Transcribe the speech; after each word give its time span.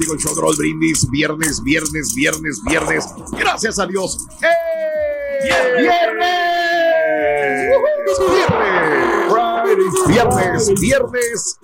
Contigo 0.00 0.14
el 0.14 0.20
show 0.20 0.34
de 0.34 0.40
Raúl 0.40 0.56
Brindis. 0.56 1.10
Viernes, 1.10 1.62
viernes, 1.62 2.14
viernes, 2.14 2.62
viernes. 2.64 3.04
Gracias 3.32 3.78
a 3.78 3.86
Dios. 3.86 4.26
¡Eh! 4.40 4.46
¡Viernes! 5.78 6.40
Viernes, 10.08 10.08
viernes, 10.08 10.80
viernes, 10.80 11.58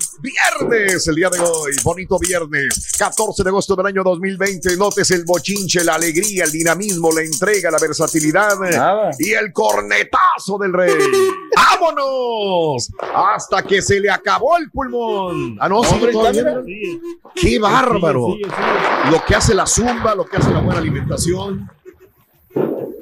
el 1.09 1.15
día 1.15 1.31
de 1.31 1.41
hoy, 1.41 1.73
bonito 1.85 2.19
viernes, 2.19 2.97
14 2.99 3.43
de 3.43 3.49
agosto 3.49 3.77
del 3.77 3.87
año 3.87 4.03
2020. 4.03 4.77
Notes 4.77 5.11
el 5.11 5.25
bochinche, 5.25 5.85
la 5.85 5.95
alegría, 5.95 6.45
el 6.45 6.53
dinamismo, 6.53 7.13
la 7.13 7.23
entrega, 7.23 7.71
la 7.71 7.79
versatilidad 7.79 8.59
Nada. 8.59 9.11
y 9.19 9.33
el 9.33 9.53
cornetazo 9.53 10.59
del 10.61 10.73
rey. 10.73 10.93
¡Vámonos! 11.57 12.91
Hasta 13.15 13.63
que 13.63 13.81
se 13.83 14.01
le 14.01 14.11
acabó 14.11 14.57
el 14.59 14.71
pulmón. 14.71 15.57
Ah, 15.61 15.69
no, 15.69 15.81
Hombre, 15.81 16.13
mira. 16.13 16.63
¡Qué 17.35 17.59
bárbaro! 17.59 18.37
Lo 19.11 19.25
que 19.25 19.35
hace 19.35 19.55
la 19.55 19.67
zumba, 19.67 20.15
lo 20.15 20.25
que 20.27 20.39
hace 20.39 20.51
la 20.51 20.61
buena 20.61 20.81
alimentación. 20.81 21.71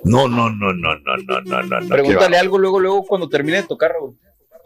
No, 0.04 0.28
no, 0.28 0.50
no, 0.50 0.72
no, 0.74 0.96
no, 0.96 1.16
no, 1.18 1.40
no, 1.40 1.80
no. 1.80 1.88
Pregúntale 1.88 2.36
algo 2.36 2.58
luego, 2.58 2.78
luego 2.80 3.04
cuando 3.04 3.28
termine 3.28 3.58
de 3.58 3.68
tocar, 3.68 3.92
Raúl. 3.92 4.16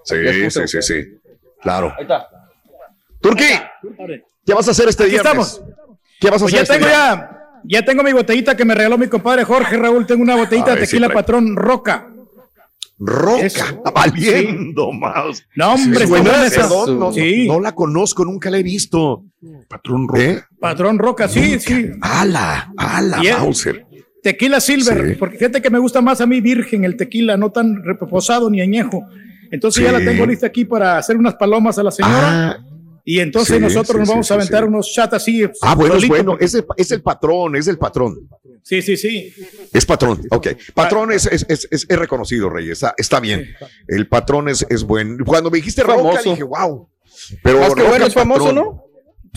Sí, 0.05 0.17
sí, 0.51 0.67
sí, 0.67 0.83
sí. 0.83 1.21
Claro. 1.61 1.93
Ahí 1.97 2.03
está. 2.03 2.38
Turquí, 3.21 3.45
¿qué 4.47 4.55
vas 4.55 4.69
a 4.69 4.71
hacer 4.71 4.89
este 4.89 5.05
Aquí 5.05 5.13
viernes? 5.13 5.27
estamos. 5.33 5.63
¿Qué 6.21 6.31
vas 6.31 6.41
a 6.43 6.45
Pues 6.45 6.55
hacer 6.55 6.67
ya 6.67 6.75
este 6.75 6.75
tengo 6.75 6.89
ya, 6.89 7.31
ya 7.65 7.85
tengo 7.85 8.03
mi 8.03 8.13
botellita 8.13 8.57
que 8.57 8.65
me 8.65 8.75
regaló 8.75 8.99
mi 8.99 9.09
compadre 9.09 9.45
Jorge 9.45 9.77
Raúl. 9.77 10.07
Tengo 10.07 10.23
una 10.23 10.37
botellita 10.37 10.75
de 10.75 10.87
sí, 10.87 10.93
tequila 10.93 11.07
trae. 11.09 11.17
patrón 11.17 11.57
Roca. 11.57 12.09
Roca, 13.01 13.45
Eso. 13.47 13.83
valiendo 13.95 14.91
más. 14.91 15.45
No, 15.55 15.75
hombre, 15.75 16.01
Sí, 16.01 16.07
buena, 16.07 16.47
esa. 16.47 16.69
no, 16.69 17.13
Sí. 17.13 17.47
no 17.47 17.61
la 17.61 17.73
conozco, 17.73 18.25
nunca 18.25 18.51
la 18.51 18.59
he 18.59 18.63
visto. 18.65 19.23
Patrón 19.69 20.09
Roca. 20.09 20.49
Patrón 20.59 20.99
Roca, 20.99 21.29
sí, 21.29 21.61
sí. 21.61 21.91
Ala, 22.01 22.73
ala, 22.77 23.21
Mauser. 23.39 23.87
Tequila 24.21 24.61
Silver, 24.61 25.11
Sí. 25.11 25.15
porque 25.15 25.37
fíjate 25.39 25.63
que 25.63 25.71
me 25.71 25.79
gusta 25.79 26.01
más 26.01 26.21
a 26.21 26.27
mí 26.27 26.41
virgen 26.41 26.85
el 26.85 26.97
tequila, 26.97 27.37
no 27.37 27.53
tan 27.53 27.85
reposado 27.85 28.51
ni 28.51 28.61
añejo. 28.61 29.07
Entonces 29.53 29.85
ya 29.85 29.97
Sí. 29.97 30.05
la 30.05 30.11
tengo 30.11 30.27
lista 30.27 30.49
aquí 30.49 30.65
para 30.65 30.99
hacer 30.99 31.17
unas 31.17 31.37
palomas 31.37 31.79
a 31.79 31.85
la 31.85 31.93
señora. 31.93 32.49
Ah, 32.51 32.59
y 33.11 33.21
entonces 33.21 33.57
sí, 33.57 33.63
nosotros 33.63 33.95
sí, 33.95 33.99
nos 34.01 34.09
vamos 34.09 34.27
sí, 34.27 34.33
a 34.33 34.37
aventar 34.37 34.63
sí. 34.65 34.69
unos 34.69 34.93
chats 34.93 35.15
así. 35.15 35.43
ah, 35.63 35.75
bueno, 35.75 35.95
es 35.95 36.01
solito, 36.03 36.15
bueno. 36.15 36.37
Es 36.41 36.53
el, 36.55 36.67
es 36.77 36.91
el 36.91 37.01
patrón, 37.03 37.57
es 37.57 37.67
el 37.67 37.79
patrón. 37.79 38.29
Sí, 38.63 38.83
sí, 38.83 38.99
sí. 38.99 39.33
Es 39.73 39.87
patrón, 39.87 40.21
ok. 40.31 40.49
Patrón 40.75 41.13
es, 41.13 41.25
es, 41.25 41.47
es, 41.49 41.67
es- 41.71 41.87
es 41.89 41.99
reconocido, 41.99 42.51
Rey. 42.51 42.71
Está, 42.71 42.95
está 42.99 43.19
bien. 43.19 43.49
El 43.87 44.09
patrón 44.09 44.49
es, 44.51 44.67
es 44.69 44.85
buen. 44.85 45.19
Cuando 45.25 45.51
me 45.51 45.57
dijiste 45.57 45.83
Famoso. 45.83 46.31
dije, 46.33 46.43
wow. 46.43 46.87
Pero 47.43 47.61
Más 47.61 47.75
que 47.75 47.81
Roca 47.81 47.89
bueno, 47.91 48.07
es 48.07 48.15
famoso, 48.15 48.45
patrón. 48.45 48.55
¿no? 48.65 48.85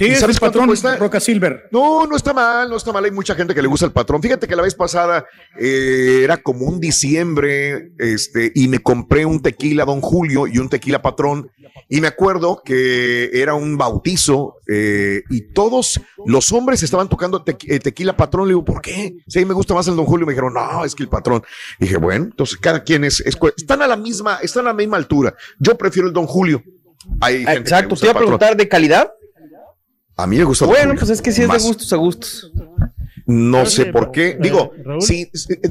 Sí, 0.01 0.07
¿Y 0.07 0.11
es 0.13 0.19
sabes 0.19 0.39
patrón 0.39 0.65
cuesta? 0.65 0.95
Roca 0.95 1.19
Silver. 1.19 1.69
No, 1.71 2.07
no 2.07 2.15
está 2.15 2.33
mal, 2.33 2.67
no 2.67 2.75
está 2.75 2.91
mal. 2.91 3.05
Hay 3.05 3.11
mucha 3.11 3.35
gente 3.35 3.53
que 3.53 3.61
le 3.61 3.67
gusta 3.67 3.85
el 3.85 3.91
patrón. 3.91 4.19
Fíjate 4.19 4.47
que 4.47 4.55
la 4.55 4.63
vez 4.63 4.73
pasada 4.73 5.27
eh, 5.59 6.21
era 6.23 6.37
como 6.37 6.65
un 6.65 6.79
diciembre, 6.79 7.91
este, 7.99 8.51
y 8.55 8.67
me 8.67 8.79
compré 8.79 9.27
un 9.27 9.43
tequila 9.43 9.85
Don 9.85 10.01
Julio 10.01 10.47
y 10.47 10.57
un 10.57 10.69
tequila 10.69 11.03
patrón. 11.03 11.51
Y 11.87 12.01
me 12.01 12.07
acuerdo 12.07 12.63
que 12.65 13.29
era 13.31 13.53
un 13.53 13.77
bautizo 13.77 14.55
eh, 14.67 15.21
y 15.29 15.53
todos 15.53 16.01
los 16.25 16.51
hombres 16.51 16.81
estaban 16.81 17.07
tocando 17.07 17.43
eh, 17.45 17.79
tequila 17.79 18.17
patrón. 18.17 18.47
Le 18.47 18.53
digo, 18.53 18.65
¿por 18.65 18.81
qué? 18.81 19.17
Si 19.27 19.37
a 19.37 19.41
mí 19.43 19.47
me 19.47 19.53
gusta 19.53 19.75
más 19.75 19.87
el 19.87 19.95
Don 19.95 20.05
Julio. 20.05 20.25
Me 20.25 20.33
dijeron, 20.33 20.55
no, 20.55 20.83
es 20.83 20.95
que 20.95 21.03
el 21.03 21.09
patrón. 21.09 21.43
dije, 21.79 21.97
bueno, 21.97 22.25
entonces 22.25 22.57
cada 22.57 22.83
quien 22.83 23.03
es, 23.03 23.23
están 23.55 23.83
a 23.83 23.87
la 23.87 23.97
misma, 23.97 24.39
están 24.41 24.65
a 24.65 24.69
la 24.69 24.73
misma 24.73 24.97
altura. 24.97 25.35
Yo 25.59 25.77
prefiero 25.77 26.07
el 26.07 26.13
Don 26.13 26.25
Julio. 26.25 26.63
Hay 27.19 27.45
gente 27.45 27.59
Exacto, 27.59 27.95
te 27.95 28.07
iba 28.07 28.13
a 28.13 28.17
preguntar 28.17 28.57
de 28.57 28.67
calidad. 28.67 29.11
A 30.21 30.27
mí 30.27 30.37
me 30.37 30.43
gusta 30.43 30.65
Bueno, 30.65 30.93
pues 30.97 31.09
es 31.09 31.21
que 31.21 31.31
sí 31.31 31.41
es 31.41 31.47
Más. 31.47 31.61
de 31.61 31.67
gustos 31.67 31.93
a 31.93 31.95
gustos. 31.97 32.51
No 33.27 33.65
sé 33.65 33.85
por 33.87 34.11
qué. 34.11 34.29
eh, 34.29 34.37
Digo, 34.41 34.71
Raúl. 34.83 35.01
si 35.01 35.29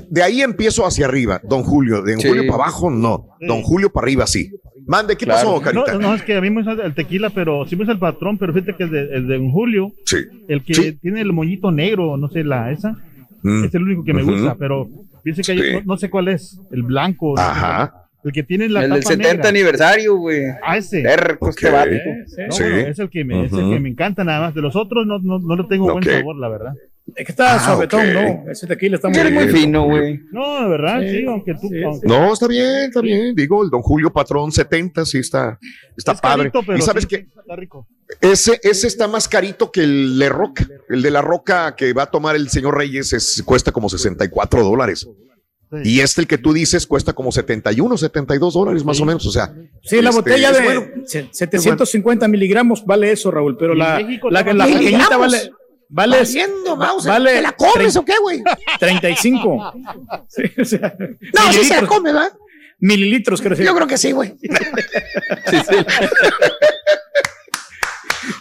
de 0.08 0.22
ahí 0.22 0.40
empiezo 0.40 0.86
hacia 0.86 1.06
arriba, 1.06 1.40
don 1.44 1.62
Julio. 1.62 2.02
De 2.02 2.12
don 2.12 2.20
Sí. 2.20 2.28
Julio 2.28 2.44
para 2.46 2.64
abajo, 2.64 2.90
no. 2.90 3.28
Don 3.40 3.62
Julio 3.62 3.90
para 3.92 4.04
arriba, 4.06 4.26
sí. 4.26 4.50
Mande, 4.86 5.16
¿qué 5.16 5.24
Claro. 5.26 5.40
pasó, 5.60 5.72
No, 5.74 5.84
Carita? 5.84 5.98
no, 5.98 6.14
es 6.14 6.22
que 6.22 6.36
a 6.36 6.40
mí 6.40 6.50
me 6.50 6.62
gusta 6.62 6.84
el 6.84 6.94
tequila, 6.94 7.30
pero 7.30 7.66
sí 7.66 7.76
me 7.76 7.80
gusta 7.80 7.92
el 7.92 7.98
patrón, 7.98 8.38
pero 8.38 8.52
fíjate 8.52 8.74
que 8.76 8.84
el 8.84 8.90
de, 8.90 9.00
el 9.14 9.28
de 9.28 9.38
Don 9.38 9.50
Julio, 9.50 9.92
Sí. 10.04 10.16
el 10.48 10.64
que 10.64 10.74
Sí. 10.74 10.92
tiene 11.00 11.20
el 11.20 11.32
moñito 11.32 11.70
negro, 11.70 12.16
no 12.16 12.28
sé, 12.28 12.44
la 12.44 12.72
esa, 12.72 12.96
Mm. 13.42 13.64
es 13.64 13.74
el 13.74 13.82
único 13.82 14.04
que 14.04 14.14
me 14.14 14.22
gusta, 14.22 14.54
pero 14.56 14.88
piense 15.22 15.42
que 15.42 15.52
hay- 15.52 15.58
Sí. 15.58 15.64
no, 15.74 15.82
no 15.84 15.96
sé 15.96 16.08
cuál 16.10 16.28
es, 16.28 16.58
el 16.72 16.82
blanco, 16.82 17.34
no 17.36 17.42
sé 17.42 17.48
Ajá. 17.48 17.99
El 18.24 18.32
que 18.32 18.42
tiene 18.42 18.68
la 18.68 18.84
el 18.84 18.90
del 18.90 19.00
tapa 19.00 19.12
70 19.14 19.32
negra. 19.34 19.48
aniversario, 19.48 20.16
güey. 20.16 20.42
Ah, 20.62 20.76
ese. 20.76 21.02
Terco 21.02 21.48
este. 21.50 21.70
No, 21.70 22.52
Sí. 22.52 22.62
bueno, 22.62 22.76
es 22.78 22.98
el 22.98 23.08
que 23.10 23.24
me, 23.24 23.46
es 23.46 23.52
el 23.52 23.70
que 23.70 23.80
me 23.80 23.88
encanta 23.88 24.24
nada 24.24 24.40
más. 24.40 24.54
De 24.54 24.60
los 24.60 24.76
otros 24.76 25.06
no, 25.06 25.18
no, 25.18 25.38
no 25.38 25.56
le 25.56 25.64
tengo 25.64 25.90
buen 25.92 26.04
sabor, 26.04 26.36
la 26.36 26.48
verdad. 26.48 26.72
Es 27.16 27.26
que 27.26 27.32
está 27.32 27.56
Ah, 27.56 27.58
suavetón. 27.58 28.12
¿no? 28.14 28.44
Ese 28.52 28.68
tequila 28.68 28.94
está 28.96 29.08
muy 29.08 29.18
Eres 29.18 29.32
muy 29.32 29.44
bien. 29.46 29.56
fino, 29.56 29.84
güey. 29.84 30.20
No, 30.30 30.62
de 30.62 30.68
verdad, 30.68 31.00
sí, 31.00 31.08
Sí, 31.18 31.24
aunque 31.26 31.54
tú. 31.54 31.68
sí, 31.68 31.82
aunque- 31.82 32.06
No, 32.06 32.32
está 32.32 32.46
bien, 32.46 32.68
está 32.84 33.00
bien. 33.00 33.34
Digo, 33.34 33.64
el 33.64 33.70
don 33.70 33.82
Julio 33.82 34.12
Patrón 34.12 34.52
70, 34.52 35.04
sí 35.04 35.18
está, 35.18 35.58
está 35.96 36.12
es 36.12 36.20
padre. 36.20 36.50
carito, 36.50 36.62
pero 36.64 36.78
y 36.78 36.82
sabes 36.82 37.04
sí, 37.04 37.08
que 37.08 37.16
Está 37.40 37.56
rico. 37.56 37.88
ese, 38.20 38.60
ese 38.62 38.86
está 38.86 39.08
más 39.08 39.26
carito 39.28 39.72
que 39.72 39.82
el 39.82 40.18
de 40.20 40.28
Roca. 40.28 40.64
El 40.88 41.02
de 41.02 41.10
la 41.10 41.20
Roca 41.22 41.74
que 41.74 41.92
va 41.94 42.04
a 42.04 42.10
tomar 42.10 42.36
el 42.36 42.48
señor 42.48 42.76
Reyes 42.76 43.12
es, 43.12 43.42
cuesta 43.44 43.72
como 43.72 43.88
64 43.88 44.62
dólares. 44.62 45.08
Sí. 45.70 45.76
Y 45.84 46.00
este, 46.00 46.22
el 46.22 46.26
que 46.26 46.38
tú 46.38 46.52
dices, 46.52 46.84
cuesta 46.86 47.12
como 47.12 47.30
71, 47.30 47.96
72 47.96 48.54
dólares 48.54 48.84
más 48.84 49.00
o 49.00 49.04
menos. 49.04 49.24
O 49.26 49.30
sea, 49.30 49.52
Sí, 49.82 50.02
la 50.02 50.10
Este, 50.10 50.20
botella 50.22 50.52
de 50.52 50.62
bueno. 50.64 50.86
se- 51.06 51.28
750 51.32 52.26
miligramos 52.28 52.84
vale 52.84 53.12
eso, 53.12 53.30
Raúl, 53.30 53.56
pero 53.56 53.74
la, 53.74 54.00
la, 54.30 54.42
la 54.42 54.54
más 54.54 54.68
pequeñita 54.68 55.16
vale, 55.16 55.52
vale, 55.88 56.16
Valiendo, 56.18 56.76
Mouse, 56.76 57.06
vale 57.06 57.32
¿te 57.34 57.42
la 57.42 57.52
comes 57.52 57.96
o 57.96 58.04
qué, 58.04 58.14
güey? 58.20 58.42
35. 58.80 59.72
Sí, 60.28 60.42
o 60.60 60.64
sea, 60.64 60.94
No, 60.98 61.52
sí 61.52 61.64
se 61.64 61.74
la 61.74 61.80
mililitros- 61.82 61.88
come, 61.88 62.12
¿verdad? 62.12 62.32
Mililitros, 62.80 63.40
creo. 63.42 63.56
Yo 63.56 63.74
creo 63.74 63.86
que 63.86 63.98
sí, 63.98 64.10
güey. 64.12 64.34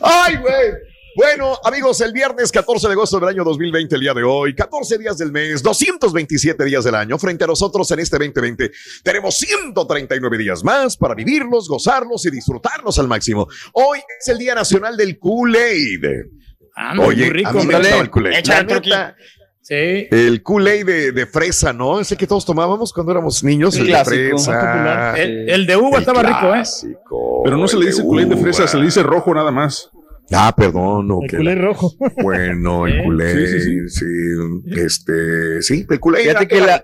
Ay, 0.02 0.36
güey. 0.38 0.72
Bueno, 1.20 1.60
amigos, 1.66 2.00
el 2.00 2.14
viernes 2.14 2.50
14 2.50 2.88
de 2.88 2.94
agosto 2.94 3.20
del 3.20 3.28
año 3.28 3.44
2020, 3.44 3.94
el 3.94 4.00
día 4.00 4.14
de 4.14 4.24
hoy, 4.24 4.56
14 4.56 4.98
días 4.98 5.18
del 5.18 5.34
mes, 5.34 5.62
227 5.62 6.64
días 6.64 6.86
del 6.86 6.96
año. 6.96 7.20
Frente 7.20 7.44
a 7.44 7.48
nosotros 7.48 7.92
en 7.92 8.00
este 8.00 8.18
2020, 8.18 8.72
tenemos 9.04 9.36
139 9.36 10.38
días 10.38 10.64
más 10.64 10.96
para 10.96 11.16
vivirlos, 11.16 11.68
gozarlos 11.68 12.26
y 12.26 12.32
disfrutarlos 12.32 13.00
al 13.00 13.10
máximo. 13.10 13.50
Hoy 13.74 14.00
es 14.18 14.30
el 14.30 14.38
Día 14.38 14.56
Nacional 14.56 14.96
del 14.96 15.20
Kool-Aid. 15.20 16.06
Ah, 16.78 16.96
no, 16.96 17.08
Oye, 17.08 17.26
muy 17.26 17.34
rico. 17.34 17.50
a 17.50 17.54
mí 17.54 17.66
me 17.66 18.00
el 18.00 18.10
Kool-Aid. 18.10 19.14
Sí. 19.60 20.08
El 20.10 20.42
Kool-Aid 20.42 20.86
de, 20.86 21.12
de 21.12 21.26
fresa, 21.26 21.74
¿no? 21.74 22.00
Ese 22.00 22.16
que 22.16 22.28
todos 22.28 22.46
tomábamos 22.46 22.94
cuando 22.94 23.12
éramos 23.12 23.44
niños, 23.44 23.76
el 23.76 23.88
clásico, 23.88 24.16
de 24.16 24.30
fresa. 24.30 25.16
El, 25.18 25.50
el 25.50 25.66
de 25.66 25.76
uva 25.76 25.98
El 25.98 26.04
estaba 26.04 26.24
rico, 26.24 26.56
¿eh? 26.56 26.64
Pero 27.44 27.58
no 27.58 27.68
se 27.68 27.78
le 27.78 27.88
dice 27.88 28.04
culé 28.04 28.24
de 28.24 28.38
fresa, 28.38 28.66
se 28.70 28.78
le 28.78 28.86
dice 28.86 29.04
rojo 29.04 29.34
nada 29.34 29.52
más. 29.52 29.92
Ah, 30.32 30.54
perdón, 30.56 31.10
ok. 31.12 31.24
El 31.34 31.38
culé 31.38 31.56
rojo. 31.56 31.94
Bueno, 32.22 32.86
el 32.88 33.00
¿Eh? 33.00 33.04
culé, 33.04 33.48
Sí, 33.48 33.60
sí, 33.62 33.90
sí, 33.90 34.06
este, 34.80 35.62
sí, 35.62 35.86
el 35.90 36.00
culé. 36.00 36.20
Fíjate 36.20 36.48
que 36.48 36.62
la-. 36.62 36.84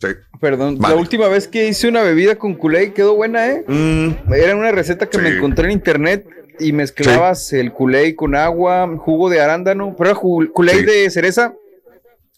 Sí. 0.00 0.08
Perdón, 0.40 0.78
Vale. 0.78 0.94
la 0.94 1.00
última 1.00 1.28
vez 1.28 1.48
que 1.48 1.66
hice 1.68 1.88
una 1.88 2.02
bebida 2.02 2.36
con 2.36 2.54
Kool-Aid 2.54 2.92
quedó 2.92 3.14
buena, 3.16 3.48
¿eh? 3.50 3.64
Mm, 3.66 4.32
Era 4.34 4.54
una 4.56 4.70
receta 4.72 5.06
que 5.06 5.18
me 5.18 5.30
encontré 5.30 5.66
en 5.66 5.70
internet 5.72 6.26
y 6.60 6.72
mezclabas 6.72 7.52
el 7.52 7.72
culé 7.72 8.14
con 8.14 8.34
agua, 8.34 8.88
jugo 8.98 9.30
de 9.30 9.40
arándano, 9.40 9.94
pero 9.96 10.10
era 10.10 10.18
culé 10.52 10.72
Sí. 10.74 10.84
de 10.84 11.10
cereza. 11.10 11.54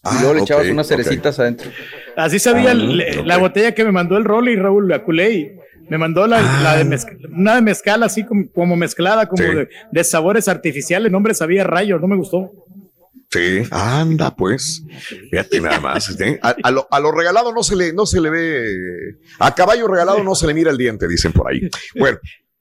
Ah, 0.03 0.15
y 0.15 0.21
luego 0.21 0.35
le 0.35 0.41
echabas 0.43 0.65
ok, 0.67 0.71
unas 0.71 0.87
cerecitas 0.87 1.39
adentro. 1.39 1.69
Así 2.15 2.39
sabía 2.39 2.71
Ah, 2.71 2.73
la 3.25 3.37
botella 3.37 3.73
que 3.73 3.83
me 3.83 3.91
mandó 3.91 4.15
el 4.17 4.23
Rolly, 4.23 4.55
Raúl, 4.55 4.87
la 4.87 5.03
Culey. 5.03 5.59
Me 5.89 5.97
mandó 5.97 6.27
la, 6.27 6.37
Ah. 6.39 6.61
la 6.63 6.75
de 6.77 6.85
mezc- 6.85 7.17
una 7.31 7.55
de 7.55 7.61
mezcal 7.61 8.03
así 8.03 8.23
como, 8.25 8.49
como 8.51 8.75
mezclada, 8.75 9.27
como 9.27 9.43
Sí. 9.43 9.49
de, 9.55 9.69
de 9.91 10.03
sabores 10.03 10.47
artificiales. 10.47 11.11
No, 11.11 11.17
hombre, 11.17 11.33
sabía 11.33 11.63
rayo, 11.63 11.97
no 11.99 12.07
me 12.07 12.15
gustó. 12.17 12.51
Sí, 13.29 13.63
anda 13.71 14.33
pues. 14.35 14.83
Fíjate 15.29 15.59
nada 15.59 15.79
más. 15.81 16.09
¿eh? 16.21 16.39
A, 16.41 16.55
a 16.63 16.71
lo, 16.71 16.87
a 16.89 16.99
lo 16.99 17.11
regalado 17.11 17.53
no 17.53 17.61
se 17.61 17.75
le, 17.75 17.91
no 17.93 18.05
se 18.05 18.21
le 18.21 18.29
ve. 18.29 18.65
A 19.39 19.53
caballo 19.53 19.87
regalado 19.87 20.23
no 20.23 20.33
se 20.33 20.47
le 20.47 20.53
mira 20.53 20.71
el 20.71 20.77
diente, 20.77 21.07
dicen 21.07 21.33
por 21.33 21.51
ahí. 21.51 21.69
Bueno. 21.97 22.17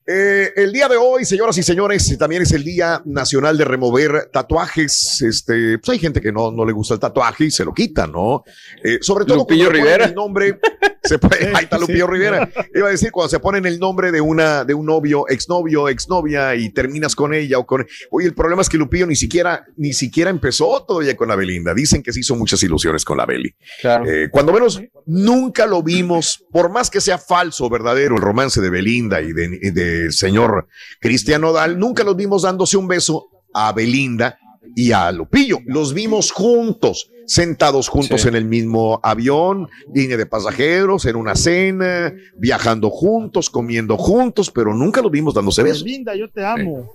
eh, 0.08 0.52
el 0.56 0.72
día 0.72 0.88
de 0.88 0.96
hoy, 0.96 1.25
señoras 1.25 1.56
y 1.58 1.62
señores, 1.64 2.17
también 2.19 2.43
es 2.43 2.52
el 2.52 2.62
Día 2.64 3.02
Nacional 3.05 3.56
de 3.58 3.64
Remover 3.64 4.29
Tatuajes. 4.32 5.20
Este, 5.22 5.79
pues 5.79 5.88
hay 5.90 5.99
gente 5.99 6.20
que 6.20 6.31
no, 6.32 6.50
no 6.52 6.64
le 6.64 6.72
gusta 6.72 6.94
el 6.94 7.00
tatuaje 7.00 7.44
y 7.46 7.50
se 7.50 7.64
lo 7.64 7.72
quita, 7.75 8.06
¿no? 8.06 8.43
Eh, 8.84 8.99
sobre 9.00 9.25
todo 9.25 9.38
Lupillo 9.38 9.69
Rivera. 9.70 10.05
el 10.06 10.14
nombre. 10.14 10.58
Se 11.06 11.19
pone- 11.19 11.37
ahí 11.55 11.64
está 11.64 11.76
Sí. 11.76 11.81
Lupillo 11.82 12.06
Rivera. 12.06 12.50
Iba 12.75 12.88
a 12.88 12.91
decir, 12.91 13.11
cuando 13.12 13.29
se 13.31 13.38
ponen 13.41 13.64
el 13.67 13.79
nombre 13.79 14.11
de 14.12 14.20
una, 14.20 14.64
de 14.64 14.75
un 14.75 14.87
novio, 14.87 15.29
exnovio, 15.29 15.88
exnovia 15.88 16.55
y 16.55 16.70
terminas 16.70 17.14
con 17.14 17.32
ella 17.35 17.58
o 17.58 17.67
con. 17.67 17.87
Oye, 18.11 18.26
el 18.26 18.35
problema 18.35 18.62
es 18.62 18.69
que 18.69 18.76
Lupillo 18.79 19.06
ni 19.06 19.17
siquiera, 19.17 19.64
ni 19.76 19.93
siquiera 19.93 20.31
empezó 20.31 20.85
todavía 20.87 21.17
con 21.17 21.29
la 21.29 21.37
Belinda. 21.37 21.75
Dicen 21.75 22.03
que 22.03 22.12
se 22.12 22.20
hizo 22.20 22.35
muchas 22.37 22.62
ilusiones 22.62 23.05
con 23.05 23.19
la 23.19 23.26
Beli. 23.26 23.55
Claro. 23.81 24.05
Eh, 24.11 24.29
cuando 24.31 24.53
menos 24.53 24.81
nunca 25.06 25.67
lo 25.67 25.82
vimos, 25.82 26.44
por 26.50 26.70
más 26.70 26.91
que 26.91 27.00
sea 27.00 27.19
falso, 27.19 27.69
verdadero, 27.70 28.17
el 28.17 28.23
romance 28.23 28.61
de 28.61 28.70
Belinda 28.70 29.20
y 29.20 29.32
de- 29.32 29.70
del 29.73 30.12
señor 30.12 30.67
Cristian 31.00 31.41
Nodal, 31.43 31.79
nunca 31.79 32.05
los 32.05 32.17
vimos 32.17 32.43
dándose 32.43 32.76
un 32.76 32.88
beso 32.88 33.29
a 33.55 33.73
Belinda 33.73 34.38
y 34.75 34.93
a 34.93 35.11
Lupillo. 35.12 35.58
Los 35.67 35.94
vimos 35.94 36.32
juntos, 36.32 37.11
sentados 37.26 37.88
juntos 37.88 38.23
Sí. 38.23 38.28
en 38.28 38.37
el 38.37 38.44
mismo 38.44 39.00
avión, 39.02 39.69
línea 39.94 40.17
de 40.17 40.26
pasajeros, 40.26 41.05
en 41.06 41.17
una 41.17 41.34
cena, 41.34 42.14
viajando 42.38 42.90
juntos, 42.90 43.50
comiendo 43.50 43.96
juntos, 43.96 44.50
pero 44.50 44.73
nunca 44.75 45.02
los 45.02 45.11
vimos 45.11 45.34
dándose 45.34 45.62
besos. 45.62 45.82
Linda, 45.82 46.14
yo 46.14 46.31
te 46.31 46.44
amo. 46.44 46.93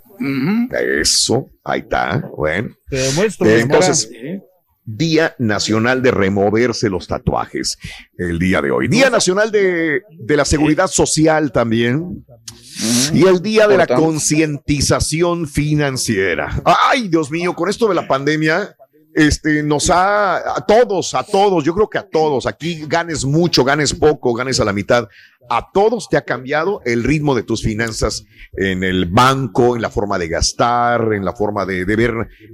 Eso, 1.01 1.50
ahí 1.63 1.81
está, 1.81 2.30
bueno. 2.36 2.69
Te 2.89 2.98
demuestro. 2.98 3.48
Eh, 3.48 3.62
entonces, 3.62 4.10
Día 4.83 5.36
Nacional 5.38 6.01
de 6.01 6.12
Removerse 6.12 6.89
los 6.89 7.07
Tatuajes, 7.07 7.77
el 8.18 8.39
día 8.39 8.62
de 8.62 8.72
hoy. 8.72 8.88
Día 8.88 9.10
Nacional 9.10 9.51
de, 9.51 10.01
de 10.10 10.38
la 10.38 10.45
Seguridad 10.45 10.88
Social 10.88 11.51
también. 11.51 12.25
Y 13.13 13.27
el 13.27 13.42
Día 13.42 13.68
de 13.68 13.77
la. 13.77 13.86
Concientización 13.88 15.48
Financiera. 15.48 16.62
Ay, 16.66 17.07
Dios 17.10 17.30
mío, 17.30 17.54
con 17.54 17.69
esto 17.69 17.88
de 17.88 17.95
la 17.95 18.07
pandemia, 18.07 18.75
este, 19.16 19.63
nos 19.63 19.90
ha, 19.90 20.38
a 20.58 20.66
todos, 20.66 21.13
a 21.13 21.24
todos, 21.24 21.63
yo 21.63 21.74
creo 21.74 21.90
que 21.90 21.98
a 21.98 22.08
todos, 22.08 22.46
aquí 22.46 22.86
ganes 22.88 23.25
mucho, 23.25 23.63
ganes 23.63 23.94
poco, 23.94 24.34
ganes 24.34 24.60
a 24.60 24.66
la 24.66 24.74
mitad, 24.74 25.08
a 25.50 25.69
todos 25.74 26.08
te 26.08 26.18
ha 26.18 26.22
cambiado 26.24 26.81
el 26.86 27.04
ritmo 27.04 27.36
de 27.36 27.44
tus 27.44 27.62
finanzas 27.62 28.24
en 28.54 28.84
el 28.84 29.06
banco, 29.08 29.75
en 29.75 29.81
la 29.81 29.90
forma 29.90 30.18
de 30.18 30.28
gastar, 30.30 31.13
en 31.13 31.25
la 31.25 31.34
forma 31.34 31.66
de, 31.66 31.84
ver 31.84 32.13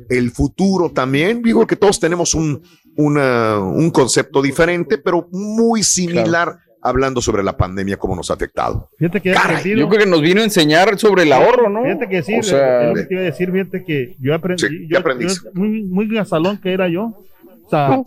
el 0.10 0.32
futuro 0.32 0.92
también. 0.92 1.42
Digo 1.42 1.68
que 1.68 1.76
todos 1.76 2.00
tenemos 2.00 2.34
un, 2.34 2.62
una- 2.96 3.60
un 3.60 3.92
concepto 3.92 4.42
diferente, 4.42 4.98
pero 4.98 5.28
muy 5.32 5.84
similar 5.84 6.58
hablando 6.90 7.22
sobre 7.22 7.44
la 7.44 7.56
pandemia, 7.58 7.98
cómo 7.98 8.16
nos 8.16 8.30
ha 8.32 8.36
afectado. 8.36 8.90
Fíjate 8.98 9.22
que 9.22 9.32
Caray. 9.34 9.76
Yo 9.78 9.88
creo 9.88 10.02
que 10.04 10.10
nos 10.10 10.22
vino 10.22 10.42
a 10.42 10.44
enseñar 10.44 10.98
sobre 10.98 11.24
el 11.24 11.34
ahorro, 11.34 11.70
¿no? 11.70 11.84
Fíjate 11.84 12.08
que 12.10 12.24
sí, 12.24 12.40
O 12.40 12.44
sea, 12.44 12.84
es 12.84 12.90
lo 12.90 12.96
que 12.96 13.04
te 13.04 13.14
iba 13.14 13.22
a 13.22 13.26
decir, 13.26 13.52
fíjate 13.52 13.84
que 13.84 14.16
yo 14.20 14.34
aprendí, 14.36 14.62
Sí, 14.68 14.78
¿qué 14.80 14.88
yo, 14.94 15.00
aprendiste? 15.00 15.42
yo 15.46 15.52
muy, 15.60 15.84
muy 15.84 16.08
gasalón 16.08 16.58
que 16.60 16.74
era 16.74 16.88
yo, 16.88 17.14
o 17.66 17.70
sea, 17.70 18.00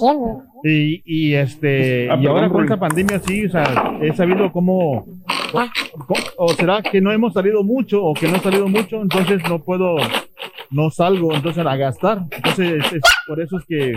y, 0.65 1.03
y 1.05 1.35
este, 1.35 2.11
Ah, 2.11 2.17
y 2.21 2.27
ahora 2.27 2.49
con 2.49 2.65
esta 2.65 2.79
pandemia 2.79 3.19
sí, 3.27 3.47
o 3.47 3.51
sea, 3.51 3.93
he 4.01 4.13
sabido 4.15 4.51
cómo, 4.53 5.05
cómo- 5.53 6.21
o 6.37 6.53
será 6.55 6.83
que 6.83 7.01
no 7.01 7.13
hemos 7.13 7.33
salido 7.35 7.63
mucho, 7.63 8.03
o 8.05 8.15
que 8.15 8.29
no 8.29 8.37
he 8.37 8.41
salido 8.41 8.69
mucho, 8.69 9.03
entonces 9.03 9.41
no 9.49 9.59
puedo, 9.63 9.97
no 10.71 10.91
salgo, 10.91 11.35
entonces 11.35 11.65
a 11.67 11.77
gastar, 11.77 12.23
entonces 12.31 12.85
es, 12.85 12.93
es 12.95 13.01
por 13.27 13.41
eso 13.41 13.59
es 13.59 13.65
que 13.67 13.93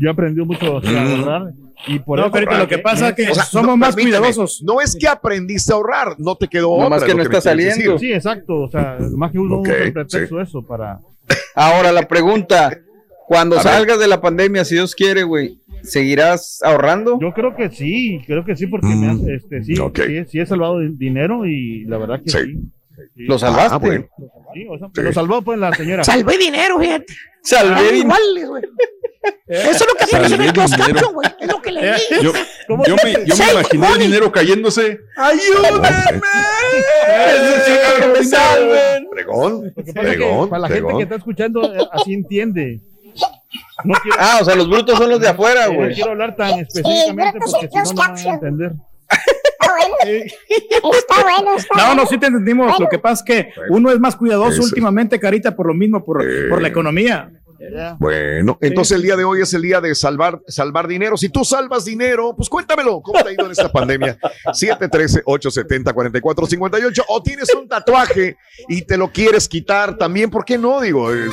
yo 0.00 0.08
he 0.08 0.10
aprendido 0.12 0.44
mucho 0.46 0.78
a 0.78 0.80
Mm. 0.80 1.20
ahorrar, 1.20 1.52
y 1.88 1.98
por 1.98 2.18
no, 2.18 2.24
eso, 2.26 2.32
Carita, 2.32 2.58
lo 2.58 2.68
que 2.68 2.78
pasa 2.78 3.10
es 3.10 3.14
que 3.14 3.30
O 3.30 3.34
sea, 3.34 3.44
somos 3.44 3.68
no, 3.68 3.76
más 3.76 3.94
cuidadosos. 3.94 4.62
No 4.64 4.80
es 4.80 4.96
que 4.98 5.06
aprendiste 5.08 5.72
a 5.72 5.76
ahorrar, 5.76 6.16
no 6.18 6.34
te 6.36 6.48
quedó 6.48 6.76
Nomás 6.78 6.98
otra, 7.02 7.06
que 7.06 7.12
es 7.12 7.16
no 7.16 7.22
está 7.22 7.40
saliendo. 7.40 7.92
decir. 7.92 7.98
sí, 7.98 8.12
exacto, 8.12 8.62
o 8.62 8.68
sea, 8.70 8.98
más 9.16 9.30
que 9.32 9.38
uno 9.38 9.56
Ok, 9.58 9.66
usa 9.68 9.76
el 9.78 9.92
pretexto 9.92 10.36
sí. 10.36 10.42
eso 10.42 10.62
para, 10.62 11.00
Ahora 11.54 11.92
la 11.92 12.02
pregunta, 12.08 12.78
cuando 13.26 13.58
A 13.58 13.62
ver. 13.62 13.72
salgas 13.72 13.98
de 13.98 14.06
la 14.08 14.20
pandemia, 14.20 14.64
si 14.64 14.74
Dios 14.76 14.94
quiere, 14.94 15.22
güey, 15.24 15.58
¿seguirás 15.82 16.60
ahorrando? 16.62 17.18
Yo 17.20 17.32
creo 17.32 17.54
que 17.56 17.70
sí, 17.70 18.20
creo 18.26 18.44
que 18.44 18.54
sí, 18.56 18.66
porque 18.68 18.86
me 18.86 18.94
Mm, 19.06 19.10
has- 19.10 19.28
este, 19.28 19.64
sí, 19.64 19.74
sí, 19.76 20.24
sí 20.28 20.40
he 20.40 20.46
salvado 20.46 20.78
di- 20.80 20.94
dinero 20.96 21.44
y 21.46 21.84
la 21.84 21.98
verdad 21.98 22.20
que 22.22 22.30
Sí. 22.30 22.38
sí. 22.44 22.58
Sí, 23.14 23.24
¿Lo 23.24 23.38
salvaste? 23.38 23.74
Ah, 23.74 23.78
bueno. 23.78 24.06
sí, 24.54 24.66
o 24.70 24.78
sea, 24.78 24.88
Sí. 24.94 25.02
Lo 25.02 25.12
salvó 25.12 25.42
pues 25.42 25.58
la 25.58 25.72
señora. 25.74 26.02
Salvé 26.04 26.38
dinero, 26.38 26.78
fíjate. 26.78 27.06
Salvé 27.42 27.92
dinero. 27.92 28.14
Güey. 29.46 29.60
Eso 29.60 29.70
es 29.70 29.80
lo 29.86 29.94
que 29.98 30.04
aparece 30.04 30.34
en 30.34 30.42
el 30.42 30.52
güey. 31.12 31.28
Es 31.40 31.48
lo 31.48 31.62
que 31.62 31.72
leí. 31.72 31.92
Yo, 32.22 32.32
¿Cómo 32.68 32.84
yo 32.84 32.96
me, 33.02 33.12
yo 33.24 33.34
me 33.36 33.50
imaginé 33.52 33.88
el 33.92 33.98
dinero 33.98 34.32
cayéndose. 34.32 35.00
Necesito 37.08 37.96
que 38.00 38.06
me 38.18 38.24
salven. 38.24 39.08
Pregón, 39.10 39.72
pregón, 39.94 40.48
para 40.48 40.60
la 40.60 40.68
gente 40.68 40.94
que 40.96 41.02
está 41.02 41.14
escuchando, 41.16 41.74
eh, 41.74 41.86
así 41.92 42.14
entiende. 42.14 42.80
No 43.84 43.94
quiero, 44.02 44.16
Ah, 44.20 44.38
o 44.40 44.44
sea, 44.44 44.54
los 44.54 44.68
brutos 44.68 44.98
son 44.98 45.08
los 45.10 45.20
de 45.20 45.28
afuera, 45.28 45.66
no 45.68 45.74
güey. 45.74 45.94
quiero 45.94 46.10
hablar 46.10 46.36
tan 46.36 46.58
específicamente 46.60 47.38
porque 47.40 47.68
si 47.68 47.76
no, 47.76 47.84
no 47.84 47.94
van 47.94 48.16
a 48.16 48.34
entender. 48.34 48.72
Está 49.08 49.72
bueno. 49.72 49.96
Está 50.92 51.22
bueno, 51.22 51.56
está 51.56 51.76
No, 51.76 51.94
no, 51.94 52.06
sí 52.06 52.18
te 52.18 52.26
entendimos. 52.26 52.78
Lo 52.78 52.88
que 52.88 52.98
pasa 52.98 53.22
es 53.26 53.26
que 53.26 53.52
uno 53.70 53.90
es 53.90 53.98
más 54.00 54.16
cuidadoso 54.16 54.52
Eso. 54.52 54.62
últimamente, 54.64 55.18
Carita, 55.20 55.54
por 55.56 55.66
lo 55.68 55.74
mismo, 55.74 56.04
por, 56.04 56.22
Eh. 56.22 56.48
por 56.48 56.60
la 56.60 56.68
economía. 56.68 57.30
Bueno, 57.98 58.58
entonces 58.60 58.96
el 58.96 59.02
día 59.02 59.16
de 59.16 59.24
hoy 59.24 59.42
es 59.42 59.52
el 59.54 59.62
día 59.62 59.80
de 59.80 59.94
salvar, 59.94 60.40
salvar 60.46 60.86
dinero. 60.88 61.16
Si 61.16 61.28
tú 61.28 61.44
salvas 61.44 61.84
dinero, 61.84 62.34
pues 62.36 62.48
cuéntamelo. 62.48 63.00
¿Cómo 63.02 63.22
te 63.22 63.28
ha 63.30 63.32
ido 63.32 63.46
en 63.46 63.52
esta 63.52 63.70
pandemia? 63.70 64.18
713-870-4458. 64.46 67.04
O 67.08 67.22
tienes 67.22 67.54
un 67.54 67.68
tatuaje 67.68 68.36
y 68.68 68.82
te 68.82 68.96
lo 68.96 69.12
quieres 69.12 69.48
quitar 69.48 69.96
también. 69.96 70.30
¿Por 70.30 70.44
qué 70.44 70.58
no? 70.58 70.80
Digo, 70.80 71.12
eh, 71.12 71.28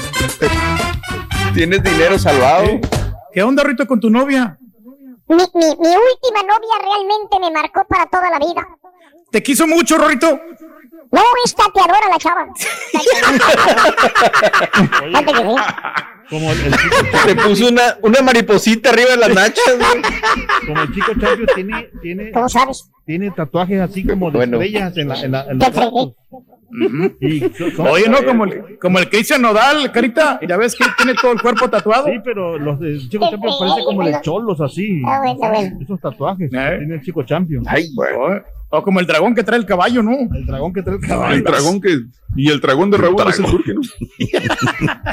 Tienes 1.53 1.83
dinero 1.83 2.17
salvado. 2.17 2.79
¿Qué 3.31 3.43
onda, 3.43 3.63
Rito, 3.63 3.85
con 3.85 3.99
tu 3.99 4.09
novia? 4.09 4.57
Mi, 5.27 5.35
mi, 5.35 5.43
mi 5.53 5.69
última 5.69 6.41
novia 6.41 6.79
realmente 6.81 7.39
me 7.39 7.51
marcó 7.51 7.85
para 7.87 8.07
toda 8.07 8.31
la 8.31 8.39
vida. 8.39 8.67
¿Te 9.31 9.43
quiso 9.43 9.67
mucho, 9.67 9.97
Rorito? 9.97 10.39
No, 11.11 11.21
esta 11.45 11.65
te 11.71 11.79
adora 11.79 12.09
la 12.09 12.17
chava. 12.17 12.47
Sí. 15.03 15.09
Como 16.33 16.51
el, 16.51 16.59
el 16.59 16.71
chico, 16.77 16.95
Te 17.27 17.35
puso 17.35 17.67
una, 17.69 17.97
una 18.01 18.21
mariposita 18.21 18.89
arriba 18.89 19.11
de 19.11 19.17
las 19.17 19.29
nachas, 19.33 19.75
güey. 19.77 20.01
como 20.67 20.81
el 20.81 20.93
chico 20.93 21.11
Champion 21.19 21.47
tiene, 21.55 21.89
tiene, 22.01 22.31
¿Cómo 22.31 22.49
sabes? 22.49 22.89
tiene 23.05 23.31
tatuajes 23.31 23.79
así 23.81 24.05
como 24.05 24.31
de 24.31 24.37
Bueno. 24.37 24.61
estrellas 24.61 24.97
en, 24.97 25.07
la, 25.09 25.21
en, 25.21 25.31
la, 25.31 25.41
en 25.45 25.59
los 25.59 25.71
brazos. 25.73 26.13
Y 27.21 27.43
Oye, 27.77 28.09
no, 28.09 28.25
como 28.25 28.45
el, 28.45 28.79
como 28.79 28.97
el 28.97 29.07
Cristian 29.07 29.43
Nodal, 29.43 29.91
Carita. 29.91 30.39
Ya 30.47 30.57
ves 30.57 30.75
que 30.75 30.83
tiene 30.97 31.13
todo 31.21 31.31
el 31.33 31.39
cuerpo 31.41 31.69
tatuado. 31.69 32.07
Sí, 32.07 32.13
pero 32.23 32.57
los 32.57 32.79
de 32.79 32.97
Chico 33.09 33.29
Champion 33.29 33.53
parecen 33.59 33.85
como 33.85 34.03
de 34.03 34.19
cholos 34.21 34.59
así. 34.59 34.99
Bueno, 35.01 35.35
bueno. 35.35 35.77
Esos 35.79 35.99
tatuajes 36.01 36.49
que 36.49 36.57
Eh. 36.57 36.77
tiene 36.79 36.95
el 36.95 37.01
Chico 37.01 37.21
Champion. 37.23 37.63
Ay, 37.67 37.89
O, 37.95 38.29
o 38.75 38.81
como 38.81 38.99
el 38.99 39.05
dragón 39.05 39.35
que 39.35 39.43
trae 39.43 39.59
el 39.59 39.67
caballo, 39.67 40.01
¿no? 40.01 40.17
El 40.35 40.47
dragón 40.47 40.73
que 40.73 40.81
trae 40.81 40.95
el 40.95 41.01
caballo. 41.01 41.35
El 41.35 41.43
dragón 41.43 41.79
que. 41.79 41.99
Y 42.35 42.49
el 42.49 42.59
dragón 42.59 42.89
de 42.89 42.97
Raúl 42.97 43.21
es 43.29 43.37
el 43.37 43.45
turque, 43.45 43.75
¿no? 43.75 43.81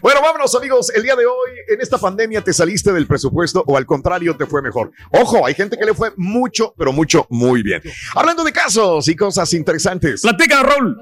Bueno, 0.00 0.22
vámonos 0.22 0.54
amigos. 0.54 0.90
El 0.94 1.02
día 1.02 1.14
de 1.14 1.26
hoy, 1.26 1.50
en 1.68 1.82
esta 1.82 1.98
pandemia, 1.98 2.40
¿te 2.40 2.54
saliste 2.54 2.90
del 2.94 3.06
presupuesto 3.06 3.62
o 3.66 3.76
al 3.76 3.84
contrario 3.84 4.34
te 4.34 4.46
fue 4.46 4.62
mejor? 4.62 4.92
Ojo, 5.10 5.44
hay 5.44 5.52
gente 5.52 5.76
que 5.76 5.84
le 5.84 5.92
fue 5.92 6.12
mucho, 6.16 6.72
pero 6.78 6.94
mucho, 6.94 7.26
muy 7.28 7.62
bien. 7.62 7.82
Hablando 8.14 8.42
de 8.44 8.52
casos 8.52 9.06
y 9.08 9.14
cosas 9.14 9.52
interesantes. 9.52 10.22
Platica, 10.22 10.62
Raúl. 10.62 10.96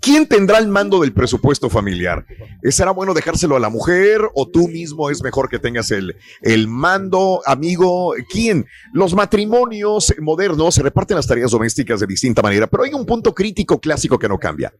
¿Quién 0.00 0.26
tendrá 0.26 0.58
el 0.58 0.68
mando 0.68 1.00
del 1.00 1.12
presupuesto 1.12 1.68
familiar? 1.68 2.24
¿Será 2.62 2.92
bueno 2.92 3.14
dejárselo 3.14 3.56
a 3.56 3.60
la 3.60 3.68
mujer 3.68 4.20
o 4.34 4.48
tú 4.48 4.68
mismo 4.68 5.10
es 5.10 5.22
mejor 5.22 5.48
que 5.48 5.58
tengas 5.58 5.90
el, 5.90 6.16
el 6.42 6.68
mando, 6.68 7.42
amigo? 7.46 8.14
¿Quién? 8.30 8.66
Los 8.92 9.14
matrimonios 9.14 10.14
modernos 10.20 10.74
se 10.74 10.82
reparten 10.82 11.16
las 11.16 11.26
tareas 11.26 11.50
domésticas 11.50 12.00
de 12.00 12.06
distinta 12.06 12.42
manera, 12.42 12.66
pero 12.66 12.84
hay 12.84 12.94
un 12.94 13.06
punto 13.06 13.34
crítico 13.34 13.80
clásico 13.80 14.18
que 14.18 14.28
no 14.28 14.38
cambia. 14.38 14.72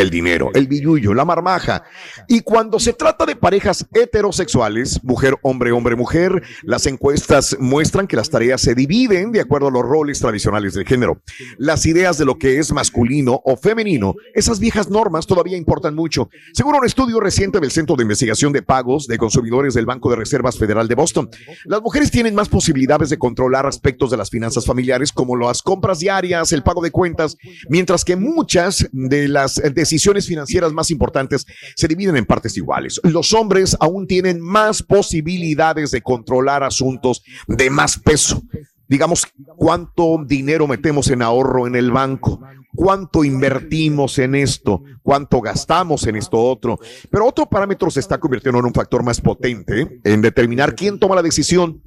El 0.00 0.10
dinero, 0.10 0.50
el 0.54 0.68
billullo, 0.68 1.12
la 1.12 1.24
marmaja. 1.24 1.82
Y 2.28 2.40
cuando 2.40 2.78
se 2.78 2.92
trata 2.92 3.26
de 3.26 3.34
parejas 3.36 3.86
heterosexuales, 3.92 5.02
mujer, 5.02 5.36
hombre, 5.42 5.72
hombre, 5.72 5.96
mujer, 5.96 6.42
las 6.62 6.86
encuestas 6.86 7.56
muestran 7.58 8.06
que 8.06 8.16
las 8.16 8.30
tareas 8.30 8.60
se 8.60 8.74
dividen 8.74 9.32
de 9.32 9.40
acuerdo 9.40 9.68
a 9.68 9.70
los 9.70 9.82
roles 9.82 10.20
tradicionales 10.20 10.74
del 10.74 10.86
género. 10.86 11.20
Las 11.56 11.84
ideas 11.86 12.16
de 12.16 12.24
lo 12.24 12.38
que 12.38 12.58
es 12.58 12.72
masculino 12.72 13.40
o 13.44 13.56
femenino, 13.56 14.14
esas 14.34 14.60
viejas 14.60 14.88
normas 14.88 15.26
todavía 15.26 15.56
importan 15.56 15.94
mucho. 15.94 16.28
Según 16.52 16.76
un 16.76 16.86
estudio 16.86 17.18
reciente 17.18 17.58
del 17.58 17.70
Centro 17.70 17.96
de 17.96 18.02
Investigación 18.02 18.52
de 18.52 18.62
Pagos 18.62 19.06
de 19.08 19.18
Consumidores 19.18 19.74
del 19.74 19.86
Banco 19.86 20.10
de 20.10 20.16
Reservas 20.16 20.58
Federal 20.58 20.86
de 20.86 20.94
Boston, 20.94 21.28
las 21.64 21.82
mujeres 21.82 22.10
tienen 22.10 22.34
más 22.34 22.48
posibilidades 22.48 23.10
de 23.10 23.18
controlar 23.18 23.66
aspectos 23.66 24.10
de 24.10 24.16
las 24.16 24.30
finanzas 24.30 24.64
familiares 24.64 25.12
como 25.12 25.36
las 25.36 25.62
compras 25.62 25.98
diarias, 25.98 26.52
el 26.52 26.62
pago 26.62 26.82
de 26.82 26.92
cuentas, 26.92 27.36
mientras 27.68 28.04
que 28.04 28.16
muchas 28.16 28.88
de 28.92 29.28
las 29.28 29.58
decisiones 29.88 30.26
financieras 30.26 30.72
más 30.72 30.90
importantes 30.90 31.46
se 31.74 31.88
dividen 31.88 32.16
en 32.16 32.26
partes 32.26 32.56
iguales. 32.56 33.00
Los 33.04 33.32
hombres 33.32 33.74
aún 33.80 34.06
tienen 34.06 34.38
más 34.40 34.82
posibilidades 34.82 35.90
de 35.90 36.02
controlar 36.02 36.62
asuntos 36.62 37.22
de 37.46 37.70
más 37.70 37.98
peso. 37.98 38.42
Digamos, 38.86 39.26
cuánto 39.56 40.22
dinero 40.26 40.66
metemos 40.66 41.08
en 41.08 41.22
ahorro 41.22 41.66
en 41.66 41.74
el 41.74 41.90
banco, 41.90 42.40
cuánto 42.74 43.24
invertimos 43.24 44.18
en 44.18 44.34
esto, 44.34 44.82
cuánto 45.02 45.40
gastamos 45.40 46.06
en 46.06 46.16
esto 46.16 46.38
otro. 46.38 46.78
Pero 47.10 47.26
otro 47.26 47.46
parámetro 47.46 47.90
se 47.90 48.00
está 48.00 48.18
convirtiendo 48.18 48.58
en 48.58 48.66
un 48.66 48.74
factor 48.74 49.02
más 49.02 49.20
potente 49.20 50.00
en 50.04 50.22
determinar 50.22 50.74
quién 50.74 50.98
toma 50.98 51.16
la 51.16 51.22
decisión. 51.22 51.82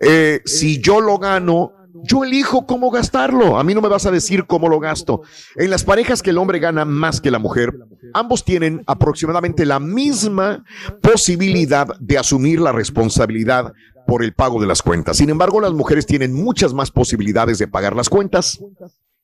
Eh, 0.00 0.40
si 0.44 0.80
yo 0.80 1.00
lo 1.00 1.18
gano, 1.18 1.72
yo 2.02 2.24
elijo 2.24 2.66
cómo 2.66 2.90
gastarlo. 2.90 3.58
A 3.58 3.64
mí 3.64 3.74
no 3.74 3.80
me 3.80 3.88
vas 3.88 4.06
a 4.06 4.10
decir 4.10 4.46
cómo 4.46 4.68
lo 4.68 4.80
gasto. 4.80 5.22
En 5.56 5.70
las 5.70 5.84
parejas 5.84 6.22
que 6.22 6.30
el 6.30 6.38
hombre 6.38 6.58
gana 6.58 6.84
más 6.84 7.20
que 7.20 7.30
la 7.30 7.38
mujer, 7.38 7.72
ambos 8.12 8.44
tienen 8.44 8.82
aproximadamente 8.86 9.64
la 9.64 9.80
misma 9.80 10.64
posibilidad 11.00 11.86
de 12.00 12.18
asumir 12.18 12.60
la 12.60 12.72
responsabilidad 12.72 13.72
por 14.06 14.22
el 14.22 14.34
pago 14.34 14.60
de 14.60 14.66
las 14.66 14.82
cuentas. 14.82 15.16
Sin 15.16 15.30
embargo, 15.30 15.60
las 15.60 15.72
mujeres 15.72 16.06
tienen 16.06 16.32
muchas 16.32 16.74
más 16.74 16.90
posibilidades 16.90 17.58
de 17.58 17.68
pagar 17.68 17.96
las 17.96 18.08
cuentas 18.08 18.60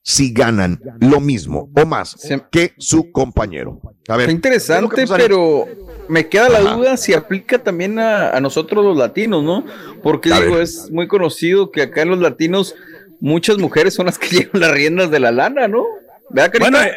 si 0.03 0.33
ganan 0.33 0.81
lo 1.00 1.21
mismo 1.21 1.71
o 1.77 1.87
más 1.87 2.17
que 2.50 2.73
su 2.79 3.12
compañero. 3.12 3.81
A 4.09 4.17
ver, 4.17 4.31
interesante, 4.31 5.05
pero 5.07 5.67
me 6.11 6.29
queda 6.29 6.49
la 6.49 6.61
duda 6.61 6.97
si 6.97 7.14
aplica 7.14 7.59
también 7.59 7.99
a, 7.99 8.31
a 8.31 8.40
nosotros 8.40 8.85
los 8.85 8.97
latinos, 8.97 9.43
¿no? 9.45 9.64
Porque 10.02 10.33
A 10.33 10.40
digo, 10.40 10.55
ver. 10.55 10.62
es 10.64 10.90
muy 10.90 11.07
conocido 11.09 11.71
que 11.71 11.83
acá 11.83 12.02
en 12.02 12.11
los 12.11 12.19
latinos 12.19 12.75
muchas 13.21 13.59
mujeres 13.59 13.95
son 13.95 14.07
las 14.07 14.19
que 14.19 14.29
llevan 14.37 14.61
las 14.61 14.73
riendas 14.73 15.11
de 15.11 15.21
la 15.21 15.31
lana, 15.33 15.69
¿no? 15.69 15.85
¿Verdad, 16.31 16.52
Carita? 16.52 16.71
Bueno, 16.71 16.83
eh, 16.87 16.93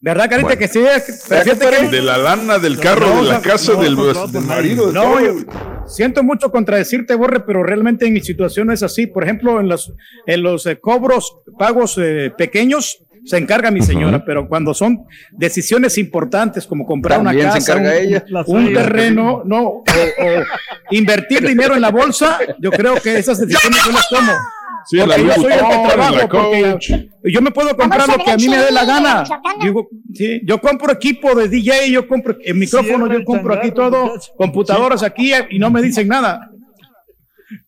¿verdad, 0.00 0.24
Carita? 0.30 0.48
Bueno. 0.48 0.58
Que 0.58 0.68
sí, 0.68 0.80
que- 0.80 1.88
De 1.90 2.02
la 2.02 2.18
lana, 2.18 2.58
del 2.58 2.78
carro, 2.78 3.06
No, 3.06 3.22
de 3.22 3.28
la 3.28 3.40
casa, 3.42 3.72
no, 3.74 3.82
del, 3.82 3.96
no, 3.96 4.26
del 4.26 4.42
marido. 4.44 4.92
No, 4.92 5.20
yo 5.20 5.34
siento 5.86 6.22
mucho 6.22 6.50
contradecirte, 6.50 7.14
Borre, 7.14 7.40
pero 7.46 7.62
realmente 7.62 8.06
en 8.06 8.14
mi 8.14 8.20
situación 8.20 8.66
no 8.68 8.72
es 8.72 8.82
así. 8.82 9.06
Por 9.06 9.24
ejemplo, 9.24 9.60
en 9.60 9.68
los, 9.68 9.92
en 10.26 10.42
los 10.42 10.66
eh, 10.66 10.78
cobros, 10.80 11.36
pagos 11.58 11.98
eh, 11.98 12.32
pequeños, 12.36 13.02
se 13.24 13.38
encarga 13.38 13.70
mi 13.70 13.82
señora, 13.82 14.24
pero 14.24 14.48
cuando 14.48 14.74
son 14.74 15.04
decisiones 15.30 15.96
importantes 15.98 16.66
como 16.66 16.84
comprar 16.84 17.20
una 17.20 17.30
También 17.30 17.48
casa, 17.50 17.76
un, 17.76 17.86
ella. 17.86 18.24
Terreno, 18.74 19.42
no, 19.44 19.60
o, 19.60 19.82
o 19.82 20.44
invertir 20.90 21.46
dinero 21.46 21.74
en 21.74 21.82
la 21.82 21.90
bolsa, 21.90 22.38
yo 22.58 22.70
creo 22.70 22.94
que 22.96 23.18
esas 23.18 23.38
decisiones 23.38 23.80
yo 23.84 23.92
las 23.92 24.08
tomo. 24.08 24.32
Sí, 24.86 24.98
en 24.98 25.08
la 25.08 25.16
Porque 25.16 25.28
yo 25.28 25.34
soy 25.34 25.52
el 25.52 25.58
que 25.58 25.88
trabajo, 25.88 26.28
porque 26.28 27.08
yo 27.24 27.40
me 27.40 27.50
puedo 27.50 27.76
comprar 27.76 28.08
lo 28.08 28.24
que 28.24 28.30
a 28.30 28.36
mí 28.36 28.48
me 28.48 28.58
dé 28.58 28.72
la 28.72 28.84
gana. 28.84 29.24
Digo, 29.62 29.88
sí, 30.12 30.40
yo 30.44 30.60
compro 30.60 30.92
equipo 30.92 31.34
de 31.34 31.48
DJ, 31.48 31.90
yo 31.90 32.08
compro 32.08 32.36
el 32.42 32.54
micrófono, 32.54 33.12
yo 33.12 33.24
compro 33.24 33.54
aquí 33.54 33.70
todo, 33.70 34.14
computadoras 34.36 35.02
aquí 35.02 35.32
y 35.50 35.58
no 35.58 35.70
me 35.70 35.82
dicen 35.82 36.08
nada. 36.08 36.50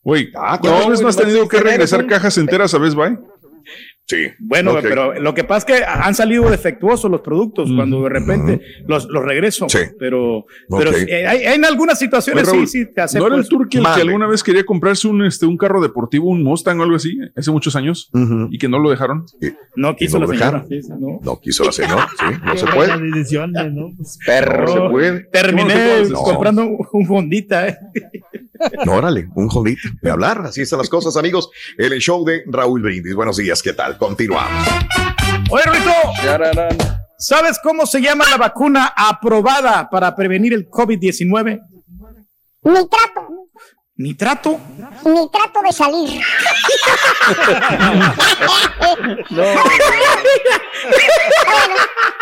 Güey, 0.03 0.31
¿cuántas 0.33 0.71
no, 0.71 0.89
veces 0.89 1.03
no 1.03 1.09
has 1.09 1.17
tenido 1.17 1.49
que 1.49 1.61
regresar 1.61 2.07
cajas 2.07 2.37
enteras 2.39 2.75
a 2.75 2.79
Best 2.79 2.97
Buy? 2.97 3.19
Sí. 4.07 4.27
Bueno, 4.39 4.75
pero 4.83 5.15
lo 5.21 5.35
que 5.35 5.45
pasa 5.45 5.59
es 5.59 5.79
que 5.81 5.85
han 5.85 6.15
salido 6.15 6.49
defectuosos 6.51 7.11
los 7.11 7.21
productos 7.21 7.71
cuando 7.75 8.03
de 8.03 8.09
repente 8.09 8.61
los, 8.87 9.07
los 9.07 9.25
regreso. 9.25 9.69
Sí. 9.69 9.79
Pero, 9.99 10.47
pero 10.69 10.93
sí, 10.93 11.11
hay, 11.11 11.25
hay 11.45 11.55
en 11.55 11.65
algunas 11.65 11.99
situaciones 11.99 12.47
Raúl, 12.47 12.67
sí, 12.67 12.85
sí, 12.85 12.87
te 12.87 13.01
¿No 13.01 13.05
acepto 13.05 13.27
era 13.27 13.37
el 13.37 13.49
turque 13.49 13.79
el 13.79 13.85
que 13.85 14.01
alguna 14.03 14.27
vez 14.27 14.43
quería 14.43 14.65
comprarse 14.65 15.09
un, 15.09 15.25
este, 15.25 15.47
un 15.47 15.57
carro 15.57 15.81
deportivo, 15.81 16.29
un 16.29 16.43
Mustang 16.43 16.79
o 16.81 16.83
algo 16.83 16.97
así, 16.97 17.19
hace 17.37 17.51
muchos 17.51 17.77
años, 17.77 18.11
y 18.51 18.59
que 18.59 18.69
no 18.69 18.79
lo 18.79 18.91
dejaron? 18.91 19.25
No 19.77 19.97
quiso 19.97 20.19
¿Y 20.19 20.21
no 20.21 20.27
la 20.27 20.33
señora. 20.39 20.65
sí, 20.69 20.83
sí, 20.83 20.93
no. 20.99 21.21
No 21.23 21.41
quiso 21.41 21.65
la 21.65 21.73
señora, 21.73 22.09
sí, 22.19 22.25
no 22.45 22.57
se 22.57 22.67
puede. 22.67 23.11
decisiones, 23.13 23.73
¿no? 23.73 23.91
Pues, 23.97 24.19
Perro. 24.27 24.73
se 24.73 24.81
puede. 24.91 25.21
Terminé 25.33 26.05
No. 26.11 26.19
comprando 26.23 26.65
un 26.93 27.07
fondita. 27.07 27.69
Eh. 27.69 27.77
No, 28.85 28.93
órale, 28.93 29.29
un 29.35 29.49
jodito 29.49 29.89
de 30.01 30.11
hablar. 30.11 30.43
Así 30.47 30.63
están 30.63 30.79
las 30.79 30.89
cosas, 30.89 31.17
amigos. 31.17 31.51
En 31.79 31.93
el 31.93 32.01
show 32.01 32.25
de 32.25 32.45
Raúl 32.47 32.83
Brindis. 32.83 33.15
Buenos 33.15 33.37
días, 33.37 33.63
¿qué 33.63 33.73
tal? 33.73 33.99
Continuamos. 33.99 34.69
Oye, 35.51 35.65
Rito. 35.67 35.91
¿sabes 37.19 37.59
cómo 37.63 37.87
se 37.87 38.01
llama 38.01 38.25
la 38.31 38.37
vacuna 38.37 38.93
aprobada 38.97 39.89
para 39.89 40.15
prevenir 40.15 40.53
el 40.53 40.69
COVID-19? 40.69 41.61
Nitrato. 42.63 43.44
Nitrato. 43.97 44.59
Nitrato 45.05 45.63
de 45.63 45.73
salir. 45.73 46.21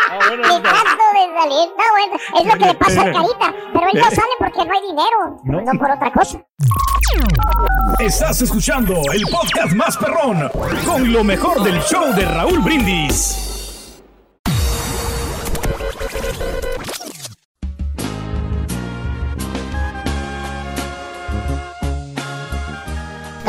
ah, 0.07 0.19
bueno, 0.27 0.43
Nitrato 0.49 1.03
de 1.13 1.25
salir. 1.33 1.69
Está 1.69 1.85
bueno. 1.91 2.15
Es 2.39 2.45
lo 2.45 2.53
que 2.59 2.65
le 2.65 2.75
pasa 2.75 3.01
a 3.01 3.11
Carita. 3.11 3.53
Pero 3.73 3.87
él 3.91 3.99
no 3.99 4.11
sale 4.11 4.33
porque 4.37 4.65
no 4.65 4.73
hay 4.73 4.81
dinero. 4.81 5.41
No, 5.45 5.79
por 5.79 5.89
otra 5.89 6.11
cosa. 6.11 6.45
Estás 7.97 8.41
escuchando 8.43 9.01
el 9.11 9.23
podcast 9.23 9.73
más 9.73 9.97
perrón 9.97 10.51
con 10.85 11.11
lo 11.11 11.23
mejor 11.23 11.63
del 11.63 11.81
show 11.81 12.13
de 12.13 12.25
Raúl 12.25 12.59
Brindis. 12.59 13.53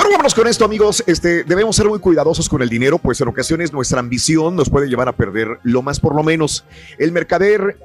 Vámonos 0.04 0.34
con 0.34 0.46
esto, 0.46 0.66
amigos. 0.66 1.02
Este, 1.06 1.44
debemos 1.44 1.74
ser 1.76 1.88
muy 1.88 1.98
cuidadosos 1.98 2.50
con 2.50 2.60
el 2.60 2.68
dinero, 2.68 2.98
pues 2.98 3.18
en 3.22 3.28
ocasiones 3.28 3.72
nuestra 3.72 4.00
ambición 4.00 4.54
nos 4.54 4.68
puede 4.68 4.86
llevar 4.86 5.08
a 5.08 5.16
perder 5.16 5.58
lo 5.62 5.80
más 5.80 5.98
por 5.98 6.14
lo 6.14 6.22
menos 6.22 6.66
el 6.98 7.10
mercader 7.10 7.78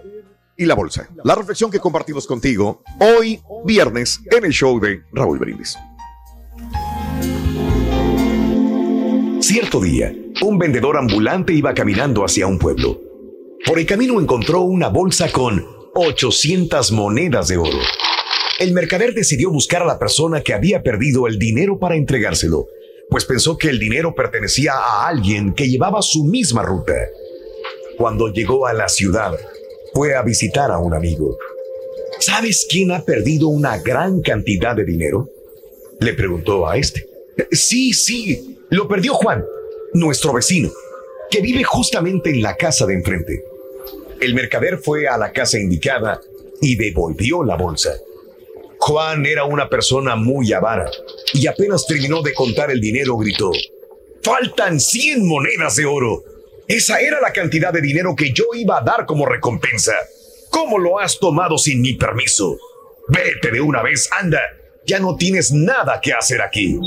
y 0.58 0.66
la 0.66 0.76
bolsa. 0.76 1.08
La 1.24 1.36
reflexión 1.36 1.72
que 1.72 1.80
compartimos 1.80 2.28
contigo 2.28 2.84
hoy, 3.00 3.40
viernes, 3.64 4.20
en 4.30 4.44
el 4.44 4.52
show 4.52 4.82
de 4.82 5.02
Raúl 5.14 5.40
Brindis. 5.40 5.78
Cierto 9.40 9.80
día, 9.80 10.14
un 10.42 10.60
vendedor 10.60 10.98
ambulante 10.98 11.54
iba 11.54 11.74
caminando 11.74 12.26
hacia 12.26 12.48
un 12.48 12.60
pueblo. 12.60 13.00
Por 13.66 13.80
el 13.80 13.86
camino 13.86 14.20
encontró 14.20 14.60
una 14.60 14.90
bolsa 14.90 15.32
con 15.32 15.66
800 15.96 16.92
monedas 16.92 17.48
de 17.48 17.58
oro. 17.58 17.80
El 18.60 18.74
mercader 18.74 19.14
decidió 19.14 19.50
buscar 19.52 19.84
a 19.84 19.86
la 19.86 19.98
persona 19.98 20.42
que 20.42 20.54
había 20.54 20.84
perdido 20.84 21.28
el 21.28 21.40
dinero 21.40 21.80
para 21.80 21.96
entregárselo, 21.96 22.68
pues 23.10 23.24
pensó 23.24 23.58
que 23.58 23.70
el 23.70 23.80
dinero 23.80 24.14
pertenecía 24.14 24.74
a 24.74 25.08
alguien 25.08 25.54
que 25.54 25.70
llevaba 25.70 26.02
su 26.02 26.26
misma 26.26 26.62
ruta. 26.62 26.94
Cuando 27.98 28.28
llegó 28.28 28.68
a 28.68 28.74
la 28.74 28.90
ciudad, 28.90 29.40
fue 29.94 30.14
a 30.14 30.24
visitar 30.24 30.72
a 30.72 30.78
un 30.78 30.94
amigo. 30.94 31.38
¿Sabes 32.20 32.68
quién 32.70 32.92
ha 32.92 33.06
perdido 33.06 33.48
una 33.48 33.78
gran 33.78 34.20
cantidad 34.22 34.76
de 34.76 34.84
dinero? 34.84 35.30
Le 36.02 36.14
preguntó 36.14 36.68
a 36.68 36.76
este. 36.76 37.08
Sí, 37.52 37.94
sí, 37.94 38.60
lo 38.72 38.90
perdió 38.90 39.14
Juan, 39.14 39.46
nuestro 39.94 40.34
vecino, 40.34 40.70
que 41.32 41.40
vive 41.40 41.64
justamente 41.64 42.30
en 42.30 42.42
la 42.42 42.58
casa 42.58 42.86
de 42.86 42.96
enfrente. 42.96 43.42
El 44.20 44.34
mercader 44.34 44.80
fue 44.80 45.08
a 45.08 45.18
la 45.18 45.32
casa 45.32 45.58
indicada 45.58 46.20
y 46.62 46.76
devolvió 46.76 47.46
la 47.46 47.56
bolsa. 47.56 47.98
Juan 48.80 49.26
era 49.26 49.44
una 49.44 49.70
persona 49.70 50.16
muy 50.16 50.54
avara 50.54 50.90
y 51.34 51.48
apenas 51.48 51.86
terminó 51.86 52.22
de 52.22 52.34
contar 52.34 52.72
el 52.72 52.80
dinero 52.80 53.18
gritó, 53.18 53.52
Faltan 54.24 54.80
100 54.80 55.28
monedas 55.28 55.76
de 55.76 55.86
oro. 55.86 56.24
Esa 56.68 57.00
era 57.00 57.20
la 57.22 57.34
cantidad 57.34 57.74
de 57.74 57.82
dinero 57.82 58.16
que 58.16 58.32
yo 58.32 58.46
iba 58.54 58.78
a 58.78 58.82
dar 58.82 59.06
como 59.06 59.26
recompensa. 59.26 59.94
¿Cómo 60.50 60.78
lo 60.78 61.00
has 61.00 61.20
tomado 61.20 61.58
sin 61.58 61.82
mi 61.82 61.94
permiso? 61.94 62.58
Vete 63.08 63.52
de 63.52 63.62
una 63.62 63.82
vez, 63.82 64.10
anda. 64.12 64.42
Ya 64.86 65.00
no 65.00 65.16
tienes 65.16 65.52
nada 65.52 66.00
que 66.02 66.14
hacer 66.14 66.42
aquí. 66.42 66.80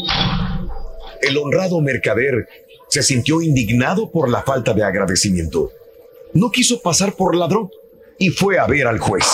El 1.21 1.37
honrado 1.37 1.81
mercader 1.81 2.49
se 2.89 3.03
sintió 3.03 3.41
indignado 3.41 4.11
por 4.11 4.29
la 4.29 4.43
falta 4.43 4.73
de 4.73 4.85
agradecimiento. 4.85 5.73
No 6.35 6.51
quiso 6.51 6.81
pasar 6.81 7.15
por 7.15 7.35
ladrón 7.35 7.71
y 8.19 8.31
fue 8.31 8.59
a 8.59 8.67
ver 8.67 8.87
al 8.87 8.99
juez. 8.99 9.25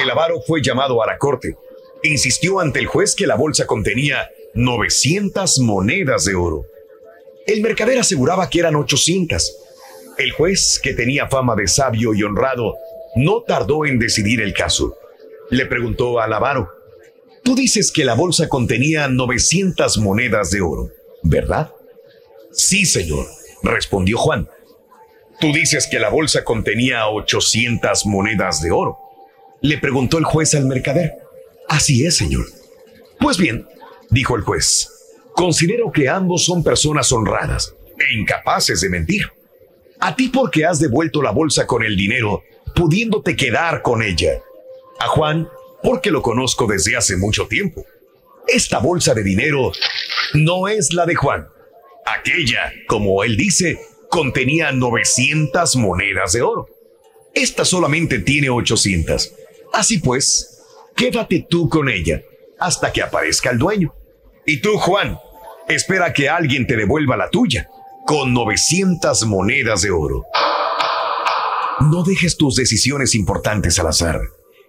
El 0.00 0.10
avaro 0.10 0.40
fue 0.46 0.62
llamado 0.62 1.02
a 1.02 1.06
la 1.06 1.18
corte. 1.18 1.56
Insistió 2.02 2.60
ante 2.60 2.78
el 2.78 2.86
juez 2.86 3.14
que 3.14 3.26
la 3.26 3.36
bolsa 3.36 3.66
contenía 3.66 4.30
900 4.54 5.58
monedas 5.60 6.24
de 6.24 6.34
oro. 6.34 6.66
El 7.46 7.60
mercader 7.60 7.98
aseguraba 7.98 8.48
que 8.48 8.60
eran 8.60 8.76
800. 8.76 9.58
El 10.18 10.30
juez, 10.32 10.80
que 10.82 10.94
tenía 10.94 11.28
fama 11.28 11.56
de 11.56 11.68
sabio 11.68 12.14
y 12.14 12.22
honrado, 12.22 12.74
no 13.16 13.42
tardó 13.42 13.84
en 13.86 13.98
decidir 13.98 14.40
el 14.40 14.54
caso. 14.54 14.96
Le 15.50 15.66
preguntó 15.66 16.20
al 16.20 16.32
avaro, 16.32 16.70
tú 17.42 17.54
dices 17.54 17.92
que 17.92 18.04
la 18.04 18.14
bolsa 18.14 18.48
contenía 18.48 19.08
900 19.08 19.98
monedas 19.98 20.50
de 20.50 20.60
oro, 20.60 20.90
¿verdad? 21.22 21.72
Sí, 22.52 22.86
señor, 22.86 23.26
respondió 23.62 24.16
Juan. 24.18 24.48
Tú 25.40 25.52
dices 25.52 25.88
que 25.90 25.98
la 25.98 26.08
bolsa 26.08 26.44
contenía 26.44 27.08
800 27.08 28.06
monedas 28.06 28.62
de 28.62 28.70
oro. 28.70 29.01
Le 29.62 29.78
preguntó 29.78 30.18
el 30.18 30.24
juez 30.24 30.54
al 30.54 30.66
mercader. 30.66 31.12
Así 31.68 32.04
es, 32.04 32.16
señor. 32.16 32.46
Pues 33.20 33.38
bien, 33.38 33.66
dijo 34.10 34.36
el 34.36 34.42
juez, 34.42 34.88
considero 35.34 35.92
que 35.92 36.08
ambos 36.08 36.44
son 36.44 36.64
personas 36.64 37.12
honradas 37.12 37.74
e 37.98 38.18
incapaces 38.18 38.80
de 38.80 38.90
mentir. 38.90 39.30
A 40.00 40.16
ti 40.16 40.28
porque 40.28 40.66
has 40.66 40.80
devuelto 40.80 41.22
la 41.22 41.30
bolsa 41.30 41.66
con 41.66 41.84
el 41.84 41.96
dinero, 41.96 42.42
pudiéndote 42.74 43.36
quedar 43.36 43.82
con 43.82 44.02
ella. 44.02 44.32
A 44.98 45.06
Juan 45.06 45.48
porque 45.82 46.10
lo 46.10 46.22
conozco 46.22 46.66
desde 46.66 46.96
hace 46.96 47.16
mucho 47.16 47.46
tiempo. 47.46 47.86
Esta 48.48 48.78
bolsa 48.78 49.14
de 49.14 49.22
dinero 49.22 49.70
no 50.34 50.66
es 50.66 50.92
la 50.92 51.06
de 51.06 51.14
Juan. 51.14 51.46
Aquella, 52.04 52.72
como 52.88 53.22
él 53.22 53.36
dice, 53.36 53.78
contenía 54.10 54.72
900 54.72 55.76
monedas 55.76 56.32
de 56.32 56.42
oro. 56.42 56.66
Esta 57.32 57.64
solamente 57.64 58.18
tiene 58.18 58.50
800. 58.50 59.32
Así 59.72 59.98
pues, 59.98 60.62
quédate 60.94 61.46
tú 61.48 61.68
con 61.68 61.88
ella 61.88 62.22
hasta 62.58 62.92
que 62.92 63.02
aparezca 63.02 63.50
el 63.50 63.58
dueño. 63.58 63.94
Y 64.46 64.60
tú, 64.60 64.76
Juan, 64.78 65.18
espera 65.68 66.12
que 66.12 66.28
alguien 66.28 66.66
te 66.66 66.76
devuelva 66.76 67.16
la 67.16 67.30
tuya 67.30 67.68
con 68.06 68.32
900 68.34 69.24
monedas 69.26 69.82
de 69.82 69.90
oro. 69.90 70.24
No 71.80 72.02
dejes 72.04 72.36
tus 72.36 72.56
decisiones 72.56 73.14
importantes 73.14 73.78
al 73.78 73.88
azar. 73.88 74.20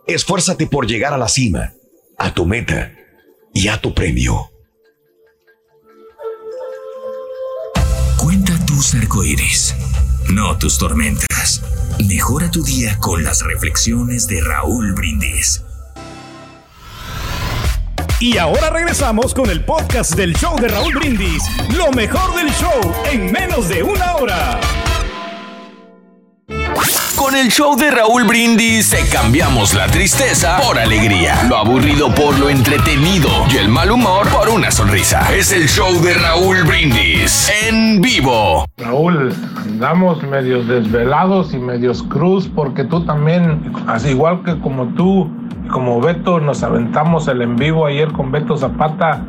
Esfuérzate 0.07 0.67
por 0.67 0.87
llegar 0.87 1.13
a 1.13 1.17
la 1.17 1.27
cima, 1.27 1.73
a 2.17 2.33
tu 2.33 2.45
meta 2.45 2.93
y 3.53 3.67
a 3.67 3.79
tu 3.79 3.93
premio. 3.93 4.49
Cuenta 8.17 8.53
tus 8.65 8.95
arcoíris, 8.95 9.75
no 10.29 10.57
tus 10.57 10.77
tormentas. 10.77 11.32
Mejora 11.99 12.49
tu 12.49 12.63
día 12.63 12.97
con 12.99 13.23
las 13.23 13.41
reflexiones 13.43 14.27
de 14.27 14.41
Raúl 14.41 14.93
Brindis. 14.93 15.63
Y 18.19 18.37
ahora 18.37 18.69
regresamos 18.69 19.33
con 19.33 19.49
el 19.49 19.63
podcast 19.63 20.15
del 20.15 20.33
show 20.35 20.59
de 20.59 20.69
Raúl 20.69 20.95
Brindis. 20.95 21.43
Lo 21.75 21.91
mejor 21.91 22.35
del 22.35 22.49
show 22.51 22.93
en 23.11 23.31
menos 23.31 23.69
de 23.69 23.83
una 23.83 24.15
hora. 24.15 24.59
Con 27.23 27.37
el 27.37 27.47
show 27.47 27.77
de 27.77 27.89
Raúl 27.89 28.25
Brindis 28.25 28.93
cambiamos 29.09 29.73
la 29.73 29.87
tristeza 29.87 30.57
por 30.57 30.77
alegría, 30.77 31.41
lo 31.47 31.55
aburrido 31.55 32.13
por 32.13 32.37
lo 32.37 32.49
entretenido 32.49 33.29
y 33.49 33.59
el 33.59 33.69
mal 33.69 33.91
humor 33.91 34.27
por 34.27 34.49
una 34.49 34.69
sonrisa. 34.69 35.33
Es 35.33 35.53
el 35.53 35.69
show 35.69 36.01
de 36.01 36.15
Raúl 36.15 36.63
Brindis 36.65 37.49
en 37.65 38.01
vivo. 38.01 38.65
Raúl, 38.75 39.33
andamos 39.55 40.21
medios 40.23 40.67
desvelados 40.67 41.53
y 41.53 41.59
medios 41.59 42.03
cruz 42.03 42.49
porque 42.53 42.83
tú 42.83 43.05
también, 43.05 43.71
así 43.87 44.09
igual 44.09 44.43
que 44.43 44.59
como 44.59 44.87
tú, 44.93 45.31
como 45.71 46.01
Beto 46.01 46.39
nos 46.39 46.63
aventamos 46.63 47.27
el 47.27 47.41
en 47.41 47.55
vivo 47.55 47.85
ayer 47.85 48.11
con 48.11 48.31
Beto 48.31 48.57
Zapata 48.57 49.21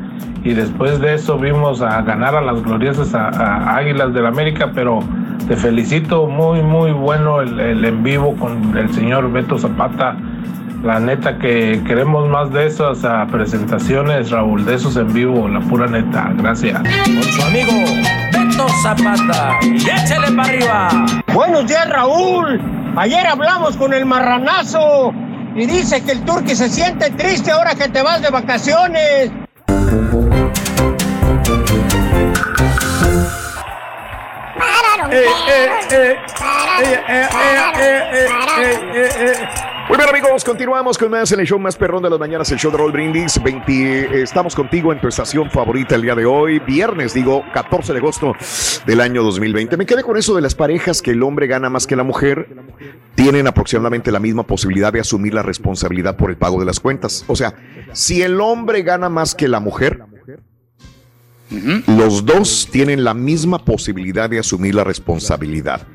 y 0.43 0.53
después 0.53 1.01
de 1.01 1.15
eso 1.15 1.39
vimos 1.39 1.81
a 1.81 2.03
ganar 2.03 2.35
a 2.35 2.41
las 2.41 2.63
gloriosas 2.63 3.15
a, 3.15 3.77
Águilas 3.77 4.13
del 4.13 4.27
América, 4.27 4.71
pero 4.75 5.01
te 5.49 5.57
felicito, 5.57 6.27
muy 6.27 6.63
muy 6.63 6.93
bueno 6.93 7.41
el, 7.41 7.59
el, 7.59 7.85
en 7.85 8.03
vivo 8.03 8.35
con 8.37 8.77
el 8.77 8.93
señor 8.93 9.33
Beto 9.33 9.59
Zapata. 9.59 10.17
La 10.83 11.01
neta 11.01 11.39
que 11.39 11.83
queremos 11.87 12.29
más 12.29 12.53
de 12.53 12.67
esas 12.67 12.99
presentaciones, 13.31 14.31
Raúl, 14.31 14.67
de 14.67 14.75
esos 14.75 14.97
en 14.99 15.15
vivo, 15.15 15.49
la 15.49 15.61
pura 15.61 15.87
neta. 15.87 16.31
Gracias. 16.37 16.79
Con 16.79 17.23
su 17.23 17.43
amigo 17.43 17.73
Beto 18.31 18.69
Zapata. 18.83 19.61
Y 19.63 19.77
échale 19.77 20.31
para 20.37 20.49
arriba. 20.49 20.89
Buenos 21.33 21.67
días, 21.67 21.89
Raúl. 21.89 22.61
Ayer 22.97 23.27
hablamos 23.27 23.79
con 23.79 23.95
el 23.95 24.05
marranazo 24.05 25.15
y 25.55 25.67
dice 25.67 26.03
que 26.03 26.13
el 26.13 26.25
turqui 26.25 26.57
se 26.57 26.69
siente 26.69 27.11
triste 27.11 27.51
ahora 27.51 27.75
que 27.75 27.89
te 27.89 28.03
vas 28.03 28.21
de 28.23 28.31
vacaciones. 28.31 29.31
Muy 39.87 39.99
bien 39.99 40.09
amigos, 40.09 40.45
continuamos 40.45 40.97
con 40.97 41.11
más 41.11 41.31
en 41.33 41.41
el 41.41 41.47
show 41.47 41.59
más 41.59 41.77
perrón 41.77 42.03
de 42.03 42.09
las 42.09 42.19
mañanas, 42.19 42.51
el 42.51 42.59
show 42.59 42.73
de 42.73 42.79
Roll 42.79 42.91
Brindis. 42.91 43.41
20, 43.43 44.23
estamos 44.23 44.55
contigo 44.55 44.95
en 44.95 45.01
tu 45.01 45.09
estación 45.09 45.51
favorita 45.51 45.95
el 45.95 46.01
día 46.01 46.15
de 46.15 46.25
hoy, 46.25 46.59
viernes, 46.59 47.13
digo, 47.13 47.45
14 47.53 47.93
de 47.93 47.99
agosto 47.99 48.35
del 48.87 49.03
año 49.03 49.23
2020. 49.23 49.77
Me 49.77 49.85
quedé 49.85 50.03
con 50.03 50.17
eso 50.17 50.35
de 50.35 50.41
las 50.41 50.55
parejas 50.55 51.03
que 51.03 51.11
el 51.11 51.23
hombre 51.23 51.47
gana 51.47 51.69
más 51.69 51.87
que 51.87 51.97
la 51.97 52.03
mujer, 52.03 52.49
tienen 53.15 53.47
aproximadamente 53.47 54.11
la 54.11 54.21
misma 54.21 54.45
posibilidad 54.45 54.91
de 54.91 55.01
asumir 55.01 55.35
la 55.35 55.43
responsabilidad 55.43 56.17
por 56.17 56.31
el 56.31 56.39
pago 56.39 56.59
de 56.59 56.65
las 56.65 56.81
cuentas. 56.81 57.23
O 57.27 57.37
sea, 57.37 57.55
si 57.93 58.23
el 58.23 58.41
hombre 58.41 58.83
gana 58.83 59.11
más 59.11 59.35
que 59.35 59.49
la 59.49 59.61
mujer, 59.61 60.01
los 61.87 62.25
dos 62.25 62.69
tienen 62.73 63.05
la 63.05 63.13
misma 63.13 63.63
posibilidad 63.63 64.31
de 64.31 64.39
asumir 64.39 64.75
la 64.75 64.85
responsabilidad. 64.85 65.87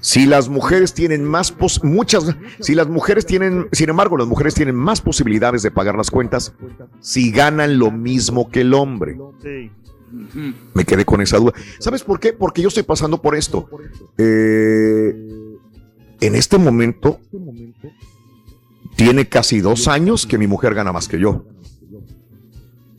Si 0.00 0.26
las 0.26 0.48
mujeres 0.48 0.94
tienen 0.94 1.24
más, 1.24 1.54
muchas, 1.82 2.36
si 2.60 2.74
las 2.74 2.88
mujeres 2.88 3.26
tienen, 3.26 3.68
sin 3.72 3.90
embargo, 3.90 4.16
las 4.16 4.28
mujeres 4.28 4.54
tienen 4.54 4.74
más 4.74 5.00
posibilidades 5.00 5.62
de 5.62 5.70
pagar 5.70 5.96
las 5.96 6.10
cuentas 6.10 6.52
si 7.00 7.30
ganan 7.30 7.78
lo 7.78 7.90
mismo 7.90 8.50
que 8.50 8.60
el 8.60 8.74
hombre. 8.74 9.18
Me 10.74 10.84
quedé 10.84 11.04
con 11.04 11.20
esa 11.20 11.38
duda. 11.38 11.52
¿Sabes 11.80 12.02
por 12.02 12.20
qué? 12.20 12.32
Porque 12.32 12.62
yo 12.62 12.68
estoy 12.68 12.84
pasando 12.84 13.20
por 13.20 13.34
esto. 13.34 13.68
Eh, 14.16 15.14
en 16.20 16.34
este 16.34 16.58
momento, 16.58 17.20
tiene 18.96 19.28
casi 19.28 19.60
dos 19.60 19.88
años 19.88 20.26
que 20.26 20.38
mi 20.38 20.46
mujer 20.46 20.74
gana 20.74 20.92
más 20.92 21.08
que 21.08 21.18
yo. 21.18 21.44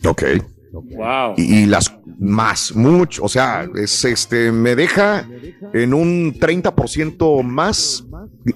Ok. 0.06 0.24
Wow. 0.72 1.34
Y, 1.38 1.62
y, 1.62 1.66
las 1.66 1.96
más, 2.20 2.76
mucho, 2.76 3.24
o 3.24 3.30
sea, 3.30 3.68
es 3.76 4.06
este, 4.06 4.52
me 4.52 4.76
deja 4.76 5.28
en 5.74 5.94
un 5.94 6.34
30% 6.34 7.44
más, 7.44 8.06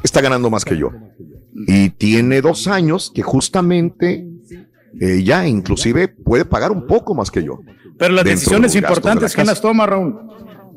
está 0.04 0.22
ganando 0.22 0.50
más 0.50 0.64
que 0.64 0.78
yo. 0.78 0.92
Y 1.68 1.90
tiene 1.90 2.42
dos 2.42 2.68
años 2.68 3.12
que 3.14 3.22
justamente 3.22 4.28
ella 5.00 5.48
inclusive 5.48 6.08
puede 6.08 6.46
pagar 6.46 6.72
un 6.72 6.86
poco 6.86 7.16
más 7.16 7.32
que 7.32 7.44
yo. 7.44 7.62
Pero 7.98 8.14
las 8.14 8.26
decisiones 8.26 8.76
importantes, 8.76 9.34
¿quién 9.34 9.48
las 9.48 9.62
toma, 9.62 9.86
Raúl? 9.86 10.20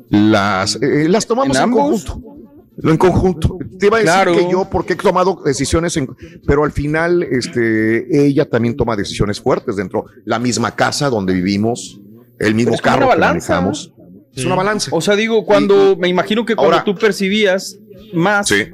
Las, 0.09 0.75
eh, 0.81 1.07
las 1.09 1.27
tomamos 1.27 1.57
en, 1.57 1.63
en 1.63 1.71
conjunto. 1.71 2.36
Lo 2.77 2.91
en 2.91 2.97
conjunto. 2.97 3.57
Te 3.79 3.87
iba 3.87 3.97
a 3.97 3.99
decir 4.01 4.13
claro. 4.13 4.33
que 4.35 4.51
yo, 4.51 4.67
porque 4.69 4.93
he 4.93 4.95
tomado 4.95 5.41
decisiones, 5.43 5.97
en, 5.97 6.07
pero 6.45 6.63
al 6.63 6.71
final, 6.71 7.23
este, 7.23 8.25
ella 8.25 8.47
también 8.47 8.75
toma 8.77 8.95
decisiones 8.95 9.41
fuertes 9.41 9.75
dentro 9.77 10.05
la 10.25 10.37
misma 10.39 10.75
casa 10.75 11.09
donde 11.09 11.33
vivimos, 11.33 11.99
el 12.39 12.53
mismo 12.53 12.75
es 12.75 12.81
carro 12.81 13.09
que 13.09 13.17
manejamos. 13.17 13.93
Es 14.35 14.45
una 14.45 14.53
balanza. 14.55 14.91
O 14.93 15.01
sea, 15.01 15.15
digo, 15.15 15.43
cuando 15.43 15.97
me 15.97 16.07
imagino 16.07 16.45
que 16.45 16.55
cuando 16.55 16.73
Ahora- 16.75 16.83
tú 16.85 16.93
percibías 16.95 17.79
más, 18.13 18.47
Sí. 18.47 18.65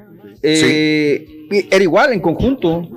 eh, 0.41 1.47
era 1.71 1.83
igual 1.83 2.13
en 2.13 2.19
conjunto. 2.19 2.87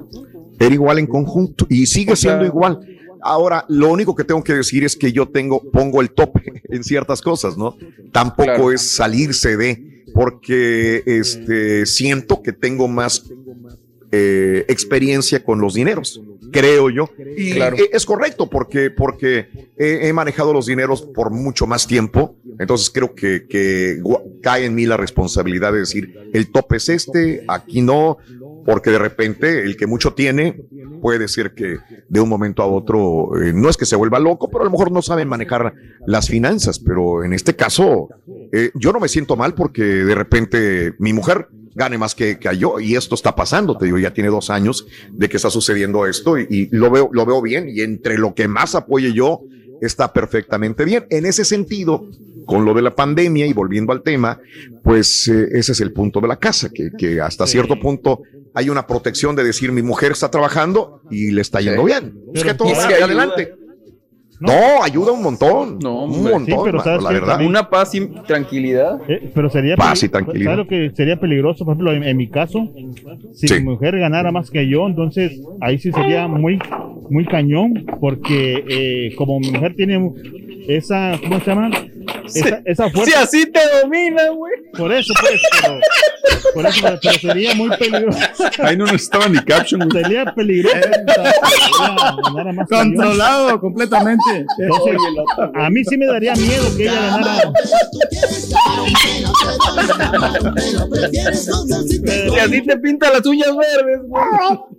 Era 0.59 0.75
igual 0.75 0.99
en 0.99 1.07
conjunto 1.07 1.66
y 1.69 1.87
sigue 1.87 2.12
O 2.12 2.16
sea- 2.16 2.33
siendo 2.33 2.47
igual. 2.47 2.81
Ahora, 3.23 3.64
lo 3.69 3.90
único 3.90 4.14
que 4.14 4.25
tengo 4.25 4.42
que 4.42 4.55
decir 4.55 4.85
es 4.85 4.97
que 4.97 5.12
yo 5.12 5.29
tengo, 5.29 5.61
pongo 5.73 6.01
el 6.01 6.11
tope 6.11 6.42
en 6.69 6.83
ciertas 6.85 7.21
cosas, 7.23 7.57
¿no? 7.57 7.77
Tampoco 8.12 8.45
Claro. 8.45 8.73
es 8.73 8.83
salirse 8.83 9.57
de, 9.57 9.95
porque 10.16 11.02
este, 11.05 11.85
siento 11.85 12.42
que 12.42 12.52
tengo 12.52 12.88
más 12.88 13.31
eh, 14.12 14.64
experiencia 14.69 15.42
con 15.42 15.61
los 15.61 15.75
dineros, 15.75 16.21
creo 16.53 16.90
yo. 16.90 17.11
Y 17.37 17.53
Claro. 17.53 17.77
eh, 17.77 17.90
es 17.92 18.05
correcto, 18.07 18.49
porque, 18.49 18.90
porque 18.90 19.49
he, 19.77 20.09
he 20.09 20.12
manejado 20.12 20.53
los 20.53 20.66
dineros 20.66 21.03
por 21.03 21.31
mucho 21.31 21.66
más 21.66 21.87
tiempo, 21.87 22.37
entonces 22.59 22.90
creo 22.90 23.14
que, 23.14 23.47
cae 24.42 24.64
en 24.66 24.75
mí 24.75 24.87
la 24.87 24.97
responsabilidad 24.97 25.73
de 25.73 25.81
decir, 25.81 26.31
el 26.33 26.51
tope 26.51 26.77
es 26.77 26.88
este, 26.88 27.45
aquí 27.49 27.83
no, 27.83 28.19
porque 28.64 28.90
de 28.90 28.99
repente 28.99 29.62
el 29.62 29.77
que 29.77 29.87
mucho 29.87 30.14
tiene 30.14 30.64
puede 31.01 31.19
decir 31.21 31.53
que 31.55 31.79
de 32.09 32.21
un 32.21 32.29
momento 32.29 32.62
a 32.62 32.66
otro 32.66 33.40
eh, 33.40 33.53
no 33.53 33.69
es 33.69 33.77
que 33.77 33.87
se 33.87 33.95
vuelva 33.95 34.19
loco, 34.19 34.49
pero 34.49 34.62
a 34.62 34.64
lo 34.64 34.71
mejor 34.71 34.90
no 34.90 35.03
sabe 35.03 35.25
manejar 35.25 35.73
las 36.07 36.29
finanzas. 36.29 36.79
Pero 36.81 37.23
en 37.23 37.33
este 37.33 37.55
caso, 37.55 38.09
eh, 38.53 38.71
yo 38.75 38.92
no 38.92 38.99
me 38.99 39.09
siento 39.09 39.37
mal 39.37 39.55
porque 39.55 39.83
de 39.83 40.14
repente 40.14 40.95
mi 40.99 41.12
mujer 41.12 41.49
gane 41.76 41.98
más 41.98 42.14
que, 42.14 42.38
que 42.38 42.56
yo 42.56 42.80
y 42.80 42.96
esto 42.96 43.14
está 43.14 43.36
pasando. 43.36 43.76
Te 43.76 43.84
digo, 43.84 43.98
ya 43.98 44.12
tiene 44.12 44.30
dos 44.30 44.50
años 44.50 44.86
de 45.12 45.28
que 45.28 45.36
está 45.36 45.50
sucediendo 45.50 46.06
esto 46.06 46.38
y, 46.38 46.46
y 46.48 46.68
lo 46.76 46.90
veo, 46.90 47.10
lo 47.12 47.24
veo 47.26 47.42
bien 47.42 47.68
y 47.68 47.82
entre 47.82 48.18
lo 48.18 48.34
que 48.34 48.48
más 48.48 48.74
apoye 48.74 49.12
yo 49.12 49.42
está 49.80 50.12
perfectamente 50.12 50.84
bien. 50.84 51.06
En 51.10 51.26
ese 51.26 51.44
sentido, 51.44 52.08
con 52.46 52.64
lo 52.64 52.72
de 52.72 52.82
la 52.82 52.94
pandemia 52.94 53.46
y 53.46 53.52
volviendo 53.52 53.92
al 53.92 54.02
tema, 54.02 54.40
pues 54.82 55.28
eh, 55.28 55.48
ese 55.52 55.72
es 55.72 55.80
el 55.80 55.92
punto 55.92 56.20
de 56.20 56.28
la 56.28 56.36
casa, 56.36 56.70
que, 56.72 56.90
que 56.96 57.20
hasta 57.20 57.46
cierto 57.46 57.78
punto 57.78 58.22
hay 58.54 58.70
una 58.70 58.86
protección 58.86 59.36
de 59.36 59.44
decir 59.44 59.70
mi 59.70 59.82
mujer 59.82 60.12
está 60.12 60.30
trabajando 60.30 61.02
y 61.10 61.30
le 61.30 61.42
está 61.42 61.60
yendo 61.60 61.84
bien. 61.84 62.18
Es 62.32 62.42
que 62.42 62.54
todo 62.54 62.72
va 62.72 62.86
adelante. 62.86 63.54
No, 64.40 64.83
ayuda 64.83 65.12
un 65.12 65.22
montón. 65.22 65.79
No, 65.79 66.05
un 66.05 66.14
hombre. 66.14 66.33
montón, 66.33 66.44
Sí, 66.46 66.61
pero 66.64 66.79
mano, 66.79 66.85
¿sabes 66.85 67.03
la 67.03 67.11
verdad. 67.11 67.40
Una 67.44 67.70
paz 67.70 67.94
y 67.94 68.07
tranquilidad. 68.27 69.01
Eh, 69.09 69.31
pero 69.35 69.49
sería 69.49 69.77
Paz 69.77 70.03
y 70.03 70.09
tranquilidad. 70.09 70.53
¿sabes 70.53 70.59
lo 70.59 70.66
que 70.68 70.92
sería 70.94 71.18
peligroso? 71.18 71.64
Por 71.64 71.75
ejemplo, 71.75 71.92
en, 71.94 72.03
en 72.03 72.16
mi 72.16 72.29
caso, 72.29 72.68
si 73.35 73.49
Sí. 73.49 73.55
mi 73.55 73.61
mujer 73.61 73.99
ganara 73.99 74.31
más 74.33 74.51
que 74.51 74.68
yo, 74.68 74.87
entonces 74.87 75.40
ahí 75.61 75.79
sí 75.79 75.90
sería 75.92 76.29
muy, 76.29 76.59
muy 77.11 77.25
cañón, 77.25 77.87
porque 78.01 78.64
eh, 78.68 79.14
como 79.16 79.40
mi 79.40 79.51
mujer 79.51 79.75
tiene 79.75 80.12
esa, 80.68 81.18
¿cómo 81.22 81.38
se 81.40 81.46
llama? 81.46 81.70
Esa, 82.27 82.61
esa 82.64 82.90
fuerza. 82.90 83.27
Si 83.27 83.38
así 83.40 83.51
te 83.53 83.61
domina, 83.83 84.29
güey. 84.31 84.53
Por 84.77 84.92
eso, 84.92 85.14
pues, 85.20 85.40
pero, 85.62 85.75
por 86.54 86.66
eso, 86.66 86.80
pero, 86.82 86.98
pero 87.02 87.18
sería 87.18 87.54
muy 87.54 87.70
peligroso. 87.76 88.18
Ahí 88.62 88.76
no 88.76 88.84
necesitaba 88.86 89.28
ni 89.28 89.38
caption. 89.38 89.88
Sería 89.90 90.24
peligroso. 90.34 90.76
ganara 92.24 92.52
más. 92.52 92.68
Controlado 92.68 93.60
completamente. 93.60 94.46
Entonces, 94.58 94.96
a 95.54 95.70
mí 95.70 95.84
sí 95.84 95.96
me 95.96 96.06
daría 96.06 96.34
miedo 96.34 96.64
que 96.76 96.82
ella 96.84 97.00
ganara. 97.10 97.52
Si 102.06 102.38
así 102.38 102.62
te 102.62 102.76
pinta 102.78 103.10
las 103.12 103.24
uñas 103.26 103.50
verdes, 103.56 104.00
güey. 104.06 104.24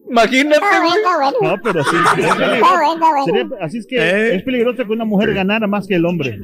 Imagínate, 0.10 0.60
bueno. 0.60 1.32
No, 1.42 1.56
pero 1.64 1.84
sí. 1.84 1.96
es. 1.96 3.26
Sería- 3.26 3.48
así 3.62 3.78
es 3.80 3.88
que 3.88 3.98
Eh. 3.98 4.36
es 4.36 4.44
peligroso 4.44 4.86
que 4.86 4.92
una 4.92 5.06
mujer 5.06 5.34
ganara 5.34 5.68
más 5.68 5.88
que 5.88 5.96
el 5.96 6.06
hombre. 6.06 6.40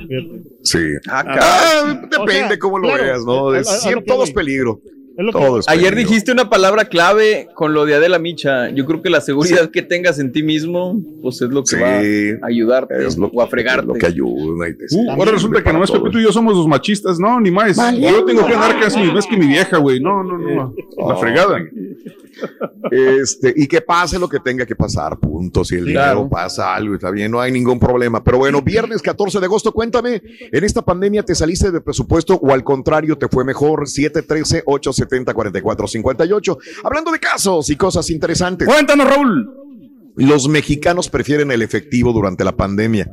Sí. 0.63 0.79
Ah, 1.09 1.23
Ah, 1.25 1.99
depende 2.09 2.43
O 2.45 2.47
sea, 2.47 2.59
cómo 2.59 2.79
lo 2.79 2.87
claro, 2.89 3.03
veas, 3.03 3.25
¿no? 3.25 3.49
a- 3.49 3.55
a- 3.55 3.59
Es- 3.59 3.69
a 3.69 3.73
lo 3.73 3.79
siempre- 3.79 4.03
que 4.05 4.11
todo 4.11 4.23
es 4.23 4.31
peligro. 4.31 4.81
Es 5.15 5.23
lo 5.25 5.31
que- 5.31 5.39
Todo 5.39 5.59
es 5.59 5.69
Ayer 5.69 5.93
dijiste 5.95 6.31
una 6.31 6.49
palabra 6.49 6.85
clave 6.85 7.47
con 7.53 7.73
lo 7.73 7.85
de 7.85 7.95
Adela 7.95 8.17
Micha. 8.19 8.69
Yo 8.69 8.85
creo 8.85 9.01
que 9.01 9.09
la 9.11 9.21
seguridad 9.21 9.69
que 9.69 9.81
tengas 9.83 10.17
en 10.19 10.31
ti 10.31 10.41
mismo, 10.43 10.99
pues 11.21 11.41
es 11.41 11.49
lo 11.49 11.61
que 11.63 11.75
Sí. 11.75 11.81
va 11.81 12.45
a 12.45 12.47
ayudarte 12.49 13.05
Es 13.05 13.17
lo, 13.17 13.27
o 13.27 13.41
a 13.41 13.47
fregarte. 13.47 13.85
lo 13.85 13.93
que 13.93 14.07
ayuda. 14.07 14.69
Y 14.69 14.73
te- 14.75 14.85
Uh, 14.95 15.11
ahora 15.11 15.31
resulta 15.31 15.63
que 15.63 15.71
nomás 15.71 15.89
todo. 15.91 16.03
Pepito 16.03 16.19
y 16.19 16.23
yo 16.23 16.31
somos 16.31 16.55
los 16.55 16.67
machistas. 16.67 17.19
No, 17.19 17.39
ni 17.39 17.51
más. 17.51 17.77
Yo 17.99 18.25
tengo 18.25 18.45
que 18.47 18.53
andar 18.53 18.79
casi 18.79 19.03
más 19.11 19.27
que 19.27 19.37
mi 19.37 19.45
vieja, 19.47 19.77
güey. 19.77 19.99
No, 19.99 20.23
no, 20.23 20.37
no. 20.37 20.73
La 21.07 21.15
fregada. 21.17 21.59
Este, 22.91 23.53
y 23.55 23.67
que 23.67 23.81
pase 23.81 24.17
lo 24.19 24.27
que 24.27 24.39
tenga 24.39 24.65
que 24.65 24.75
pasar, 24.75 25.19
punto. 25.19 25.63
Si 25.63 25.75
el 25.75 25.85
Claro. 25.85 26.19
dinero 26.21 26.29
pasa 26.29 26.73
algo, 26.75 26.95
está 26.95 27.11
bien, 27.11 27.31
no 27.31 27.39
hay 27.39 27.51
ningún 27.51 27.79
problema. 27.79 28.23
Pero 28.23 28.39
bueno, 28.39 28.61
viernes 28.61 29.01
14 29.01 29.39
de 29.39 29.45
agosto, 29.45 29.71
cuéntame, 29.71 30.21
¿en 30.51 30.63
esta 30.63 30.81
pandemia 30.81 31.23
te 31.23 31.35
saliste 31.35 31.71
de 31.71 31.81
presupuesto 31.81 32.35
o 32.41 32.51
al 32.51 32.63
contrario 32.63 33.17
te 33.17 33.27
fue 33.27 33.43
mejor? 33.45 33.87
713-870-4458. 35.07 36.57
Hablando 36.83 37.11
de 37.11 37.19
casos 37.19 37.69
y 37.69 37.75
cosas 37.75 38.09
interesantes. 38.09 38.67
Cuéntanos, 38.67 39.07
Raúl. 39.07 39.63
Los 40.15 40.47
mexicanos 40.47 41.09
prefieren 41.09 41.51
el 41.51 41.63
efectivo 41.63 42.13
durante 42.13 42.43
la 42.43 42.55
pandemia. 42.55 43.11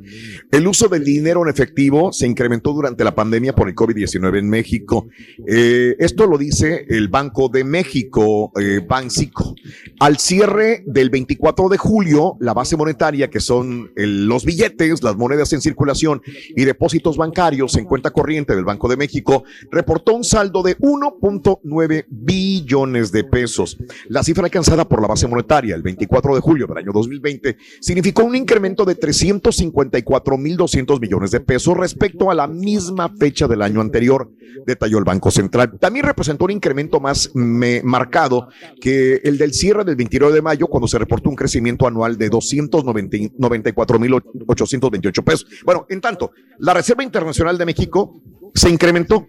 El 0.50 0.66
uso 0.66 0.88
del 0.88 1.02
dinero 1.02 1.42
en 1.42 1.48
efectivo 1.48 2.12
se 2.12 2.26
incrementó 2.26 2.72
durante 2.72 3.04
la 3.04 3.14
pandemia 3.14 3.54
por 3.54 3.68
el 3.68 3.74
COVID-19 3.74 4.38
en 4.38 4.50
México. 4.50 5.08
Eh, 5.46 5.96
esto 5.98 6.26
lo 6.26 6.36
dice 6.36 6.84
el 6.88 7.08
Banco 7.08 7.48
de 7.48 7.64
México, 7.64 8.52
eh, 8.60 8.80
Banxico. 8.86 9.54
Al 9.98 10.18
cierre 10.18 10.82
del 10.86 11.08
24 11.08 11.68
de 11.70 11.78
julio, 11.78 12.36
la 12.40 12.52
base 12.52 12.76
monetaria, 12.76 13.30
que 13.30 13.40
son 13.40 13.90
los 13.96 14.44
billetes, 14.44 15.02
las 15.02 15.16
monedas 15.16 15.52
en 15.54 15.62
circulación 15.62 16.20
y 16.54 16.64
depósitos 16.64 17.16
bancarios 17.16 17.76
en 17.76 17.86
cuenta 17.86 18.10
corriente 18.10 18.54
del 18.54 18.64
Banco 18.64 18.88
de 18.88 18.96
México, 18.96 19.44
reportó 19.70 20.14
un 20.14 20.24
saldo 20.24 20.62
de 20.62 20.76
1.9 20.78 22.04
billones 22.08 23.12
de 23.12 23.24
pesos. 23.24 23.78
La 24.08 24.22
cifra 24.22 24.44
alcanzada 24.44 24.88
por 24.88 25.00
la 25.00 25.08
base 25.08 25.26
monetaria 25.26 25.74
el 25.74 25.82
24 25.82 26.34
de 26.34 26.40
julio 26.40 26.66
del 26.66 26.78
año 26.78 26.89
2020 26.92 27.56
significó 27.80 28.24
un 28.24 28.36
incremento 28.36 28.84
de 28.84 28.98
354.200 28.98 31.00
millones 31.00 31.30
de 31.30 31.40
pesos 31.40 31.74
respecto 31.76 32.30
a 32.30 32.34
la 32.34 32.46
misma 32.46 33.08
fecha 33.18 33.48
del 33.48 33.62
año 33.62 33.80
anterior, 33.80 34.30
detalló 34.66 34.98
el 34.98 35.04
Banco 35.04 35.30
Central. 35.30 35.78
También 35.78 36.04
representó 36.06 36.44
un 36.44 36.50
incremento 36.52 37.00
más 37.00 37.30
me- 37.34 37.82
marcado 37.82 38.48
que 38.80 39.20
el 39.24 39.38
del 39.38 39.52
cierre 39.54 39.84
del 39.84 39.96
29 39.96 40.34
de 40.34 40.42
mayo, 40.42 40.66
cuando 40.66 40.86
se 40.88 40.98
reportó 40.98 41.30
un 41.30 41.36
crecimiento 41.36 41.86
anual 41.86 42.18
de 42.18 42.30
294.828 42.30 45.24
pesos. 45.24 45.46
Bueno, 45.64 45.86
en 45.88 46.00
tanto, 46.00 46.32
la 46.58 46.74
Reserva 46.74 47.02
Internacional 47.02 47.56
de 47.58 47.66
México 47.66 48.20
se 48.54 48.68
incrementó 48.68 49.26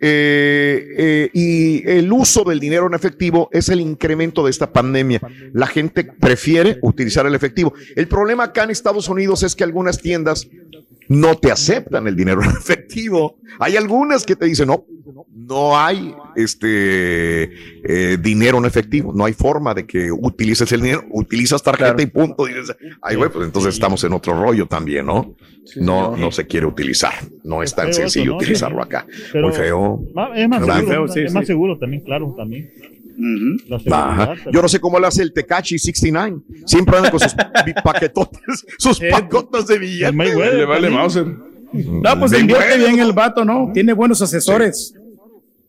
eh, 0.00 0.94
eh, 0.96 1.30
y 1.32 1.88
el 1.88 2.12
uso 2.12 2.44
del 2.44 2.60
dinero 2.60 2.86
en 2.86 2.94
efectivo 2.94 3.48
es 3.52 3.68
el 3.68 3.80
incremento 3.80 4.44
de 4.44 4.50
esta 4.50 4.72
pandemia. 4.72 5.20
La 5.52 5.66
gente 5.66 6.04
prefiere 6.04 6.78
utilizar 6.82 7.26
el 7.26 7.34
efectivo. 7.34 7.72
El 7.96 8.06
problema 8.06 8.44
acá 8.44 8.64
en 8.64 8.70
Estados 8.70 9.08
Unidos 9.08 9.42
es 9.42 9.56
que 9.56 9.64
algunas 9.64 9.98
tiendas 9.98 10.46
no 11.08 11.36
te 11.36 11.50
aceptan 11.50 12.06
el 12.06 12.16
dinero 12.16 12.42
en 12.42 12.50
efectivo. 12.58 13.38
Hay 13.58 13.76
algunas 13.76 14.24
que 14.24 14.36
te 14.36 14.46
dicen, 14.46 14.68
no, 14.68 14.84
no 15.34 15.78
hay 15.78 16.14
este 16.36 17.44
eh, 17.84 18.16
dinero 18.20 18.58
en 18.58 18.64
efectivo, 18.66 19.12
no 19.14 19.24
hay 19.24 19.32
forma 19.32 19.74
de 19.74 19.86
que 19.86 20.12
utilices 20.12 20.70
el 20.72 20.82
dinero, 20.82 21.04
utilizas 21.10 21.62
tarjeta 21.62 22.00
y 22.02 22.06
punto. 22.06 22.44
Dices, 22.46 22.76
ay, 23.02 23.16
güey, 23.16 23.30
pues 23.30 23.46
entonces 23.46 23.74
estamos 23.74 24.02
en 24.04 24.12
otro 24.12 24.40
rollo 24.40 24.66
también, 24.66 25.06
¿no? 25.06 25.34
no, 25.76 26.16
no 26.16 26.30
se 26.32 26.46
quiere 26.46 26.66
utilizar, 26.66 27.12
no 27.44 27.62
es 27.62 27.74
tan 27.74 27.88
eso, 27.88 28.00
sencillo 28.00 28.32
¿no? 28.32 28.36
utilizarlo 28.38 28.82
acá. 28.82 29.06
Pero- 29.32 29.48
Muy 29.48 29.56
feo. 29.56 30.00
Es 30.34 30.48
más 30.48 30.58
seguro, 30.88 31.04
es 31.26 31.32
más 31.34 31.46
seguro 31.46 31.78
también, 31.78 32.02
claro, 32.04 32.34
también. 32.36 32.70
Yo 34.52 34.62
no 34.62 34.68
sé 34.68 34.80
cómo 34.80 34.98
lo 34.98 35.06
hace 35.06 35.22
el 35.22 35.32
Tecachi 35.32 35.78
69. 35.78 36.36
Siempre 36.66 36.96
andan 36.96 37.10
con 37.10 37.20
sus 37.20 37.34
paquetotes, 37.84 38.66
sus 38.78 39.00
pacotas 39.00 39.66
de 39.66 39.78
billetes. 39.78 40.14
Le 40.14 40.64
vale 40.64 40.90
Mauser. 40.90 41.26
No, 41.72 42.18
pues 42.18 42.30
De 42.30 42.38
invierte 42.40 42.68
bueno. 42.78 42.86
bien 42.86 42.98
el 43.00 43.12
vato, 43.12 43.44
¿no? 43.44 43.70
Tiene 43.74 43.92
buenos 43.92 44.22
asesores. 44.22 44.94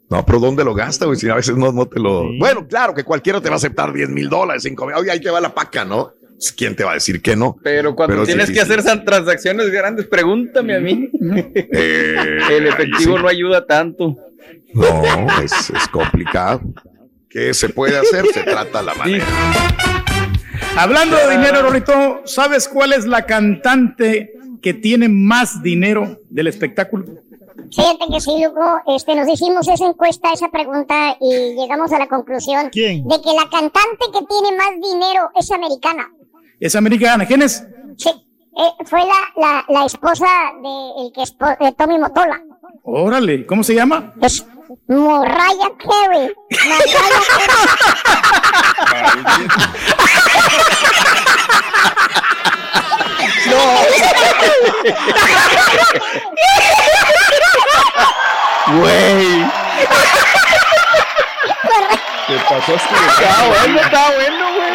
No, 0.10 0.26
pero 0.26 0.40
¿dónde 0.40 0.64
lo 0.64 0.74
gasta, 0.74 1.06
güey? 1.06 1.18
Si 1.20 1.30
a 1.30 1.36
veces 1.36 1.56
no, 1.56 1.72
no 1.72 1.86
te 1.88 2.00
lo. 2.00 2.26
Bueno, 2.40 2.68
claro 2.68 2.94
que 2.94 3.04
cualquiera 3.04 3.42
te 3.42 3.50
va 3.50 3.56
a 3.56 3.58
aceptar 3.58 3.94
10 3.94 4.10
mil 4.10 4.30
dólares, 4.30 4.64
5 4.64 4.86
mil. 4.88 4.96
Oye, 4.96 5.12
ahí 5.12 5.20
te 5.20 5.30
va 5.30 5.40
la 5.42 5.54
paca, 5.54 5.86
¿no? 5.86 6.14
Pues, 6.36 6.52
¿Quién 6.54 6.76
te 6.76 6.84
va 6.84 6.92
a 6.92 6.94
decir 6.96 7.22
que 7.22 7.36
no? 7.36 7.58
Pero 7.62 7.94
cuando 7.96 8.16
Pero 8.16 8.26
tienes 8.26 8.50
que 8.50 8.62
hacer 8.62 8.80
esas 8.80 9.04
transacciones 9.04 9.70
grandes, 9.72 10.08
pregúntame 10.08 10.74
a 10.76 10.80
mí. 10.80 11.10
Eh, 11.56 12.40
El 12.50 12.68
efectivo 12.68 13.18
sí. 13.18 13.22
no 13.22 13.28
ayuda 13.28 13.66
tanto. 13.68 14.16
No, 14.74 15.42
es, 15.44 15.52
es 15.70 15.88
complicado. 15.90 16.62
¿Qué 17.30 17.54
se 17.54 17.70
puede 17.70 17.98
hacer? 17.98 18.26
Se 18.34 18.42
trata 18.44 18.82
la 18.82 18.94
manera. 18.96 19.26
Hablando 20.78 21.16
de 21.18 21.32
dinero, 21.38 21.62
Rorito, 21.62 22.22
¿sabes 22.26 22.68
cuál 22.68 22.94
es 22.94 23.06
la 23.06 23.26
cantante 23.26 24.34
que 24.62 24.74
tiene 24.74 25.10
más 25.10 25.62
dinero 25.62 26.20
del 26.30 26.48
espectáculo? 26.48 27.06
Fíjate 27.72 28.06
que 28.12 28.20
sí, 28.22 28.32
Luco, 28.44 28.82
este, 28.96 29.16
nos 29.16 29.28
hicimos 29.30 29.68
esa 29.68 29.86
encuesta, 29.86 30.32
esa 30.34 30.50
pregunta 30.50 31.18
y 31.22 31.56
llegamos 31.56 31.92
a 31.92 32.00
la 32.00 32.08
conclusión 32.08 32.66
de 32.66 32.72
que 32.72 33.34
la 33.36 33.48
cantante 33.52 34.06
que 34.12 34.26
tiene 34.26 34.58
más 34.58 34.72
dinero 34.82 35.30
es 35.36 35.52
americana. 35.52 36.10
Es 36.60 36.76
americana. 36.76 37.26
¿Quién 37.28 37.42
es? 37.44 37.64
Sí, 37.98 38.10
eh, 38.10 38.84
fue 38.86 39.00
la, 39.02 39.14
la, 39.38 39.66
la 39.70 39.86
esposa 39.86 40.26
de, 40.64 41.04
el 41.06 41.12
que 41.14 41.22
espo- 41.22 41.58
de 41.60 41.72
Tommy 41.74 42.00
Motola. 42.00 42.42
Órale, 42.84 43.46
¿cómo 43.46 43.64
se 43.64 43.76
llama? 43.76 44.14
Es 44.22 44.46
Morraya 44.88 45.70
Carey. 45.82 46.30
Mariah 46.70 47.10
Güey. 58.68 59.46
¿Qué 62.28 62.38
pasó? 62.48 62.74
Está 62.76 63.48
bueno, 63.48 63.80
está 63.82 64.04
bueno, 64.12 64.46
güey. 64.54 64.70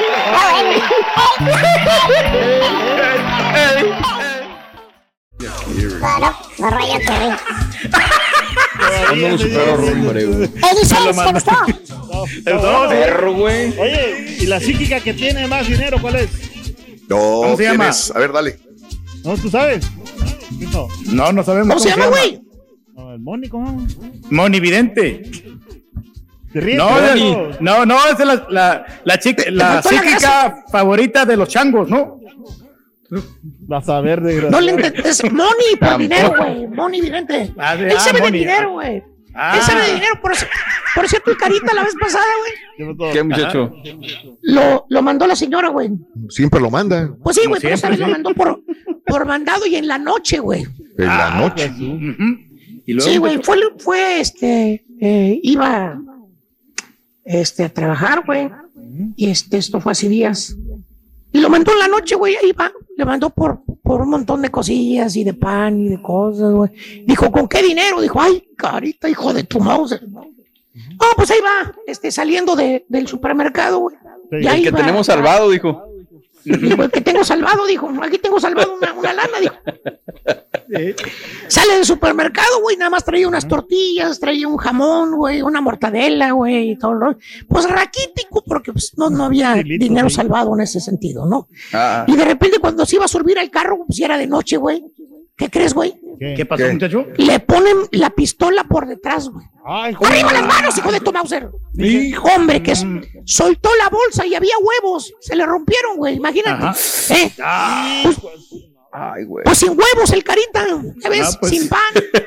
¿Cuándo 9.08 9.28
lo 9.28 9.38
supero, 9.38 9.74
hombre, 9.74 10.24
güey? 10.26 10.44
Edison, 10.44 11.24
¿te 11.24 11.32
gustó? 11.32 11.52
No, 12.62 12.88
Perro, 12.88 13.32
güey. 13.34 13.78
Oye, 13.78 14.36
¿y 14.40 14.46
la 14.46 14.60
psíquica 14.60 15.00
que 15.00 15.14
tiene 15.14 15.46
más 15.46 15.66
dinero 15.68 15.98
cuál 16.00 16.16
es? 16.16 16.30
No, 17.08 17.16
¿Cómo 17.18 17.50
se 17.56 17.56
¿quién 17.64 17.72
llama? 17.72 17.88
es? 17.88 18.10
A 18.14 18.18
ver, 18.18 18.32
dale. 18.32 18.58
No, 19.24 19.36
tú 19.36 19.50
sabes. 19.50 19.84
No, 20.72 20.88
No, 21.06 21.32
no 21.32 21.42
sabemos. 21.44 21.68
¿Cómo 21.68 21.80
se 21.80 21.90
llama, 21.90 22.06
güey? 22.06 22.40
no, 22.94 23.12
el 23.12 23.20
Mónico, 23.20 23.58
¿no? 23.60 23.86
Monividente. 24.30 25.22
¿Te 26.52 26.60
ríes? 26.60 26.78
No, 26.78 26.88
Moni. 26.90 27.36
no, 27.60 27.84
no, 27.84 27.96
es 28.08 28.18
la, 28.20 28.46
la, 28.48 28.86
la 29.04 29.18
chica, 29.18 29.42
la 29.50 29.82
psíquica 29.82 30.64
favorita 30.70 31.24
de 31.26 31.36
los 31.36 31.48
changos, 31.48 31.88
¿no? 31.88 32.20
Vas 33.66 33.88
a 33.88 34.00
ver, 34.00 34.20
de 34.20 34.50
No 34.50 34.60
le 34.60 34.72
entendés. 34.72 35.22
Money 35.32 35.76
por 35.78 35.88
Ah, 35.88 35.98
dinero, 35.98 36.34
güey. 36.36 36.66
Money, 36.68 37.00
vidente. 37.00 37.52
Ah, 37.58 37.74
Él 37.74 37.92
ah, 37.96 38.00
sabe 38.00 38.18
de 38.18 38.24
money, 38.26 38.40
dinero, 38.40 38.68
ah. 38.68 38.72
güey. 38.72 39.02
Ah. 39.34 39.56
Él 39.56 39.62
sabe 39.62 39.86
de 39.86 39.94
dinero. 39.94 40.14
Por, 40.22 40.32
eso- 40.32 40.46
por 40.94 41.08
cierto, 41.08 41.30
el 41.30 41.36
carita 41.36 41.74
la 41.74 41.82
vez 41.84 41.94
pasada, 41.98 42.24
güey. 42.76 43.12
¿Qué 43.12 43.22
muchacho? 43.22 43.72
Lo, 44.42 44.86
lo 44.88 45.02
mandó 45.02 45.26
la 45.26 45.34
señora, 45.36 45.68
güey. 45.70 45.90
Siempre 46.28 46.60
lo 46.60 46.70
manda. 46.70 47.14
Pues 47.22 47.36
sí, 47.36 47.46
güey, 47.46 47.60
pero 47.60 47.74
esta 47.74 47.88
vez 47.90 47.98
lo 47.98 48.08
mandó 48.08 48.32
por, 48.34 48.62
por 49.06 49.26
mandado 49.26 49.66
y 49.66 49.76
en 49.76 49.88
la 49.88 49.98
noche, 49.98 50.38
güey. 50.38 50.62
En 50.98 51.06
la 51.06 51.34
Ah, 51.34 51.40
noche. 51.40 51.72
Y 52.86 52.92
luego, 52.92 53.10
Sí, 53.10 53.16
güey, 53.16 53.38
fue, 53.42 53.56
fue 53.78 54.20
este, 54.20 54.84
eh, 55.00 55.40
iba 55.42 55.98
este, 57.24 57.64
a 57.64 57.68
trabajar, 57.70 58.22
güey. 58.26 58.50
Y 59.16 59.30
este, 59.30 59.56
esto 59.56 59.80
fue 59.80 59.92
hace 59.92 60.08
días. 60.08 60.56
Y 61.32 61.40
lo 61.40 61.48
mandó 61.50 61.72
en 61.72 61.78
la 61.80 61.88
noche, 61.88 62.14
güey, 62.14 62.36
ahí 62.36 62.52
va. 62.52 62.70
Le 62.96 63.04
mandó 63.04 63.30
por, 63.30 63.62
por 63.82 64.02
un 64.02 64.10
montón 64.10 64.42
de 64.42 64.50
cosillas 64.50 65.16
y 65.16 65.24
de 65.24 65.34
pan 65.34 65.78
y 65.78 65.88
de 65.88 66.00
cosas, 66.00 66.52
güey. 66.52 66.70
Dijo, 67.06 67.30
¿con 67.30 67.48
qué 67.48 67.62
dinero? 67.62 68.00
Dijo, 68.00 68.20
ay, 68.20 68.48
carita, 68.56 69.08
hijo 69.08 69.32
de 69.32 69.44
tu 69.44 69.60
mouse. 69.60 70.00
Ah, 71.00 71.12
pues 71.16 71.30
ahí 71.30 71.38
va, 71.40 71.74
este, 71.86 72.10
saliendo 72.10 72.56
de, 72.56 72.84
del 72.88 73.06
supermercado, 73.06 73.80
güey. 73.80 73.96
El 74.30 74.62
que 74.62 74.72
tenemos 74.72 75.06
salvado, 75.06 75.50
dijo. 75.50 75.93
Dijo, 76.44 76.88
tengo 76.88 77.24
salvado, 77.24 77.66
dijo, 77.66 77.90
aquí 78.02 78.18
tengo 78.18 78.38
salvado 78.38 78.74
una, 78.74 78.92
una 78.92 79.12
lana, 79.12 79.40
dijo. 79.40 79.56
Sale 81.48 81.74
del 81.74 81.84
supermercado, 81.84 82.60
güey, 82.62 82.76
nada 82.76 82.90
más 82.90 83.04
traía 83.04 83.28
unas 83.28 83.46
tortillas, 83.46 84.18
traía 84.18 84.48
un 84.48 84.56
jamón, 84.56 85.16
güey, 85.16 85.42
una 85.42 85.60
mortadela, 85.60 86.32
güey, 86.32 86.70
y 86.72 86.76
todo 86.78 86.92
el 86.92 87.00
rollo. 87.00 87.18
Pues 87.48 87.68
raquítico, 87.68 88.42
porque 88.46 88.72
pues, 88.72 88.92
no, 88.96 89.10
no 89.10 89.24
había 89.24 89.54
dinero 89.54 90.10
salvado 90.10 90.54
en 90.54 90.62
ese 90.62 90.80
sentido, 90.80 91.26
¿no? 91.26 91.48
Ah, 91.72 92.04
Y 92.06 92.16
de 92.16 92.24
repente 92.24 92.58
cuando 92.58 92.84
se 92.86 92.96
iba 92.96 93.04
a 93.04 93.08
subir 93.08 93.38
al 93.38 93.50
carro, 93.50 93.78
pues 93.86 93.98
ya 93.98 94.06
era 94.06 94.18
de 94.18 94.26
noche, 94.26 94.56
güey. 94.56 94.84
¿Qué 95.36 95.50
crees, 95.50 95.74
güey? 95.74 95.94
¿Qué 96.18 96.46
pasó, 96.46 96.64
muchacho? 96.72 97.06
Le 97.16 97.40
ponen 97.40 97.76
la 97.92 98.10
pistola 98.10 98.64
por 98.64 98.86
detrás, 98.86 99.28
güey. 99.28 99.44
¡Arriba 99.66 100.32
las 100.32 100.46
manos, 100.46 100.78
hijo 100.78 100.92
de 100.92 101.00
tu 101.00 101.12
Mauser! 101.12 101.48
Hombre, 102.36 102.62
que 102.62 102.72
es- 102.72 102.86
soltó 103.24 103.70
la 103.76 103.88
bolsa 103.88 104.24
y 104.26 104.34
había 104.34 104.54
huevos. 104.60 105.12
Se 105.20 105.34
le 105.34 105.44
rompieron, 105.44 105.96
güey, 105.96 106.14
imagínate. 106.16 106.64
Ajá. 106.64 106.76
¿Eh? 107.14 107.32
Ay, 108.96 109.24
güey. 109.24 109.42
Pues 109.44 109.58
sin 109.58 109.70
huevos 109.70 110.12
el 110.12 110.22
carita, 110.22 110.64
¿ya 111.02 111.08
ves? 111.10 111.22
Ah, 111.34 111.36
pues. 111.40 111.50
Sin 111.52 111.68
pan, 111.68 111.80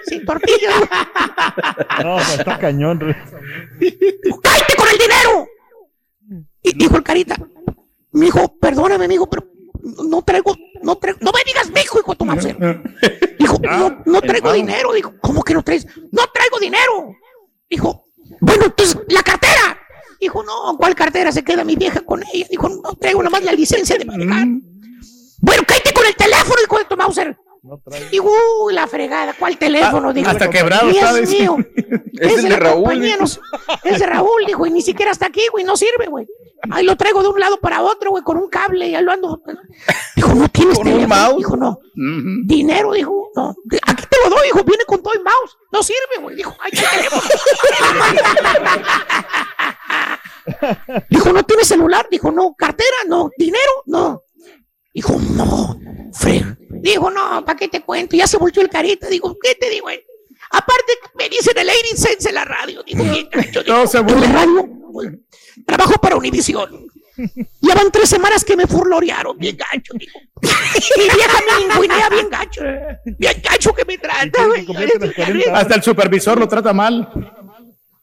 sin 0.05 0.25
tortillas. 0.25 0.73
No, 2.03 2.15
pues 2.17 2.39
está 2.39 2.59
cañón. 2.59 2.99
¡Cállate 2.99 4.75
con 4.77 4.87
el 4.89 4.97
dinero! 4.97 5.47
Y 6.61 6.73
dijo 6.77 6.97
el 6.97 7.03
carita, 7.03 7.35
mi 8.11 8.27
hijo, 8.27 8.57
perdóname, 8.59 9.07
mi 9.07 9.15
hijo, 9.15 9.29
pero 9.29 9.47
no 10.09 10.21
traigo, 10.21 10.55
no 10.81 10.97
traigo, 10.97 11.19
no 11.21 11.31
me 11.31 11.43
digas 11.45 11.71
mi 11.71 11.81
hijo, 11.81 11.97
de 11.97 12.15
tu. 12.15 12.25
Dijo, 13.39 13.59
no, 13.61 14.03
no 14.05 14.21
traigo 14.21 14.53
dinero. 14.53 14.93
Dijo, 14.93 15.13
¿cómo 15.21 15.43
que 15.43 15.53
no 15.53 15.63
traes? 15.63 15.85
No 16.11 16.23
traigo 16.33 16.59
dinero. 16.59 17.15
Dijo, 17.69 18.05
bueno, 18.41 18.65
entonces, 18.65 18.97
la 19.09 19.23
cartera. 19.23 19.79
Dijo, 20.19 20.43
no, 20.43 20.77
¿cuál 20.77 20.95
cartera? 20.95 21.31
Se 21.31 21.43
queda 21.43 21.63
mi 21.63 21.75
vieja 21.75 22.01
con 22.01 22.23
ella. 22.33 22.47
Dijo, 22.49 22.69
no 22.69 22.95
traigo 22.95 23.21
nada 23.21 23.31
más 23.31 23.43
la 23.43 23.53
licencia 23.53 23.97
de 23.97 24.05
manejar. 24.05 24.47
Bueno, 25.39 25.63
cállate 25.67 25.93
con 25.93 26.05
el 26.05 26.15
teléfono, 26.15 26.55
hijo 26.63 26.77
de 26.79 26.85
tu 26.85 26.97
Mauser. 26.97 27.37
Digo, 28.11 28.31
uy, 28.63 28.73
la 28.73 28.87
fregada, 28.87 29.33
¿cuál 29.37 29.57
teléfono? 29.57 30.09
Ah, 30.09 30.13
Digo, 30.13 30.29
hasta 30.29 30.49
quebrado 30.49 30.87
dice. 30.87 31.41
mío. 31.41 31.57
Es 32.19 32.37
el 32.39 32.49
de 32.49 32.55
Raúl. 32.57 33.03
Es 33.83 33.99
de 33.99 34.05
Raúl, 34.05 34.45
dijo, 34.45 34.65
y 34.65 34.71
ni 34.71 34.81
siquiera 34.81 35.11
está 35.11 35.27
aquí, 35.27 35.41
güey, 35.51 35.63
no 35.65 35.75
sirve, 35.75 36.07
güey. 36.07 36.25
Ahí 36.71 36.83
lo 36.83 36.95
traigo 36.97 37.21
de 37.21 37.29
un 37.29 37.39
lado 37.39 37.59
para 37.59 37.81
otro, 37.83 38.09
güey, 38.11 38.23
con 38.23 38.37
un 38.37 38.49
cable, 38.49 38.87
y 38.87 38.95
ahí 38.95 39.03
lo 39.03 39.11
ando. 39.11 39.41
Dijo, 40.15 40.33
no 40.33 40.47
tienes 40.49 40.77
Con 40.77 40.87
un 40.87 40.93
teléfono. 40.93 41.15
mouse. 41.21 41.37
Dijo, 41.37 41.57
no. 41.57 41.79
Dinero, 42.45 42.93
dijo, 42.93 43.29
no. 43.35 43.55
Aquí 43.85 44.03
te 44.09 44.17
lo 44.23 44.29
doy, 44.35 44.45
dijo, 44.45 44.63
viene 44.63 44.83
con 44.85 45.01
todo 45.03 45.13
el 45.13 45.23
mouse. 45.23 45.57
No 45.71 45.83
sirve, 45.83 46.21
güey. 46.21 46.35
Dijo, 46.35 46.55
ay, 46.59 46.71
¿qué 46.71 46.83
teléfono? 46.91 47.21
dijo, 51.09 51.31
¿no 51.33 51.43
tienes 51.43 51.67
celular? 51.67 52.07
Dijo, 52.09 52.31
no. 52.31 52.55
¿Cartera? 52.57 52.95
No. 53.07 53.29
¿Dinero? 53.37 53.71
No. 53.85 54.23
Dijo, 54.93 55.15
no. 55.35 55.77
Fred. 56.13 56.43
Dijo, 56.81 57.11
no, 57.11 57.43
¿para 57.45 57.57
qué 57.57 57.67
te 57.67 57.81
cuento? 57.81 58.15
Ya 58.15 58.27
se 58.27 58.37
volvió 58.37 58.61
el 58.61 58.69
carita. 58.69 59.07
Digo, 59.07 59.37
¿qué 59.41 59.55
te 59.55 59.69
digo, 59.69 59.85
güey? 59.85 60.03
Aparte, 60.51 60.93
me 61.17 61.27
dicen 61.29 61.57
el 61.57 61.67
Lady 61.67 61.95
Sense 61.95 62.29
en 62.29 62.35
la 62.35 62.45
radio. 62.45 62.83
Digo, 62.83 63.03
gacho. 63.31 63.63
Digo, 63.63 63.77
No 63.77 63.87
se 63.87 64.01
radio, 64.01 64.69
trabajo 65.65 65.93
para 66.01 66.15
Univisión. 66.15 66.87
Ya 67.61 67.73
van 67.73 67.91
tres 67.91 68.09
semanas 68.09 68.45
que 68.45 68.55
me 68.55 68.67
furlorearon, 68.67 69.37
bien 69.37 69.57
gacho, 69.57 69.93
digo. 69.95 70.19
Mi 70.97 71.03
vieja 71.03 71.39
me 71.49 71.67
lingüinea 71.67 72.09
bien 72.09 72.29
gacho. 72.29 72.61
Bien 73.05 73.41
gacho 73.43 73.73
que 73.73 73.85
me 73.85 73.97
trata, 73.97 74.45
güey. 74.45 74.65
completen 74.65 75.01
los 75.01 75.13
40 75.15 75.57
Hasta 75.57 75.75
el 75.75 75.83
supervisor 75.83 76.39
lo 76.39 76.47
trata 76.47 76.73
mal. 76.73 77.35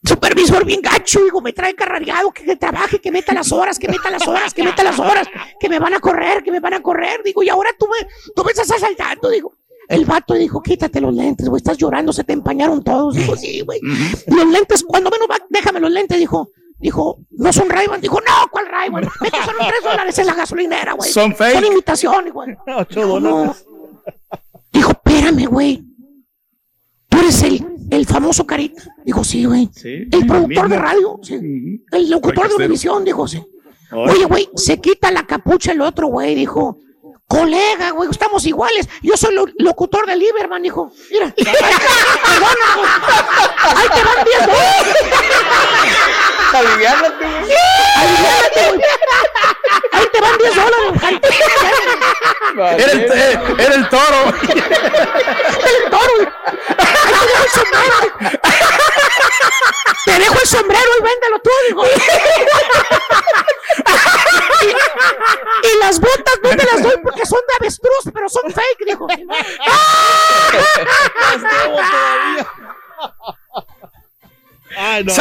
Supervisor 0.06 0.64
bien 0.64 0.82
gacho, 0.82 1.24
digo, 1.24 1.40
me 1.40 1.52
trae 1.52 1.74
carragado, 1.74 2.30
que, 2.30 2.44
que 2.44 2.56
trabaje, 2.56 3.00
que 3.00 3.10
meta 3.10 3.32
las 3.32 3.50
horas, 3.52 3.78
que 3.78 3.88
meta 3.88 4.10
las 4.10 4.26
horas, 4.28 4.52
que 4.52 4.62
meta 4.62 4.82
las 4.82 4.98
horas, 4.98 5.26
que 5.58 5.68
me 5.68 5.78
van 5.78 5.94
a 5.94 6.00
correr, 6.00 6.42
que 6.42 6.50
me 6.50 6.60
van 6.60 6.74
a 6.74 6.82
correr. 6.82 7.22
Digo, 7.24 7.42
y 7.42 7.48
ahora 7.48 7.70
tú 7.78 7.86
me, 7.86 8.06
tú 8.34 8.44
me 8.44 8.52
estás 8.52 8.70
asaltando, 8.70 9.30
digo. 9.30 9.54
El 9.88 10.04
vato 10.04 10.34
dijo, 10.34 10.62
quítate 10.62 11.00
los 11.00 11.14
lentes, 11.14 11.48
güey, 11.48 11.58
estás 11.58 11.76
llorando, 11.76 12.12
se 12.12 12.24
te 12.24 12.32
empañaron 12.32 12.82
todos. 12.82 13.14
Digo, 13.14 13.36
sí, 13.36 13.60
güey. 13.62 13.80
Los 14.26 14.46
lentes, 14.46 14.82
cuando 14.82 15.10
menos 15.10 15.28
va, 15.30 15.38
déjame 15.48 15.80
los 15.80 15.90
lentes, 15.90 16.18
dijo. 16.18 16.50
Dijo, 16.76 17.20
no 17.30 17.50
son 17.52 17.70
ray 17.70 17.86
Dijo, 18.00 18.20
no, 18.20 18.48
¿cuál 18.50 18.66
ray 18.66 18.90
Me 18.90 19.00
costaron 19.30 19.66
tres 19.68 19.82
dólares 19.82 20.18
en 20.18 20.26
la 20.26 20.34
gasolinera, 20.34 20.92
güey. 20.92 21.10
Son 21.10 21.34
fake. 21.34 21.54
Son 21.54 21.64
imitaciones, 21.64 22.32
güey. 22.32 22.54
Ocho 22.66 23.00
Dijo, 23.00 23.20
dólares. 23.20 23.64
no. 23.66 23.74
Dijo, 24.72 24.90
espérame, 24.90 25.46
güey. 25.46 25.82
Tú 27.08 27.18
eres 27.20 27.42
el, 27.42 27.64
el 27.96 28.06
famoso 28.06 28.46
Carita. 28.46 28.82
Dijo, 29.04 29.22
sí, 29.24 29.44
güey. 29.44 29.68
Sí, 29.72 29.88
El 30.10 30.26
productor 30.26 30.48
mismo. 30.48 30.68
de 30.68 30.78
radio, 30.78 31.18
sí. 31.22 31.34
El 31.90 32.10
locutor 32.10 32.48
de. 32.48 32.54
Univisión, 32.56 33.04
dijo, 33.04 33.26
sí. 33.28 33.42
Oye. 33.92 34.12
Oye, 34.12 34.24
güey, 34.24 34.48
se 34.56 34.80
quita 34.80 35.10
la 35.10 35.24
capucha 35.26 35.72
el 35.72 35.80
otro, 35.80 36.08
güey, 36.08 36.34
dijo. 36.34 36.78
Colega, 37.26 37.90
güey, 37.92 38.10
estamos 38.10 38.44
iguales. 38.46 38.86
Yo 39.02 39.16
soy 39.16 39.34
lo- 39.34 39.46
locutor 39.58 40.06
de 40.06 40.14
Lieberman, 40.16 40.62
dijo. 40.62 40.92
Mira. 41.10 41.34
Perdona. 41.34 42.66
Ahí 43.62 43.88
te 43.94 44.04
van 44.04 44.24
10 44.24 44.46
dólares. 44.46 44.96
Aliviánate, 46.54 47.24
güey. 47.24 47.52
Aliviánate, 47.96 48.68
güey. 48.68 48.80
Ahí 49.92 50.06
te 50.12 50.20
van 50.20 50.38
10 50.38 50.54
dólares. 50.54 51.00
Carita. 51.00 51.28
Era 52.54 52.92
el, 52.92 53.00
eh, 53.00 53.40
era 53.58 53.74
el 53.74 53.88
toro. 53.88 54.34
el 54.42 55.90
toro. 55.90 56.14
güey. 56.16 56.28
Ahí 56.78 56.86
te 56.94 57.26
dejo 57.26 57.44
el 57.44 57.50
sombrero. 57.50 57.96
Te 60.04 60.12
dejo 60.18 60.34
el 60.40 60.46
sombrero 60.46 60.90
y 60.98 61.02
véndelo 61.02 61.38
tú, 61.40 61.50
digo. 61.68 61.84
Y, 64.62 64.68
y 65.66 65.78
las 65.80 65.98
botas 65.98 66.38
no 66.42 66.50
te 66.50 66.64
las 66.64 66.82
doy 66.82 66.96
porque 67.02 67.26
son 67.26 67.40
de 67.48 67.54
avestruz, 67.58 68.04
pero 68.12 68.28
son 68.28 68.52
fake, 68.52 68.84
dijo. 68.86 69.06
Ay, 74.76 75.04
no. 75.04 75.12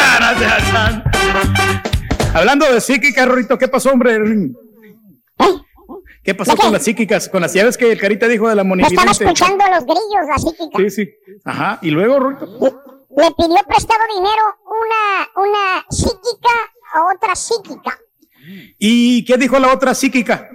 Hablando 2.34 2.72
de 2.72 2.82
psíquicas, 2.82 3.28
Rorito, 3.28 3.58
¿qué 3.58 3.68
pasó, 3.68 3.92
hombre? 3.92 4.18
¿Qué 6.24 6.34
pasó 6.34 6.56
con 6.56 6.72
las 6.72 6.84
psíquicas? 6.84 7.28
Con 7.30 7.42
las 7.42 7.54
llaves 7.54 7.78
que 7.78 7.92
el 7.92 8.00
carita 8.00 8.28
dijo 8.28 8.48
de 8.48 8.56
la 8.56 8.64
Me 8.64 8.82
estaba 8.82 9.06
monividente. 9.06 9.24
escuchando 9.26 9.66
los 9.70 9.84
grillos, 9.84 10.28
la 10.30 10.38
psíquica. 10.38 10.78
Sí, 10.78 10.90
sí. 10.90 11.10
Ajá. 11.44 11.80
Y 11.82 11.92
luego, 11.92 12.20
Rorito. 12.20 12.46
Le 13.16 13.32
pidió 13.32 13.58
prestado 13.68 14.00
dinero 14.16 14.42
una, 14.66 15.46
una 15.46 15.86
psíquica 15.90 16.50
a 16.94 17.14
otra 17.16 17.36
psíquica. 17.36 17.98
¿Y 18.80 19.24
qué 19.26 19.38
dijo 19.38 19.60
la 19.60 19.74
otra 19.74 19.94
psíquica? 19.94 20.50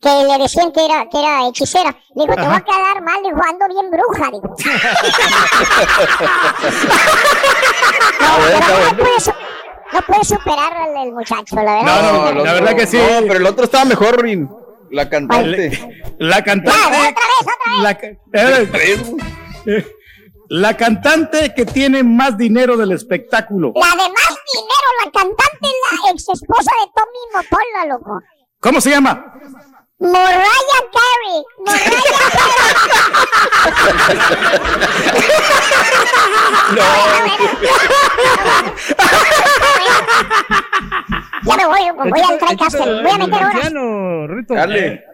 Que 0.00 0.08
le 0.08 0.38
decían 0.38 0.70
que 0.72 0.84
era, 0.84 1.08
que 1.10 1.18
era 1.18 1.48
hechicera. 1.48 1.96
Le 2.14 2.22
dijo, 2.22 2.34
te 2.36 2.42
va 2.42 2.56
a 2.56 2.64
quedar 2.64 3.02
mal, 3.02 3.20
dijo, 3.22 3.40
ando 3.42 3.66
bien 3.68 3.90
bruja, 3.90 4.30
dijo. 4.30 4.48
no, 8.20 8.28
pero 8.44 8.60
no 8.84 8.96
puede, 8.96 9.34
no 9.92 10.00
puede 10.02 10.24
superar 10.24 10.72
al 10.72 10.96
el 11.08 11.12
muchacho, 11.12 11.56
la 11.56 11.74
verdad. 11.74 12.02
No, 12.02 12.12
no, 12.12 12.28
el 12.28 12.44
la 12.44 12.52
verdad 12.52 12.76
que 12.76 12.86
sí. 12.86 12.96
No, 12.96 13.26
pero 13.26 13.36
el 13.40 13.46
otro 13.46 13.64
estaba 13.64 13.84
mejor, 13.84 14.22
Rin. 14.22 14.48
La 14.90 15.08
cantante. 15.08 15.70
La 16.18 16.42
cantante. 16.44 16.80
otra 16.80 17.00
vez, 17.00 17.10
otra 17.42 17.98
vez. 18.70 19.12
La, 19.12 19.72
eh, 19.72 19.86
la 20.48 20.76
cantante 20.76 21.52
que 21.54 21.66
tiene 21.66 22.02
más 22.02 22.38
dinero 22.38 22.76
del 22.76 22.92
espectáculo. 22.92 23.72
La 23.74 23.90
de 23.90 24.08
más 24.08 24.38
dinero, 24.54 24.88
la 25.04 25.10
cantante 25.10 25.58
es 25.62 26.02
la 26.02 26.10
ex 26.10 26.28
esposa 26.28 26.70
de 26.80 26.90
Tommy 26.94 27.18
Motola, 27.34 27.94
loco. 27.94 28.22
¿Cómo 28.60 28.80
se 28.80 28.90
llama? 28.90 29.34
Mariah 30.00 30.82
Carey. 30.94 31.42
Mariah 31.66 31.98
Ya 41.44 41.56
me 41.56 41.66
voy, 41.66 41.86
loco. 41.88 42.08
Voy 42.08 42.20
al 42.20 42.38
TriCaster. 42.38 43.02
Voy 43.02 43.10
a 43.10 43.18
meter 43.18 43.44
horas. 43.44 43.72
Rito. 44.28 44.54
Dale. 44.54 45.04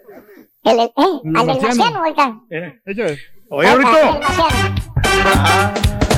El, 0.64 0.81
eh, 0.81 0.90
al 1.35 1.47
del 1.47 1.61
marciano, 1.61 2.03
oiga. 2.03 2.40
Oye, 3.51 3.68
ahorita. 3.68 4.20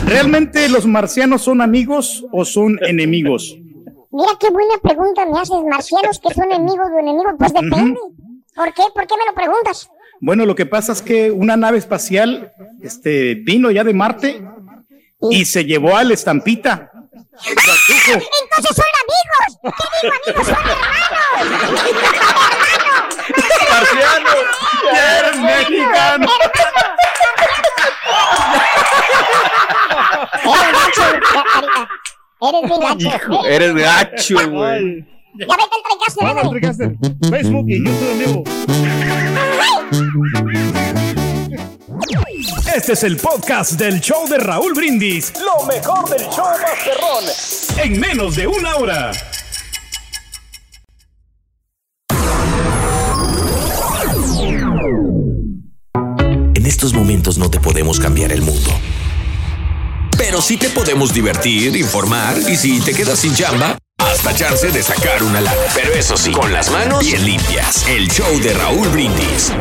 ¿Realmente 0.06 0.68
los 0.68 0.86
marcianos 0.86 1.42
son 1.42 1.60
amigos 1.60 2.24
o 2.32 2.44
son 2.44 2.78
enemigos? 2.82 3.56
Mira 4.10 4.30
qué 4.40 4.50
buena 4.50 4.74
pregunta 4.82 5.26
me 5.26 5.38
haces. 5.38 5.62
¿Marcianos 5.68 6.18
que 6.20 6.32
son 6.32 6.50
enemigos 6.50 6.88
o 6.94 6.98
enemigos? 6.98 7.34
Pues 7.38 7.52
depende. 7.52 7.98
¿Por 8.56 8.72
qué? 8.72 8.82
¿Por 8.94 9.06
qué 9.06 9.14
me 9.18 9.26
lo 9.26 9.34
preguntas? 9.34 9.88
Bueno, 10.18 10.46
lo 10.46 10.54
que 10.54 10.64
pasa 10.64 10.92
es 10.92 11.02
que 11.02 11.30
una 11.30 11.56
nave 11.58 11.76
espacial 11.76 12.52
este, 12.82 13.34
vino 13.34 13.70
ya 13.70 13.84
de 13.84 13.92
Marte 13.92 14.42
y 15.30 15.44
se 15.44 15.66
llevó 15.66 15.94
al 15.94 16.10
estampita. 16.10 16.90
Entonces 17.44 18.74
son 18.74 18.86
amigos. 19.04 19.76
¿Qué 20.00 20.08
digo 20.08 20.22
amigos? 20.24 20.46
Son 20.46 20.56
hermanos. 22.66 22.96
Marciano, 23.70 24.30
eres 24.94 25.36
mexicano. 25.38 26.26
Eres 32.40 32.72
gacho. 32.72 33.44
Eres 33.46 33.74
gacho, 33.74 34.50
güey. 34.50 35.04
Ya 35.38 35.46
vete 35.56 35.74
al 35.74 35.95
Vamos. 36.14 36.54
Facebook 37.30 37.66
y 37.68 37.84
YouTube 37.84 38.10
en 38.12 38.18
vivo. 38.18 38.44
Este 42.74 42.92
es 42.92 43.02
el 43.02 43.16
podcast 43.16 43.72
del 43.72 44.00
show 44.00 44.28
de 44.28 44.38
Raúl 44.38 44.74
Brindis. 44.74 45.32
Lo 45.40 45.66
mejor 45.66 46.08
del 46.08 46.28
show 46.28 46.44
Masterrón. 46.44 47.24
En 47.82 48.00
menos 48.00 48.36
de 48.36 48.46
una 48.46 48.76
hora. 48.76 49.12
En 56.54 56.66
estos 56.66 56.92
momentos 56.94 57.38
no 57.38 57.50
te 57.50 57.58
podemos 57.58 57.98
cambiar 57.98 58.30
el 58.32 58.42
mundo. 58.42 58.70
Pero 60.16 60.40
sí 60.40 60.56
te 60.56 60.70
podemos 60.70 61.12
divertir, 61.12 61.76
informar 61.76 62.36
y 62.38 62.56
si 62.56 62.80
te 62.80 62.94
quedas 62.94 63.18
sin 63.18 63.34
chamba, 63.34 63.78
hasta 64.16 64.34
chance 64.34 64.70
de 64.70 64.82
sacar 64.82 65.22
una 65.22 65.40
lana. 65.40 65.56
Pero 65.74 65.92
eso 65.92 66.16
sí, 66.16 66.32
con 66.32 66.52
las 66.52 66.70
manos 66.70 67.00
bien 67.00 67.24
limpias. 67.24 67.86
El 67.88 68.08
show 68.08 68.38
de 68.42 68.54
Raúl 68.54 68.88
Brindis. 68.88 69.52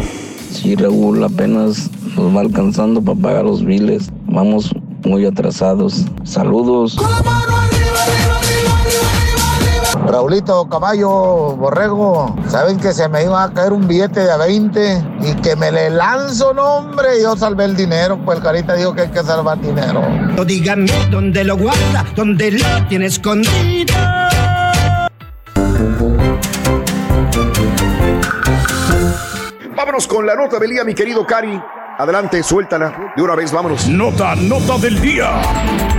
Sí, 0.52 0.76
Raúl, 0.76 1.24
apenas 1.24 1.89
nos 2.15 2.36
va 2.36 2.41
alcanzando 2.41 3.02
para 3.02 3.19
pagar 3.19 3.45
los 3.45 3.65
biles. 3.65 4.10
Vamos 4.26 4.71
muy 5.04 5.26
atrasados. 5.26 6.06
Saludos. 6.24 6.98
Raulito, 10.08 10.69
caballo, 10.69 11.10
borrego, 11.56 12.36
saben 12.48 12.78
que 12.80 12.93
se 12.93 13.10
me 13.10 13.24
iba 13.24 13.43
a 13.43 13.52
caer 13.52 13.74
un 13.74 13.88
billete 13.88 14.19
de 14.19 14.32
a 14.32 14.38
20 14.38 15.04
y 15.21 15.34
que 15.41 15.56
me 15.56 15.71
le 15.71 15.89
lanzo, 15.89 16.54
no 16.54 16.76
hombre, 16.76 17.21
yo 17.24 17.36
salvé 17.36 17.65
el 17.65 17.76
dinero, 17.76 18.19
pues 18.24 18.38
el 18.38 18.43
carita 18.43 18.76
dijo 18.76 18.93
que 18.93 19.02
hay 19.02 19.10
que 19.10 19.24
salvar 19.24 19.60
dinero. 19.60 20.04
Dígame 20.45 20.91
dónde 21.10 21.43
lo 21.43 21.58
guarda, 21.58 22.06
dónde 22.15 22.52
lo 22.52 22.88
tiene 22.88 23.08
escondido. 23.08 23.95
Vámonos 29.76 30.08
con 30.08 30.26
la 30.26 30.36
nota 30.36 30.58
del 30.58 30.70
día, 30.70 30.84
mi 30.86 30.94
querido 30.94 31.26
Cari. 31.26 31.62
Adelante, 31.98 32.42
suéltala. 32.44 33.14
De 33.16 33.22
una 33.22 33.36
vez, 33.36 33.52
vámonos. 33.52 33.88
Nota, 33.90 34.36
nota 34.36 34.78
del 34.78 35.02
día. 35.02 35.95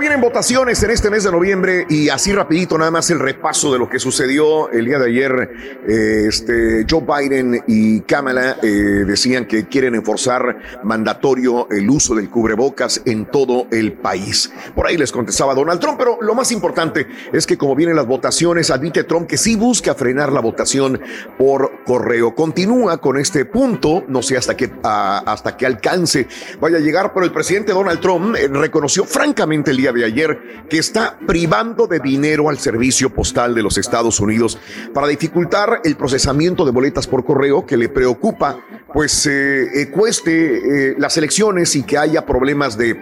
Vienen 0.00 0.22
votaciones 0.22 0.82
en 0.82 0.90
este 0.90 1.10
mes 1.10 1.24
de 1.24 1.30
noviembre 1.30 1.84
y 1.90 2.08
así 2.08 2.32
rapidito 2.32 2.78
nada 2.78 2.90
más 2.90 3.10
el 3.10 3.18
repaso 3.18 3.70
de 3.70 3.78
lo 3.78 3.90
que 3.90 3.98
sucedió 3.98 4.70
el 4.70 4.86
día 4.86 4.98
de 4.98 5.06
ayer. 5.10 5.50
Eh, 5.86 6.24
este, 6.26 6.86
Joe 6.88 7.04
Biden 7.06 7.62
y 7.66 8.00
Kamala 8.00 8.56
eh, 8.62 8.66
decían 9.06 9.44
que 9.44 9.66
quieren 9.66 9.94
enforzar 9.94 10.80
mandatorio 10.84 11.68
el 11.70 11.90
uso 11.90 12.14
del 12.14 12.30
cubrebocas 12.30 13.02
en 13.04 13.26
todo 13.26 13.66
el 13.70 13.92
país. 13.92 14.50
Por 14.74 14.86
ahí 14.86 14.96
les 14.96 15.12
contestaba 15.12 15.54
Donald 15.54 15.80
Trump, 15.80 15.98
pero 15.98 16.16
lo 16.22 16.34
más 16.34 16.50
importante 16.50 17.06
es 17.34 17.46
que 17.46 17.58
como 17.58 17.76
vienen 17.76 17.94
las 17.94 18.06
votaciones, 18.06 18.70
admite 18.70 19.04
Trump 19.04 19.28
que 19.28 19.36
sí 19.36 19.54
busca 19.54 19.94
frenar 19.94 20.32
la 20.32 20.40
votación 20.40 20.98
por 21.36 21.84
correo. 21.84 22.34
Continúa 22.34 22.98
con 23.02 23.18
este 23.18 23.44
punto, 23.44 24.04
no 24.08 24.22
sé 24.22 24.38
hasta 24.38 24.56
qué, 24.56 24.70
hasta 24.82 25.58
qué 25.58 25.66
alcance 25.66 26.26
vaya 26.58 26.78
a 26.78 26.80
llegar, 26.80 27.12
pero 27.12 27.26
el 27.26 27.32
presidente 27.32 27.72
Donald 27.72 28.00
Trump 28.00 28.34
eh, 28.36 28.48
reconoció 28.48 29.04
francamente 29.04 29.72
el 29.72 29.76
día 29.76 29.89
de 29.92 30.04
ayer 30.04 30.64
que 30.68 30.78
está 30.78 31.18
privando 31.26 31.86
de 31.86 31.98
dinero 32.00 32.48
al 32.48 32.58
servicio 32.58 33.10
postal 33.12 33.54
de 33.54 33.62
los 33.62 33.78
Estados 33.78 34.20
Unidos 34.20 34.58
para 34.92 35.06
dificultar 35.08 35.80
el 35.84 35.96
procesamiento 35.96 36.64
de 36.64 36.70
boletas 36.70 37.06
por 37.06 37.24
correo 37.24 37.66
que 37.66 37.76
le 37.76 37.88
preocupa, 37.88 38.58
pues 38.92 39.26
eh, 39.26 39.82
eh, 39.82 39.90
cueste 39.90 40.90
eh, 40.90 40.94
las 40.98 41.16
elecciones 41.16 41.74
y 41.76 41.82
que 41.82 41.98
haya 41.98 42.26
problemas 42.26 42.76
de, 42.76 42.96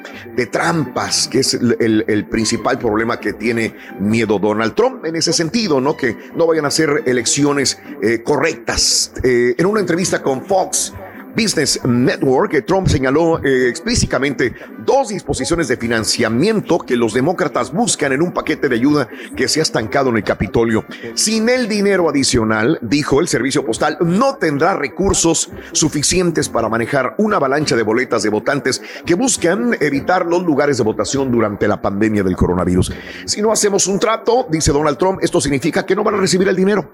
trampas, 0.51 1.29
que 1.29 1.40
es 1.40 1.55
el, 1.55 2.05
el- 2.09 2.27
principal 2.29 2.79
problema 2.79 3.18
que 3.20 3.33
tiene 3.33 3.74
miedo 4.01 4.38
Donald 4.38 4.74
Trump 4.74 5.05
en 5.05 5.16
ese 5.16 5.33
sentido, 5.33 5.81
¿no? 5.81 5.96
Que 5.96 6.16
no 6.37 6.46
vayan 6.46 6.66
a 6.66 6.70
ser 6.70 7.03
elecciones 7.07 7.79
correctas. 8.24 9.12
En 9.22 9.64
una 9.66 9.81
entrevista 9.81 10.22
con 10.22 10.44
Fox, 10.44 10.92
Business 11.38 11.81
Network, 11.85 12.53
eh, 12.55 12.62
Trump 12.62 12.88
señaló 12.88 13.38
eh, 13.44 13.68
explícitamente 13.68 14.55
dos 14.85 15.11
disposiciones 15.11 15.68
de 15.68 15.77
financiamiento 15.77 16.79
que 16.81 16.96
los 16.96 17.14
demócratas 17.14 17.72
buscan 17.72 18.12
en 18.12 18.22
un 18.22 18.33
paquete 18.33 18.68
de 18.68 18.74
ayuda 18.74 19.09
que 19.37 19.46
se 19.46 19.61
ha 19.61 19.62
estancado 19.62 20.11
en 20.11 20.16
el 20.16 20.24
Capitolio. 20.24 20.85
Sin 21.14 21.48
el 21.48 21.68
dinero 21.68 22.09
adicional, 22.09 22.81
dijo 22.83 23.20
el 23.20 23.29
servicio 23.29 23.64
postal, 23.64 23.98
no 24.01 24.35
tendrá 24.35 24.74
recursos 24.74 25.51
suficientes 25.70 26.48
para 26.48 26.68
manejar 26.68 27.14
una 27.18 27.37
avalancha 27.37 27.77
de 27.77 27.85
boletas 27.85 28.24
de 28.24 28.31
votantes 28.31 28.83
que 29.07 29.14
buscan 29.14 29.77
evitar 29.79 30.27
los 30.27 30.42
lugares 30.42 30.79
de 30.79 30.83
votación 30.83 31.31
durante 31.31 31.68
la 31.68 31.81
pandemia 31.81 32.24
del 32.24 32.35
coronavirus. 32.35 32.92
Si 33.27 33.40
no 33.40 33.53
hacemos 33.53 33.87
un 33.87 34.01
trato, 34.01 34.48
dice 34.51 34.72
Donald 34.72 34.98
Trump, 34.98 35.20
esto 35.22 35.40
significa 35.40 35.87
que 35.87 35.94
no 35.94 36.03
van 36.03 36.16
a 36.16 36.18
recibir 36.18 36.48
el 36.48 36.57
dinero. 36.57 36.90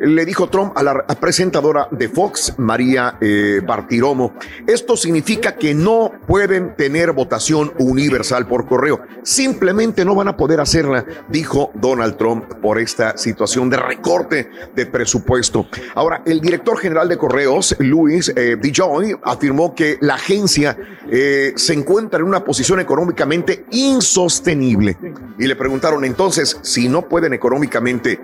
Le 0.00 0.24
dijo 0.24 0.48
Trump 0.48 0.76
a 0.76 0.84
la 0.84 1.04
presentadora 1.20 1.88
de 1.90 2.08
Fox, 2.08 2.54
María 2.58 3.16
eh, 3.20 3.60
Bartiromo, 3.88 4.34
esto 4.66 4.98
significa 4.98 5.56
que 5.56 5.74
no 5.74 6.12
pueden 6.26 6.76
tener 6.76 7.12
votación 7.12 7.72
universal 7.78 8.46
por 8.46 8.66
correo. 8.66 9.00
Simplemente 9.22 10.04
no 10.04 10.14
van 10.14 10.28
a 10.28 10.36
poder 10.36 10.60
hacerla, 10.60 11.06
dijo 11.28 11.70
Donald 11.74 12.18
Trump 12.18 12.44
por 12.60 12.78
esta 12.78 13.16
situación 13.16 13.70
de 13.70 13.78
recorte 13.78 14.50
de 14.76 14.84
presupuesto. 14.84 15.66
Ahora, 15.94 16.22
el 16.26 16.42
director 16.42 16.76
general 16.78 17.08
de 17.08 17.16
correos, 17.16 17.74
Luis 17.78 18.30
eh, 18.36 18.56
DeJoy, 18.60 19.16
afirmó 19.22 19.74
que 19.74 19.96
la 20.02 20.16
agencia 20.16 20.76
eh, 21.10 21.54
se 21.56 21.72
encuentra 21.72 22.20
en 22.20 22.26
una 22.26 22.44
posición 22.44 22.80
económicamente 22.80 23.64
insostenible. 23.70 24.98
Y 25.38 25.46
le 25.46 25.56
preguntaron 25.56 26.04
entonces, 26.04 26.58
si 26.60 26.90
no 26.90 27.08
pueden 27.08 27.32
económicamente, 27.32 28.20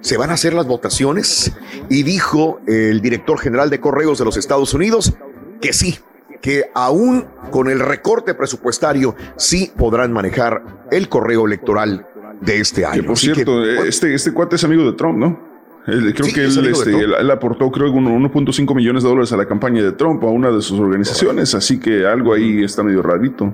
¿se 0.00 0.16
van 0.16 0.30
a 0.30 0.34
hacer 0.34 0.54
las 0.54 0.66
votaciones? 0.66 1.52
Y 1.88 2.02
dijo 2.02 2.60
el 2.66 3.00
director 3.00 3.38
general 3.38 3.70
de 3.70 3.80
correos 3.80 4.18
de 4.18 4.24
los 4.24 4.36
Estados 4.36 4.74
Unidos 4.74 5.14
que 5.60 5.72
sí, 5.72 5.98
que 6.40 6.66
aún 6.74 7.26
con 7.50 7.68
el 7.68 7.80
recorte 7.80 8.34
presupuestario 8.34 9.14
sí 9.36 9.72
podrán 9.76 10.12
manejar 10.12 10.86
el 10.90 11.08
correo 11.08 11.46
electoral 11.46 12.06
de 12.40 12.60
este 12.60 12.84
año. 12.86 13.00
Que 13.00 13.02
por 13.02 13.12
Así 13.14 13.32
cierto, 13.34 13.64
este, 13.64 14.14
este 14.14 14.32
cuate 14.32 14.56
es 14.56 14.64
amigo 14.64 14.84
de 14.84 14.92
Trump, 14.92 15.18
¿no? 15.18 15.48
Creo 15.84 16.26
Sí, 16.26 16.34
que 16.34 16.44
él, 16.44 16.66
este, 16.68 16.90
él- 16.90 17.14
él 17.18 17.30
aportó, 17.30 17.70
creo 17.72 17.90
que 17.90 17.96
uno- 17.98 18.10
1.5 18.14 18.74
millones 18.74 19.02
de 19.02 19.08
dólares 19.08 19.32
a 19.32 19.38
la 19.38 19.46
campaña 19.46 19.82
de 19.82 19.92
Trump, 19.92 20.22
a 20.22 20.26
una 20.26 20.50
de 20.50 20.60
sus 20.60 20.78
organizaciones, 20.78 21.54
así 21.54 21.80
que 21.80 22.06
algo 22.06 22.34
ahí 22.34 22.62
está 22.62 22.82
medio 22.82 23.00
rarito. 23.02 23.52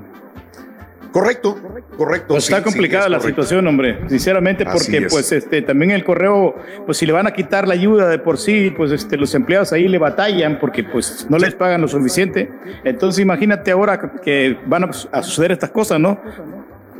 Correcto, 1.14 1.56
correcto. 1.96 2.26
Pues 2.34 2.44
está 2.50 2.60
complicada 2.60 3.04
sí, 3.04 3.06
es 3.06 3.10
la 3.12 3.18
correcto. 3.18 3.42
situación, 3.44 3.66
hombre, 3.68 4.00
sinceramente, 4.08 4.64
porque 4.66 4.96
es. 4.96 5.12
pues 5.12 5.30
este 5.30 5.62
también 5.62 5.92
el 5.92 6.02
correo, 6.02 6.56
pues 6.86 6.98
si 6.98 7.06
le 7.06 7.12
van 7.12 7.28
a 7.28 7.32
quitar 7.32 7.68
la 7.68 7.74
ayuda 7.74 8.08
de 8.08 8.18
por 8.18 8.36
sí, 8.36 8.72
pues 8.76 8.90
este 8.90 9.16
los 9.16 9.32
empleados 9.36 9.72
ahí 9.72 9.86
le 9.86 9.98
batallan 9.98 10.58
porque 10.58 10.82
pues 10.82 11.28
no 11.30 11.38
les 11.38 11.54
pagan 11.54 11.80
lo 11.82 11.86
suficiente. 11.86 12.50
Entonces 12.82 13.22
imagínate 13.22 13.70
ahora 13.70 14.00
que- 14.00 14.20
que 14.22 14.58
van 14.66 14.82
a, 14.84 14.90
a 15.12 15.22
suceder 15.22 15.52
estas 15.52 15.70
cosas, 15.70 16.00
¿no? 16.00 16.20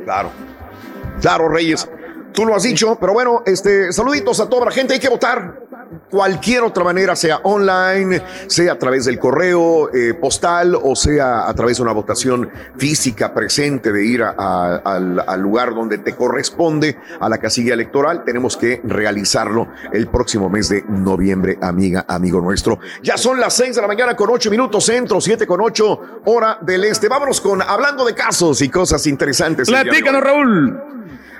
Claro. 0.05 0.29
Claro, 1.19 1.49
Reyes. 1.49 1.89
Tú 2.31 2.45
lo 2.45 2.55
has 2.55 2.63
dicho, 2.63 2.97
pero 2.99 3.11
bueno, 3.11 3.43
este, 3.45 3.91
saluditos 3.91 4.39
a 4.39 4.47
toda 4.47 4.63
la 4.65 4.71
gente, 4.71 4.93
hay 4.93 4.99
que 5.01 5.09
votar. 5.09 5.59
Cualquier 6.09 6.63
otra 6.63 6.83
manera, 6.83 7.15
sea 7.15 7.39
online, 7.43 8.21
sea 8.47 8.73
a 8.73 8.79
través 8.79 9.05
del 9.05 9.19
correo 9.19 9.93
eh, 9.93 10.13
postal 10.13 10.75
o 10.81 10.95
sea 10.95 11.47
a 11.47 11.53
través 11.53 11.77
de 11.77 11.83
una 11.83 11.91
votación 11.91 12.49
física 12.77 13.33
presente 13.33 13.91
de 13.91 14.05
ir 14.05 14.23
a- 14.23 14.35
a- 14.37 14.75
al, 14.77 15.23
al 15.25 15.39
lugar 15.41 15.73
donde 15.73 15.97
te 15.97 16.15
corresponde, 16.15 16.97
a 17.19 17.29
la 17.29 17.37
casilla 17.37 17.73
electoral, 17.73 18.23
tenemos 18.23 18.57
que 18.57 18.81
realizarlo 18.83 19.67
el 19.91 20.07
próximo 20.07 20.49
mes 20.49 20.69
de 20.69 20.83
noviembre, 20.87 21.57
amiga, 21.61 22.05
amigo 22.07 22.41
nuestro. 22.41 22.79
Ya 23.03 23.17
son 23.17 23.39
las 23.39 23.53
6 23.55 23.75
de 23.75 23.81
la 23.81 23.87
mañana 23.87 24.15
con 24.15 24.29
8 24.29 24.49
minutos 24.51 24.85
centro, 24.85 25.19
7 25.21 25.45
con 25.47 25.61
8 25.61 26.21
hora 26.25 26.57
del 26.61 26.83
este. 26.85 27.07
Vámonos 27.07 27.41
con 27.41 27.61
hablando 27.61 28.05
de 28.05 28.13
casos 28.13 28.61
y 28.61 28.69
cosas 28.69 29.05
interesantes. 29.07 29.67
Platícanos, 29.69 30.21
Raúl. 30.23 30.81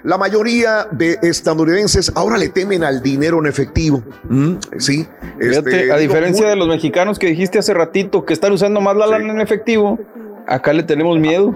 La 0.05 0.19
mayoría 0.19 0.87
de 0.91 1.17
estadounidenses 1.23 2.11
ahora 2.15 2.37
le 2.37 2.49
temen 2.49 2.83
al 2.83 3.01
dinero 3.01 3.39
en 3.39 3.47
efectivo. 3.47 4.03
¿Mm? 4.29 4.53
Sí. 4.77 5.07
Fíjate, 5.39 5.81
este, 5.81 5.91
a 5.91 5.97
diferencia 5.97 6.47
de 6.47 6.55
los 6.55 6.67
mexicanos 6.67 7.17
que 7.17 7.25
dijiste 7.25 7.57
hace 7.57 7.73
ratito 7.73 8.23
que 8.23 8.33
están 8.33 8.53
usando 8.53 8.81
más 8.81 8.95
la 8.95 9.07
lana 9.07 9.33
en 9.33 9.41
efectivo, 9.41 9.97
acá 10.45 10.73
le 10.73 10.83
tenemos 10.83 11.19
miedo. 11.19 11.55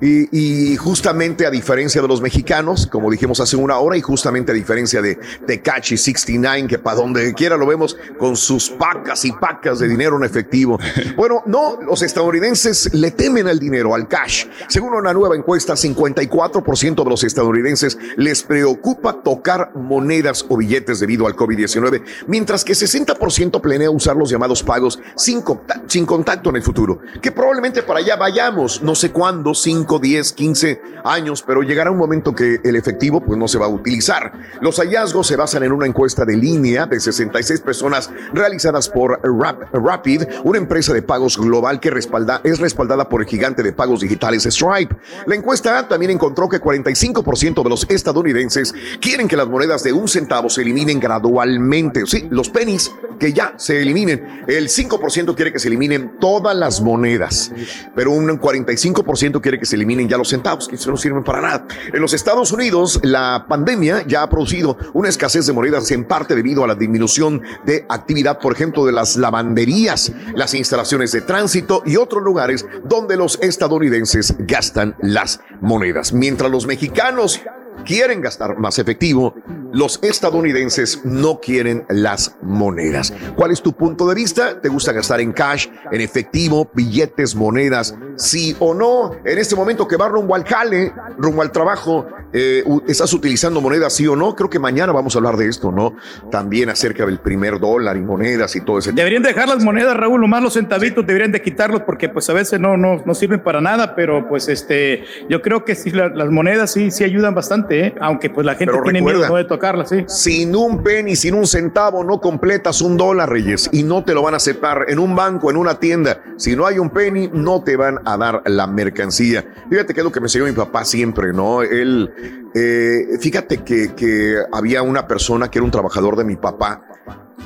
Y, 0.00 0.72
y 0.72 0.76
justamente 0.76 1.46
a 1.46 1.50
diferencia 1.50 2.02
de 2.02 2.08
los 2.08 2.20
mexicanos, 2.20 2.86
como 2.86 3.10
dijimos 3.10 3.40
hace 3.40 3.56
una 3.56 3.78
hora, 3.78 3.96
y 3.96 4.00
justamente 4.00 4.52
a 4.52 4.54
diferencia 4.54 5.00
de 5.00 5.18
Tecachi 5.46 5.96
69, 5.96 6.66
que 6.68 6.78
para 6.78 6.96
donde 6.96 7.34
quiera 7.34 7.56
lo 7.56 7.66
vemos 7.66 7.96
con 8.18 8.36
sus 8.36 8.70
pacas 8.70 9.24
y 9.24 9.32
pacas 9.32 9.78
de 9.78 9.88
dinero 9.88 10.16
en 10.16 10.24
efectivo. 10.24 10.78
Bueno, 11.16 11.42
no, 11.46 11.80
los 11.80 12.02
estadounidenses 12.02 12.92
le 12.92 13.10
temen 13.10 13.48
al 13.48 13.58
dinero, 13.58 13.94
al 13.94 14.06
cash. 14.06 14.46
Según 14.68 14.92
una 14.92 15.14
nueva 15.14 15.34
encuesta, 15.34 15.74
54% 15.74 17.04
de 17.04 17.10
los 17.10 17.24
estadounidenses 17.24 17.96
les 18.16 18.42
preocupa 18.42 19.22
tocar 19.22 19.72
monedas 19.74 20.44
o 20.48 20.56
billetes 20.56 21.00
debido 21.00 21.26
al 21.26 21.34
COVID-19, 21.34 22.02
mientras 22.26 22.64
que 22.64 22.74
60% 22.74 23.60
planea 23.60 23.90
usar 23.90 24.16
los 24.16 24.30
llamados 24.30 24.62
pagos 24.62 24.98
sin, 25.16 25.42
sin 25.86 26.04
contacto 26.04 26.50
en 26.50 26.56
el 26.56 26.62
futuro. 26.62 27.00
Que 27.22 27.32
probablemente 27.32 27.82
para 27.82 28.00
allá 28.00 28.16
vayamos, 28.16 28.82
no 28.82 28.94
sé 28.94 29.10
cuándo, 29.10 29.54
5, 29.86 30.00
10, 30.00 30.32
15 30.32 30.80
años, 31.04 31.44
pero 31.46 31.62
llegará 31.62 31.92
un 31.92 31.96
momento 31.98 32.34
que 32.34 32.58
el 32.64 32.74
efectivo 32.74 33.20
pues 33.20 33.38
no 33.38 33.46
se 33.46 33.56
va 33.56 33.66
a 33.66 33.68
utilizar. 33.68 34.32
Los 34.60 34.78
hallazgos 34.80 35.28
se 35.28 35.36
basan 35.36 35.62
en 35.62 35.70
una 35.70 35.86
encuesta 35.86 36.24
de 36.24 36.36
línea 36.36 36.86
de 36.86 36.98
66 36.98 37.60
personas 37.60 38.10
realizadas 38.34 38.88
por 38.88 39.20
Rap- 39.22 39.72
Rapid, 39.72 40.24
una 40.42 40.58
empresa 40.58 40.92
de 40.92 41.02
pagos 41.02 41.38
global 41.38 41.78
que 41.78 41.90
respalda, 41.90 42.40
es 42.42 42.58
respaldada 42.58 43.08
por 43.08 43.20
el 43.20 43.28
gigante 43.28 43.62
de 43.62 43.72
pagos 43.72 44.00
digitales 44.00 44.42
Stripe. 44.42 44.96
La 45.26 45.36
encuesta 45.36 45.86
también 45.86 46.10
encontró 46.10 46.48
que 46.48 46.60
45% 46.60 47.62
de 47.62 47.70
los 47.70 47.86
estadounidenses 47.88 48.74
quieren 49.00 49.28
que 49.28 49.36
las 49.36 49.46
monedas 49.46 49.84
de 49.84 49.92
un 49.92 50.08
centavo 50.08 50.50
se 50.50 50.62
eliminen 50.62 50.98
gradualmente. 50.98 52.02
Sí, 52.06 52.26
los 52.30 52.50
pennies 52.50 52.90
que 53.20 53.32
ya 53.32 53.54
se 53.56 53.80
eliminen. 53.80 54.42
El 54.48 54.68
5% 54.68 55.36
quiere 55.36 55.52
que 55.52 55.60
se 55.60 55.68
eliminen 55.68 56.18
todas 56.18 56.56
las 56.56 56.80
monedas, 56.80 57.52
pero 57.94 58.10
un 58.10 58.26
45% 58.28 59.40
quiere 59.40 59.58
que 59.60 59.64
se 59.66 59.75
eliminen 59.76 60.08
ya 60.08 60.18
los 60.18 60.28
centavos, 60.28 60.68
que 60.68 60.76
no 60.86 60.96
sirven 60.96 61.22
para 61.22 61.40
nada. 61.40 61.66
En 61.92 62.00
los 62.00 62.12
Estados 62.12 62.52
Unidos, 62.52 63.00
la 63.02 63.46
pandemia 63.48 64.04
ya 64.06 64.22
ha 64.22 64.30
producido 64.30 64.76
una 64.92 65.08
escasez 65.08 65.46
de 65.46 65.52
monedas 65.52 65.90
en 65.90 66.04
parte 66.04 66.34
debido 66.34 66.64
a 66.64 66.66
la 66.66 66.74
disminución 66.74 67.42
de 67.64 67.86
actividad, 67.88 68.38
por 68.38 68.52
ejemplo, 68.52 68.84
de 68.84 68.92
las 68.92 69.16
lavanderías, 69.16 70.12
las 70.34 70.54
instalaciones 70.54 71.12
de 71.12 71.20
tránsito 71.20 71.82
y 71.86 71.96
otros 71.96 72.22
lugares 72.22 72.66
donde 72.84 73.16
los 73.16 73.38
estadounidenses 73.40 74.34
gastan 74.38 74.96
las 75.00 75.40
monedas. 75.60 76.12
Mientras 76.12 76.50
los 76.50 76.66
mexicanos 76.66 77.40
quieren 77.84 78.20
gastar 78.20 78.58
más 78.58 78.78
efectivo, 78.78 79.34
los 79.72 79.98
estadounidenses 80.02 81.00
no 81.04 81.40
quieren 81.40 81.84
las 81.88 82.36
monedas. 82.42 83.12
¿Cuál 83.36 83.50
es 83.50 83.62
tu 83.62 83.72
punto 83.72 84.08
de 84.08 84.14
vista? 84.14 84.60
¿Te 84.60 84.68
gusta 84.68 84.92
gastar 84.92 85.20
en 85.20 85.32
cash, 85.32 85.66
en 85.92 86.00
efectivo, 86.00 86.70
billetes, 86.74 87.34
monedas? 87.34 87.94
Sí 88.16 88.56
o 88.60 88.74
no. 88.74 89.12
En 89.24 89.38
este 89.38 89.54
momento 89.54 89.86
que 89.86 89.96
va 89.96 90.08
rumbo 90.08 90.34
al 90.34 90.44
jale, 90.44 90.92
rumbo 91.18 91.42
al 91.42 91.52
trabajo, 91.52 92.06
eh, 92.32 92.64
¿estás 92.88 93.12
utilizando 93.12 93.60
monedas 93.60 93.92
sí 93.92 94.06
o 94.06 94.16
no? 94.16 94.34
Creo 94.34 94.48
que 94.48 94.58
mañana 94.58 94.92
vamos 94.92 95.14
a 95.14 95.18
hablar 95.18 95.36
de 95.36 95.48
esto, 95.48 95.70
¿no? 95.70 95.94
También 96.30 96.70
acerca 96.70 97.04
del 97.04 97.18
primer 97.20 97.60
dólar 97.60 97.96
y 97.96 98.00
monedas 98.00 98.56
y 98.56 98.62
todo 98.62 98.78
ese 98.78 98.92
Deberían 98.92 99.22
dejar 99.22 99.48
las 99.48 99.62
monedas, 99.62 99.96
Raúl, 99.96 100.20
nomás 100.20 100.42
los 100.42 100.54
centavitos 100.54 101.06
deberían 101.06 101.32
de 101.32 101.42
quitarlos 101.42 101.82
porque 101.82 102.08
pues 102.08 102.28
a 102.30 102.32
veces 102.32 102.58
no, 102.60 102.76
no, 102.76 103.02
no 103.04 103.14
sirven 103.14 103.42
para 103.42 103.60
nada, 103.60 103.94
pero 103.94 104.26
pues 104.28 104.48
este, 104.48 105.04
yo 105.28 105.42
creo 105.42 105.64
que 105.64 105.74
sí, 105.74 105.90
la- 105.90 106.08
las 106.08 106.30
monedas 106.30 106.72
sí, 106.72 106.90
sí 106.90 107.04
ayudan 107.04 107.34
bastante, 107.34 107.65
¿eh? 107.70 107.94
aunque 108.00 108.30
pues 108.30 108.44
la 108.46 108.54
gente 108.54 108.72
Pero 108.72 108.82
tiene 108.84 109.00
recuerda, 109.00 109.20
miedo 109.20 109.36
de 109.36 109.44
tocarlas, 109.44 109.88
sí. 109.88 110.04
Sin 110.06 110.54
un 110.54 110.82
penny, 110.82 111.16
sin 111.16 111.34
un 111.34 111.46
centavo, 111.46 112.04
no 112.04 112.20
completas 112.20 112.80
un 112.82 112.96
dólar, 112.96 113.30
Reyes, 113.30 113.68
y 113.72 113.82
no 113.82 114.04
te 114.04 114.14
lo 114.14 114.22
van 114.22 114.34
a 114.34 114.36
aceptar 114.38 114.86
en 114.88 114.98
un 114.98 115.14
banco, 115.14 115.50
en 115.50 115.56
una 115.56 115.78
tienda. 115.78 116.22
Si 116.36 116.56
no 116.56 116.66
hay 116.66 116.78
un 116.78 116.90
penny, 116.90 117.30
no 117.32 117.62
te 117.62 117.76
van 117.76 118.00
a 118.04 118.16
dar 118.16 118.42
la 118.46 118.66
mercancía. 118.66 119.44
Fíjate 119.68 119.94
que 119.94 120.00
es 120.00 120.04
lo 120.04 120.12
que 120.12 120.20
me 120.20 120.26
enseñó 120.26 120.44
mi 120.44 120.52
papá 120.52 120.84
siempre, 120.84 121.32
¿no? 121.32 121.62
Él, 121.62 122.12
eh, 122.54 123.18
fíjate 123.20 123.58
que, 123.58 123.94
que 123.94 124.36
había 124.52 124.82
una 124.82 125.06
persona 125.06 125.50
que 125.50 125.58
era 125.58 125.64
un 125.64 125.70
trabajador 125.70 126.16
de 126.16 126.24
mi 126.24 126.36
papá 126.36 126.86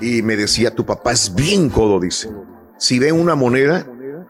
y 0.00 0.22
me 0.22 0.36
decía, 0.36 0.74
tu 0.74 0.84
papá 0.84 1.12
es 1.12 1.34
bien 1.34 1.68
codo, 1.68 2.00
dice. 2.00 2.30
Si 2.78 2.98
ve 2.98 3.12
una 3.12 3.34
moneda, 3.34 3.86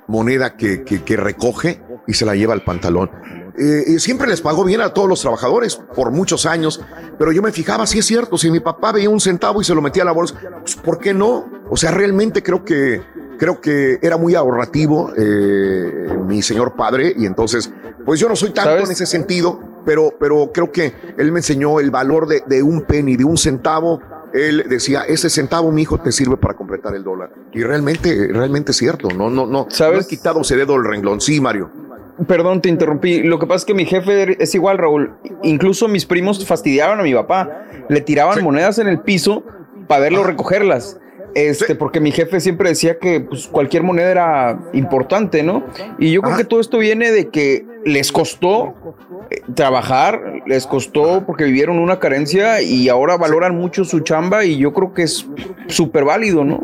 moneda 0.09 0.57
que, 0.57 0.83
que, 0.83 1.03
que 1.05 1.17
recoge 1.17 1.81
y 2.07 2.15
se 2.15 2.27
la 2.27 2.35
lleva 2.35 2.55
al 2.55 2.65
pantalón. 2.65 3.11
Eh, 3.59 3.85
y 3.87 3.99
siempre 3.99 4.29
les 4.29 4.41
pagó 4.41 4.65
bien 4.65 4.81
a 4.81 4.91
todos 4.91 5.09
los 5.09 5.21
trabajadores 5.21 5.77
por 5.77 6.11
muchos 6.11 6.47
años, 6.47 6.81
pero 7.19 7.33
yo 7.33 7.43
me 7.43 7.53
fijaba, 7.53 7.87
si 7.87 7.99
es 7.99 8.07
cierto, 8.07 8.39
si 8.39 8.51
mi 8.51 8.61
papá 8.61 8.93
veía 8.93 9.11
un 9.11 9.21
centavo 9.21 9.61
y 9.61 9.65
se 9.65 9.75
lo 9.75 9.83
metía 9.83 10.03
a 10.03 10.07
la 10.07 10.13
bolsa, 10.13 10.37
pues 10.61 10.77
¿por 10.77 10.99
qué 10.99 11.15
no? 11.15 11.49
O 11.69 11.77
sea, 11.77 11.91
realmente 11.91 12.43
creo 12.43 12.65
que 12.65 13.03
creo 13.41 13.59
que 13.59 13.99
era 14.03 14.19
muy 14.19 14.35
ahorrativo 14.35 15.15
eh, 15.17 16.15
mi 16.27 16.43
señor 16.43 16.75
padre 16.77 17.15
y 17.17 17.25
entonces, 17.25 17.73
pues 18.05 18.21
yo 18.21 18.29
no 18.29 18.37
soy 18.37 18.51
tanto 18.51 18.73
¿Sabes? 18.73 18.85
en 18.85 18.93
ese 18.93 19.07
sentido, 19.07 19.59
pero, 19.87 20.13
pero 20.21 20.51
creo 20.53 20.71
que 20.71 20.93
él 21.17 21.33
me 21.33 21.39
enseñó 21.39 21.81
el 21.81 21.91
valor 21.91 22.29
de, 22.29 22.43
de 22.47 22.63
un 22.63 22.83
penny, 22.83 23.17
de 23.17 23.25
un 23.25 23.39
centavo. 23.39 24.03
Él 24.35 24.67
decía, 24.69 25.03
ese 25.09 25.31
centavo, 25.31 25.73
mi 25.73 25.83
hijo, 25.83 25.99
te 25.99 26.13
sirve 26.13 26.37
para 26.37 26.55
completar 26.55 26.95
el 26.95 27.03
dólar. 27.03 27.33
Y 27.53 27.63
realmente, 27.63 28.29
realmente 28.31 28.73
es 28.73 28.77
cierto. 28.77 29.09
No, 29.09 29.31
no, 29.31 29.47
no. 29.47 29.67
¿Sabes? 29.71 29.97
No 29.97 30.03
he 30.03 30.07
quitado 30.07 30.41
ese 30.43 30.57
dedo 30.57 30.75
del 30.75 30.85
renglón. 30.85 31.21
Sí, 31.21 31.41
Mario. 31.41 31.71
Perdón, 32.27 32.61
te 32.61 32.69
interrumpí. 32.69 33.23
Lo 33.23 33.39
que 33.39 33.47
pasa 33.47 33.59
es 33.59 33.65
que 33.65 33.75
mi 33.75 33.87
jefe 33.87 34.43
es 34.43 34.55
igual, 34.55 34.79
Raúl. 34.79 35.15
Incluso 35.43 35.89
mis 35.89 36.07
primos 36.07 36.45
fastidiaban 36.47 37.01
a 37.01 37.03
mi 37.03 37.15
papá. 37.15 37.65
Le 37.89 38.01
tiraban 38.01 38.43
monedas 38.43 38.79
en 38.79 38.89
el 38.89 39.01
piso 39.01 39.45
para 39.87 40.03
verlo 40.03 40.25
recogerlas. 40.25 40.99
Este, 41.35 41.75
porque 41.75 42.01
mi 42.01 42.11
jefe 42.11 42.41
siempre 42.41 42.71
decía 42.71 42.99
que 42.99 43.21
pues, 43.21 43.47
cualquier 43.47 43.83
moneda 43.83 44.11
era 44.11 44.59
importante, 44.73 45.43
¿no? 45.43 45.65
Y 45.99 46.13
yo 46.13 46.23
creo 46.23 46.37
que 46.37 46.45
todo 46.45 46.61
esto 46.61 46.79
viene 46.79 47.13
de 47.13 47.29
que 47.29 47.65
les 47.85 48.11
costó 48.11 48.75
eh, 49.31 49.43
trabajar, 49.55 50.43
les 50.47 50.67
costó 50.67 51.25
porque 51.25 51.45
vivieron 51.45 51.79
una 51.79 51.99
carencia 51.99 52.63
y 52.63 52.89
ahora 52.89 53.17
valoran 53.17 53.55
mucho 53.57 53.85
su 53.85 54.01
chamba 54.01 54.45
y 54.45 54.59
yo 54.59 54.73
creo 54.73 54.93
que 54.93 55.03
es 55.03 55.27
súper 55.69 56.05
válido, 56.05 56.45
¿no? 56.45 56.61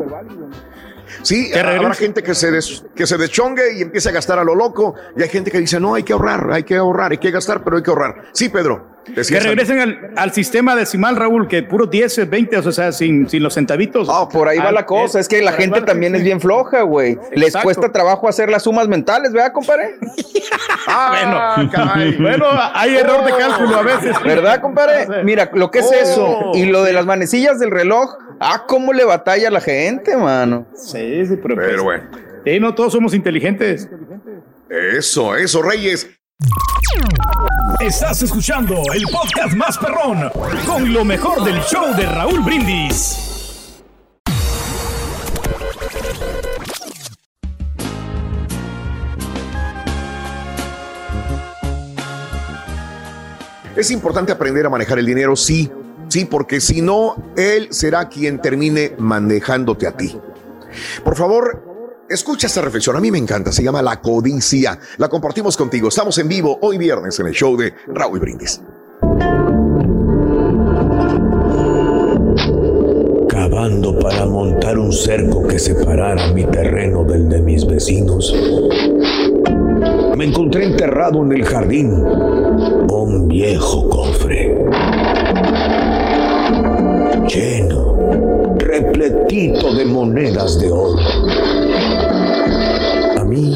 Sí, 1.23 1.51
habrá 1.77 1.93
gente 1.95 2.23
que 2.23 2.33
se, 2.35 2.51
des- 2.51 2.83
que 2.95 3.05
se 3.07 3.17
deschongue 3.17 3.73
y 3.77 3.81
empiece 3.81 4.09
a 4.09 4.11
gastar 4.11 4.39
a 4.39 4.43
lo 4.43 4.55
loco. 4.55 4.95
Y 5.15 5.23
hay 5.23 5.29
gente 5.29 5.51
que 5.51 5.59
dice, 5.59 5.79
no, 5.79 5.95
hay 5.95 6.03
que 6.03 6.13
ahorrar, 6.13 6.51
hay 6.51 6.63
que 6.63 6.75
ahorrar, 6.75 7.11
hay 7.11 7.17
que 7.17 7.31
gastar, 7.31 7.63
pero 7.63 7.77
hay 7.77 7.83
que 7.83 7.89
ahorrar. 7.89 8.23
Sí, 8.33 8.49
Pedro. 8.49 8.96
Que 9.07 9.13
decías 9.13 9.43
regresen 9.43 9.79
al, 9.79 10.11
al 10.15 10.31
sistema 10.31 10.75
decimal, 10.75 11.15
Raúl, 11.15 11.47
que 11.47 11.63
puro 11.63 11.85
10, 11.85 12.29
20, 12.29 12.57
o 12.57 12.71
sea, 12.71 12.91
sin, 12.91 13.27
sin 13.29 13.41
los 13.41 13.53
centavitos. 13.53 14.07
Ah, 14.11 14.27
por 14.29 14.47
ahí 14.47 14.57
va 14.59 14.71
la 14.71 14.85
cosa. 14.85 15.19
Es 15.19 15.27
que 15.27 15.41
la 15.41 15.53
gente 15.53 15.81
también 15.81 16.15
es 16.15 16.23
bien 16.23 16.39
floja, 16.39 16.81
güey. 16.81 17.17
Les 17.33 17.55
cuesta 17.57 17.91
trabajo 17.91 18.27
hacer 18.27 18.49
las 18.49 18.63
sumas 18.63 18.87
mentales, 18.87 19.31
¿verdad, 19.33 19.51
compadre? 19.53 19.95
Ah, 20.89 21.67
caray. 21.71 22.15
Bueno, 22.15 22.45
hay 22.73 22.95
error 22.95 23.25
de 23.25 23.31
cálculo 23.31 23.75
a 23.75 23.81
veces. 23.81 24.15
¿Verdad, 24.23 24.61
compadre? 24.61 25.07
Mira, 25.23 25.49
lo 25.53 25.69
que 25.69 25.79
es 25.79 25.85
Oh. 25.87 25.93
eso 25.93 26.51
y 26.53 26.65
lo 26.65 26.83
de 26.83 26.93
las 26.93 27.05
manecillas 27.05 27.59
del 27.59 27.71
reloj, 27.71 28.15
ah, 28.39 28.63
cómo 28.67 28.93
le 28.93 29.03
batalla 29.03 29.49
a 29.49 29.51
la 29.51 29.59
gente, 29.61 30.15
mano. 30.15 30.65
Sí, 30.75 31.25
sí, 31.25 31.35
pero, 31.41 31.55
Pero 31.55 31.83
bueno. 31.83 32.03
Sí, 32.45 32.59
no 32.59 32.73
todos 32.73 32.93
somos 32.93 33.13
inteligentes. 33.13 33.89
Eso, 34.69 35.35
eso, 35.35 35.61
Reyes. 35.61 36.09
Estás 37.79 38.23
escuchando 38.23 38.73
el 38.91 39.03
podcast 39.03 39.55
más 39.55 39.77
perrón 39.77 40.31
con 40.65 40.91
lo 40.91 41.05
mejor 41.05 41.43
del 41.43 41.61
show 41.61 41.95
de 41.95 42.07
Raúl 42.07 42.41
Brindis. 42.41 43.83
Es 53.75 53.91
importante 53.91 54.31
aprender 54.31 54.65
a 54.65 54.69
manejar 54.71 54.97
el 54.97 55.05
dinero, 55.05 55.35
sí, 55.35 55.71
sí, 56.07 56.25
porque 56.25 56.59
si 56.59 56.81
no, 56.81 57.15
él 57.37 57.67
será 57.69 58.09
quien 58.09 58.41
termine 58.41 58.95
manejándote 58.97 59.85
a 59.85 59.91
ti. 59.95 60.19
Por 61.03 61.15
favor, 61.15 61.66
escucha 62.09 62.47
esta 62.47 62.61
reflexión, 62.61 62.95
a 62.95 62.99
mí 62.99 63.11
me 63.11 63.17
encanta, 63.17 63.51
se 63.51 63.63
llama 63.63 63.81
La 63.81 64.01
Codicia. 64.01 64.79
La 64.97 65.09
compartimos 65.09 65.57
contigo, 65.57 65.89
estamos 65.89 66.17
en 66.17 66.27
vivo 66.27 66.57
hoy 66.61 66.77
viernes 66.77 67.19
en 67.19 67.27
el 67.27 67.33
show 67.33 67.57
de 67.57 67.73
Raúl 67.87 68.19
Brindis. 68.19 68.61
Cavando 73.27 73.99
para 73.99 74.25
montar 74.25 74.77
un 74.77 74.91
cerco 74.91 75.47
que 75.47 75.59
separara 75.59 76.31
mi 76.33 76.45
terreno 76.45 77.03
del 77.03 77.29
de 77.29 77.41
mis 77.41 77.65
vecinos. 77.65 78.33
Me 80.17 80.25
encontré 80.25 80.65
enterrado 80.65 81.23
en 81.23 81.31
el 81.31 81.45
jardín 81.45 81.91
un 81.91 83.27
viejo 83.27 83.87
cofre. 83.89 84.65
Lleno, 87.27 88.55
repletito 88.57 89.75
de 89.75 89.85
monedas 89.85 90.59
de 90.59 90.71
oro. 90.71 91.56
A 93.27 93.29
mí, 93.29 93.53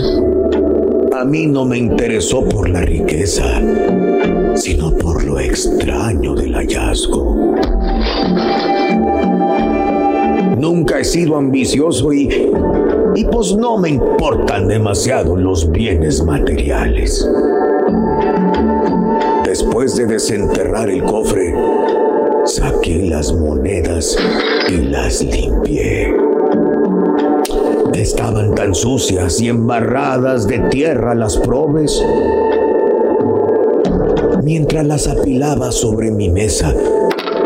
a 1.14 1.24
mí 1.24 1.48
no 1.48 1.64
me 1.64 1.78
interesó 1.78 2.44
por 2.44 2.68
la 2.68 2.82
riqueza, 2.82 3.62
sino 4.54 4.94
por 4.98 5.24
lo 5.24 5.40
extraño 5.40 6.36
del 6.36 6.54
hallazgo. 6.54 7.56
Nunca 10.58 11.00
he 11.00 11.06
sido 11.06 11.38
ambicioso 11.38 12.12
y, 12.12 12.52
y 13.16 13.24
pues 13.24 13.56
no 13.56 13.78
me 13.78 13.92
importan 13.92 14.68
demasiado 14.68 15.38
los 15.38 15.72
bienes 15.72 16.22
materiales. 16.22 17.26
Después 19.46 19.96
de 19.96 20.06
desenterrar 20.06 20.90
el 20.90 21.02
cofre, 21.02 21.56
saqué 22.44 23.06
las 23.06 23.32
monedas 23.32 24.18
y 24.68 24.82
las 24.82 25.24
limpié. 25.24 26.31
Estaban 28.12 28.54
tan 28.56 28.76
sucias 28.76 29.40
y 29.40 29.48
embarradas 29.48 30.46
de 30.46 30.60
tierra 30.70 31.16
las 31.16 31.38
probes. 31.38 32.04
Mientras 34.44 34.86
las 34.86 35.08
apilaba 35.08 35.72
sobre 35.72 36.12
mi 36.12 36.28
mesa, 36.28 36.76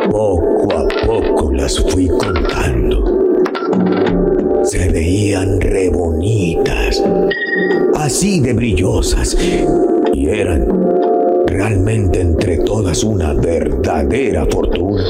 poco 0.09 0.73
a 0.73 0.87
poco 1.05 1.51
las 1.53 1.79
fui 1.79 2.07
contando. 2.07 3.43
Se 4.63 4.89
veían 4.89 5.61
re 5.61 5.89
bonitas, 5.89 6.99
así 7.93 8.39
de 8.39 8.53
brillosas, 8.53 9.37
y 10.13 10.27
eran 10.27 10.67
realmente 11.45 12.21
entre 12.21 12.57
todas 12.57 13.03
una 13.03 13.35
verdadera 13.35 14.47
fortuna. 14.47 15.03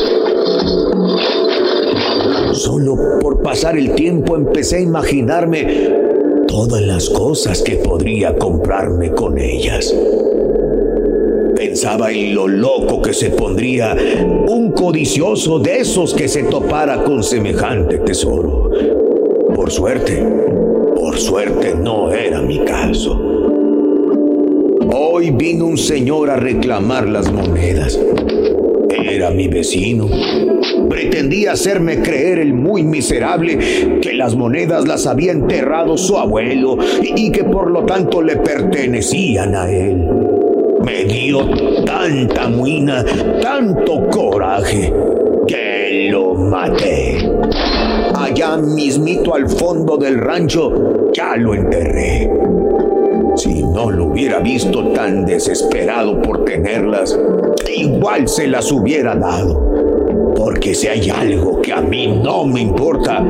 Solo 2.56 3.20
por 3.20 3.42
pasar 3.42 3.78
el 3.78 3.94
tiempo 3.96 4.38
empecé 4.38 4.78
a 4.78 4.80
imaginarme 4.80 5.90
todas 6.48 6.82
las 6.82 7.10
cosas 7.10 7.62
que 7.62 7.76
podría 7.76 8.34
comprarme 8.34 9.12
con 9.12 9.38
ellas. 9.38 9.94
Pensaba 11.54 12.14
en 12.14 12.34
lo 12.34 12.48
loco 12.48 13.02
que 13.02 13.14
se 13.14 13.32
pondría 13.32 13.98
un 14.48 14.72
codicioso 14.72 15.60
de 15.60 15.80
esos 15.80 16.14
que 16.14 16.30
se 16.30 16.44
topara 16.44 17.04
con 17.04 17.24
semejante 17.24 17.98
tesoro. 17.98 18.72
Por 19.54 19.70
suerte, 19.70 20.26
por 20.96 21.18
suerte 21.18 21.76
no 21.76 22.14
era 22.14 22.42
mi 22.42 22.64
caso. 22.64 23.20
Hoy 24.96 25.32
vino 25.32 25.66
un 25.66 25.78
señor 25.78 26.30
a 26.30 26.38
reclamar 26.38 27.06
las 27.10 27.30
monedas. 27.30 28.00
Era 29.04 29.32
mi 29.32 29.48
vecino. 29.48 30.08
Pretendía 30.90 31.54
hacerme 31.54 32.02
creer 32.02 32.40
el 32.40 32.54
muy 32.54 32.84
miserable 32.84 34.00
que 34.02 34.14
las 34.14 34.36
monedas 34.36 34.88
las 34.88 35.08
había 35.08 35.32
enterrado 35.32 35.98
su 35.98 36.18
abuelo 36.18 36.78
y, 37.02 37.32
que 37.32 37.44
por 37.44 37.72
lo 37.72 37.86
tanto 37.86 38.22
le 38.22 38.38
pertenecían 38.38 39.56
a 39.56 39.70
él. 39.70 40.08
Me 40.84 41.06
dio 41.06 41.50
tanta 41.86 42.48
muina, 42.48 43.04
tanto 43.42 44.08
coraje, 44.10 44.94
que 45.48 46.10
lo 46.12 46.36
maté. 46.36 47.18
Allá 48.16 48.58
mismito 48.58 49.36
al 49.36 49.50
fondo 49.50 49.98
del 49.98 50.20
rancho, 50.20 51.12
ya 51.14 51.36
lo 51.36 51.54
enterré. 51.56 52.30
Si 53.36 53.64
no 53.64 53.92
lo 53.92 54.06
hubiera 54.06 54.40
visto 54.40 54.92
tan 54.94 55.26
desesperado 55.26 56.22
por 56.22 56.46
tenerlas, 56.46 57.20
igual 57.74 58.28
se 58.28 58.48
las 58.48 58.72
hubiera 58.72 59.16
dado. 59.16 60.34
Porque 60.36 60.76
si 60.76 60.88
hay 60.88 61.10
algo 61.10 61.62
que 61.62 61.74
a 61.74 61.82
mí 61.82 62.08
no 62.08 62.46
me 62.46 62.62
importa, 62.62 63.24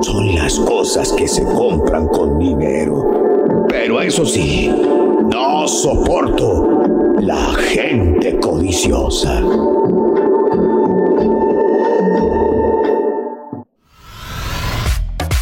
son 0.00 0.34
las 0.34 0.58
cosas 0.58 1.12
que 1.12 1.28
se 1.28 1.44
compran 1.44 2.08
con 2.08 2.38
dinero. 2.38 3.66
Pero 3.68 4.00
eso 4.00 4.26
sí, 4.26 4.70
no 5.30 5.68
soporto 5.68 6.82
la 7.20 7.54
gente 7.54 8.38
codiciosa. 8.40 9.42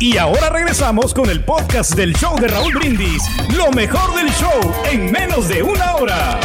Y 0.00 0.16
ahora 0.16 0.48
regresamos 0.48 1.12
con 1.12 1.28
el 1.28 1.44
podcast 1.44 1.94
del 1.94 2.14
show 2.14 2.34
de 2.40 2.48
Raúl 2.48 2.72
Brindis. 2.72 3.22
Lo 3.54 3.70
mejor 3.70 4.14
del 4.14 4.30
show 4.30 4.72
en 4.90 5.12
menos 5.12 5.46
de 5.46 5.62
una 5.62 5.96
hora. 5.96 6.40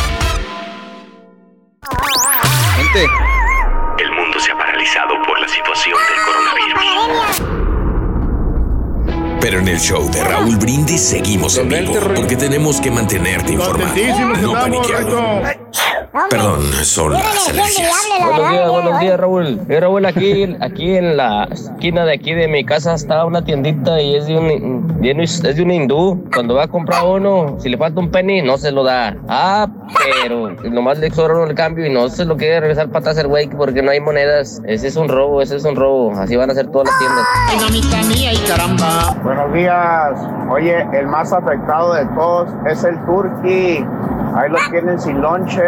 El 2.96 4.12
mundo 4.14 4.40
se 4.40 4.54
ha 4.54 4.58
paralizado 4.58 5.16
por 5.28 5.38
la 5.38 5.48
situación 5.50 5.98
del 6.10 6.18
coronavirus. 6.26 7.42
Pero 9.42 9.60
en 9.60 9.68
el 9.68 9.78
show 9.80 10.10
de 10.10 10.24
Raúl 10.24 10.56
Brindis 10.56 11.02
seguimos 11.02 11.58
en 11.58 11.68
vivo 11.68 11.94
porque 12.16 12.38
tenemos 12.38 12.80
que 12.80 12.90
mantenerte 12.90 13.52
informado. 13.52 13.94
No 14.42 14.54
paniqueado. 14.54 15.42
Perdón, 16.30 16.62
son 16.86 17.12
las 17.12 17.50
alergias. 17.50 17.92
Buenos 18.22 18.50
días, 18.50 18.70
buenos 18.70 19.00
días, 19.02 19.20
Raúl. 19.20 19.60
Eh, 19.68 19.80
Raúl, 19.82 20.06
aquí, 20.06 20.56
aquí 20.62 20.96
en 20.96 21.18
la 21.18 21.50
esquina 21.52 22.06
de 22.06 22.14
aquí 22.14 22.34
de 22.34 22.48
mi 22.48 22.64
casa 22.64 22.94
está 22.94 23.26
una 23.26 23.44
tiendita 23.44 24.02
y 24.02 24.16
es 24.16 24.26
de 24.26 24.38
un, 24.38 24.85
es 25.02 25.42
de 25.56 25.64
un 25.64 25.72
hindú. 25.72 26.24
Cuando 26.34 26.56
va 26.56 26.64
a 26.64 26.68
comprar 26.68 27.06
uno, 27.06 27.56
si 27.60 27.70
le 27.70 27.78
falta 27.78 28.00
un 28.00 28.10
penny, 28.10 28.42
no 28.42 28.58
se 28.58 28.72
lo 28.72 28.84
da. 28.84 29.16
Ah, 29.28 29.68
pero 30.14 30.52
nomás 30.72 31.00
le 31.00 31.12
sobra 31.12 31.44
el 31.44 31.56
cambio 31.56 31.86
y 31.86 31.90
no 31.92 32.10
se 32.10 32.26
lo 32.26 32.38
quiere 32.38 32.60
regresar 32.60 32.88
para 32.88 33.00
atrás 33.00 33.18
el 33.18 33.28
güey 33.28 33.48
porque 33.48 33.82
no 33.82 33.92
hay 33.92 34.00
monedas. 34.00 34.62
Ese 34.66 34.88
es 34.88 34.96
un 34.96 35.08
robo, 35.08 35.42
ese 35.42 35.58
es 35.58 35.66
un 35.66 35.76
robo. 35.76 36.12
Así 36.18 36.36
van 36.36 36.50
a 36.50 36.54
ser 36.54 36.68
todas 36.68 36.88
las 36.88 36.98
tiendas. 36.98 37.26
Ay, 37.50 37.58
mamita 37.60 38.16
mía 38.16 38.34
y 38.34 38.38
caramba. 38.48 39.16
Buenos 39.24 39.54
días. 39.54 40.12
Oye, 40.50 40.88
el 40.94 41.08
más 41.08 41.32
afectado 41.34 41.94
de 41.94 42.06
todos 42.08 42.50
es 42.66 42.84
el 42.84 42.98
turqui. 43.06 43.86
Ahí 44.36 44.50
lo 44.50 44.58
tienen 44.70 45.00
sin 45.00 45.22
lonche, 45.22 45.64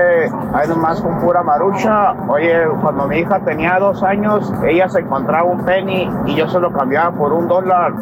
ahí 0.54 0.68
nomás 0.68 1.00
con 1.00 1.18
pura 1.22 1.42
marucha. 1.42 2.12
Oye, 2.28 2.54
cuando 2.82 3.08
mi 3.08 3.20
hija 3.20 3.40
tenía 3.46 3.80
dos 3.80 4.04
años, 4.04 4.52
ella 4.68 4.90
se 4.90 5.00
encontraba 5.00 5.46
un 5.46 5.64
penny 5.64 6.10
y 6.26 6.36
yo 6.36 6.50
se 6.50 6.60
lo 6.60 6.74
cambiaba 6.74 7.12
por 7.12 7.32
un 7.32 7.48
dólar. 7.48 7.94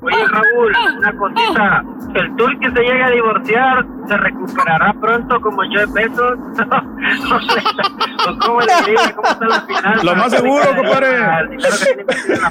Oye, 0.00 0.24
Raúl, 0.26 0.72
una 0.98 1.16
cosita. 1.18 1.84
El 2.14 2.36
turqui 2.36 2.70
se 2.72 2.80
llega 2.80 3.06
a 3.06 3.10
divorciar, 3.10 3.84
¿se 4.06 4.16
recuperará 4.16 4.94
pronto 5.00 5.40
como 5.40 5.62
yo 5.64 5.80
de 5.80 5.88
pesos? 5.88 6.38
¿O 8.28 8.38
cómo 8.38 8.60
le 8.60 8.72
diría? 8.86 9.14
¿Cómo 9.14 9.28
está 9.28 9.46
la 9.46 9.60
final? 9.62 10.00
Lo 10.02 10.14
más 10.16 10.30
seguro, 10.32 10.64
compadre. 10.76 11.08
Que 11.50 12.36
la. 12.36 12.50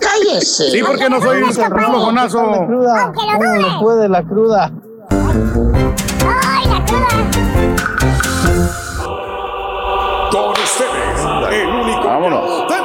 ¡Cállese! 0.00 0.70
Sí, 0.70 0.82
porque 0.84 1.08
no 1.08 1.20
soy 1.20 1.42
un 1.42 1.52
flojonazo. 1.52 2.66
cruda? 2.66 3.12
¿Cómo 3.14 3.56
le 3.56 3.78
puede 3.80 4.08
la 4.08 4.22
cruda? 4.22 4.72
Con 10.30 10.50
ustedes, 10.50 11.20
el 11.52 11.68
único 11.68 12.08
auténtico 12.08 12.77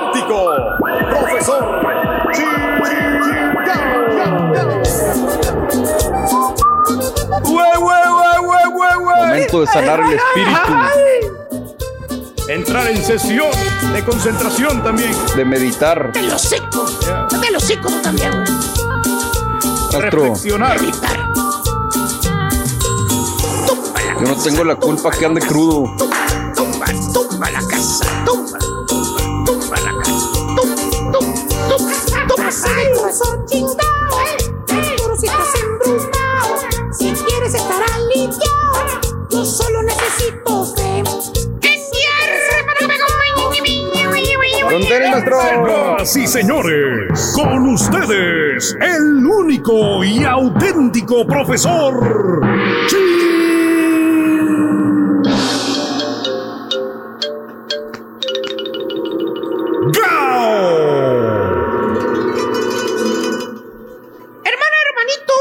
Momento 9.16 9.62
de 9.62 9.68
sanar 9.68 10.00
el 10.02 10.14
espíritu, 10.14 10.74
Entrar 12.48 12.88
en 12.88 13.04
sesión 13.04 13.50
de 13.94 14.04
concentración 14.04 14.84
también. 14.84 15.12
de 15.36 15.46
meditar. 15.46 16.12
De 16.14 16.24
los 16.24 16.42
secos. 16.42 17.00
De 17.42 17.52
los 17.52 17.64
secos 17.64 18.02
también. 18.02 18.32
Reflexionar. 19.92 20.78
yo 24.20 24.28
no 24.28 24.36
tengo 24.38 24.64
la 24.64 24.76
culpa 24.76 25.12
que 25.12 25.26
ande 25.26 25.42
crudo. 25.42 25.96
Tumba, 26.56 26.86
tumba 27.14 27.50
la 27.52 27.62
casa. 27.68 28.06
Señoras 46.04 46.18
y 46.18 46.28
señores, 46.28 47.34
con 47.34 47.74
ustedes, 47.74 48.76
el 48.82 49.26
único 49.26 50.04
y 50.04 50.26
auténtico 50.26 51.26
profesor 51.26 52.42
Gao. 59.94 60.74
Hermana, 64.44 64.78
hermanito, 64.90 65.34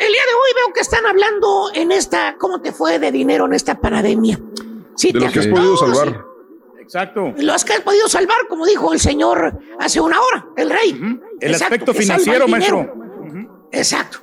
el 0.00 0.12
día 0.12 0.22
de 0.26 0.34
hoy 0.34 0.50
veo 0.54 0.74
que 0.74 0.80
están 0.80 1.06
hablando 1.06 1.70
en 1.72 1.92
esta, 1.92 2.36
¿cómo 2.36 2.60
te 2.60 2.72
fue 2.72 2.98
de 2.98 3.10
dinero 3.10 3.46
en 3.46 3.54
esta 3.54 3.80
pandemia? 3.80 4.38
Sí, 4.96 5.12
de 5.12 5.20
lo 5.20 5.32
que 5.32 5.38
has 5.38 5.46
podido 5.46 5.78
salvar. 5.78 6.30
Exacto. 6.90 7.32
Los 7.36 7.64
que 7.64 7.74
has 7.74 7.82
podido 7.82 8.08
salvar, 8.08 8.48
como 8.48 8.66
dijo 8.66 8.92
el 8.92 8.98
señor 8.98 9.56
hace 9.78 10.00
una 10.00 10.20
hora, 10.20 10.44
el 10.56 10.68
rey. 10.68 10.90
El 11.40 11.52
Exacto, 11.52 11.74
aspecto 11.74 11.94
financiero, 11.94 12.48
maestro. 12.48 12.94
Exacto. 13.70 14.18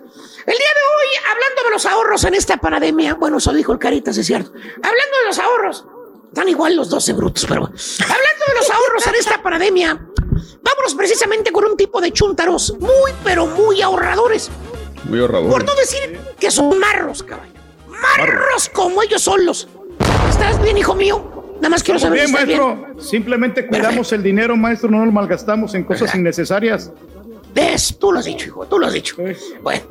El 0.46 0.54
día 0.54 0.68
de 0.76 0.82
hoy, 0.92 1.32
hablando 1.32 1.64
de 1.64 1.70
los 1.72 1.86
ahorros 1.86 2.26
en 2.26 2.34
esta 2.34 2.58
pandemia, 2.58 3.14
bueno, 3.14 3.38
eso 3.38 3.54
dijo 3.54 3.72
el 3.72 3.80
Caritas, 3.80 4.18
es 4.18 4.26
cierto. 4.26 4.52
Hablando 4.52 5.18
de 5.22 5.28
los 5.28 5.40
ahorros, 5.40 5.86
están 6.28 6.50
igual 6.50 6.76
los 6.76 6.90
12 6.90 7.14
brutos, 7.14 7.46
pero 7.48 7.62
bueno. 7.62 7.76
Hablando 8.02 8.46
de 8.50 8.54
los 8.56 8.70
ahorros 8.70 9.08
en 9.08 9.16
esta 9.16 9.42
pandemia, 9.42 9.94
vámonos 10.62 10.94
precisamente 10.98 11.54
con 11.54 11.64
un 11.64 11.78
tipo 11.78 12.02
de 12.02 12.12
chúntaros 12.12 12.76
muy, 12.82 13.14
pero 13.24 13.46
muy 13.46 13.82
ahorradores. 13.82 14.52
Muy 15.06 15.22
ahorrador. 15.22 15.50
Por 15.52 15.64
no 15.64 15.74
decir 15.76 16.20
que 16.38 16.52
son 16.52 16.78
marros, 16.78 17.24
caballo. 17.24 17.54
Marros 17.88 18.68
como 18.74 19.02
ellos 19.04 19.22
solos. 19.22 19.70
¿Estás 20.30 20.62
bien, 20.62 20.78
hijo 20.78 20.96
mío? 20.96 21.37
Nada 21.58 21.70
más 21.70 21.84
quiero 21.84 22.00
saber 22.00 22.20
Bien, 22.20 22.28
si 22.28 22.34
estás 22.34 22.48
bien. 22.48 22.60
maestro. 22.60 23.02
Simplemente 23.04 23.68
cuidamos 23.68 24.12
el 24.14 24.24
dinero, 24.24 24.56
maestro, 24.56 24.90
no 24.90 25.06
lo 25.06 25.12
malgastamos 25.12 25.74
en 25.76 25.84
cosas 25.84 26.14
innecesarias. 26.16 26.92
¿Ves? 27.54 27.98
Tú 28.00 28.12
lo 28.12 28.20
has 28.20 28.26
dicho, 28.26 28.48
hijo, 28.48 28.66
tú 28.68 28.78
lo 28.80 28.86
has 28.88 28.94
dicho. 28.94 29.16
Bueno, 29.62 29.82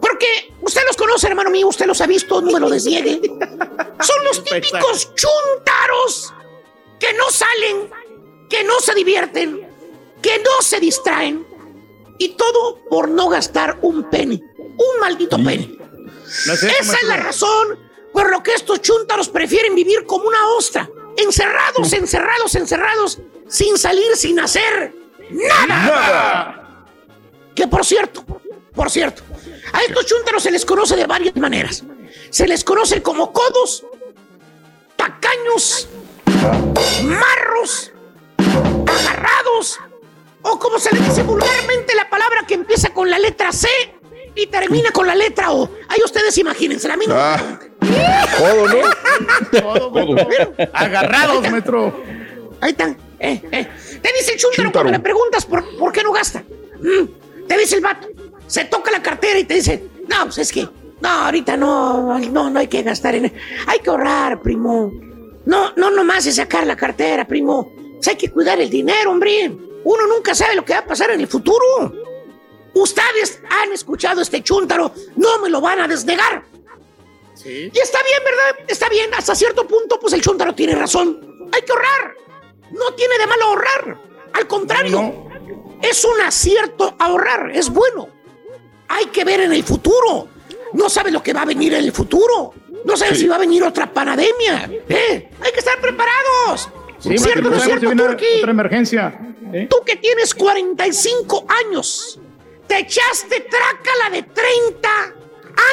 porque 0.00 0.26
usted 0.62 0.80
los 0.86 0.96
conoce, 0.96 1.26
hermano 1.28 1.50
mío, 1.50 1.68
usted 1.68 1.86
los 1.86 2.00
ha 2.00 2.06
visto, 2.06 2.40
no 2.40 2.52
me 2.52 2.60
lo 2.60 2.70
desniegue. 2.70 3.20
Son 4.00 4.24
los 4.24 4.42
típicos 4.44 5.12
chuntaros 5.14 6.32
que 6.98 7.12
no 7.14 7.30
salen, 7.30 7.90
que 8.48 8.64
no 8.64 8.80
se 8.80 8.94
divierten, 8.94 9.68
que 10.22 10.38
no 10.38 10.62
se 10.62 10.80
distraen. 10.80 11.46
Y 12.18 12.30
todo 12.36 12.78
por 12.88 13.08
no 13.08 13.28
gastar 13.28 13.78
un 13.82 14.08
penny, 14.08 14.42
un 14.58 15.00
maldito 15.00 15.36
penny. 15.36 15.76
No 16.46 16.52
es 16.54 16.62
eso, 16.62 16.66
Esa 16.66 16.66
es 16.80 16.86
maestro. 16.86 17.08
la 17.08 17.16
razón 17.18 17.78
por 18.12 18.30
lo 18.30 18.42
que 18.42 18.52
estos 18.52 18.80
chuntaros 18.80 19.28
prefieren 19.28 19.74
vivir 19.74 20.04
como 20.06 20.28
una 20.28 20.48
ostra, 20.56 20.88
encerrados, 21.22 21.92
encerrados, 21.92 22.54
encerrados, 22.54 23.18
sin 23.48 23.78
salir, 23.78 24.16
sin 24.16 24.40
hacer 24.40 24.94
nada. 25.30 26.86
Que 27.54 27.66
por 27.66 27.84
cierto, 27.84 28.24
por 28.74 28.90
cierto, 28.90 29.22
a 29.72 29.82
estos 29.82 30.06
chúntaros 30.06 30.42
se 30.42 30.50
les 30.50 30.64
conoce 30.64 30.96
de 30.96 31.06
varias 31.06 31.36
maneras. 31.36 31.84
Se 32.30 32.46
les 32.46 32.64
conoce 32.64 33.02
como 33.02 33.32
codos, 33.32 33.84
tacaños, 34.96 35.88
marros, 37.02 37.92
agarrados, 38.86 39.78
o 40.42 40.58
como 40.58 40.78
se 40.78 40.94
le 40.94 41.00
dice 41.00 41.22
vulgarmente 41.22 41.94
la 41.94 42.08
palabra 42.08 42.44
que 42.46 42.54
empieza 42.54 42.90
con 42.90 43.10
la 43.10 43.18
letra 43.18 43.52
C 43.52 43.68
y 44.34 44.46
termina 44.46 44.90
con 44.90 45.06
la 45.06 45.14
letra 45.14 45.52
O. 45.52 45.70
Ahí 45.88 46.00
ustedes 46.04 46.36
imagínense, 46.38 46.90
a 46.90 46.96
mí 46.96 47.06
no 47.06 47.14
me 47.92 48.04
Ah, 48.04 48.26
Codo, 48.38 48.68
¿no? 48.68 50.66
Agarrados, 50.72 51.50
maestro. 51.50 52.02
Ahí 52.60 52.70
están. 52.70 52.96
Eh, 53.18 53.40
eh. 53.52 53.68
Te 54.00 54.12
dice 54.18 54.32
el 54.32 54.38
chúntaro 54.38 54.64
Chúntaro. 54.64 54.72
cuando 54.72 54.90
le 54.92 54.98
preguntas 55.00 55.44
por, 55.46 55.64
por 55.78 55.92
qué 55.92 56.02
no 56.02 56.12
gasta. 56.12 56.40
Mm, 56.80 57.46
Te 57.46 57.58
dice 57.58 57.76
el 57.76 57.80
vato. 57.82 58.08
Se 58.46 58.64
toca 58.64 58.90
la 58.90 59.02
cartera 59.02 59.38
y 59.38 59.44
te 59.44 59.54
dice, 59.54 59.84
no, 60.08 60.24
pues 60.24 60.38
es 60.38 60.52
que, 60.52 60.68
no, 61.00 61.08
ahorita 61.08 61.56
no, 61.56 62.18
no, 62.18 62.50
no 62.50 62.58
hay 62.58 62.66
que 62.68 62.82
gastar 62.82 63.14
en... 63.14 63.32
Hay 63.66 63.78
que 63.78 63.90
ahorrar, 63.90 64.42
primo. 64.42 64.92
No, 65.46 65.72
no 65.76 65.90
nomás 65.90 66.26
es 66.26 66.36
sacar 66.36 66.66
la 66.66 66.76
cartera, 66.76 67.26
primo. 67.26 67.72
Pues 67.96 68.08
hay 68.08 68.16
que 68.16 68.30
cuidar 68.30 68.60
el 68.60 68.68
dinero, 68.68 69.10
hombre. 69.10 69.50
Uno 69.84 70.06
nunca 70.06 70.34
sabe 70.34 70.54
lo 70.54 70.64
que 70.64 70.72
va 70.74 70.80
a 70.80 70.86
pasar 70.86 71.10
en 71.12 71.20
el 71.20 71.26
futuro. 71.28 71.92
Ustedes 72.74 73.40
han 73.48 73.72
escuchado 73.72 74.20
este 74.22 74.42
chúntaro, 74.42 74.92
no 75.16 75.38
me 75.40 75.48
lo 75.50 75.60
van 75.60 75.80
a 75.80 75.88
desnegar. 75.88 76.42
Y 77.44 77.78
está 77.78 77.98
bien, 78.02 78.20
¿verdad? 78.24 78.64
Está 78.68 78.88
bien, 78.88 79.10
hasta 79.14 79.34
cierto 79.34 79.66
punto, 79.66 79.98
pues 79.98 80.12
el 80.12 80.20
chúntaro 80.22 80.54
tiene 80.54 80.74
razón. 80.74 81.48
Hay 81.52 81.62
que 81.62 81.72
ahorrar. 81.72 82.14
No 82.70 82.94
tiene 82.94 83.18
de 83.18 83.26
malo 83.26 83.44
ahorrar. 83.46 83.98
Al 84.32 84.46
contrario, 84.46 85.26
es 85.82 86.04
un 86.04 86.20
acierto 86.20 86.96
ahorrar, 86.98 87.50
es 87.54 87.68
bueno. 87.68 88.08
Hay 88.88 89.06
que 89.06 89.24
ver 89.24 89.40
en 89.40 89.52
el 89.52 89.64
futuro. 89.64 90.28
No 90.72 90.88
sabe 90.88 91.10
lo 91.10 91.22
que 91.22 91.32
va 91.32 91.42
a 91.42 91.46
venir 91.46 91.74
en 91.74 91.84
el 91.84 91.92
futuro. 91.92 92.54
No 92.84 92.96
sabe 92.96 93.14
si 93.14 93.26
va 93.26 93.36
a 93.36 93.38
venir 93.38 93.62
otra 93.62 93.92
pandemia. 93.92 94.70
¿eh? 94.88 95.28
Hay 95.40 95.52
que 95.52 95.58
estar 95.58 95.78
preparados. 95.80 96.68
Sí, 96.98 97.18
¿Cierto 97.18 97.50
no 97.50 97.60
cierto, 97.60 97.90
Turki? 97.90 98.24
otra 98.38 98.50
emergencia. 98.52 99.34
¿eh? 99.52 99.66
Tú 99.68 99.78
que 99.84 99.96
tienes 99.96 100.34
45 100.34 101.46
años, 101.66 102.18
te 102.66 102.78
echaste 102.78 103.40
trácala 103.40 104.10
de 104.10 104.22
30 104.22 104.88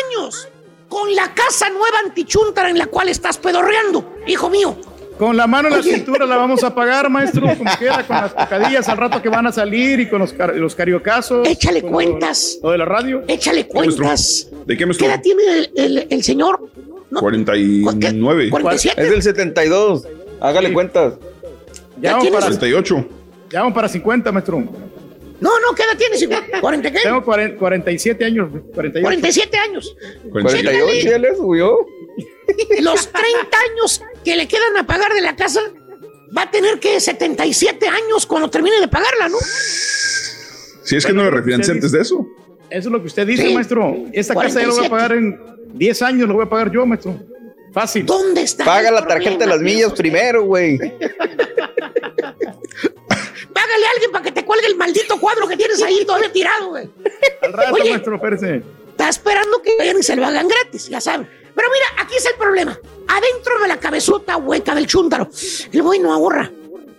años 0.06 0.49
con 0.90 1.14
la 1.16 1.34
casa 1.34 1.70
nueva 1.70 2.00
antichuntara 2.06 2.70
en 2.70 2.78
la 2.78 2.88
cual 2.88 3.08
estás 3.10 3.38
pedorreando, 3.38 4.16
hijo 4.28 4.50
mío. 4.50 4.76
Con 5.18 5.36
la 5.38 5.48
mano 5.48 5.68
en 5.68 5.74
la 5.76 5.80
Oye. 5.82 5.96
cintura 5.96 6.26
la 6.26 6.38
vamos 6.38 6.64
a 6.64 6.74
pagar, 6.74 7.10
maestro, 7.10 7.42
como 7.58 7.70
quiera, 7.78 8.08
con 8.08 8.16
las 8.18 8.34
tocadillas 8.36 8.88
al 8.88 8.98
rato 8.98 9.22
que 9.22 9.28
van 9.30 9.46
a 9.48 9.52
salir 9.52 10.00
y 10.00 10.10
con 10.10 10.20
los, 10.20 10.32
car- 10.32 10.56
los 10.56 10.76
cariocazos. 10.76 11.46
Échale 11.48 11.82
cuentas. 11.82 12.58
Lo, 12.62 12.68
lo 12.70 12.72
de 12.72 12.78
la 12.78 12.86
radio. 12.86 13.24
Échale 13.28 13.68
cuentas. 13.68 14.48
¿De 14.66 14.78
qué 14.78 14.86
me 14.86 14.96
¿Qué 14.96 15.06
edad 15.06 15.22
tiene 15.22 15.44
el, 15.58 15.72
el- 15.76 16.08
el 16.10 16.24
señor? 16.24 16.60
49. 17.12 18.50
47. 18.50 19.02
Es 19.02 19.10
del 19.12 19.22
72. 19.22 20.08
Hágale 20.40 20.72
cuentas. 20.72 21.14
Ya 22.02 22.14
vamos, 22.14 22.28
para, 22.30 22.46
48. 22.46 23.06
ya 23.52 23.60
vamos 23.60 23.74
para 23.76 23.90
50, 23.90 24.32
maestro. 24.32 24.64
No, 25.40 25.50
no, 25.60 25.74
¿qué 25.76 25.84
edad 25.84 25.98
tienes? 25.98 26.22
hijo? 26.22 26.32
¿40 26.34 26.82
qué? 26.92 27.00
Tengo 27.04 27.24
40 27.24 27.58
47 27.58 28.26
años. 28.26 28.50
48. 28.74 29.02
47 29.04 29.58
años. 29.58 29.96
48 30.32 31.10
ya 31.10 31.18
le 31.18 31.36
subió. 31.36 31.86
Los 32.82 33.08
30 33.08 33.58
años 33.72 34.02
que 34.24 34.36
le 34.36 34.48
quedan 34.48 34.76
a 34.78 34.86
pagar 34.86 35.14
de 35.14 35.22
la 35.22 35.36
casa, 35.36 35.62
va 36.36 36.44
a 36.44 36.52
tener 36.52 36.80
que 36.80 37.00
77 37.00 37.88
años 37.88 38.26
cuando 38.26 38.50
termine 38.50 38.80
de 38.82 38.88
pagarla, 38.88 39.30
¿no? 39.30 39.38
Si 40.84 40.96
es 40.96 41.06
que 41.06 41.14
no 41.14 41.24
me 41.24 41.30
refinancié 41.30 41.74
antes 41.74 41.92
de 41.92 42.02
eso. 42.02 42.28
Eso 42.70 42.90
es 42.90 42.92
lo 42.92 43.00
que 43.02 43.08
usted 43.08 43.26
dice, 43.26 43.48
Sí. 43.48 43.54
maestro. 43.54 43.96
Esta 44.14 44.36
casa 44.36 44.62
ya 44.62 44.68
lo 44.68 44.76
voy 44.76 44.86
a 44.86 44.90
47. 44.90 44.90
pagar 44.90 45.12
en 45.14 45.78
10 45.78 46.02
años, 46.02 46.28
lo 46.28 46.34
voy 46.36 46.46
a 46.46 46.50
pagar 46.50 46.72
yo, 46.72 46.86
maestro. 46.86 47.16
Fácil. 47.72 48.06
¿Dónde 48.06 48.42
está? 48.42 48.66
Paga 48.66 48.92
la 48.92 49.06
tarjeta 49.08 49.38
de 49.38 49.48
las 49.48 49.62
millas 49.62 49.94
primero, 49.94 50.44
güey. 50.44 50.78
Págale 53.70 53.86
a 53.86 53.90
alguien 53.92 54.12
para 54.12 54.24
que 54.24 54.32
te 54.32 54.44
cuelgue 54.46 54.66
el 54.68 54.76
maldito 54.78 55.20
cuadro 55.20 55.48
que 55.48 55.56
tienes 55.56 55.80
ahí 55.84 56.04
todavía 56.04 56.32
tirado, 56.32 56.70
güey. 56.70 56.90
Al 57.44 57.54
rato, 57.54 57.74
Oye. 57.76 57.92
maestro, 57.92 58.16
espérese. 58.16 58.64
Está 58.90 59.10
esperando 59.10 59.62
que 59.62 59.76
vayan 59.78 60.00
y 60.00 60.04
se 60.04 60.16
lo 60.16 60.26
hagan 60.26 60.48
gratis, 60.48 60.90
ya 60.90 61.00
saben. 61.00 61.30
Pero 61.56 61.68
mira, 61.72 62.04
aquí 62.04 62.16
es 62.16 62.26
el 62.26 62.34
problema. 62.34 62.80
Adentro 63.08 63.60
de 63.60 63.68
la 63.68 63.78
cabezota 63.80 64.38
hueca 64.38 64.74
del 64.74 64.88
chúntaro, 64.88 65.30
el 65.72 65.82
güey 65.84 66.00
no 66.00 66.12
ahorra. 66.12 66.52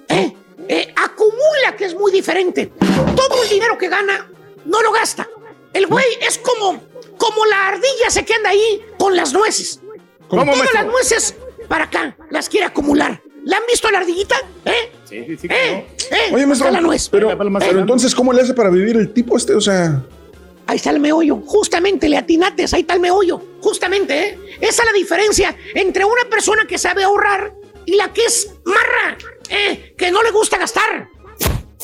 ¿eh? 0.09 0.33
Eh, 0.69 0.95
acumula, 0.95 1.75
que 1.77 1.87
es 1.87 1.95
muy 1.95 2.13
diferente. 2.13 2.73
Todo 3.17 3.43
el 3.43 3.49
dinero 3.49 3.77
que 3.77 3.89
gana, 3.89 4.31
no 4.65 4.81
lo 4.81 4.93
gasta. 4.93 5.29
El 5.73 5.89
güey 5.89 6.07
es 6.21 6.39
como, 6.39 6.81
como 7.19 7.47
la 7.47 7.69
ardilla 7.69 8.11
se 8.11 8.25
que 8.25 8.35
anda 8.35 8.51
ahí 8.51 8.81
con 8.97 9.17
las 9.17 9.33
nueces. 9.33 9.81
¿Cómo, 10.29 10.43
Todas 10.45 10.59
maestro? 10.59 10.83
las 10.83 10.87
nueces 10.87 11.35
para 11.69 11.85
acá, 11.85 12.17
las 12.31 12.49
quiere 12.49 12.67
acumular. 12.67 13.21
¿La 13.45 13.57
han 13.57 13.63
visto 13.69 13.89
a 13.89 13.93
la 13.93 13.99
ardillita? 13.99 14.37
¿Eh? 14.65 14.93
Sí, 15.05 15.25
sí, 15.27 15.37
sí. 15.37 15.49
¿Eh? 15.51 15.87
¿Eh? 16.11 16.17
Oye, 16.33 16.47
maestro, 16.47 16.69
Está 16.69 16.81
la 16.81 16.87
nuez. 16.87 17.09
pero, 17.09 17.37
pero 17.37 17.79
entonces, 17.81 18.15
¿cómo 18.15 18.33
le 18.33 18.43
hace 18.43 18.55
para 18.55 18.71
vivir 18.71 18.97
el 18.97 19.13
tipo 19.13 19.37
este? 19.37 19.55
O 19.55 19.61
sea, 19.61 20.03
Ahí 20.67 20.77
está 20.77 20.91
el 20.91 21.01
meollo. 21.01 21.43
Justamente 21.47 22.09
le 22.09 22.17
atinates, 22.17 22.73
ahí 22.75 22.83
está 22.83 22.95
el 22.95 23.01
meollo. 23.01 23.43
Justamente, 23.61 24.29
¿eh? 24.29 24.39
Esa 24.61 24.83
es 24.83 24.87
la 24.87 24.93
diferencia 24.93 25.57
entre 25.75 26.05
una 26.05 26.23
persona 26.31 26.65
que 26.65 26.79
sabe 26.79 27.03
ahorrar 27.03 27.53
y 27.87 27.97
la 27.97 28.13
que 28.13 28.25
es 28.25 28.53
marra, 28.65 29.19
¿eh? 29.49 29.95
Que 29.99 30.13
no 30.13 30.23
le 30.23 30.31
gusta 30.31 30.59
gastar. 30.59 31.09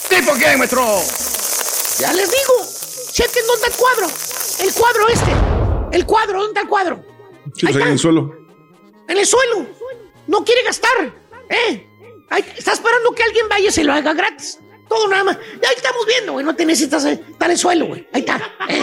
¿Tipo 0.09 0.35
qué, 0.39 0.57
maestro? 0.57 0.85
Ya 1.99 2.13
les 2.13 2.31
digo. 2.31 2.55
Chequen 3.11 3.43
dónde 3.49 3.67
está 3.67 3.67
el 3.67 3.75
cuadro. 3.75 4.07
El 4.63 4.73
cuadro 4.73 5.09
este. 5.09 5.97
El 5.97 6.07
cuadro, 6.07 6.39
¿dónde 6.39 6.51
está 6.51 6.61
el 6.61 6.69
cuadro? 6.69 7.05
sí, 7.57 7.67
pues 7.67 7.77
ahí 7.77 7.83
en 7.83 7.89
el 7.89 7.99
suelo. 7.99 8.37
En 9.09 9.19
el 9.19 9.27
suelo. 9.27 9.67
No 10.29 10.45
quiere 10.45 10.63
gastar. 10.63 11.13
¿Eh? 11.49 11.87
Está 12.57 12.73
esperando 12.73 13.13
que 13.13 13.23
alguien 13.23 13.49
vaya 13.49 13.69
y 13.69 13.73
se 13.73 13.85
lo 13.85 13.93
haga 13.93 14.13
gratis. 14.13 14.59
Todo 14.89 15.09
nada 15.09 15.25
más. 15.25 15.37
Ahí 15.37 15.75
estamos 15.77 16.07
viendo, 16.07 16.33
güey. 16.33 16.45
No 16.45 16.55
te 16.55 16.65
necesitas 16.65 17.05
eh, 17.07 17.21
estar 17.31 17.49
en 17.49 17.53
el 17.53 17.59
suelo, 17.59 17.87
güey. 17.87 18.07
Ahí 18.13 18.21
está. 18.21 18.37
¿eh? 18.69 18.83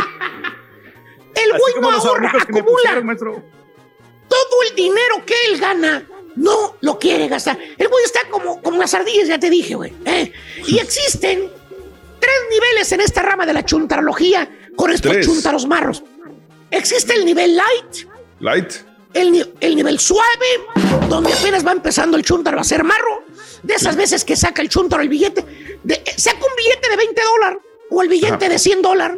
El 1.36 1.58
güey 1.58 1.74
no 1.82 1.92
ahorra, 1.92 2.32
acumula. 2.42 2.64
pusieron, 2.66 3.06
maestro. 3.06 3.44
Todo 4.28 4.62
el 4.70 4.76
dinero 4.76 5.26
que 5.26 5.34
él 5.50 5.60
gana 5.60 6.08
no 6.36 6.78
lo 6.82 6.98
quiere 7.00 7.28
gastar. 7.28 7.58
El 7.78 7.88
güey 7.88 8.04
está 8.06 8.22
como, 8.30 8.62
como 8.62 8.78
las 8.80 8.94
ardillas, 8.94 9.28
ya 9.28 9.40
te 9.40 9.50
dije, 9.50 9.76
güey. 9.76 9.94
¿eh? 10.06 10.32
Y 10.68 10.80
existen 10.80 11.50
tres 12.20 12.36
niveles 12.50 12.92
en 12.92 13.02
esta 13.02 13.22
rama 13.22 13.46
de 13.46 13.54
la 13.54 13.64
chuntarología 13.66 14.50
con 14.76 14.92
estos 14.92 15.12
Tres. 15.12 15.26
chuntaros 15.26 15.68
marros. 15.68 16.04
Existe 16.72 17.14
el 17.14 17.26
nivel 17.26 17.56
light, 17.56 18.08
Light. 18.40 18.74
El, 19.14 19.32
ni- 19.32 19.54
el 19.60 19.76
nivel 19.76 20.00
suave, 20.00 20.62
donde 21.10 21.34
apenas 21.34 21.66
va 21.66 21.72
empezando 21.72 22.18
el 22.18 22.24
chuntaro 22.24 22.60
a 22.60 22.64
ser 22.64 22.84
marro. 22.84 23.24
De 23.64 23.76
esas 23.76 23.96
veces 23.96 24.26
que 24.26 24.36
saca 24.36 24.62
el 24.62 24.70
chuntaro 24.70 25.02
el 25.02 25.10
billete, 25.10 25.46
de- 25.84 25.94
eh, 25.96 26.14
saca 26.18 26.38
un 26.38 26.56
billete 26.58 26.90
de 26.90 26.96
20 26.98 27.22
dólares 27.24 27.60
o 27.90 28.02
el 28.02 28.10
billete 28.10 28.46
Ajá. 28.46 28.50
de 28.50 28.60
100 28.60 28.82
dólares 28.82 29.18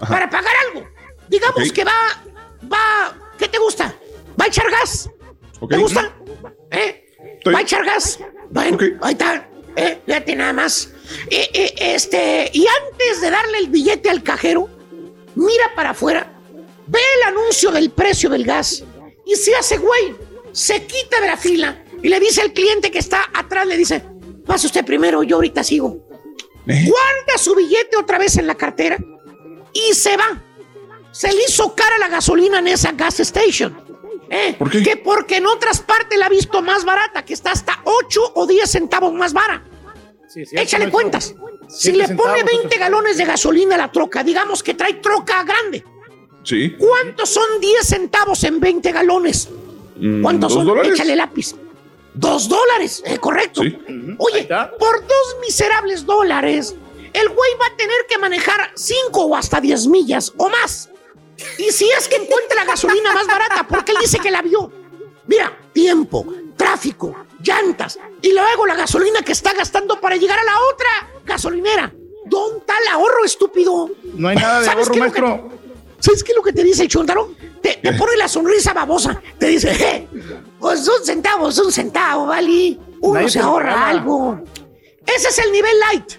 para 0.00 0.28
pagar 0.28 0.52
algo. 0.68 0.86
Digamos 1.28 1.72
que 1.72 1.84
va, 1.84 2.24
va, 2.70 3.16
que 3.38 3.48
a 4.48 4.48
echar 4.48 4.70
gas. 4.70 5.10
¿Te 5.68 5.76
gusta? 5.76 6.12
¿Eh? 6.70 7.04
¿Va 7.54 7.58
a 7.58 7.62
echar 7.62 7.84
gas? 7.84 8.18
Bueno, 8.50 8.78
ahí 9.02 9.12
está. 9.12 9.48
Eh, 9.76 10.00
fíjate 10.06 10.34
nada 10.36 10.52
más. 10.52 10.90
Eh, 11.30 11.48
eh, 11.52 11.74
este, 11.94 12.50
y 12.52 12.66
antes 12.66 13.20
de 13.20 13.30
darle 13.30 13.58
el 13.58 13.68
billete 13.68 14.10
al 14.10 14.22
cajero, 14.22 14.68
mira 15.34 15.72
para 15.76 15.90
afuera, 15.90 16.32
ve 16.86 16.98
el 17.18 17.28
anuncio 17.28 17.70
del 17.70 17.90
precio 17.90 18.28
del 18.30 18.44
gas 18.44 18.84
y 19.28 19.36
se 19.36 19.54
hace 19.54 19.76
güey, 19.76 20.16
se 20.52 20.86
quita 20.86 21.20
de 21.20 21.26
la 21.26 21.36
fila 21.36 21.84
y 22.02 22.08
le 22.08 22.18
dice 22.18 22.40
al 22.40 22.52
cliente 22.54 22.90
que 22.90 22.98
está 22.98 23.26
atrás, 23.34 23.66
le 23.66 23.76
dice, 23.76 24.02
pase 24.46 24.66
usted 24.66 24.84
primero, 24.84 25.22
yo 25.22 25.36
ahorita 25.36 25.62
sigo. 25.62 25.98
Guarda 26.64 27.38
su 27.38 27.54
billete 27.54 27.96
otra 27.98 28.18
vez 28.18 28.38
en 28.38 28.46
la 28.46 28.54
cartera 28.54 28.98
y 29.72 29.94
se 29.94 30.16
va. 30.16 30.42
Se 31.12 31.32
le 31.32 31.42
hizo 31.46 31.74
cara 31.74 31.98
la 31.98 32.08
gasolina 32.08 32.58
en 32.58 32.68
esa 32.68 32.92
gas 32.92 33.20
station. 33.20 33.86
¿Eh? 34.30 34.54
¿Por 34.58 34.70
qué? 34.70 34.82
Que 34.82 34.96
porque 34.96 35.36
en 35.36 35.46
otras 35.46 35.80
partes 35.80 36.18
la 36.18 36.26
ha 36.26 36.30
visto 36.30 36.60
más 36.62 36.84
barata, 36.84 37.24
que 37.24 37.32
está 37.34 37.52
hasta 37.52 37.80
8 37.84 38.32
o 38.34 38.46
10 38.46 38.70
centavos 38.70 39.12
más 39.12 39.32
barata. 39.32 39.64
Échale 40.52 40.90
cuentas. 40.90 41.34
Si 41.68 41.92
le 41.92 42.08
pone 42.08 42.38
centavos, 42.38 42.60
20 42.62 42.78
galones 42.78 43.16
de 43.16 43.24
gasolina 43.24 43.74
a 43.74 43.78
la 43.78 43.92
troca, 43.92 44.22
digamos 44.22 44.62
que 44.62 44.74
trae 44.74 44.94
troca 44.94 45.42
grande. 45.44 45.84
Sí. 46.48 46.74
¿Cuántos 46.78 47.28
son 47.28 47.60
10 47.60 47.86
centavos 47.86 48.42
en 48.44 48.58
20 48.58 48.90
galones? 48.90 49.50
Mm, 49.96 50.22
¿Cuántos 50.22 50.48
¿dos 50.54 50.60
son? 50.60 50.66
dólares? 50.66 50.92
Échale 50.94 51.14
lápiz. 51.14 51.54
Dos 52.14 52.48
dólares, 52.48 53.02
eh, 53.04 53.18
correcto. 53.18 53.60
Oye, 53.60 54.48
por 54.78 55.06
dos 55.06 55.36
miserables 55.42 56.06
dólares, 56.06 56.74
el 57.12 57.28
güey 57.28 57.50
va 57.60 57.66
a 57.66 57.76
tener 57.76 58.06
que 58.08 58.16
manejar 58.16 58.70
5 58.74 59.20
o 59.26 59.36
hasta 59.36 59.60
10 59.60 59.88
millas 59.88 60.32
o 60.38 60.48
más. 60.48 60.88
Y 61.58 61.70
si 61.70 61.88
es 61.90 62.08
que 62.08 62.16
encuentra 62.16 62.56
la 62.56 62.64
gasolina 62.64 63.12
más 63.12 63.26
barata, 63.26 63.66
porque 63.68 63.92
él 63.92 63.98
dice 64.00 64.18
que 64.18 64.30
la 64.30 64.40
vio. 64.40 64.72
Mira, 65.26 65.52
tiempo, 65.74 66.24
tráfico, 66.56 67.14
llantas 67.42 67.98
y 68.22 68.32
luego 68.32 68.66
la 68.66 68.74
gasolina 68.74 69.20
que 69.20 69.32
está 69.32 69.52
gastando 69.52 70.00
para 70.00 70.16
llegar 70.16 70.38
a 70.38 70.44
la 70.44 70.54
otra 70.72 71.20
gasolinera. 71.26 71.92
¿Dónde 72.24 72.58
está 72.60 72.74
el 72.82 72.88
ahorro, 72.88 73.24
estúpido? 73.24 73.90
No 74.14 74.28
hay 74.28 74.36
nada 74.36 74.60
de 74.60 74.66
¿Sabes 74.66 74.88
ahorro, 74.88 75.00
maestro. 75.00 75.57
¿Sabes 76.00 76.22
qué 76.22 76.32
es 76.32 76.36
lo 76.36 76.42
que 76.42 76.52
te 76.52 76.62
dice 76.64 76.82
el 76.82 76.88
chuntaro? 76.88 77.34
Te, 77.60 77.74
te 77.82 77.92
pone 77.94 78.16
la 78.16 78.28
sonrisa 78.28 78.72
babosa. 78.72 79.20
Te 79.38 79.46
dice, 79.48 79.70
eh, 79.72 80.08
pues 80.60 80.86
un 80.88 81.04
centavo, 81.04 81.48
es 81.48 81.58
un 81.58 81.72
centavo, 81.72 82.26
¿vale? 82.26 82.78
Uno 83.00 83.14
Nadie 83.14 83.30
se 83.30 83.40
ahorra 83.40 83.88
algo. 83.88 84.40
Ese 85.06 85.28
es 85.28 85.38
el 85.38 85.50
nivel 85.52 85.72
light. 85.90 86.12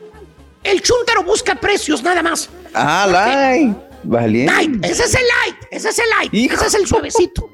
El 0.63 0.82
chuntaro 0.82 1.23
busca 1.23 1.55
precios 1.55 2.03
nada 2.03 2.21
más. 2.21 2.49
Ah, 2.73 3.07
light. 3.09 3.75
Valiente. 4.03 4.53
Light, 4.53 4.86
ese 4.86 5.03
es 5.03 5.13
el 5.15 5.21
light, 5.45 5.55
ese 5.71 5.89
es 5.89 5.99
el 5.99 6.09
light, 6.09 6.34
ese 6.53 6.67
es 6.67 6.73
el 6.73 6.88
suavecito. 6.88 7.49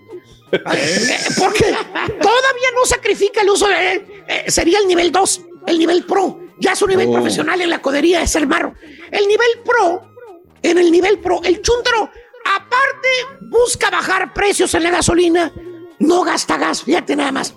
Eh, 0.51 1.17
Porque 1.39 1.63
todavía 1.63 2.69
no 2.75 2.85
sacrifica 2.85 3.41
el 3.41 3.49
uso 3.49 3.67
de... 3.67 4.23
eh, 4.27 4.45
sería 4.51 4.77
el 4.79 4.87
nivel 4.87 5.11
2, 5.11 5.41
el 5.67 5.79
nivel 5.79 6.05
pro. 6.05 6.39
Ya 6.59 6.73
es 6.73 6.81
un 6.81 6.89
nivel 6.89 7.07
Oh. 7.09 7.13
profesional 7.13 7.59
en 7.61 7.69
la 7.69 7.81
codería, 7.81 8.21
es 8.21 8.35
el 8.35 8.47
marro. 8.47 8.73
El 9.11 9.27
nivel 9.27 9.47
pro, 9.65 10.14
en 10.69 10.77
el 10.77 10.91
nivel 10.91 11.19
pro, 11.19 11.41
el 11.43 11.61
chuntaro, 11.61 12.09
aparte, 12.57 13.09
busca 13.41 13.89
bajar 13.89 14.33
precios 14.33 14.73
en 14.73 14.83
la 14.83 14.91
gasolina, 14.91 15.51
no 15.99 16.23
gasta 16.23 16.57
gas, 16.57 16.83
fíjate 16.83 17.15
nada 17.15 17.31
más. 17.31 17.53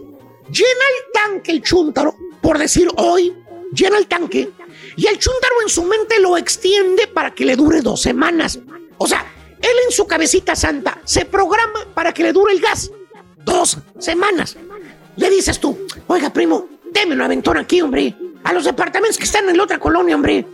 Llena 0.50 0.84
el 0.96 1.12
tanque 1.12 1.52
el 1.52 1.62
chúntaro, 1.62 2.14
por 2.40 2.58
decir 2.58 2.88
hoy, 2.96 3.34
llena 3.72 3.98
el 3.98 4.06
tanque, 4.06 4.50
y 4.96 5.06
el 5.06 5.18
chúntaro 5.18 5.54
en 5.62 5.68
su 5.68 5.84
mente 5.84 6.20
lo 6.20 6.36
extiende 6.36 7.06
para 7.06 7.34
que 7.34 7.44
le 7.44 7.56
dure 7.56 7.80
dos 7.82 8.00
semanas. 8.00 8.58
O 8.96 9.06
sea, 9.06 9.24
él 9.60 9.76
en 9.84 9.92
su 9.92 10.06
cabecita 10.06 10.56
santa 10.56 10.98
se 11.04 11.24
programa 11.24 11.86
para 11.94 12.12
que 12.12 12.22
le 12.22 12.32
dure 12.32 12.52
el 12.52 12.60
gas 12.60 12.90
dos 13.44 13.78
semanas. 13.98 14.56
Le 15.16 15.30
dices 15.30 15.58
tú, 15.58 15.86
oiga, 16.06 16.32
primo, 16.32 16.68
deme 16.92 17.14
un 17.14 17.22
aventón 17.22 17.56
aquí, 17.56 17.80
hombre, 17.80 18.14
a 18.44 18.52
los 18.52 18.64
departamentos 18.64 19.18
que 19.18 19.24
están 19.24 19.48
en 19.48 19.56
la 19.56 19.64
otra 19.64 19.78
colonia, 19.78 20.14
hombre. 20.14 20.46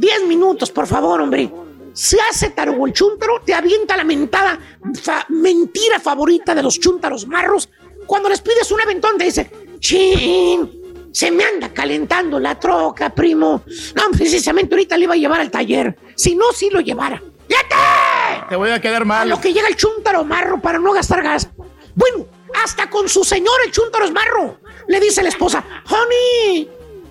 Diez 0.00 0.26
minutos, 0.26 0.70
por 0.70 0.86
favor, 0.86 1.20
hombre. 1.20 1.50
Se 1.92 2.16
hace 2.30 2.50
tarugo 2.50 2.86
el 2.86 2.92
chúntaro, 2.94 3.42
te 3.44 3.52
avienta 3.52 3.96
la 3.98 4.04
mentada 4.04 4.58
fa- 5.02 5.26
mentira 5.28 6.00
favorita 6.00 6.54
de 6.54 6.62
los 6.62 6.80
chúntaros 6.80 7.26
marros. 7.26 7.68
Cuando 8.06 8.28
les 8.30 8.40
pides 8.40 8.70
un 8.70 8.80
aventón, 8.80 9.18
te 9.18 9.24
dice, 9.24 9.50
chin, 9.78 11.10
se 11.12 11.30
me 11.30 11.44
anda 11.44 11.68
calentando 11.74 12.38
la 12.40 12.58
troca, 12.58 13.10
primo. 13.10 13.62
No, 13.94 14.02
precisamente 14.12 14.74
ahorita 14.74 14.96
le 14.96 15.04
iba 15.04 15.14
a 15.14 15.18
llevar 15.18 15.40
al 15.40 15.50
taller. 15.50 15.96
Si 16.16 16.34
no, 16.34 16.52
sí 16.52 16.70
lo 16.70 16.80
llevara. 16.80 17.22
¡Fíjate! 17.46 18.46
Te 18.48 18.56
voy 18.56 18.70
a 18.70 18.80
quedar 18.80 19.04
mal. 19.04 19.22
A 19.22 19.24
lo 19.26 19.40
que 19.40 19.52
llega 19.52 19.68
el 19.68 19.76
chúntaro 19.76 20.24
marro 20.24 20.60
para 20.62 20.78
no 20.78 20.92
gastar 20.92 21.22
gas. 21.22 21.48
Bueno, 21.94 22.26
hasta 22.64 22.88
con 22.88 23.08
su 23.08 23.22
señor 23.24 23.54
el 23.66 23.70
chúntaro 23.72 24.04
es 24.06 24.12
marro. 24.12 24.60
Le 24.88 24.98
dice 25.00 25.22
la 25.22 25.28
esposa, 25.28 25.62
honey 25.90 26.70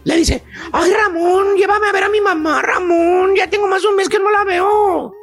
le 0.09 0.17
dice, 0.17 0.43
ay 0.71 0.91
Ramón, 0.91 1.55
llévame 1.55 1.87
a 1.87 1.91
ver 1.91 2.03
a 2.03 2.09
mi 2.09 2.19
mamá, 2.19 2.63
Ramón, 2.63 3.35
ya 3.35 3.47
tengo 3.47 3.67
más 3.67 3.83
de 3.83 3.89
un 3.89 3.95
mes 3.95 4.09
que 4.09 4.17
no 4.17 4.31
la 4.31 4.43
veo. 4.43 5.13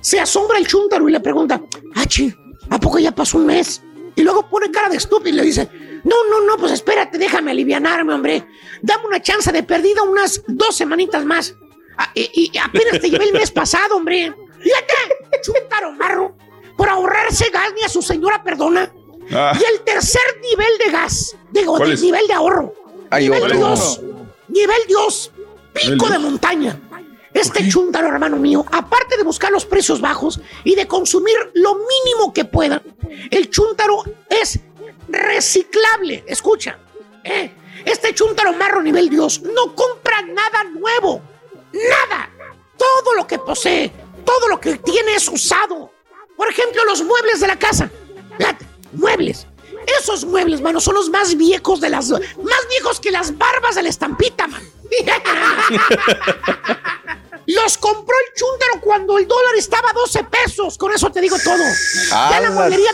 Se 0.00 0.20
asombra 0.20 0.58
el 0.58 0.66
chuntaro 0.66 1.08
y 1.08 1.12
le 1.12 1.20
pregunta, 1.20 1.62
Achi, 1.94 2.32
¿a 2.68 2.78
poco 2.78 2.98
ya 2.98 3.12
pasó 3.12 3.38
un 3.38 3.46
mes? 3.46 3.82
Y 4.14 4.22
luego 4.22 4.48
pone 4.50 4.70
cara 4.70 4.90
de 4.90 4.98
estúpido 4.98 5.30
y 5.30 5.32
le 5.32 5.42
dice, 5.44 5.70
no, 6.04 6.14
no, 6.28 6.42
no, 6.42 6.58
pues 6.58 6.72
espérate, 6.72 7.16
déjame 7.16 7.52
alivianarme, 7.52 8.12
hombre. 8.12 8.46
Dame 8.82 9.06
una 9.06 9.22
chance 9.22 9.50
de 9.50 9.62
perdida 9.62 10.02
unas 10.02 10.42
dos 10.46 10.76
semanitas 10.76 11.24
más. 11.24 11.54
Ah, 11.96 12.10
y, 12.14 12.52
apenas 12.58 13.00
te 13.00 13.08
llevé 13.08 13.24
el 13.24 13.32
mes 13.32 13.50
pasado, 13.50 13.96
hombre. 13.96 14.30
Fíjate, 14.60 15.40
chuntaro 15.42 15.92
marro, 15.92 16.36
por 16.76 16.90
ahorrarse 16.90 17.48
gas 17.50 17.72
ni 17.74 17.82
a 17.82 17.88
su 17.88 18.02
señora 18.02 18.44
perdona. 18.44 18.92
Y 19.30 19.64
el 19.72 19.80
tercer 19.86 20.38
nivel 20.42 20.78
de 20.84 20.92
gas, 20.92 21.34
digo, 21.50 21.78
de 21.78 21.96
nivel 21.96 22.26
de 22.26 22.34
ahorro. 22.34 22.74
Ay, 23.10 23.30
nivel 23.30 23.58
2 23.58 24.00
Nivel 24.54 24.86
Dios. 24.86 25.32
Pico 25.72 26.08
de 26.08 26.18
montaña. 26.18 26.80
Este 27.32 27.68
chúntaro, 27.68 28.06
hermano 28.06 28.36
mío, 28.36 28.64
aparte 28.70 29.16
de 29.16 29.24
buscar 29.24 29.50
los 29.50 29.66
precios 29.66 30.00
bajos 30.00 30.40
y 30.62 30.76
de 30.76 30.86
consumir 30.86 31.34
lo 31.54 31.74
mínimo 31.74 32.32
que 32.32 32.44
pueda, 32.44 32.80
el 33.28 33.50
chúntaro 33.50 34.04
es 34.30 34.60
reciclable. 35.08 36.22
Escucha, 36.28 36.78
¿eh? 37.24 37.50
este 37.84 38.14
chúntaro 38.14 38.52
marro 38.52 38.80
nivel 38.80 39.10
Dios 39.10 39.42
no 39.42 39.74
compra 39.74 40.22
nada 40.22 40.62
nuevo. 40.62 41.20
Nada. 41.72 42.30
Todo 42.76 43.14
lo 43.14 43.26
que 43.26 43.40
posee, 43.40 43.90
todo 44.24 44.46
lo 44.48 44.60
que 44.60 44.76
tiene 44.76 45.16
es 45.16 45.28
usado. 45.28 45.90
Por 46.36 46.48
ejemplo, 46.48 46.84
los 46.84 47.02
muebles 47.02 47.40
de 47.40 47.48
la 47.48 47.58
casa. 47.58 47.90
Muebles. 48.92 49.48
Esos 50.00 50.24
muebles, 50.24 50.60
mano, 50.60 50.80
son 50.80 50.94
los 50.94 51.10
más 51.10 51.36
viejos 51.36 51.80
de 51.80 51.88
las... 51.90 52.10
Más 52.10 52.68
viejos 52.70 53.00
que 53.00 53.10
las 53.10 53.36
barbas 53.36 53.74
de 53.74 53.82
la 53.82 53.88
estampita, 53.88 54.46
man. 54.48 54.62
Los 57.46 57.76
compró 57.76 58.14
el 58.26 58.34
chúntaro 58.34 58.80
cuando 58.80 59.18
el 59.18 59.28
dólar 59.28 59.54
estaba 59.56 59.90
a 59.90 59.92
12 59.92 60.24
pesos. 60.24 60.78
Con 60.78 60.92
eso 60.94 61.10
te 61.10 61.20
digo 61.20 61.36
todo. 61.44 61.62
Ya 62.10 62.40
la 62.40 62.50
mueblería... 62.50 62.90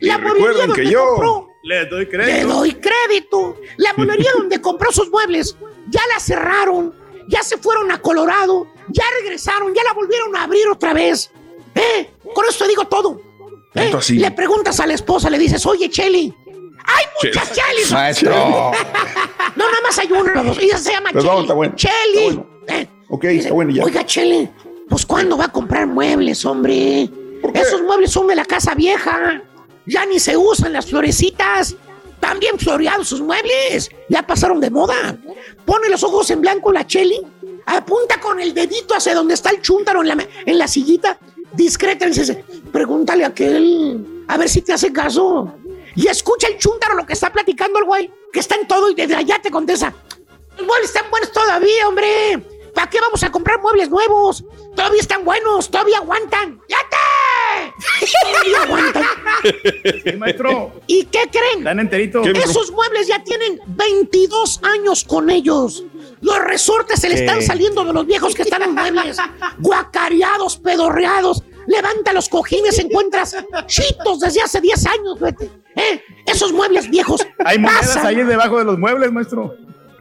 La 0.00 0.18
mueblería 0.18 0.50
que 0.52 0.66
donde 0.66 0.90
yo- 0.90 1.06
compró... 1.06 1.46
Le 1.62 1.84
doy 1.86 2.04
Le 2.06 2.08
crédito. 2.10 2.48
doy 2.48 2.74
crédito. 2.74 3.56
La 3.76 3.92
mueblería 3.94 4.30
donde 4.34 4.60
compró 4.60 4.90
sus 4.92 5.10
muebles 5.10 5.56
ya 5.88 6.00
la 6.12 6.18
cerraron, 6.20 6.94
ya 7.28 7.42
se 7.42 7.58
fueron 7.58 7.90
a 7.90 8.00
Colorado, 8.00 8.66
ya 8.88 9.04
regresaron, 9.20 9.74
ya 9.74 9.82
la 9.82 9.92
volvieron 9.92 10.34
a 10.36 10.44
abrir 10.44 10.68
otra 10.68 10.94
vez. 10.94 11.30
¿Eh? 11.74 12.10
Con 12.34 12.46
eso 12.46 12.64
te 12.64 12.68
digo 12.70 12.86
todo. 12.86 13.20
¿Eh? 13.74 13.80
Tanto 13.82 13.98
así. 13.98 14.18
Le 14.18 14.30
preguntas 14.32 14.80
a 14.80 14.86
la 14.86 14.94
esposa, 14.94 15.30
le 15.30 15.38
dices, 15.38 15.64
oye, 15.66 15.88
Cheli. 15.90 16.34
¡Hay 16.84 17.04
muchas 17.22 17.52
Chelis! 17.52 17.92
Maestro. 17.92 18.72
No, 19.56 19.64
nada 19.68 19.82
más 19.82 19.98
hay 19.98 20.10
una. 20.12 20.52
Ella 20.60 20.78
se 20.78 20.92
llama 20.92 21.10
Cheli. 21.10 21.40
está 21.40 21.54
bueno. 21.54 21.74
Cheli. 21.74 21.92
Está 22.14 22.20
bueno. 22.22 22.46
Eh, 22.68 22.86
Ok, 23.08 23.24
está 23.24 23.52
bueno 23.52 23.72
ya. 23.72 23.82
Oiga, 23.84 24.06
Chele, 24.06 24.48
pues 24.88 25.04
¿cuándo 25.04 25.36
va 25.36 25.46
a 25.46 25.52
comprar 25.52 25.88
muebles, 25.88 26.44
hombre? 26.44 27.10
Esos 27.54 27.82
muebles 27.82 28.12
son 28.12 28.28
de 28.28 28.36
la 28.36 28.44
casa 28.44 28.74
vieja. 28.76 29.42
Ya 29.86 30.06
ni 30.06 30.20
se 30.20 30.36
usan 30.36 30.72
las 30.72 30.86
florecitas. 30.86 31.74
Bien 32.38 32.56
floreados 32.58 33.08
sus 33.08 33.20
muebles. 33.20 33.90
Ya 34.08 34.22
pasaron 34.24 34.60
de 34.60 34.70
moda. 34.70 35.16
Pone 35.64 35.88
los 35.88 36.04
ojos 36.04 36.30
en 36.30 36.40
blanco 36.40 36.70
la 36.70 36.86
Cheli. 36.86 37.20
Apunta 37.66 38.20
con 38.20 38.38
el 38.38 38.54
dedito 38.54 38.94
hacia 38.94 39.14
donde 39.14 39.34
está 39.34 39.50
el 39.50 39.60
chúntaro 39.60 40.02
en 40.02 40.08
la, 40.08 40.28
en 40.46 40.58
la 40.58 40.68
sillita. 40.68 41.18
Dice, 41.52 42.44
pregúntale 42.72 43.24
a 43.24 43.28
aquel. 43.28 44.24
A 44.28 44.36
ver 44.36 44.48
si 44.48 44.62
te 44.62 44.72
hace 44.72 44.92
caso. 44.92 45.54
Y 45.94 46.06
escucha 46.06 46.48
el 46.48 46.58
chúntaro 46.58 46.94
lo 46.94 47.04
que 47.04 47.14
está 47.14 47.32
platicando 47.32 47.78
el 47.78 47.84
güey. 47.84 48.10
Que 48.32 48.40
está 48.40 48.54
en 48.54 48.68
todo 48.68 48.90
y 48.90 48.94
desde 48.94 49.16
allá 49.16 49.40
te 49.42 49.50
contesta. 49.50 49.92
Los 50.56 50.66
muebles 50.66 50.90
están 50.90 51.10
buenos 51.10 51.32
todavía, 51.32 51.88
hombre. 51.88 52.38
¿Para 52.74 52.88
qué 52.88 53.00
vamos 53.00 53.22
a 53.24 53.32
comprar 53.32 53.60
muebles 53.60 53.90
nuevos? 53.90 54.44
Todavía 54.76 55.00
están 55.00 55.24
buenos, 55.24 55.70
todavía 55.70 55.98
aguantan. 55.98 56.60
¡Yate! 56.68 57.74
Todavía 58.22 58.62
aguantan. 58.62 59.04
Sí, 60.04 60.12
maestro. 60.16 60.72
¿Y 60.86 61.04
qué 61.06 61.28
creen? 61.30 61.58
Están 61.58 61.80
enteritos. 61.80 62.26
Esos 62.26 62.70
muebles 62.70 63.08
ya 63.08 63.22
tienen 63.24 63.60
22 63.66 64.60
años 64.62 65.04
con 65.04 65.30
ellos. 65.30 65.84
Los 66.20 66.38
resortes 66.38 67.00
se 67.00 67.08
le 67.08 67.14
están 67.14 67.40
saliendo 67.42 67.84
de 67.84 67.92
los 67.92 68.06
viejos 68.06 68.34
que 68.34 68.42
están 68.42 68.62
en 68.62 68.74
muebles. 68.74 69.16
Guacareados, 69.58 70.58
pedorreados. 70.58 71.42
levanta 71.66 72.12
los 72.12 72.28
cojines, 72.28 72.78
encuentras 72.78 73.36
chitos 73.66 74.20
desde 74.20 74.42
hace 74.42 74.60
10 74.60 74.86
años, 74.86 75.18
fíjate. 75.18 75.50
¿eh? 75.76 76.02
Esos 76.26 76.52
muebles 76.52 76.90
viejos. 76.90 77.26
Hay 77.44 77.58
monedas 77.58 77.86
pasan 77.88 78.06
ahí 78.06 78.16
debajo 78.16 78.58
de 78.58 78.64
los 78.64 78.78
muebles, 78.78 79.10
maestro. 79.12 79.54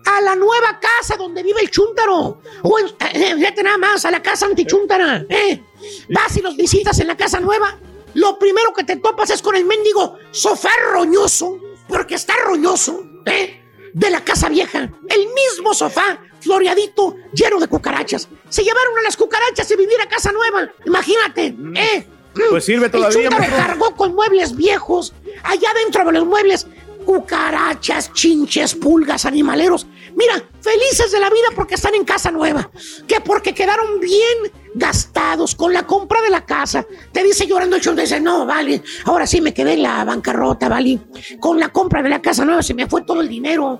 a 0.05 0.21
la 0.21 0.35
nueva 0.35 0.79
casa 0.79 1.15
donde 1.17 1.43
vive 1.43 1.61
el 1.61 1.69
chúntaro. 1.69 2.41
O 2.63 2.79
en- 2.79 2.87
eh, 3.13 3.35
fíjate 3.35 3.61
nada 3.63 3.77
más, 3.77 4.03
a 4.05 4.11
la 4.11 4.21
casa 4.21 4.45
antichúntara. 4.47 5.23
¿eh? 5.29 5.61
Vas 6.09 6.35
y 6.37 6.41
los 6.41 6.55
visitas 6.57 6.99
en 6.99 7.07
la 7.07 7.15
casa 7.15 7.39
nueva. 7.39 7.77
Lo 8.15 8.39
primero 8.39 8.73
que 8.73 8.83
te 8.83 8.95
topas 8.95 9.29
es 9.29 9.41
con 9.41 9.55
el 9.55 9.65
mendigo 9.65 10.17
sofá 10.31 10.71
roñoso, 10.91 11.59
porque 11.87 12.15
está 12.15 12.33
roñoso, 12.45 13.03
¿eh? 13.27 13.61
De 13.93 14.09
la 14.09 14.23
casa 14.23 14.49
vieja. 14.49 14.79
El 15.09 15.27
mismo 15.33 15.73
sofá, 15.73 16.19
floreadito, 16.39 17.15
lleno 17.33 17.59
de 17.59 17.67
cucarachas. 17.67 18.27
Se 18.49 18.63
llevaron 18.63 18.97
a 18.97 19.01
las 19.01 19.17
cucarachas 19.17 19.69
y 19.71 19.75
vivir 19.75 19.99
a 20.01 20.07
casa 20.09 20.31
nueva. 20.31 20.69
Imagínate, 20.85 21.55
¿eh? 21.75 22.07
Pues 22.49 22.63
sirve 22.65 22.85
El 22.85 22.91
todavía, 22.91 23.13
chúntaro 23.21 23.39
maestro. 23.39 23.57
cargó 23.65 23.95
con 23.95 24.15
muebles 24.15 24.55
viejos. 24.55 25.13
Allá 25.43 25.69
dentro 25.83 26.05
de 26.05 26.11
los 26.13 26.25
muebles, 26.25 26.67
cucarachas, 27.05 28.13
chinches, 28.13 28.75
pulgas, 28.75 29.25
animaleros. 29.25 29.87
Mira, 30.19 30.43
felices 30.59 31.13
de 31.13 31.19
la 31.21 31.29
vida 31.29 31.47
porque 31.55 31.75
están 31.75 31.95
en 31.95 32.03
casa 32.03 32.29
nueva. 32.29 32.69
Que 33.07 33.21
porque 33.21 33.53
quedaron 33.53 34.01
bien 34.01 34.51
gastados 34.73 35.55
con 35.55 35.71
la 35.71 35.87
compra 35.87 36.21
de 36.21 36.29
la 36.29 36.45
casa. 36.45 36.85
Te 37.13 37.23
dice 37.23 37.47
llorando 37.47 37.77
el 37.77 37.81
chúntaro, 37.81 38.05
dice, 38.05 38.19
no, 38.19 38.45
vale, 38.45 38.83
ahora 39.05 39.25
sí 39.25 39.39
me 39.39 39.53
quedé 39.53 39.73
en 39.73 39.83
la 39.83 40.03
bancarrota, 40.03 40.67
vale. 40.67 40.99
Con 41.39 41.57
la 41.57 41.69
compra 41.69 42.03
de 42.03 42.09
la 42.09 42.21
casa 42.21 42.43
nueva 42.43 42.61
se 42.61 42.73
me 42.73 42.85
fue 42.85 43.03
todo 43.03 43.21
el 43.21 43.29
dinero. 43.29 43.79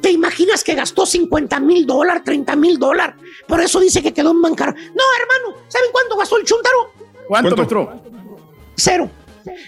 ¿Te 0.00 0.12
imaginas 0.12 0.62
que 0.62 0.76
gastó 0.76 1.04
50 1.04 1.58
mil 1.58 1.84
dólares, 1.84 2.22
30 2.24 2.54
mil 2.54 2.78
dólares? 2.78 3.16
Por 3.48 3.60
eso 3.60 3.80
dice 3.80 4.00
que 4.00 4.14
quedó 4.14 4.30
en 4.30 4.42
bancarrota. 4.42 4.80
No, 4.80 5.02
hermano, 5.20 5.60
¿saben 5.66 5.90
cuánto 5.90 6.16
gastó 6.16 6.38
el 6.38 6.44
chúntaro? 6.44 6.92
¿Cuánto? 7.26 7.48
Cero. 8.76 9.10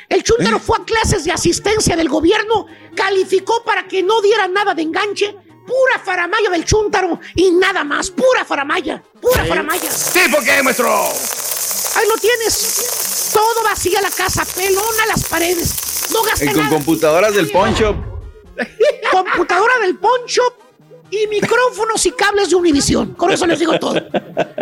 El 0.08 0.22
chúntaro 0.22 0.60
fue 0.60 0.78
a 0.78 0.84
clases 0.84 1.24
de 1.24 1.32
asistencia 1.32 1.96
del 1.96 2.08
gobierno, 2.08 2.66
calificó 2.94 3.64
para 3.64 3.88
que 3.88 4.04
no 4.04 4.22
diera 4.22 4.46
nada 4.46 4.72
de 4.72 4.82
enganche. 4.82 5.36
Pura 5.66 5.98
faramaya 6.04 6.50
del 6.50 6.64
chúntaro 6.64 7.20
y 7.34 7.50
nada 7.52 7.84
más. 7.84 8.10
Pura 8.10 8.44
faramaya. 8.44 9.02
Pura 9.20 9.44
faramaya. 9.44 9.90
¿Tipo 10.12 10.38
qué, 10.44 10.62
maestro? 10.62 10.88
Ahí 10.92 12.06
lo 12.08 12.16
tienes. 12.18 13.30
Todo 13.32 13.64
vacía 13.64 14.00
la 14.00 14.10
casa, 14.10 14.44
pelona 14.54 15.06
las 15.08 15.24
paredes. 15.24 16.08
No 16.12 16.22
gasté 16.22 16.46
Y 16.46 16.48
con 16.48 16.56
nada. 16.58 16.70
computadoras 16.70 17.34
del 17.34 17.50
poncho. 17.50 17.94
Computadora 19.10 19.78
del 19.80 19.96
poncho 19.98 20.42
y 21.10 21.26
micrófonos 21.26 22.04
y 22.06 22.12
cables 22.12 22.50
de 22.50 22.56
Univisión. 22.56 23.14
Con 23.14 23.30
eso 23.30 23.46
les 23.46 23.58
digo 23.58 23.78
todo. 23.78 23.94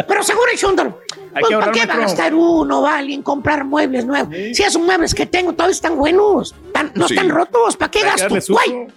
Pero 0.09 0.23
seguro 0.23 0.51
el 0.53 0.59
chúntaro. 0.59 1.01
Hay 1.35 1.43
Pues, 1.45 1.57
¿Para 1.59 1.73
qué 1.73 1.87
va 1.87 1.95
a 1.95 1.99
gastar 1.99 2.35
uno, 2.35 2.83
vale, 2.83 3.15
en 3.15 3.23
comprar 3.23 3.65
muebles 3.65 4.05
nuevos? 4.05 4.35
Si 4.53 4.63
esos 4.63 4.83
muebles 4.83 5.15
que 5.15 5.27
tengo 5.27 5.53
todavía 5.53 5.75
están 5.75 5.97
buenos, 5.97 6.55
tan- 6.73 6.93
no 6.95 7.07
Sí. 7.07 7.15
están 7.15 7.29
rotos, 7.31 7.77
¿para 7.77 7.91
qué 7.91 8.01
Hay 8.01 8.05
gasto? 8.05 8.53
Güey, 8.53 8.89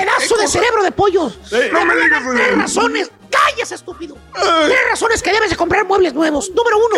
pedazo 0.00 0.36
de 0.36 0.48
cerebro 0.48 0.82
de 0.82 0.92
pollo. 0.92 1.30
No 1.72 1.84
me 1.84 1.96
digas 1.96 2.24
güey. 2.24 2.38
razones. 2.56 3.10
¡Cállese, 3.30 3.74
estúpido! 3.76 4.16
Tres 4.34 4.78
razones 4.90 5.22
que 5.22 5.32
debes 5.32 5.50
de 5.50 5.56
comprar 5.56 5.86
muebles 5.86 6.12
nuevos. 6.14 6.50
Número 6.54 6.76
uno. 6.78 6.96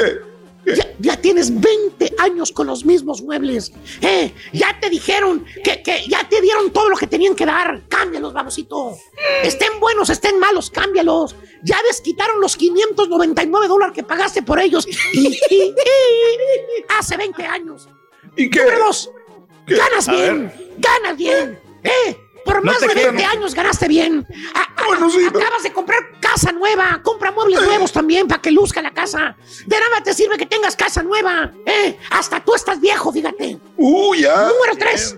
Ya, 0.66 0.90
ya 0.98 1.16
tienes 1.20 1.60
20 1.60 2.14
años 2.18 2.50
con 2.50 2.66
los 2.66 2.86
mismos 2.86 3.20
muebles. 3.22 3.70
Eh, 4.00 4.32
ya 4.54 4.78
te 4.80 4.88
dijeron 4.88 5.44
que, 5.62 5.82
que 5.82 6.04
ya 6.08 6.26
te 6.26 6.40
dieron 6.40 6.72
todo 6.72 6.88
lo 6.88 6.96
que 6.96 7.06
tenían 7.06 7.34
que 7.36 7.44
dar. 7.44 7.82
Cámbialos, 7.88 8.32
babosito. 8.32 8.96
Estén 9.42 9.78
buenos, 9.78 10.08
estén 10.08 10.38
malos, 10.38 10.70
cámbialos. 10.70 11.36
Ya 11.62 11.78
desquitaron 11.86 12.40
los 12.40 12.56
599 12.56 13.68
dólares 13.68 13.94
que 13.94 14.02
pagaste 14.04 14.42
por 14.42 14.58
ellos. 14.58 14.86
Y- 15.12 15.28
y- 15.50 15.54
y- 15.54 15.74
hace 16.98 17.16
20 17.18 17.44
años. 17.44 17.86
¿Y 18.34 18.48
qué? 18.48 18.60
Número 18.60 18.86
dos. 18.86 19.10
Ganas 19.66 20.08
bien. 20.08 20.52
Ganas 20.78 21.16
bien. 21.16 21.60
Eh, 21.82 22.16
por 22.44 22.64
No 22.64 22.72
más 22.72 22.80
de 22.80 22.88
creo, 22.88 23.12
20 23.12 23.22
no. 23.22 23.30
años 23.30 23.54
ganaste 23.54 23.88
bien. 23.88 24.26
A- 24.54 24.60
a- 24.60 25.28
acabas 25.28 25.62
de 25.62 25.72
comprar 25.72 25.98
casa 26.20 26.52
nueva. 26.52 27.00
Compra 27.02 27.30
muebles 27.32 27.60
nuevos 27.62 27.92
también 27.92 28.26
para 28.28 28.40
que 28.42 28.50
luzca 28.50 28.82
la 28.82 28.92
casa. 28.92 29.36
De 29.66 29.76
nada 29.78 30.02
te 30.02 30.12
sirve 30.14 30.36
que 30.36 30.46
tengas 30.46 30.76
casa 30.76 31.02
nueva. 31.02 31.50
Eh, 31.66 31.98
hasta 32.10 32.40
tú 32.40 32.54
estás 32.54 32.80
viejo, 32.80 33.12
fíjate. 33.12 33.58
Uh, 33.76 34.14
ya. 34.14 34.48
Número 34.48 34.76
3. 34.78 35.16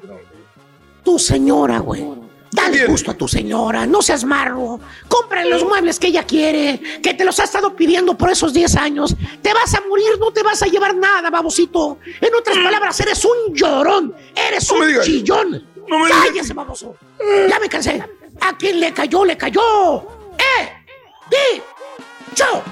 Tu 1.05 1.19
señora, 1.19 1.79
güey. 1.79 2.05
Dale 2.53 2.87
gusto 2.87 3.11
a 3.11 3.15
tu 3.15 3.29
señora, 3.29 3.87
no 3.87 4.01
seas 4.01 4.25
marro. 4.25 4.81
Cómprale 5.09 5.51
los 5.51 5.63
muebles 5.65 5.99
que 5.99 6.07
ella 6.07 6.23
quiere, 6.25 6.81
que 7.03 7.13
te 7.13 7.23
los 7.25 7.39
ha 7.39 7.45
estado 7.45 7.77
pidiendo 7.77 8.17
por 8.17 8.31
esos 8.31 8.55
10 8.55 8.77
años. 8.77 9.15
Te 9.43 9.53
vas 9.53 9.75
a 9.75 9.83
morir, 9.87 10.07
no 10.19 10.33
te 10.33 10.43
vas 10.43 10.63
a 10.63 10.67
llevar 10.67 10.97
nada, 10.97 11.29
babosito. 11.29 11.99
En 12.21 12.35
otras 12.35 12.57
palabras, 12.57 12.99
eres 13.01 13.23
un 13.27 13.55
llorón, 13.55 14.15
eres 14.35 14.71
No 14.73 14.79
un 14.79 15.01
chillón. 15.03 15.67
No 15.89 15.99
me. 15.99 16.11
Cállese, 16.11 16.53
baboso. 16.53 16.97
Ya 17.49 17.59
me 17.59 17.69
cansé. 17.69 18.03
A 18.41 18.57
quien 18.57 18.81
le 18.81 18.93
cayó, 18.93 19.25
le 19.25 19.37
cayó. 19.37 20.03
¡Eh! 20.39 20.73
¡Di! 21.31 21.63
¡Chao! 22.35 22.63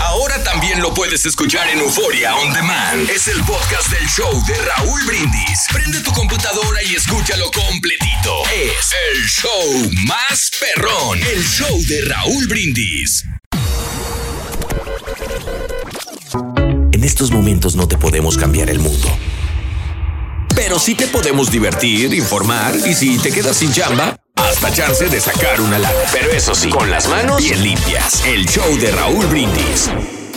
Ahora 0.00 0.42
también 0.42 0.80
lo 0.80 0.92
puedes 0.94 1.24
escuchar 1.26 1.68
en 1.70 1.78
Euforia 1.78 2.34
On 2.36 2.52
Demand. 2.52 3.08
Es 3.08 3.28
el 3.28 3.42
podcast 3.44 3.88
del 3.90 4.06
show 4.08 4.30
de 4.46 4.54
Raúl 4.56 5.00
Brindis. 5.06 5.66
Prende 5.72 6.00
tu 6.00 6.12
computadora 6.12 6.82
y 6.82 6.94
escúchalo 6.94 7.50
completito. 7.52 8.42
Es 8.52 8.94
el 9.12 9.24
show 9.26 9.90
más 10.06 10.50
perrón. 10.58 11.20
El 11.22 11.44
show 11.44 11.78
de 11.86 12.02
Raúl 12.02 12.46
Brindis. 12.48 13.24
Estos 17.08 17.30
momentos 17.30 17.74
no 17.74 17.88
te 17.88 17.96
podemos 17.96 18.36
cambiar 18.36 18.68
el 18.68 18.80
mundo. 18.80 19.08
Pero 20.54 20.78
sí 20.78 20.94
te 20.94 21.06
podemos 21.06 21.50
divertir, 21.50 22.12
informar 22.12 22.74
y 22.76 22.94
si 22.94 23.16
te 23.16 23.32
quedas 23.32 23.56
sin 23.56 23.72
chamba, 23.72 24.14
hasta 24.36 24.70
chance 24.70 25.08
de 25.08 25.18
sacar 25.18 25.58
una 25.62 25.78
lana. 25.78 25.94
Pero 26.12 26.30
eso 26.32 26.54
sí, 26.54 26.68
con 26.68 26.90
las 26.90 27.08
manos 27.08 27.38
bien 27.38 27.62
limpias. 27.62 28.26
El 28.26 28.46
show 28.46 28.76
de 28.76 28.90
Raúl 28.90 29.24
Brindis. 29.26 29.88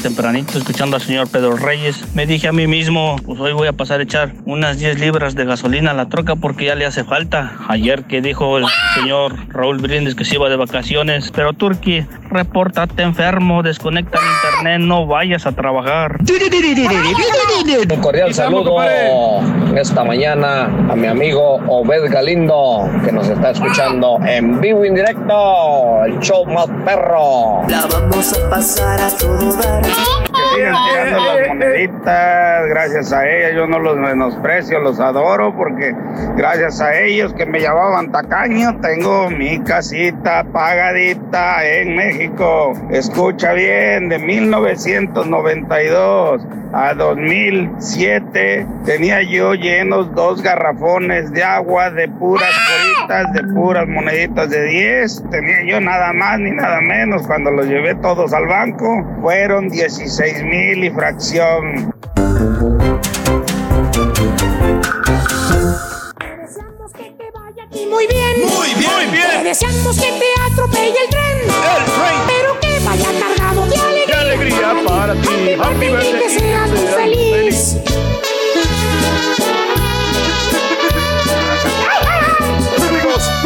Tempranito 0.01 0.57
escuchando 0.57 0.95
al 0.95 1.01
señor 1.01 1.29
Pedro 1.29 1.55
Reyes, 1.55 2.03
me 2.15 2.25
dije 2.25 2.47
a 2.47 2.51
mí 2.51 2.65
mismo, 2.65 3.17
pues 3.23 3.39
hoy 3.39 3.53
voy 3.53 3.67
a 3.67 3.73
pasar 3.73 3.99
a 3.99 4.03
echar 4.03 4.33
unas 4.45 4.79
10 4.79 4.99
libras 4.99 5.35
de 5.35 5.45
gasolina 5.45 5.91
a 5.91 5.93
la 5.93 6.09
troca 6.09 6.35
porque 6.35 6.65
ya 6.65 6.75
le 6.75 6.85
hace 6.85 7.03
falta. 7.03 7.53
Ayer 7.67 8.05
que 8.05 8.21
dijo 8.21 8.57
el 8.57 8.65
señor 8.95 9.35
Raúl 9.49 9.77
Brindis 9.77 10.15
que 10.15 10.25
se 10.25 10.35
iba 10.35 10.49
de 10.49 10.55
vacaciones, 10.55 11.31
pero 11.31 11.53
Turki, 11.53 12.05
repórtate 12.31 13.03
enfermo, 13.03 13.61
desconecta 13.61 14.17
el 14.17 14.25
internet, 14.25 14.87
no 14.87 15.05
vayas 15.05 15.45
a 15.45 15.51
trabajar. 15.51 16.17
Un 17.89 18.01
cordial 18.01 18.33
saludo 18.33 18.77
esta 19.75 20.03
mañana 20.03 20.65
a 20.65 20.95
mi 20.95 21.07
amigo 21.07 21.59
Obed 21.67 22.11
Galindo, 22.11 22.89
que 23.05 23.11
nos 23.11 23.27
está 23.27 23.51
escuchando 23.51 24.17
en 24.25 24.59
vivo 24.59 24.83
y 24.83 24.89
en 24.89 24.95
directo. 24.95 26.03
El 26.05 26.19
show 26.19 26.45
más 26.45 26.67
perro. 26.85 27.61
La 27.67 27.85
vamos 27.87 28.33
a 28.33 28.49
pasar 28.49 28.99
a 28.99 29.09
todo 29.09 29.55
dar. 29.57 29.90
Que 29.91 30.55
sigan 30.55 30.75
tirando 30.89 31.25
las 31.25 31.47
moneditas, 31.47 32.67
gracias 32.67 33.13
a 33.13 33.29
ellas 33.29 33.53
yo 33.55 33.67
no 33.67 33.79
los 33.79 33.95
menosprecio, 33.97 34.79
los 34.79 34.99
adoro 34.99 35.55
porque 35.55 35.95
gracias 36.35 36.81
a 36.81 36.99
ellos 36.99 37.31
que 37.33 37.45
me 37.45 37.59
llamaban 37.59 38.11
tacaño 38.11 38.79
tengo 38.81 39.29
mi 39.29 39.59
casita 39.59 40.43
pagadita 40.51 41.63
en 41.65 41.95
México. 41.95 42.73
Escucha 42.91 43.53
bien, 43.53 44.09
de 44.09 44.19
1992 44.19 46.41
a 46.73 46.93
2007 46.93 48.65
tenía 48.85 49.21
yo 49.23 49.53
llenos 49.53 50.13
dos 50.15 50.41
garrafones 50.41 51.31
de 51.31 51.43
agua 51.43 51.91
de 51.91 52.07
puras 52.07 52.49
coritas, 52.49 53.00
de 53.11 53.43
puras 53.53 53.87
moneditas 53.87 54.49
de 54.49 54.63
10. 54.63 55.23
Tenía 55.29 55.63
yo 55.65 55.81
nada 55.81 56.13
más 56.13 56.39
ni 56.39 56.51
nada 56.51 56.79
menos 56.81 57.27
cuando 57.27 57.51
los 57.51 57.65
llevé 57.67 57.95
todos 57.95 58.33
al 58.33 58.47
banco. 58.47 58.87
Fueron 59.21 59.69
16 59.69 60.43
mil 60.43 60.83
y 60.85 60.89
fracción. 60.91 61.93
Muy 67.89 68.07
bien. 68.07 68.39
Muy 68.39 68.73
bien. 68.75 68.91
Muy 68.95 69.05
bien. 69.11 69.29
Te 69.29 69.43
deseamos 69.43 69.95
que 69.97 70.11
te 70.11 70.53
atropelle 70.53 71.03
el 71.03 71.09
tren. 71.09 71.37
El 71.41 71.85
tren. 71.85 72.17
Pero 72.27 72.59
que 72.61 72.85
vaya 72.85 73.09
cargado 73.19 73.65
de 73.67 73.75
alegría. 73.75 74.05
¡Qué 74.05 74.13
alegría 74.13 74.73
para 74.87 75.13
ti! 75.13 75.19
Happy 75.19 75.55
Happy 75.59 75.87
birthday, 75.87 75.91
birthday, 75.91 76.19
que 76.19 76.39
seas 76.39 76.69
muy 76.69 76.79
seas 76.79 76.95
feliz. 76.95 77.90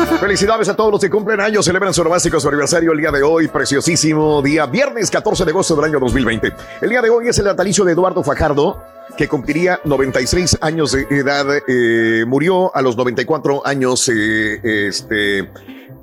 felicidades 0.20 0.70
a 0.70 0.76
todos 0.76 0.92
los 0.92 1.02
que 1.02 1.10
cumplen 1.10 1.40
años, 1.40 1.66
celebran 1.66 1.94
su 1.94 2.04
nomástico 2.04 2.40
su 2.40 2.48
aniversario 2.48 2.92
el 2.92 3.00
día 3.00 3.12
de 3.12 3.24
hoy, 3.24 3.48
preciosísimo 3.48 4.42
día, 4.42 4.66
viernes 4.66 5.10
14 5.10 5.46
de 5.46 5.52
agosto 5.52 5.76
del 5.76 5.86
año 5.86 6.00
2020. 6.00 6.54
El 6.82 6.90
día 6.90 7.02
de 7.02 7.10
hoy 7.10 7.28
es 7.28 7.38
el 7.40 7.46
natalicio 7.46 7.84
de 7.86 7.94
Eduardo 7.94 8.24
Fajardo, 8.24 8.82
que 9.18 9.28
cumpliría 9.28 9.80
96 9.84 10.58
años 10.62 10.92
de 10.92 11.04
edad, 11.10 11.46
eh, 11.68 12.26
murió 12.28 12.76
a 12.76 12.82
los 12.82 12.98
94 12.98 13.66
años, 13.66 14.10
eh, 14.10 14.88
este, 14.88 15.50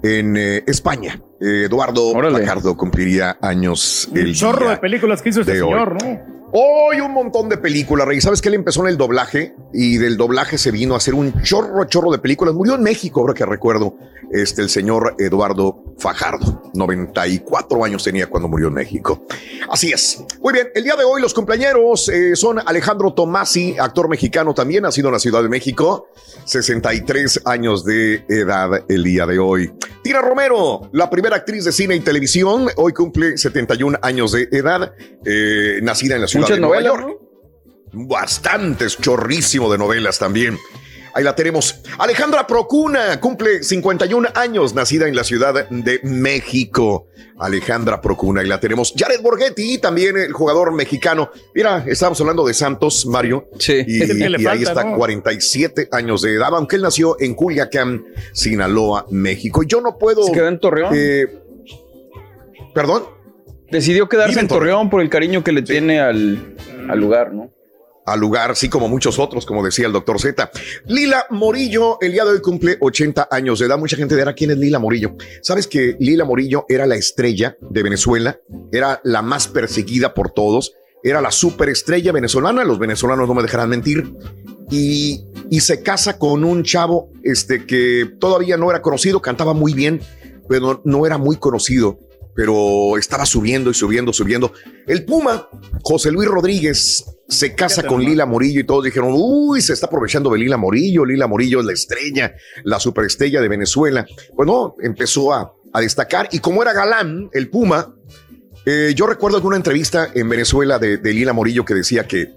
en 0.03 0.37
eh, 0.37 0.65
España. 0.67 1.21
Eh, 1.41 1.65
Eduardo 1.67 2.13
Fajardo 2.13 2.77
cumpliría 2.77 3.37
años 3.41 4.09
Un 4.11 4.19
el 4.19 4.35
chorro 4.35 4.61
día 4.61 4.71
de 4.71 4.77
películas 4.79 5.23
que 5.23 5.31
hizo 5.31 5.41
este 5.41 5.55
de 5.55 5.63
hoy. 5.63 5.71
señor, 5.71 6.03
¿no? 6.03 6.42
Hoy 6.55 7.01
un 7.01 7.13
montón 7.13 7.49
de 7.49 7.57
películas, 7.57 8.07
Rey. 8.07 8.21
¿Sabes 8.21 8.43
que 8.43 8.51
él 8.51 8.55
empezó 8.55 8.83
en 8.83 8.89
el 8.89 8.99
doblaje? 8.99 9.55
Y 9.73 9.97
del 9.97 10.19
doblaje 10.19 10.59
se 10.59 10.71
vino 10.71 10.93
a 10.93 10.99
hacer 10.99 11.15
un 11.15 11.43
chorro, 11.43 11.83
chorro 11.87 12.13
de 12.13 12.19
películas. 12.19 12.55
Murió 12.55 12.75
en 12.75 12.83
México, 12.83 13.21
ahora 13.21 13.33
que 13.33 13.47
recuerdo, 13.47 13.97
este, 14.31 14.61
el 14.61 14.69
señor 14.69 15.17
Eduardo 15.19 15.83
Fajardo. 15.99 16.71
94 16.75 17.85
años 17.87 18.05
tenía 18.05 18.27
cuando 18.27 18.49
murió 18.49 18.69
en 18.69 18.75
México. 18.75 19.27
Así 19.71 19.93
es. 19.93 20.23
Muy 20.43 20.53
bien, 20.53 20.69
el 20.75 20.85
día 20.85 20.95
de 20.95 21.05
hoy 21.05 21.23
los 21.23 21.33
compañeros 21.33 22.11
eh, 22.11 22.37
son 22.37 22.59
Alejandro 22.59 23.15
Tomasi, 23.15 23.77
actor 23.79 24.11
mexicano 24.11 24.53
también, 24.53 24.83
nacido 24.83 25.09
en 25.09 25.15
la 25.15 25.21
Ciudad 25.21 25.43
de 25.43 25.49
México. 25.49 26.09
63 26.45 27.43
años 27.47 27.83
de 27.87 28.27
edad 28.29 28.85
el 28.89 29.05
día 29.05 29.25
de 29.25 29.39
hoy. 29.39 29.73
Tina 30.03 30.21
Romero, 30.21 30.91
la 30.93 31.09
primera 31.09 31.37
actriz 31.37 31.65
de 31.65 31.73
cine 31.73 31.95
y 31.95 32.01
televisión, 32.01 32.69
hoy 32.77 32.93
cumple 32.93 33.39
71 33.39 33.99
años 34.03 34.33
de 34.33 34.49
edad, 34.51 34.93
eh, 35.25 35.79
nacida 35.83 36.17
en 36.17 36.23
la 36.23 36.27
ciudad 36.27 36.42
Muchas 36.43 36.57
de 36.57 36.61
Nueva 36.61 36.83
novelas. 36.83 37.17
Bastantes, 37.93 38.97
chorrísimo 38.99 39.71
de 39.71 39.79
novelas 39.79 40.19
también. 40.19 40.59
Ahí 41.15 41.25
la 41.25 41.37
tenemos. 41.37 41.81
Alejandra 41.99 42.47
Procuna 42.47 43.21
cumple 43.21 43.63
51 43.63 44.31
años, 44.35 44.73
nacida 44.75 45.07
en 45.07 45.15
la 45.15 45.25
Ciudad 45.25 45.69
de 45.69 46.01
México. 46.05 47.09
Alejandra 47.39 48.01
Procuna, 48.01 48.41
ahí 48.41 48.47
la 48.49 48.59
tenemos. 48.59 48.95
Jared 48.97 49.21
Borghetti, 49.21 49.77
también 49.77 50.17
el 50.17 50.33
jugador 50.33 50.73
mexicano. 50.73 51.31
Mira, 51.55 51.85
estábamos 51.87 52.19
hablando 52.23 52.47
de 52.47 52.55
Santos, 52.55 53.05
Mario. 53.05 53.51
Sí. 53.59 53.85
Y, 53.87 54.03
Es 54.03 54.09
el 54.09 54.19
que 54.19 54.29
le 54.31 54.41
y 54.43 54.47
ahí 54.47 54.65
falta, 54.65 54.81
está, 54.81 54.85
¿no? 54.85 54.97
47 54.97 55.89
años 55.93 56.23
de 56.23 56.35
edad, 56.35 56.55
aunque 56.55 56.77
él 56.77 56.83
nació 56.83 57.21
en 57.21 57.35
Culiacán, 57.35 58.07
Sinaloa, 58.33 59.05
México. 59.11 59.63
Y 59.63 59.67
yo 59.67 59.83
no 59.83 59.99
puedo. 59.99 60.23
¿Se 60.25 60.33
quedó 60.33 60.49
en 60.49 60.59
Torreón? 60.61 60.95
eh, 60.97 61.27
¿Perdón? 62.75 63.05
Decidió 63.73 64.07
quedarse 64.07 64.39
en 64.39 64.49
Torreón 64.49 64.91
por 64.91 65.01
el 65.01 65.09
cariño 65.09 65.43
que 65.43 65.51
le 65.51 65.63
tiene 65.63 65.99
al, 65.99 66.55
al 66.91 67.01
lugar, 67.01 67.33
¿no? 67.33 67.51
al 68.05 68.21
lugar, 68.21 68.51
así 68.51 68.69
como 68.69 68.87
muchos 68.87 69.19
otros, 69.19 69.47
como 69.47 69.65
decía 69.65 69.87
el 69.87 69.93
doctor 69.93 70.21
Z. 70.21 70.51
Lila 70.89 71.25
Morillo, 71.31 71.97
el 72.03 72.13
día 72.13 72.25
de 72.25 72.33
hoy 72.33 72.43
cumple 72.43 72.77
80 72.79 73.29
años 73.31 73.61
de 73.61 73.67
edad. 73.67 73.79
Mucha 73.79 73.97
gente 73.97 74.15
dirá 74.15 74.35
quién 74.35 74.51
es 74.51 74.59
Lila 74.59 74.79
Morillo. 74.79 75.17
Sabes 75.41 75.67
que 75.67 75.97
Lila 76.01 76.27
Morillo 76.27 76.67
era 76.69 76.85
la 76.85 76.97
estrella 76.97 77.57
de 77.63 77.83
Venezuela, 77.83 78.39
era 78.73 79.01
la 79.05 79.23
más 79.23 79.49
perseguida 79.49 80.13
por 80.13 80.33
todos, 80.33 80.75
era 81.03 81.23
la 81.23 81.31
superestrella 81.31 82.13
venezolana. 82.13 82.65
Los 82.65 82.79
venezolanos 82.79 83.27
no 83.27 83.35
me 83.35 83.43
dejarán 83.43 83.71
mentir. 83.71 84.13
Y, 84.71 85.25
y 85.49 85.61
se 85.61 85.83
casa 85.83 86.19
con 86.19 86.45
un 86.45 86.63
chavo 86.63 87.11
este, 87.23 87.65
que 87.65 88.11
todavía 88.19 88.59
no 88.59 88.69
era 88.69 88.83
conocido, 88.83 89.23
cantaba 89.23 89.55
muy 89.55 89.73
bien, 89.73 90.03
pero 90.47 90.83
no 90.85 91.07
era 91.07 91.17
muy 91.17 91.37
conocido 91.37 91.99
pero 92.35 92.97
estaba 92.97 93.27
subiendo 93.27 93.71
y 93.71 93.75
subiendo, 93.75 94.13
subiendo. 94.13 94.53
El 94.87 95.05
Puma, 95.05 95.49
José 95.83 96.11
Luis 96.11 96.29
Rodríguez, 96.29 97.05
se 97.29 97.55
casa 97.55 97.85
con 97.85 98.03
Lila 98.03 98.27
Morillo 98.27 98.61
y 98.61 98.65
todos 98.65 98.85
dijeron, 98.85 99.11
uy, 99.15 99.61
se 99.61 99.73
está 99.73 99.87
aprovechando 99.87 100.31
de 100.31 100.39
Lila 100.39 100.57
Morillo, 100.57 101.05
Lila 101.05 101.27
Morillo 101.27 101.61
es 101.61 101.67
la 101.67 101.73
estrella, 101.73 102.35
la 102.65 102.79
superestrella 102.79 103.41
de 103.41 103.49
Venezuela. 103.49 104.07
Pues 104.37 104.47
no, 104.47 104.75
empezó 104.83 105.33
a, 105.33 105.53
a 105.73 105.81
destacar 105.81 106.29
y 106.33 106.41
como 106.41 106.63
era 106.63 106.73
galán, 106.73 107.31
el 107.33 107.49
Puma, 107.49 107.95
eh, 108.65 108.93
yo 108.95 109.07
recuerdo 109.07 109.37
alguna 109.37 109.57
entrevista 109.57 110.11
en 110.15 110.29
Venezuela 110.29 110.79
de, 110.79 110.99
de 110.99 111.13
Lila 111.13 111.33
Morillo 111.33 111.65
que 111.65 111.75
decía 111.75 112.07
que, 112.07 112.33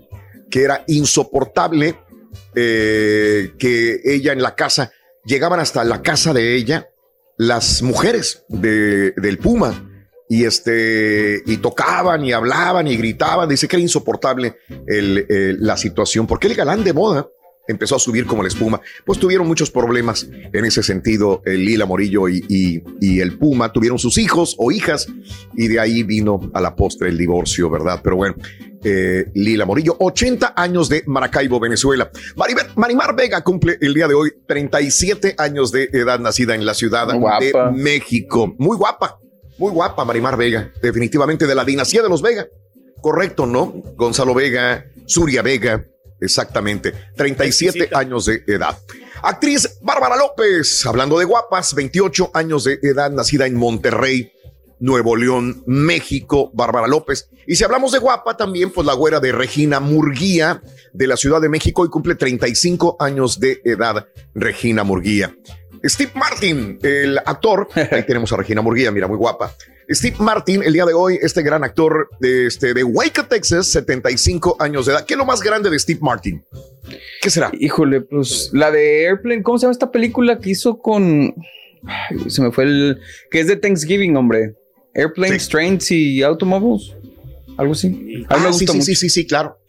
que 0.50 0.64
era 0.64 0.84
insoportable 0.88 2.00
eh, 2.56 3.54
que 3.60 4.02
ella 4.04 4.32
en 4.32 4.42
la 4.42 4.56
casa, 4.56 4.92
llegaban 5.26 5.60
hasta 5.60 5.84
la 5.84 6.02
casa 6.02 6.34
de 6.34 6.56
ella 6.56 6.90
las 7.38 7.82
mujeres 7.82 8.44
de, 8.50 9.12
del 9.12 9.38
Puma 9.38 9.92
y 10.28 10.46
este 10.46 11.44
y 11.46 11.58
tocaban 11.58 12.26
y 12.26 12.32
hablaban 12.34 12.88
y 12.88 12.98
gritaban. 12.98 13.48
Dice 13.50 13.68
que 13.68 13.76
era 13.76 13.84
insoportable 13.84 14.58
el, 14.88 15.26
el- 15.30 15.58
la 15.60 15.78
situación 15.78 16.26
porque 16.28 16.48
el 16.48 16.56
galán 16.56 16.84
de 16.84 16.94
moda 16.94 17.28
empezó 17.68 17.96
a 17.96 18.00
subir 18.00 18.26
como 18.26 18.42
la 18.44 18.48
espuma. 18.50 18.80
Pues 19.06 19.20
tuvieron 19.20 19.48
muchos 19.48 19.72
problemas 19.72 20.28
en 20.32 20.66
ese 20.66 20.84
sentido. 20.84 21.42
El 21.46 21.66
Lila 21.66 21.86
Morillo 21.86 22.28
y, 22.30 22.44
y- 22.50 22.84
y 23.02 23.20
el 23.20 23.38
Puma 23.38 23.72
tuvieron 23.74 24.00
sus 24.00 24.18
hijos 24.18 24.56
o 24.58 24.72
hijas 24.72 25.08
y 25.56 25.68
de 25.68 25.80
ahí 25.80 26.04
vino 26.04 26.50
a 26.54 26.62
la 26.62 26.76
postre 26.76 27.10
el 27.10 27.18
divorcio, 27.18 27.70
¿verdad? 27.70 28.02
Pero 28.04 28.16
bueno, 28.18 28.36
eh, 28.84 29.26
Lila 29.34 29.66
Morillo, 29.66 29.96
80 30.00 30.54
años 30.56 30.90
de 30.90 31.04
Maracaibo, 31.08 31.60
Venezuela. 31.60 32.12
Maribel- 32.36 32.68
Marimar 32.76 33.16
Vega 33.16 33.42
cumple 33.44 33.78
el 33.82 33.94
día 33.96 34.08
de 34.08 34.14
hoy 34.14 34.32
37 34.48 35.36
años 35.38 35.72
de 35.72 35.90
edad, 35.92 36.20
nacida 36.20 36.54
en 36.56 36.66
la 36.66 36.74
ciudad 36.76 37.08
de 37.08 37.16
México. 37.72 38.54
Muy 38.60 38.78
guapa, 38.78 39.18
muy 39.58 39.72
guapa 39.72 40.06
Marimar 40.06 40.38
Vega, 40.38 40.72
definitivamente 40.82 41.48
de 41.48 41.56
la 41.56 41.66
dinastía 41.66 42.04
de 42.04 42.10
los 42.10 42.22
Vega. 42.22 42.46
Correcto, 43.02 43.46
¿no? 43.46 43.74
Gonzalo 43.96 44.34
Vega, 44.34 44.86
Suria 45.06 45.42
Vega, 45.42 45.84
exactamente. 46.26 46.94
37 47.16 47.90
años 47.94 48.26
de 48.26 48.44
edad. 48.48 48.78
Actriz 49.24 49.78
Bárbara 49.82 50.16
López, 50.18 50.86
hablando 50.86 51.18
de 51.18 51.26
guapas, 51.26 51.74
28 51.74 52.32
años 52.34 52.66
de 52.66 52.80
edad, 52.84 53.10
nacida 53.12 53.48
en 53.48 53.56
Monterrey, 53.56 54.32
Nuevo 54.80 55.16
León, 55.16 55.64
México, 55.66 56.52
Bárbara 56.54 56.88
López. 56.88 57.30
Y 57.48 57.56
si 57.56 57.64
hablamos 57.64 57.92
de 57.92 58.00
guapa, 58.00 58.38
también 58.38 58.72
pues 58.72 58.86
la 58.86 58.94
güera 58.94 59.20
de 59.20 59.32
Regina 59.32 59.80
Murguía 59.80 60.62
de 60.94 61.08
la 61.08 61.18
Ciudad 61.18 61.42
de 61.42 61.50
México 61.50 61.86
y 61.86 61.90
cumple 61.90 62.16
35 62.16 62.98
años 63.00 63.40
de 63.40 63.62
edad, 63.64 64.08
Regina 64.34 64.84
Murguía. 64.84 65.36
Steve 65.86 66.12
Martin, 66.16 66.80
el 66.82 67.18
actor, 67.20 67.68
ahí 67.92 68.04
tenemos 68.04 68.32
a 68.34 68.38
Regina 68.38 68.62
Murguía, 68.62 68.92
mira, 68.92 69.08
muy 69.08 69.18
guapa. 69.18 69.56
Steve 69.90 70.16
Martin, 70.20 70.64
el 70.64 70.74
día 70.74 70.86
de 70.86 70.94
hoy, 70.94 71.20
este 71.22 71.44
gran 71.44 71.64
actor 71.64 72.10
de, 72.20 72.48
este, 72.48 72.74
de 72.74 72.84
Waco, 72.84 73.26
Texas, 73.26 73.68
75 73.68 74.58
años 74.60 74.88
de 74.88 74.94
edad. 74.94 75.06
¿Qué 75.06 75.14
es 75.14 75.18
lo 75.18 75.26
más 75.26 75.42
grande 75.42 75.70
de 75.70 75.78
Steve 75.78 76.00
Martin? 76.02 76.44
¿Qué 77.22 77.30
será? 77.30 77.52
Híjole, 77.60 78.02
pues 78.02 78.50
la 78.54 78.72
de 78.72 79.08
Airplane, 79.08 79.44
¿cómo 79.44 79.58
se 79.58 79.64
llama 79.64 79.74
esta 79.74 79.92
película 79.92 80.40
que 80.40 80.52
hizo 80.52 80.80
con. 80.80 81.36
Ay, 81.86 82.30
se 82.30 82.42
me 82.42 82.52
fue 82.52 82.64
el. 82.64 83.00
que 83.30 83.42
es 83.42 83.48
de 83.48 83.58
Thanksgiving, 83.58 84.16
hombre. 84.18 84.56
Airplanes, 84.94 85.50
Trains 85.50 85.92
y 85.92 86.24
Automobiles. 86.24 86.96
Algo 87.58 87.74
así. 87.74 88.26
Ah, 88.30 88.52
sí, 88.52 88.66
sí, 88.66 88.82
sí, 88.82 88.96
sí, 88.96 89.10
sí, 89.10 89.28
claro. 89.28 89.60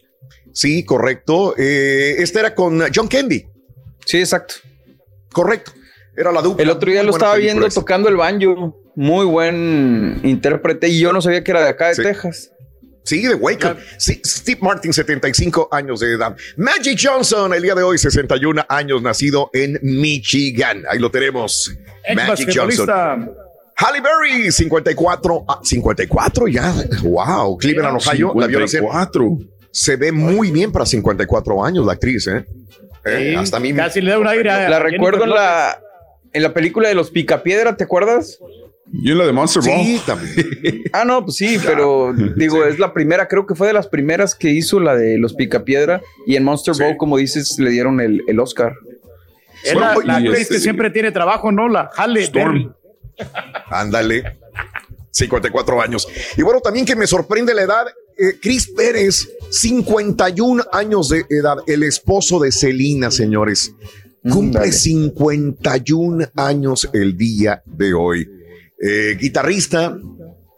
Sí, 0.51 0.83
correcto. 0.83 1.53
Eh, 1.57 2.15
este 2.19 2.39
era 2.39 2.55
con 2.55 2.81
John 2.93 3.07
Candy. 3.07 3.45
Sí, 4.05 4.17
exacto. 4.17 4.55
Correcto. 5.31 5.73
Era 6.17 6.31
la 6.31 6.41
dupla. 6.41 6.63
El 6.63 6.69
otro 6.71 6.91
día 6.91 7.03
lo 7.03 7.11
estaba 7.11 7.35
viendo 7.35 7.65
esa. 7.67 7.79
tocando 7.79 8.09
el 8.09 8.17
banjo. 8.17 8.75
Muy 8.95 9.25
buen 9.25 10.19
intérprete 10.23 10.87
y 10.89 10.99
yo 10.99 11.13
no 11.13 11.21
sabía 11.21 11.43
que 11.43 11.51
era 11.51 11.61
de 11.61 11.69
acá 11.69 11.89
de 11.89 11.95
Sí. 11.95 12.01
Texas. 12.01 12.51
Sí, 13.03 13.21
de 13.21 13.35
Up. 13.35 13.77
Sí, 13.97 14.19
Steve 14.25 14.59
Martin, 14.61 14.91
75 14.91 15.69
años 15.71 16.01
de 16.01 16.11
edad. 16.13 16.35
Magic 16.57 16.99
Johnson, 17.01 17.53
el 17.53 17.61
día 17.61 17.73
de 17.73 17.81
hoy, 17.83 17.97
61 17.97 18.65
años, 18.67 19.01
nacido 19.01 19.49
en 19.53 19.79
Michigan. 19.81 20.83
Ahí 20.89 20.99
lo 20.99 21.09
tenemos. 21.09 21.71
Ex 22.03 22.27
Magic 22.27 22.49
Johnson. 22.53 23.31
Halle 23.77 24.01
Berry, 24.01 24.51
54. 24.51 25.45
Ah, 25.47 25.59
54 25.63 26.47
ya. 26.49 26.73
Wow. 27.03 27.57
Cleveland, 27.59 27.95
Ohio. 27.95 28.33
La 28.35 28.47
vio 28.47 28.59
nacer. 28.59 28.81
54. 28.81 29.37
Se 29.71 29.95
ve 29.95 30.11
muy 30.11 30.51
bien 30.51 30.71
para 30.71 30.85
54 30.85 31.63
años 31.63 31.85
la 31.85 31.93
actriz, 31.93 32.27
¿eh? 32.27 32.43
Eh, 33.05 33.29
Sí, 33.29 33.35
hasta 33.35 33.57
a 33.57 33.59
mí. 33.61 33.73
Casi 33.73 34.01
le 34.01 34.11
da 34.11 34.19
un 34.19 34.27
aire 34.27 34.49
a 34.49 34.67
La 34.67 34.79
recuerdo 34.79 35.23
en 35.23 35.29
la, 35.29 35.79
en 36.37 36.43
la 36.43 36.53
película 36.53 36.87
de 36.87 36.95
los 36.95 37.09
Picapiedra, 37.11 37.75
¿te 37.75 37.83
acuerdas? 37.83 38.39
Y 38.93 39.11
en 39.11 39.17
la 39.17 39.25
de 39.25 39.33
Monster 39.33 39.61
Ball. 39.63 39.83
Sí, 39.83 40.01
también. 40.05 40.83
Ah, 40.93 41.03
no, 41.03 41.23
pues 41.25 41.35
sí, 41.37 41.57
pero 41.65 42.13
digo, 42.37 42.63
es 42.63 42.79
la 42.79 42.93
primera, 42.93 43.27
creo 43.27 43.45
que 43.45 43.53
fue 43.55 43.67
de 43.67 43.73
las 43.73 43.87
primeras 43.87 44.33
que 44.35 44.49
hizo 44.51 44.79
la 44.79 44.95
de 44.95 45.17
los 45.17 45.33
Picapiedra 45.33 46.01
y 46.25 46.35
en 46.35 46.43
Monster 46.43 46.73
Ball, 46.79 46.95
como 46.97 47.17
dices, 47.17 47.57
le 47.59 47.69
dieron 47.71 47.99
el, 47.99 48.23
el 48.27 48.39
Oscar. 48.39 48.73
Es 49.63 49.73
la, 49.75 49.95
la 50.05 50.15
actriz 50.17 50.41
este- 50.41 50.53
que 50.55 50.59
siempre 50.61 50.89
tiene 50.91 51.11
trabajo, 51.11 51.51
¿no? 51.51 51.67
La 51.67 51.89
Halle 51.97 52.21
Storm. 52.23 52.73
Ándale. 53.69 54.37
54 55.11 55.81
años. 55.81 56.07
Y 56.37 56.43
bueno, 56.43 56.61
también 56.61 56.85
que 56.85 56.95
me 56.95 57.07
sorprende 57.07 57.53
la 57.55 57.63
edad, 57.63 57.87
eh, 58.17 58.37
Chris 58.39 58.67
Pérez, 58.69 59.27
51 59.49 60.63
años 60.71 61.09
de 61.09 61.25
edad, 61.29 61.57
el 61.65 61.83
esposo 61.83 62.39
de 62.39 62.51
Celina, 62.51 63.09
señores. 63.09 63.73
Cumple 64.31 64.59
dale. 64.59 64.71
51 64.71 66.27
años 66.35 66.87
el 66.93 67.17
día 67.17 67.61
de 67.65 67.93
hoy. 67.93 68.29
Eh, 68.79 69.17
guitarrista, 69.19 69.97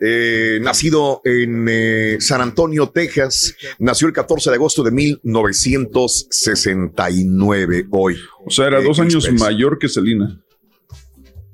eh, 0.02 0.60
nacido 0.62 1.22
en 1.26 1.68
eh, 1.70 2.18
San 2.20 2.42
Antonio, 2.42 2.90
Texas, 2.90 3.56
nació 3.80 4.08
el 4.08 4.14
14 4.14 4.50
de 4.50 4.56
agosto 4.56 4.82
de 4.84 4.92
1969 4.92 7.88
hoy. 7.92 8.16
O 8.46 8.50
sea, 8.50 8.68
era 8.68 8.80
Eh, 8.80 8.84
dos 8.84 9.00
años 9.00 9.30
mayor 9.34 9.78
que 9.78 9.90
Selena. 9.90 10.42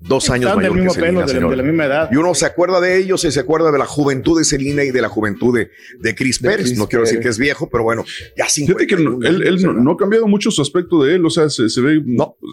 Dos 0.07 0.29
años 0.29 0.49
Están 0.49 0.61
del 0.63 0.71
que 0.71 0.77
mismo 0.77 0.93
Selena, 0.93 1.07
pelo, 1.07 1.19
de 1.21 1.25
la- 1.25 1.33
señor. 1.33 1.49
de 1.49 1.55
la 1.57 1.63
misma 1.63 1.85
edad. 1.85 2.09
Y 2.11 2.15
uno 2.17 2.35
se 2.35 2.45
acuerda 2.45 2.79
de 2.79 2.97
ellos 2.97 3.23
y 3.25 3.31
se 3.31 3.39
acuerda 3.39 3.71
de 3.71 3.77
la 3.79 3.85
juventud 3.85 4.37
de 4.37 4.43
Selena 4.45 4.83
y 4.83 4.91
de 4.91 5.01
la 5.01 5.09
juventud 5.09 5.57
de, 5.57 5.71
de 5.99 6.13
Chris 6.15 6.39
De 6.41 6.49
Pérez. 6.49 6.67
Chris 6.67 6.77
no 6.77 6.87
quiero 6.87 7.05
decir 7.05 7.19
que 7.19 7.29
es 7.29 7.39
viejo, 7.39 7.69
pero 7.71 7.83
bueno, 7.83 8.03
ya 8.37 8.45
Fíjate 8.45 8.85
que 8.85 8.97
no- 8.97 9.17
él, 9.25 9.41
él 9.47 9.61
no, 9.63 9.73
no 9.73 9.91
ha 9.91 9.97
cambiado 9.97 10.27
mucho 10.27 10.51
su 10.51 10.61
aspecto 10.61 11.03
de 11.03 11.15
él, 11.15 11.25
o 11.25 11.29
sea, 11.29 11.49
se, 11.49 11.69
se 11.69 11.81
ve, 11.81 12.01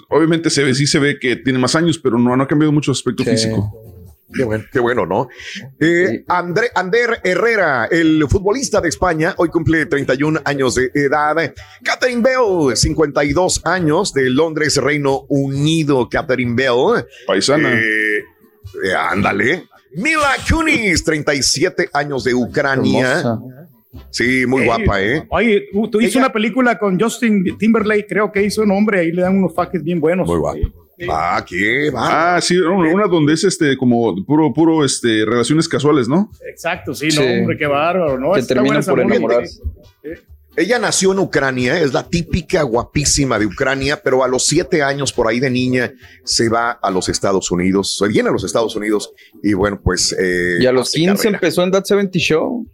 obviamente 0.08 0.48
se 0.50 0.62
ve, 0.64 0.74
sí 0.74 0.86
se 0.86 0.98
ve 0.98 1.18
que 1.18 1.36
tiene 1.36 1.58
más 1.58 1.74
años, 1.74 1.98
pero 1.98 2.18
no, 2.18 2.34
no 2.36 2.42
ha 2.42 2.48
cambiado 2.48 2.72
mucho 2.72 2.94
su 2.94 2.98
aspecto 2.98 3.22
físico. 3.24 3.70
Qué 4.32 4.44
bueno, 4.44 4.64
qué 4.72 4.80
bueno, 4.80 5.06
¿no? 5.06 5.28
Eh, 5.80 6.24
André, 6.28 6.70
Ander 6.74 7.20
Herrera, 7.22 7.86
el 7.90 8.26
futbolista 8.28 8.80
de 8.80 8.88
España, 8.88 9.34
hoy 9.36 9.48
cumple 9.48 9.86
31 9.86 10.40
años 10.44 10.74
de 10.74 10.90
edad. 10.94 11.36
Catherine 11.82 12.22
Bell, 12.22 12.76
52 12.76 13.62
años 13.64 14.12
de 14.14 14.30
Londres, 14.30 14.76
Reino 14.76 15.26
Unido. 15.28 16.08
Catherine 16.08 16.54
Bell. 16.54 17.04
Paisana. 17.26 17.72
Eh, 17.74 18.18
eh, 18.18 18.94
ándale. 18.96 19.66
Mila 19.94 20.36
Kunis, 20.48 21.04
37 21.04 21.90
años 21.92 22.24
de 22.24 22.34
Ucrania. 22.34 23.18
Hermosa. 23.18 23.62
Sí, 24.10 24.46
muy 24.46 24.64
guapa, 24.64 25.02
¿eh? 25.02 25.26
Oye, 25.28 25.68
tú, 25.70 25.90
tú 25.90 26.00
hizo 26.00 26.18
una 26.18 26.32
película 26.32 26.78
con 26.78 26.98
Justin 26.98 27.56
Timberlake, 27.58 28.06
creo 28.08 28.32
que 28.32 28.42
hizo 28.42 28.62
un 28.62 28.70
hombre, 28.70 29.00
ahí 29.00 29.12
le 29.12 29.22
dan 29.22 29.36
unos 29.36 29.54
fajes 29.54 29.82
bien 29.82 30.00
buenos. 30.00 30.26
Muy 30.26 30.38
guapo. 30.38 30.81
Ah, 31.10 31.44
qué 31.48 31.90
va. 31.90 32.36
Ah, 32.36 32.40
sí, 32.40 32.56
una, 32.58 32.92
una 32.92 33.06
donde 33.06 33.32
es 33.34 33.44
este 33.44 33.76
como 33.76 34.14
puro, 34.24 34.52
puro 34.52 34.84
este 34.84 35.24
relaciones 35.24 35.68
casuales, 35.68 36.08
¿no? 36.08 36.30
Exacto, 36.48 36.94
sí, 36.94 37.10
Sí. 37.10 37.18
no, 37.18 37.24
hombre, 37.40 37.56
qué 37.56 37.66
bárbaro, 37.66 38.18
¿no? 38.18 38.32
Que 38.32 38.40
Está 38.40 38.54
terminan 38.54 38.66
buena 38.66 38.80
esa 38.80 38.90
por 38.92 39.02
movie. 39.02 39.16
enamorarse. 39.16 39.60
Ella 40.54 40.78
nació 40.78 41.12
en 41.12 41.18
Ucrania, 41.20 41.80
es 41.80 41.94
la 41.94 42.06
típica 42.06 42.60
guapísima 42.62 43.38
de 43.38 43.46
Ucrania, 43.46 44.02
pero 44.04 44.22
a 44.22 44.28
los 44.28 44.44
siete 44.46 44.82
años 44.82 45.10
por 45.10 45.26
ahí 45.26 45.40
de 45.40 45.48
niña 45.48 45.94
se 46.24 46.50
va 46.50 46.72
a 46.72 46.90
los 46.90 47.08
Estados 47.08 47.50
Unidos, 47.50 47.96
se 47.96 48.06
viene 48.08 48.28
a 48.28 48.32
los 48.32 48.44
Estados 48.44 48.76
Unidos 48.76 49.12
y 49.42 49.54
bueno, 49.54 49.80
pues... 49.82 50.14
eh, 50.20 50.58
Y 50.60 50.66
a 50.66 50.72
los 50.72 50.88
hace 50.88 50.98
15 50.98 51.14
carrera. 51.16 51.36
empezó 51.38 51.62
en 51.62 51.70
That 51.70 51.84
70 51.84 52.18
Show. 52.18 52.66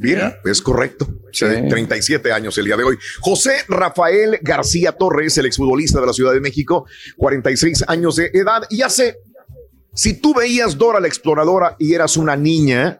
Bien, 0.00 0.32
es 0.46 0.62
correcto. 0.62 1.06
Sí, 1.30 1.44
37 1.44 2.32
años 2.32 2.56
el 2.56 2.64
día 2.64 2.76
de 2.78 2.84
hoy. 2.84 2.96
José 3.20 3.52
Rafael 3.68 4.38
García 4.40 4.92
Torres, 4.92 5.36
el 5.36 5.44
exfutbolista 5.44 6.00
de 6.00 6.06
la 6.06 6.14
Ciudad 6.14 6.32
de 6.32 6.40
México, 6.40 6.86
46 7.18 7.84
años 7.86 8.16
de 8.16 8.30
edad. 8.32 8.62
Y 8.70 8.80
hace, 8.80 9.18
si 9.92 10.14
tú 10.14 10.32
veías 10.32 10.78
Dora 10.78 11.00
la 11.00 11.06
Exploradora 11.06 11.76
y 11.78 11.92
eras 11.92 12.16
una 12.16 12.34
niña, 12.34 12.98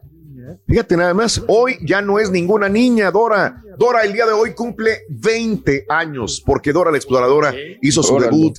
fíjate 0.69 0.95
nada 0.95 1.15
más, 1.15 1.43
hoy 1.49 1.79
ya 1.81 2.03
no 2.03 2.19
es 2.19 2.31
ninguna 2.31 2.69
niña, 2.69 3.11
Dora. 3.11 3.63
Dora 3.79 4.03
el 4.03 4.13
día 4.13 4.27
de 4.27 4.33
hoy 4.33 4.53
cumple 4.53 5.05
20 5.09 5.87
años, 5.89 6.43
porque 6.45 6.71
Dora 6.71 6.91
la 6.91 6.99
Exploradora 6.99 7.55
hizo 7.81 8.03
su 8.03 8.17
Órale. 8.17 8.31
debut 8.31 8.59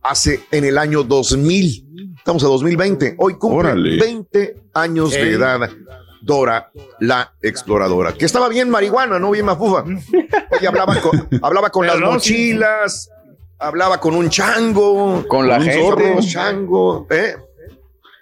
hace 0.00 0.40
en 0.50 0.64
el 0.64 0.78
año 0.78 1.02
2000. 1.02 2.14
Estamos 2.16 2.42
a 2.44 2.46
2020. 2.46 3.16
Hoy 3.18 3.34
cumple 3.34 3.58
Órale. 3.72 3.98
20 3.98 4.54
años 4.72 5.10
de 5.10 5.32
edad. 5.32 5.68
Dora 6.24 6.70
la 7.00 7.32
exploradora, 7.42 8.12
que 8.14 8.24
estaba 8.24 8.48
bien 8.48 8.70
marihuana, 8.70 9.18
no 9.18 9.30
bien 9.30 9.44
mafufa. 9.44 9.84
Oye, 9.84 10.66
hablaba 10.66 10.96
con, 11.00 11.28
hablaba 11.42 11.70
con 11.70 11.86
las 11.86 11.96
Pero 11.96 12.06
no, 12.06 12.12
mochilas, 12.14 13.10
hablaba 13.58 14.00
con 14.00 14.14
un 14.14 14.30
chango, 14.30 15.24
Con 15.28 15.46
la 15.48 15.58
un 15.58 15.62
gente. 15.64 15.80
zorro, 15.82 16.16
chango, 16.22 17.06
¿eh? 17.10 17.36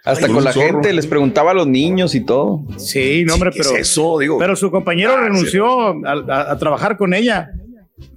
Hasta 0.05 0.27
Ay, 0.27 0.33
con 0.33 0.43
la 0.43 0.53
zorro. 0.53 0.67
gente 0.67 0.93
les 0.93 1.07
preguntaba 1.07 1.53
a 1.53 1.55
los 1.55 1.69
niños 1.69 2.17
y 2.17 2.23
todo. 2.23 2.63
Sí, 2.77 3.23
no, 3.25 3.35
hombre, 3.35 3.51
¿qué 3.53 3.61
es 3.61 3.69
pero. 3.69 3.81
eso? 3.81 4.19
Digo, 4.19 4.37
pero 4.39 4.57
su 4.57 4.69
compañero 4.73 5.17
renunció 5.17 5.81
a, 5.81 5.95
a- 6.29 6.51
a 6.53 6.59
trabajar 6.59 6.97
con 6.97 7.15
ella. 7.15 7.51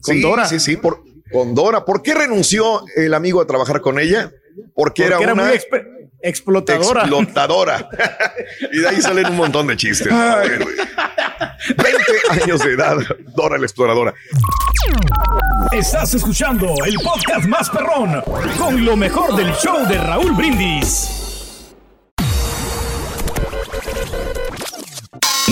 Con 0.01 0.15
sí, 0.15 0.21
Dora. 0.21 0.45
Sí, 0.45 0.59
sí, 0.59 0.77
por, 0.77 1.03
con 1.31 1.53
Dora. 1.53 1.85
¿Por 1.85 2.01
qué 2.01 2.15
renunció 2.15 2.81
el 2.95 3.13
amigo 3.13 3.39
a 3.39 3.45
trabajar 3.45 3.81
con 3.81 3.99
ella? 3.99 4.31
Porque, 4.73 5.03
Porque 5.03 5.03
era, 5.03 5.19
era 5.21 5.33
una 5.33 5.43
muy 5.45 5.51
explotadora. 6.25 7.01
explotadora. 7.01 7.89
y 8.71 8.79
de 8.79 8.87
ahí 8.87 9.01
salen 9.01 9.27
un 9.27 9.37
montón 9.37 9.67
de 9.67 9.77
chistes. 9.77 10.11
Ay. 10.11 10.49
20 11.67 12.43
años 12.43 12.61
de 12.61 12.73
edad, 12.73 12.97
Dora 13.35 13.57
la 13.57 13.65
exploradora. 13.65 14.13
Estás 15.71 16.13
escuchando 16.13 16.73
el 16.85 16.95
podcast 16.95 17.45
más 17.47 17.69
perrón 17.69 18.21
con 18.57 18.83
lo 18.85 18.95
mejor 18.95 19.35
del 19.35 19.53
show 19.55 19.85
de 19.87 19.97
Raúl 19.97 20.31
Brindis. 20.33 21.21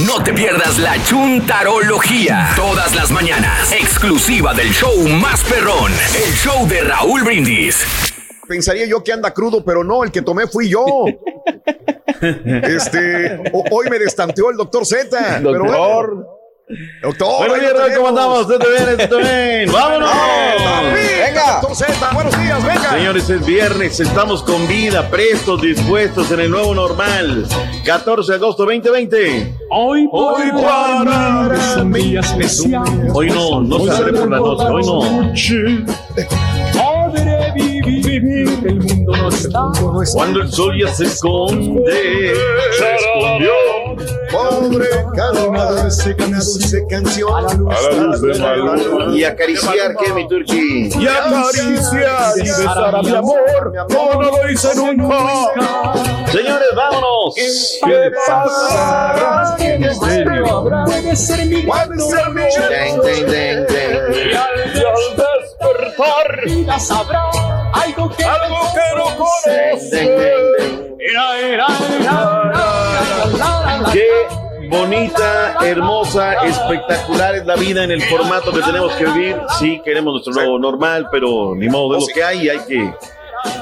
No 0.08 0.24
te 0.24 0.34
pierdas 0.34 0.80
la 0.80 1.02
chuntarología. 1.04 2.52
Todas 2.56 2.96
las 2.96 3.12
mañanas. 3.12 3.72
Exclusiva 3.72 4.54
del 4.54 4.72
show 4.74 5.08
más 5.08 5.44
perrón. 5.44 5.92
El 6.16 6.34
show 6.34 6.68
de 6.68 6.82
Raúl 6.82 7.24
Brindis. 7.24 8.13
Pensaría 8.48 8.86
yo 8.86 9.04
que 9.04 9.14
anda 9.14 9.32
crudo, 9.34 9.64
pero 9.64 9.84
no, 9.84 10.04
el 10.04 10.12
que 10.12 10.22
tomé 10.22 10.48
fui 10.48 10.70
yo. 10.70 10.86
Este, 12.22 13.52
hoy 13.70 13.90
me 13.90 14.00
destanteó 14.00 14.50
el 14.50 14.56
doctor 14.56 14.86
Z. 14.86 15.10
pero 15.44 15.60
bueno. 15.60 15.74
Doctor. 15.74 16.28
Doctor, 17.02 17.38
Bueno, 17.50 17.54
bien, 17.56 17.72
¿cómo 17.74 17.84
tenemos. 17.86 18.10
andamos? 18.10 18.48
¿Todo 18.48 18.60
bien? 18.60 19.10
¿Todo 19.10 19.20
bien? 19.20 19.72
¡Vámonos! 19.74 20.10
Venga, 20.94 21.60
doctor 21.62 21.76
Z, 21.76 22.10
buenos 22.14 22.42
días, 22.42 22.66
venga. 22.66 22.90
Señores, 22.92 23.30
es 23.30 23.46
viernes, 23.46 24.00
estamos 24.00 24.42
con 24.44 24.66
vida, 24.70 25.10
prestos, 25.10 25.62
dispuestos 25.62 26.32
en 26.32 26.40
el 26.40 26.50
nuevo 26.52 26.74
normal. 26.74 27.46
14 27.86 28.32
de 28.32 28.36
agosto 28.38 28.64
2020. 28.64 29.54
Hoy, 29.70 30.08
Hoy 30.10 30.52
para 30.54 31.54
es 31.54 31.76
un 31.76 31.92
día 31.92 32.22
especial. 32.22 33.10
Hoy 33.14 33.30
no, 33.30 33.62
no 33.62 33.80
se 33.80 33.92
abre 33.92 34.14
por 34.14 34.32
la 34.32 34.38
noche, 34.38 34.64
hoy 34.66 34.86
no. 34.86 35.34
Vivir, 38.20 38.60
el 38.64 38.76
mundo 38.76 39.12
no 39.16 39.30
está. 39.30 39.72
Cuando 40.14 40.42
el 40.42 40.52
sol 40.52 40.78
ya 40.80 40.94
se 40.94 41.06
esconde, 41.06 42.36
se 42.78 42.96
escondió. 42.96 43.52
Pobre 44.32 44.88
calma, 45.16 45.72
dulce 45.72 46.86
canción. 46.88 47.34
A 47.36 47.42
la 47.42 47.54
luz 47.56 48.22
de 48.22 48.38
la 48.38 48.56
luna. 48.56 49.16
Y 49.18 49.24
acariciar, 49.24 49.96
¿qué, 49.96 50.14
mi 50.14 50.28
turqui? 50.28 50.92
Y 50.96 51.08
acariciar 51.08 52.38
y 52.38 52.42
besar 52.42 52.96
a 52.96 53.02
mi 53.02 53.16
amor, 53.16 53.74
como 53.92 54.22
no 54.22 54.30
lo 54.30 54.50
hice 54.52 54.76
nunca. 54.76 55.18
Señores, 56.32 56.68
vámonos. 56.76 57.34
¿Qué 57.36 58.12
pasa? 58.28 59.56
Tienes 59.58 60.00
derecho, 60.00 60.66
puede 60.86 61.16
ser 61.16 61.48
mi 61.48 61.64
Puede 61.64 62.00
ser 62.00 62.30
mi 62.30 62.44
Despertar, 65.64 66.46
vida 66.46 66.80
sabrá 66.80 67.30
algo 67.74 68.10
que, 68.16 68.24
algo 68.24 68.58
que 68.74 68.96
no 68.96 69.04
conoce. 69.18 70.34
Era, 71.00 71.40
era, 71.40 71.66
era. 72.00 72.54
Qué 73.92 74.10
bonita, 74.70 75.58
hermosa, 75.64 76.34
espectacular 76.46 77.36
es 77.36 77.46
la 77.46 77.56
vida 77.56 77.84
en 77.84 77.92
el 77.92 78.02
formato 78.04 78.52
que 78.52 78.62
tenemos 78.62 78.94
que 78.94 79.06
vivir. 79.06 79.38
Sí, 79.60 79.82
queremos 79.84 80.14
nuestro 80.14 80.34
nuevo 80.34 80.60
normal, 80.60 81.08
pero 81.12 81.54
ni 81.56 81.70
modo, 81.70 81.98
es 81.98 82.08
lo 82.08 82.14
que 82.14 82.24
hay 82.24 82.50
hay 82.50 82.60
que, 82.60 82.94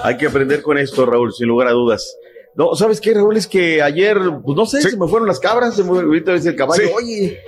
hay 0.03 0.17
que 0.17 0.27
aprender 0.27 0.61
con 0.61 0.77
esto, 0.77 1.05
Raúl, 1.05 1.33
sin 1.33 1.47
lugar 1.47 1.67
a 1.67 1.71
dudas. 1.71 2.17
No, 2.55 2.75
¿sabes 2.75 2.99
qué, 2.99 3.13
Raúl? 3.13 3.37
Es 3.37 3.47
que 3.47 3.81
ayer, 3.81 4.17
pues 4.43 4.57
no 4.57 4.65
sé, 4.65 4.81
se 4.81 4.97
me 4.97 5.07
fueron 5.07 5.27
las 5.27 5.39
cabras, 5.39 5.75
se 5.75 5.83
me 5.83 5.91
ahorita 5.91 6.33
el 6.33 6.55
caballo, 6.55 6.83
Sí. 6.83 6.91
oye, 6.95 7.39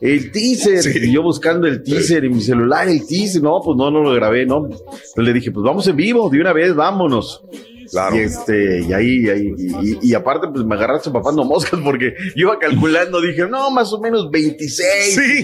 el 0.00 0.30
teaser, 0.32 0.96
y 1.04 1.12
yo 1.12 1.22
buscando 1.22 1.66
el 1.66 1.82
teaser 1.82 2.24
en 2.24 2.32
mi 2.32 2.40
celular, 2.40 2.88
el 2.88 3.06
teaser, 3.06 3.42
no, 3.42 3.60
pues 3.64 3.76
no, 3.76 3.90
no 3.90 4.00
lo 4.02 4.12
grabé, 4.14 4.46
no. 4.46 4.66
Entonces 4.66 5.12
le 5.16 5.32
dije, 5.32 5.50
pues 5.50 5.64
vamos 5.64 5.86
en 5.88 5.96
vivo, 5.96 6.28
de 6.30 6.40
una 6.40 6.52
vez, 6.52 6.74
vámonos. 6.74 7.42
Claro. 7.90 8.16
Y 8.16 8.18
este, 8.18 8.80
y 8.82 8.92
ahí, 8.92 9.24
y, 9.24 9.28
ahí, 9.30 9.54
y, 9.56 9.72
y- 9.92 9.98
y 10.10 10.14
aparte, 10.14 10.46
pues 10.52 10.62
me 10.62 10.74
agarraste 10.74 11.10
papando 11.10 11.42
moscas 11.42 11.80
porque 11.82 12.12
yo 12.36 12.48
iba 12.48 12.58
calculando, 12.58 13.18
dije, 13.18 13.46
no, 13.48 13.70
más 13.70 13.90
o 13.94 13.98
menos 13.98 14.30
26. 14.30 15.14
Sí. 15.14 15.42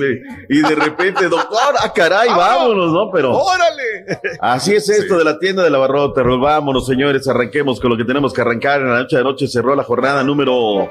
Y 0.51 0.61
de 0.61 0.75
repente, 0.75 1.25
doctor, 1.31 1.75
ah, 1.83 1.91
caray, 1.95 2.29
vámonos, 2.29 2.93
¿no? 2.93 3.11
Pero 3.11 3.33
¡Órale! 3.35 4.21
así 4.41 4.75
es 4.75 4.87
esto 4.91 5.17
de 5.17 5.25
la 5.25 5.39
tienda 5.39 5.63
de 5.65 5.71
la 5.71 5.79
barrota. 5.79 6.23
Vámonos, 6.23 6.87
señores, 6.87 7.27
arranquemos 7.29 7.81
con 7.81 7.91
lo 7.91 7.97
que 7.97 8.05
tenemos 8.05 8.35
que 8.35 8.43
arrancar. 8.43 8.83
En 8.83 8.91
la 8.93 8.99
noche 9.01 9.17
de 9.17 9.25
noche 9.25 9.49
cerró 9.49 9.75
la 9.75 9.83
jornada 9.85 10.23
número 10.23 10.91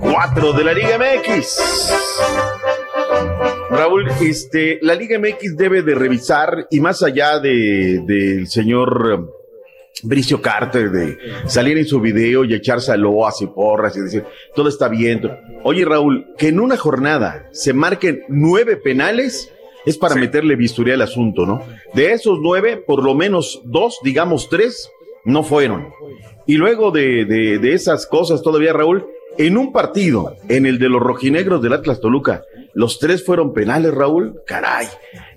4 0.00 0.52
de 0.54 0.64
la 0.64 0.72
Liga 0.72 0.96
MX. 0.98 1.58
Raúl, 3.70 4.06
este, 4.20 4.78
la 4.82 4.94
Liga 4.94 5.18
MX 5.18 5.56
debe 5.56 5.82
de 5.82 5.94
revisar 5.94 6.66
y 6.70 6.80
más 6.80 7.02
allá 7.02 7.40
de 7.40 8.00
del 8.06 8.46
señor 8.46 9.12
um, 9.12 9.26
Bricio 10.04 10.40
Carter 10.40 10.90
de 10.90 11.18
salir 11.46 11.76
en 11.78 11.86
su 11.86 12.00
video 12.00 12.44
y 12.44 12.54
echarse 12.54 12.92
a 12.92 12.96
loas 12.96 13.40
y 13.42 13.46
porras 13.46 13.96
y 13.96 14.02
decir 14.02 14.24
todo 14.54 14.68
está 14.68 14.88
bien. 14.88 15.20
Oye, 15.64 15.84
Raúl, 15.84 16.26
que 16.38 16.48
en 16.48 16.60
una 16.60 16.76
jornada 16.76 17.48
se 17.52 17.72
marquen 17.72 18.22
nueve 18.28 18.76
penales 18.76 19.52
es 19.84 19.98
para 19.98 20.16
meterle 20.16 20.56
bisturía 20.56 20.94
al 20.94 21.02
asunto, 21.02 21.46
¿no? 21.46 21.62
De 21.94 22.12
esos 22.12 22.38
nueve, 22.40 22.76
por 22.76 23.02
lo 23.02 23.14
menos 23.14 23.62
dos, 23.64 23.98
digamos 24.02 24.48
tres, 24.48 24.90
no 25.24 25.42
fueron. 25.42 25.88
Y 26.46 26.56
luego 26.56 26.90
de, 26.90 27.24
de, 27.24 27.58
de 27.58 27.72
esas 27.72 28.06
cosas 28.06 28.42
todavía, 28.42 28.72
Raúl, 28.72 29.06
en 29.38 29.56
un 29.56 29.72
partido, 29.72 30.36
en 30.48 30.66
el 30.66 30.78
de 30.78 30.88
los 30.88 31.00
rojinegros 31.00 31.62
del 31.62 31.72
Atlas 31.72 32.00
Toluca, 32.00 32.42
los 32.76 32.98
tres 32.98 33.24
fueron 33.24 33.54
penales, 33.54 33.94
Raúl, 33.94 34.42
caray. 34.44 34.86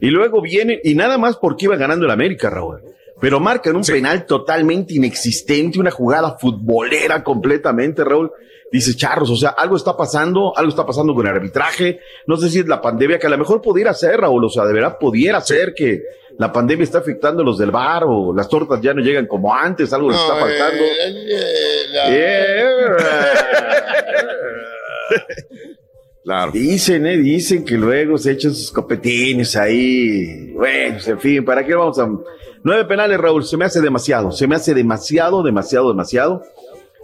Y 0.02 0.10
luego 0.10 0.42
vienen, 0.42 0.82
y 0.84 0.94
nada 0.94 1.18
más 1.18 1.38
porque 1.38 1.68
iba 1.68 1.78
ganando 1.78 2.04
el 2.04 2.12
América, 2.12 2.50
Raúl. 2.50 2.82
pero 3.22 3.40
marcan 3.40 3.78
un 3.78 3.84
penal 3.84 4.26
totalmente 4.26 4.96
inexistente, 4.96 5.80
una 5.80 5.90
jugada 5.90 6.38
futbolera 6.38 7.24
completamente, 7.24 8.04
Raúl. 8.04 8.30
Dice 8.74 8.94
Charros, 8.94 9.30
o 9.30 9.38
sea, 9.38 9.52
algo 9.52 9.78
está 9.78 9.96
pasando, 9.96 10.52
algo 10.58 10.70
está 10.70 10.86
pasando 10.86 11.16
con 11.16 11.26
el 11.26 11.34
arbitraje. 11.34 12.02
No 12.28 12.36
sé 12.36 12.50
si 12.50 12.60
es 12.60 12.68
la 12.68 12.82
pandemia, 12.82 13.18
que 13.18 13.28
a 13.28 13.30
lo 13.30 13.38
mejor 13.38 13.62
pudiera 13.62 13.94
ser, 13.94 14.20
Raúl, 14.20 14.44
o 14.44 14.50
sea, 14.50 14.66
de 14.66 14.74
verdad 14.74 14.98
pudiera 15.00 15.40
ser 15.40 15.74
que 15.74 16.02
la 16.38 16.52
pandemia 16.52 16.84
está 16.84 16.98
afectando 16.98 17.42
a 17.42 17.46
los 17.46 17.58
del 17.58 17.72
bar 17.72 18.04
o 18.06 18.34
las 18.34 18.50
tortas 18.50 18.82
ya 18.82 18.94
no 18.94 19.02
llegan 19.02 19.28
como 19.28 19.56
antes, 19.56 19.94
algo 19.94 20.10
les 20.10 20.20
está 20.20 20.36
faltando. 20.36 20.84
Dicen, 26.52 27.06
eh, 27.08 27.18
dicen 27.18 27.64
que 27.64 27.76
luego 27.76 28.18
se 28.18 28.32
echan 28.32 28.54
sus 28.54 28.72
copetines 28.72 29.56
ahí. 29.56 30.52
Bueno, 30.54 30.96
pues, 30.96 31.08
en 31.08 31.20
fin, 31.20 31.46
¿para 31.46 31.66
qué 31.66 31.74
vamos 31.74 31.98
a...? 32.00 32.10
Nueve 32.62 32.84
penales, 32.86 33.18
Raúl, 33.18 33.46
se 33.46 33.56
me 33.56 33.64
hace 33.64 33.80
demasiado, 33.80 34.32
se 34.32 34.46
me 34.46 34.56
hace 34.56 34.74
demasiado, 34.74 35.42
demasiado, 35.44 35.90
demasiado. 35.90 36.44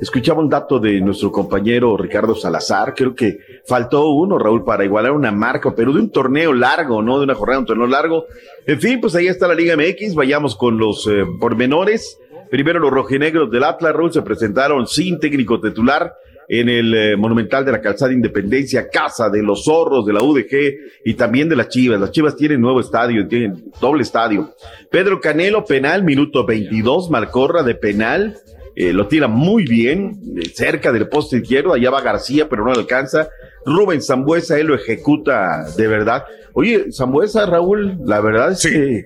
Escuchaba 0.01 0.41
un 0.41 0.49
dato 0.49 0.79
de 0.79 0.99
nuestro 0.99 1.31
compañero 1.31 1.95
Ricardo 1.95 2.35
Salazar, 2.35 2.93
creo 2.93 3.15
que 3.15 3.37
faltó 3.65 4.09
uno, 4.09 4.37
Raúl, 4.37 4.65
para 4.65 4.83
igualar 4.83 5.13
una 5.13 5.31
marca, 5.31 5.73
pero 5.73 5.93
de 5.93 6.01
un 6.01 6.09
torneo 6.09 6.51
largo, 6.51 7.01
no 7.01 7.17
de 7.17 7.23
una 7.23 7.35
jornada, 7.35 7.59
un 7.59 7.65
torneo 7.65 7.87
largo. 7.87 8.25
En 8.67 8.81
fin, 8.81 8.99
pues 8.99 9.15
ahí 9.15 9.27
está 9.27 9.47
la 9.47 9.55
Liga 9.55 9.77
MX, 9.77 10.13
vayamos 10.13 10.57
con 10.57 10.77
los 10.77 11.07
eh, 11.07 11.23
pormenores. 11.39 12.19
Primero 12.51 12.79
los 12.79 12.91
rojinegros 12.91 13.49
del 13.49 13.63
Atlas, 13.63 13.93
Raúl, 13.93 14.11
se 14.11 14.21
presentaron 14.21 14.85
sin 14.87 15.21
técnico 15.21 15.61
titular 15.61 16.13
en 16.47 16.69
el 16.69 16.93
eh, 16.93 17.15
Monumental 17.17 17.65
de 17.65 17.71
la 17.71 17.81
Calzada 17.81 18.13
Independencia, 18.13 18.87
casa 18.89 19.29
de 19.29 19.41
los 19.41 19.63
zorros 19.63 20.05
de 20.05 20.13
la 20.13 20.21
UDG 20.21 21.03
y 21.03 21.13
también 21.15 21.49
de 21.49 21.55
las 21.55 21.69
Chivas. 21.69 21.99
Las 21.99 22.11
Chivas 22.11 22.35
tienen 22.35 22.61
nuevo 22.61 22.79
estadio, 22.79 23.27
tienen 23.27 23.71
doble 23.79 24.03
estadio. 24.03 24.53
Pedro 24.89 25.19
Canelo, 25.19 25.65
penal, 25.65 26.03
minuto 26.03 26.45
22, 26.45 27.09
Malcorra 27.09 27.63
de 27.63 27.75
penal. 27.75 28.37
Eh, 28.75 28.91
lo 28.91 29.07
tira 29.07 29.27
muy 29.29 29.63
bien, 29.63 30.19
eh, 30.37 30.49
cerca 30.53 30.91
del 30.91 31.07
poste 31.07 31.37
izquierdo, 31.37 31.73
allá 31.73 31.89
va 31.89 32.01
García, 32.01 32.49
pero 32.49 32.65
no 32.65 32.73
le 32.73 32.79
alcanza. 32.79 33.29
Rubén 33.65 34.01
Zambuesa, 34.01 34.59
él 34.59 34.67
lo 34.67 34.75
ejecuta 34.75 35.65
de 35.77 35.87
verdad. 35.87 36.25
Oye, 36.53 36.91
Zambuesa, 36.91 37.45
Raúl, 37.45 37.97
la 38.05 38.19
verdad 38.19 38.51
es 38.51 38.63
que 38.63 39.05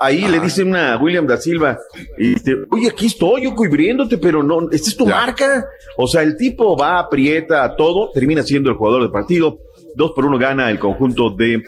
ahí 0.00 0.26
le 0.28 0.40
dicen 0.40 0.74
a 0.76 0.96
William 0.96 1.26
da 1.26 1.36
Silva, 1.36 1.78
y 2.18 2.34
oye, 2.70 2.88
aquí 2.88 3.06
estoy 3.06 3.42
yo 3.44 3.54
cubriéndote, 3.54 4.18
pero 4.18 4.42
no, 4.42 4.70
esta 4.70 4.88
es 4.88 4.96
tu 4.96 5.06
marca. 5.06 5.66
O 5.96 6.06
sea, 6.06 6.22
el 6.22 6.36
tipo 6.36 6.76
va, 6.76 6.98
aprieta 7.00 7.74
todo, 7.76 8.10
termina 8.12 8.42
siendo 8.42 8.70
el 8.70 8.76
jugador 8.76 9.02
del 9.02 9.10
partido. 9.10 9.58
Dos 9.96 10.12
por 10.12 10.24
uno 10.26 10.38
gana 10.38 10.70
el 10.70 10.78
conjunto 10.78 11.30
de 11.30 11.62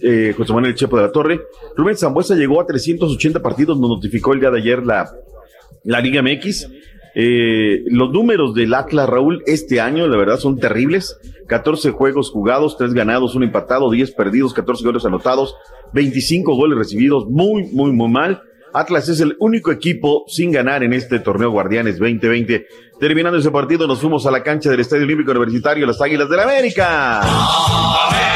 eh, 0.00 0.34
José 0.36 0.52
Manuel 0.52 0.74
Chepo 0.74 0.96
de 0.96 1.02
la 1.04 1.12
Torre. 1.12 1.40
Rubén 1.76 1.96
Zambuesa 1.96 2.34
llegó 2.34 2.60
a 2.60 2.66
380 2.66 3.40
partidos, 3.40 3.78
nos 3.78 3.90
notificó 3.90 4.32
el 4.32 4.40
día 4.40 4.50
de 4.50 4.58
ayer 4.58 4.84
la, 4.84 5.10
la 5.84 6.00
Liga 6.00 6.22
MX. 6.22 6.68
Eh, 7.14 7.84
los 7.86 8.10
números 8.10 8.54
del 8.54 8.74
Atlas, 8.74 9.08
Raúl, 9.08 9.42
este 9.46 9.80
año, 9.80 10.06
la 10.06 10.16
verdad, 10.16 10.38
son 10.38 10.58
terribles. 10.58 11.18
14 11.48 11.90
juegos 11.90 12.30
jugados, 12.30 12.76
3 12.78 12.94
ganados, 12.94 13.34
1 13.34 13.44
empatado, 13.44 13.90
10 13.90 14.12
perdidos, 14.12 14.54
14 14.54 14.84
goles 14.84 15.04
anotados, 15.04 15.54
25 15.92 16.54
goles 16.54 16.78
recibidos, 16.78 17.26
muy, 17.28 17.64
muy, 17.72 17.92
muy 17.92 18.08
mal. 18.08 18.42
Atlas 18.74 19.08
es 19.10 19.20
el 19.20 19.36
único 19.38 19.70
equipo 19.70 20.24
sin 20.28 20.50
ganar 20.50 20.82
en 20.82 20.94
este 20.94 21.18
torneo 21.18 21.50
Guardianes 21.50 21.98
2020. 21.98 22.66
Terminando 22.98 23.38
ese 23.38 23.50
partido, 23.50 23.86
nos 23.86 24.00
fuimos 24.00 24.24
a 24.26 24.30
la 24.30 24.42
cancha 24.42 24.70
del 24.70 24.80
Estadio 24.80 25.04
Olímpico 25.04 25.32
Universitario, 25.32 25.86
las 25.86 26.00
Águilas 26.00 26.28
del 26.28 26.38
la 26.38 26.44
América. 26.44 27.20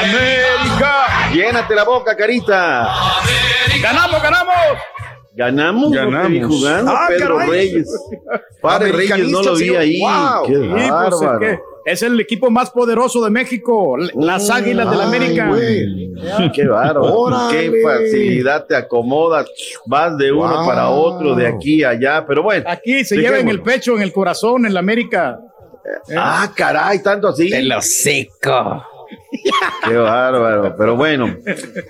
¡América! 0.05 1.31
Llénate 1.33 1.75
la 1.75 1.85
boca, 1.85 2.15
carita. 2.15 2.93
¡Ganamos, 3.81 4.23
ganamos! 4.23 4.55
Ganamos, 5.37 5.93
Ganamos. 5.93 6.47
jugando 6.47 6.91
Ah, 6.93 7.07
Pedro 7.09 7.37
caray. 7.37 7.51
Reyes. 7.51 7.89
Padre 8.63 8.93
Reyes 8.93 9.29
no 9.29 9.43
lo 9.43 9.55
vi 9.55 9.75
ahí. 9.77 10.01
Wow. 10.01 10.47
Qué 10.47 10.55
Sí, 10.55 10.69
pues, 10.71 10.83
es, 10.85 10.91
bárbaro. 10.91 11.39
que 11.41 11.59
es 11.85 12.03
el 12.03 12.19
equipo 12.21 12.51
más 12.51 12.71
poderoso 12.71 13.23
de 13.23 13.31
México, 13.31 13.97
las 14.15 14.49
Águilas 14.51 14.91
del 14.91 15.01
Ay, 15.01 15.07
América. 15.07 15.49
güey. 15.49 16.13
Qué 16.55 16.67
bárbaro. 16.67 17.49
Qué 17.51 17.71
facilidad 17.83 18.67
te 18.67 18.75
acomodas. 18.77 19.47
Vas 19.85 20.17
de 20.17 20.33
uno 20.33 20.57
Wow. 20.57 20.67
para 20.67 20.89
otro, 20.89 21.35
de 21.35 21.47
aquí 21.47 21.85
a 21.85 21.91
allá. 21.91 22.25
Pero 22.27 22.43
bueno. 22.43 22.65
Aquí 22.67 23.05
se 23.05 23.17
lleva 23.19 23.39
en 23.39 23.49
el 23.49 23.61
pecho, 23.63 23.95
en 23.95 24.03
el 24.03 24.13
corazón, 24.13 24.65
en 24.65 24.73
la 24.73 24.81
América. 24.81 25.39
Ah, 26.17 26.51
caray, 26.57 27.03
tanto 27.03 27.29
así. 27.29 27.51
Te 27.51 27.63
lo 27.63 27.81
seco. 27.83 28.83
Qué 29.87 29.95
bárbaro. 29.97 30.75
Pero 30.77 30.97
bueno. 30.97 31.37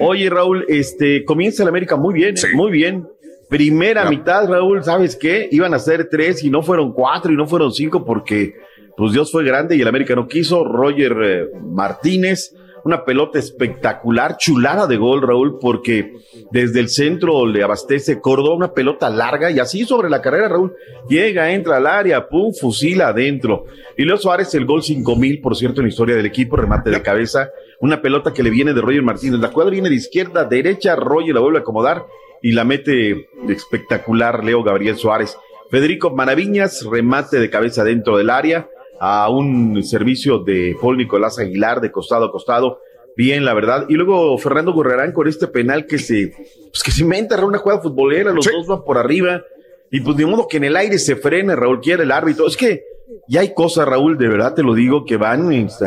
Oye, 0.00 0.28
Raúl, 0.28 0.64
este 0.68 1.24
comienza 1.24 1.62
el 1.62 1.68
América 1.70 1.96
muy 1.96 2.12
bien, 2.12 2.36
¿eh? 2.36 2.40
muy 2.54 2.70
bien. 2.70 3.08
Primera 3.48 4.10
mitad, 4.10 4.48
Raúl, 4.48 4.82
¿sabes 4.82 5.16
qué? 5.16 5.48
Iban 5.52 5.72
a 5.72 5.78
ser 5.78 6.08
tres 6.10 6.42
y 6.42 6.50
no 6.50 6.62
fueron 6.62 6.92
cuatro 6.92 7.32
y 7.32 7.36
no 7.36 7.46
fueron 7.46 7.72
cinco 7.72 8.04
porque 8.04 8.54
pues 8.96 9.12
Dios 9.12 9.30
fue 9.30 9.44
grande 9.44 9.76
y 9.76 9.82
el 9.82 9.88
América 9.88 10.14
no 10.16 10.26
quiso. 10.26 10.64
Roger 10.64 11.16
eh, 11.22 11.46
Martínez, 11.62 12.54
una 12.84 13.04
pelota 13.04 13.38
espectacular, 13.38 14.36
chulada 14.36 14.86
de 14.86 14.96
gol, 14.96 15.22
Raúl, 15.22 15.58
porque 15.60 16.14
desde 16.50 16.80
el 16.80 16.88
centro 16.88 17.46
le 17.46 17.62
abastece 17.62 18.20
Córdoba, 18.20 18.56
una 18.56 18.72
pelota 18.72 19.10
larga 19.10 19.50
y 19.50 19.60
así 19.60 19.84
sobre 19.84 20.10
la 20.10 20.22
carrera, 20.22 20.48
Raúl, 20.48 20.74
llega, 21.08 21.52
entra 21.52 21.76
al 21.76 21.86
área, 21.86 22.28
pum, 22.28 22.52
fusila 22.52 23.08
adentro. 23.08 23.66
Y 23.96 24.04
Leo 24.04 24.16
Suárez, 24.16 24.54
el 24.54 24.66
gol 24.66 24.82
5000, 24.82 25.40
por 25.40 25.56
cierto, 25.56 25.80
en 25.80 25.86
la 25.86 25.90
historia 25.90 26.16
del 26.16 26.26
equipo, 26.26 26.56
remate 26.56 26.90
de 26.90 27.02
cabeza, 27.02 27.50
una 27.80 28.02
pelota 28.02 28.32
que 28.32 28.42
le 28.42 28.50
viene 28.50 28.72
de 28.72 28.80
Roger 28.80 29.02
Martínez. 29.02 29.38
La 29.40 29.50
cuadra 29.50 29.70
viene 29.70 29.88
de 29.88 29.96
izquierda, 29.96 30.40
a 30.40 30.44
derecha, 30.44 30.96
Roger 30.96 31.34
la 31.34 31.40
vuelve 31.40 31.58
a 31.58 31.62
acomodar 31.62 32.06
y 32.42 32.52
la 32.52 32.64
mete 32.64 33.28
espectacular 33.48 34.44
Leo 34.44 34.62
Gabriel 34.62 34.96
Suárez. 34.96 35.36
Federico 35.70 36.10
Maraviñas, 36.10 36.84
remate 36.84 37.40
de 37.40 37.50
cabeza 37.50 37.84
dentro 37.84 38.16
del 38.16 38.30
área 38.30 38.68
a 39.00 39.28
un 39.28 39.82
servicio 39.82 40.38
de 40.38 40.76
Paul 40.80 40.96
Nicolás 40.96 41.38
Aguilar 41.38 41.80
de 41.80 41.90
costado 41.90 42.26
a 42.26 42.32
costado. 42.32 42.80
Bien, 43.16 43.44
la 43.44 43.54
verdad. 43.54 43.86
Y 43.88 43.94
luego 43.94 44.36
Fernando 44.38 44.72
Gorrerán 44.72 45.12
con 45.12 45.26
este 45.26 45.46
penal 45.46 45.86
que 45.86 45.98
se, 45.98 46.32
pues 46.70 46.82
que 46.82 46.90
se 46.90 47.02
inventa 47.02 47.42
una 47.44 47.58
jugada 47.58 47.80
futbolera, 47.80 48.32
los 48.32 48.44
dos 48.44 48.66
van 48.66 48.84
por 48.84 48.98
arriba. 48.98 49.42
Y 49.90 50.00
pues 50.00 50.16
de 50.16 50.26
modo 50.26 50.48
que 50.48 50.58
en 50.58 50.64
el 50.64 50.76
aire 50.76 50.98
se 50.98 51.16
frene, 51.16 51.56
Raúl 51.56 51.80
quiere 51.80 52.02
el 52.02 52.12
árbitro. 52.12 52.46
Es 52.46 52.56
que 52.56 52.84
ya 53.28 53.40
hay 53.40 53.54
cosas, 53.54 53.86
Raúl, 53.86 54.18
de 54.18 54.28
verdad 54.28 54.54
te 54.54 54.62
lo 54.62 54.74
digo, 54.74 55.04
que 55.04 55.16
van 55.16 55.48
pues, 55.48 55.80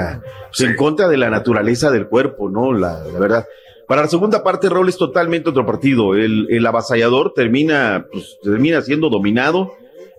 en 0.62 0.76
contra 0.76 1.08
de 1.08 1.18
la 1.18 1.30
naturaleza 1.30 1.92
del 1.92 2.08
cuerpo, 2.08 2.50
¿no? 2.50 2.74
La, 2.74 3.04
la 3.04 3.20
verdad. 3.20 3.46
Para 3.90 4.04
la 4.04 4.08
segunda 4.08 4.44
parte, 4.44 4.70
Raúl 4.70 4.88
es 4.88 4.98
totalmente 4.98 5.50
otro 5.50 5.66
partido. 5.66 6.14
El, 6.14 6.64
avasallador 6.64 7.34
termina, 7.34 8.06
pues, 8.12 8.38
termina 8.44 8.84
siendo 8.84 9.10
dominado. 9.10 9.74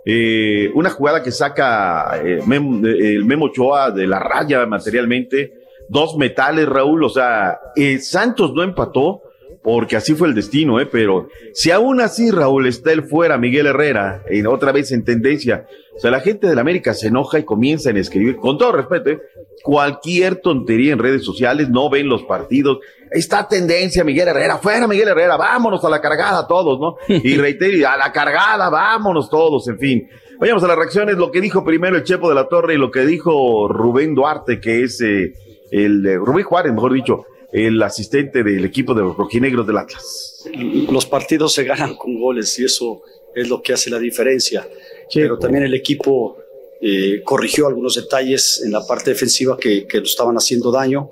Eh, 0.05 0.73
una 0.75 0.91
jugada 0.91 1.23
que 1.23 1.31
saca 1.31 2.21
eh, 2.21 2.41
eh, 2.41 3.15
el 3.15 3.25
Memo 3.25 3.45
Ochoa 3.45 3.93
de 3.93 4.09
la 4.09 4.19
raya 4.19 4.67
materialmente. 4.67 5.53
Dos 5.89 6.17
metales, 6.17 6.69
Raúl. 6.69 7.05
O 7.05 7.09
sea, 7.09 7.61
Santos 8.01 8.53
no 8.55 8.65
empató 8.65 9.23
porque 9.63 9.97
así 9.97 10.15
fue 10.15 10.29
el 10.29 10.35
destino, 10.35 10.81
¿eh? 10.81 10.87
Pero 10.87 11.29
si 11.53 11.71
aún 11.71 12.01
así, 12.01 12.31
Raúl, 12.31 12.67
está 12.67 12.91
fuera, 13.03 13.37
Miguel 13.37 13.67
Herrera, 13.67 14.23
en 14.29 14.47
otra 14.47 14.73
vez 14.73 14.91
en 14.93 15.05
tendencia. 15.05 15.67
O 15.95 16.01
sea, 16.01 16.11
la 16.11 16.21
gente 16.21 16.47
del 16.47 16.59
América 16.59 16.95
se 16.95 17.09
enoja 17.09 17.39
y 17.39 17.45
comienza 17.45 17.91
a 17.91 17.93
escribir, 17.93 18.37
con 18.37 18.57
todo 18.57 18.73
respeto, 18.73 19.11
¿eh? 19.11 19.21
cualquier 19.63 20.37
tontería 20.37 20.93
en 20.93 20.99
redes 20.99 21.25
sociales, 21.25 21.69
no 21.69 21.91
ven 21.91 22.09
los 22.09 22.23
partidos. 22.23 22.79
Está 23.11 23.47
tendencia, 23.49 24.05
Miguel 24.05 24.29
Herrera, 24.29 24.59
fuera 24.59 24.87
Miguel 24.87 25.09
Herrera, 25.09 25.37
vámonos 25.37 25.85
a 25.85 25.91
la 25.91 26.01
cargada 26.01 26.47
todos, 26.47 26.81
¿no? 26.81 26.97
Y 27.09 27.37
reitero, 27.39 27.89
a 27.89 27.97
la 27.97 28.13
cargada, 28.13 28.71
vámonos 28.71 29.29
todos, 29.29 29.69
en 29.69 29.79
fin. 29.79 30.09
Vayamos 30.39 30.65
a 30.65 30.69
las 30.69 30.77
reacciones, 30.77 31.17
lo 31.17 31.31
que 31.31 31.43
dijo 31.43 31.65
primero 31.65 31.97
el 31.97 32.05
Chepo 32.05 32.31
de 32.31 32.35
la 32.35 32.49
Torre 32.49 32.75
y 32.75 32.79
lo 32.79 32.91
que 32.91 33.05
dijo 33.05 33.69
Rubén 33.69 34.15
Duarte, 34.15 34.59
que 34.59 34.85
es 34.85 35.01
eh, 35.03 35.35
el 35.71 36.07
eh, 36.07 36.17
Rubén 36.17 36.45
Juárez, 36.45 36.73
mejor 36.73 36.95
dicho, 36.95 37.27
el 37.53 37.83
asistente 37.83 38.43
del 38.43 38.65
equipo 38.65 38.95
de 38.95 39.03
los 39.03 39.17
rojinegros 39.17 39.67
del 39.67 39.79
Atlas. 39.79 40.45
los 40.91 41.07
partidos 41.07 41.53
se 41.53 41.65
ganan 41.65 41.97
con 41.97 42.21
goles 42.21 42.59
y 42.59 42.65
eso 42.65 43.03
es 43.35 43.49
lo 43.49 43.63
que 43.63 43.73
hace 43.73 43.91
la 43.91 43.99
diferencia. 43.99 44.69
Pero 45.13 45.39
también 45.39 45.65
el 45.65 45.75
equipo 45.75 46.39
eh, 46.81 47.23
corrigió 47.25 47.67
algunos 47.67 47.97
detalles 47.97 48.63
en 48.65 48.73
la 48.73 48.87
parte 48.87 49.11
defensiva 49.11 49.59
que, 49.59 49.87
que 49.87 49.99
lo 49.99 50.05
estaban 50.05 50.37
haciendo 50.37 50.71
daño 50.71 51.11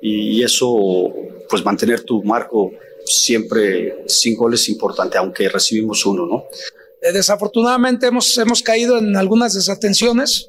y, 0.00 0.42
eso, 0.42 1.12
pues 1.48 1.64
mantener 1.64 2.02
tu 2.02 2.22
marco 2.22 2.72
siempre 3.04 4.04
sin 4.06 4.36
goles 4.36 4.60
es 4.60 4.68
importante, 4.68 5.16
aunque 5.16 5.48
recibimos 5.48 6.04
uno, 6.04 6.26
¿no? 6.26 6.44
Eh, 7.00 7.12
Desafortunadamente 7.12 8.06
hemos, 8.06 8.36
hemos 8.38 8.62
caído 8.62 8.98
en 8.98 9.16
algunas 9.16 9.54
desatenciones, 9.54 10.48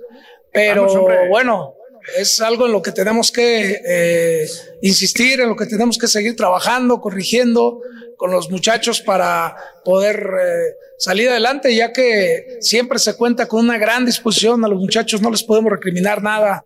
pero 0.52 0.86
Vamos, 0.86 1.30
bueno, 1.30 1.77
es 2.16 2.40
algo 2.42 2.66
en 2.66 2.72
lo 2.72 2.82
que 2.82 2.92
tenemos 2.92 3.32
que 3.32 3.82
eh, 3.86 4.48
insistir, 4.82 5.42
en 5.42 5.50
lo 5.50 5.56
que 5.56 5.66
tenemos 5.66 5.98
que 5.98 6.08
seguir 6.08 6.36
trabajando, 6.36 7.02
corrigiendo 7.02 7.82
con 8.18 8.32
los 8.32 8.50
muchachos 8.50 9.02
para 9.02 9.56
poder 9.84 10.16
eh, 10.16 10.76
salir 10.98 11.30
adelante, 11.30 11.76
ya 11.76 11.92
que 11.94 12.58
siempre 12.62 13.00
se 13.00 13.16
cuenta 13.16 13.48
con 13.48 13.66
una 13.66 13.78
gran 13.78 14.06
disposición, 14.06 14.64
a 14.66 14.68
los 14.68 14.80
muchachos 14.80 15.22
no 15.22 15.30
les 15.30 15.44
podemos 15.44 15.72
recriminar 15.72 16.24
nada. 16.24 16.66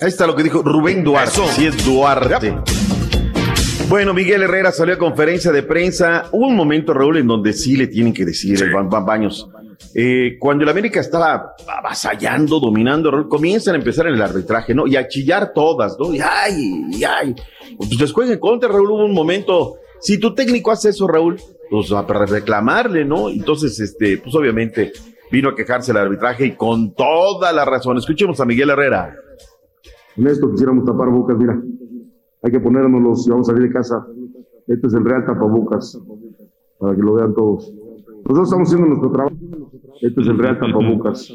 Ahí 0.00 0.08
está 0.08 0.26
lo 0.26 0.36
que 0.36 0.44
dijo 0.44 0.62
Rubén 0.62 1.02
Duarte. 1.02 1.40
Sí 1.56 1.66
es 1.66 1.84
Duarte. 1.84 2.54
Bueno, 3.88 4.12
Miguel 4.12 4.42
Herrera 4.42 4.70
salió 4.70 4.96
a 4.96 4.98
conferencia 4.98 5.50
de 5.50 5.62
prensa. 5.62 6.24
Hubo 6.30 6.46
un 6.46 6.56
momento, 6.56 6.92
Raúl, 6.92 7.16
en 7.16 7.26
donde 7.26 7.54
sí 7.54 7.74
le 7.74 7.86
tienen 7.86 8.12
que 8.12 8.26
decir, 8.26 8.62
el 8.62 8.70
Van, 8.70 8.90
Van 8.90 9.06
Baños. 9.06 9.48
Eh, 9.94 10.36
cuando 10.38 10.64
el 10.64 10.68
América 10.68 11.00
estaba 11.00 11.54
avasallando, 11.66 12.60
dominando, 12.60 13.10
Raúl, 13.10 13.28
comienzan 13.28 13.74
a 13.74 13.78
empezar 13.78 14.06
en 14.06 14.14
el 14.14 14.20
arbitraje, 14.20 14.74
¿no? 14.74 14.86
Y 14.86 14.96
a 14.96 15.08
chillar 15.08 15.52
todas, 15.54 15.96
¿no? 15.98 16.12
Y 16.12 16.20
ay, 16.20 16.84
y 16.90 17.02
ay. 17.02 17.34
Pues 17.78 17.98
después 17.98 18.28
en 18.30 18.38
contra, 18.38 18.68
Raúl, 18.68 18.90
hubo 18.90 19.06
un 19.06 19.14
momento. 19.14 19.76
Si 20.00 20.18
tu 20.18 20.34
técnico 20.34 20.70
hace 20.70 20.90
eso, 20.90 21.08
Raúl, 21.08 21.40
pues 21.70 21.90
a 21.90 22.06
para 22.06 22.26
reclamarle, 22.26 23.06
¿no? 23.06 23.30
Entonces, 23.30 23.80
este, 23.80 24.18
pues 24.18 24.34
obviamente 24.34 24.92
vino 25.32 25.48
a 25.48 25.54
quejarse 25.54 25.92
el 25.92 25.96
arbitraje 25.96 26.44
y 26.44 26.52
con 26.56 26.92
toda 26.94 27.54
la 27.54 27.64
razón. 27.64 27.96
Escuchemos 27.96 28.38
a 28.38 28.44
Miguel 28.44 28.68
Herrera. 28.68 29.16
En 30.18 30.26
esto 30.26 30.50
quisiéramos 30.50 30.84
tapar 30.84 31.08
bocas, 31.08 31.38
mira. 31.38 31.58
Hay 32.42 32.52
que 32.52 32.60
ponérnoslos 32.60 33.24
si 33.24 33.30
vamos 33.30 33.48
a 33.48 33.52
salir 33.52 33.68
de 33.68 33.74
casa. 33.74 34.06
Este 34.66 34.86
es 34.86 34.94
el 34.94 35.04
real 35.04 35.24
tapabocas, 35.24 35.98
para 36.78 36.94
que 36.94 37.02
lo 37.02 37.14
vean 37.14 37.34
todos. 37.34 37.72
Nosotros 38.24 38.48
estamos 38.48 38.68
haciendo 38.68 38.86
nuestro 38.88 39.10
trabajo. 39.10 39.36
Este 40.00 40.20
es 40.20 40.26
el 40.26 40.38
real 40.38 40.58
tapabocas, 40.58 41.32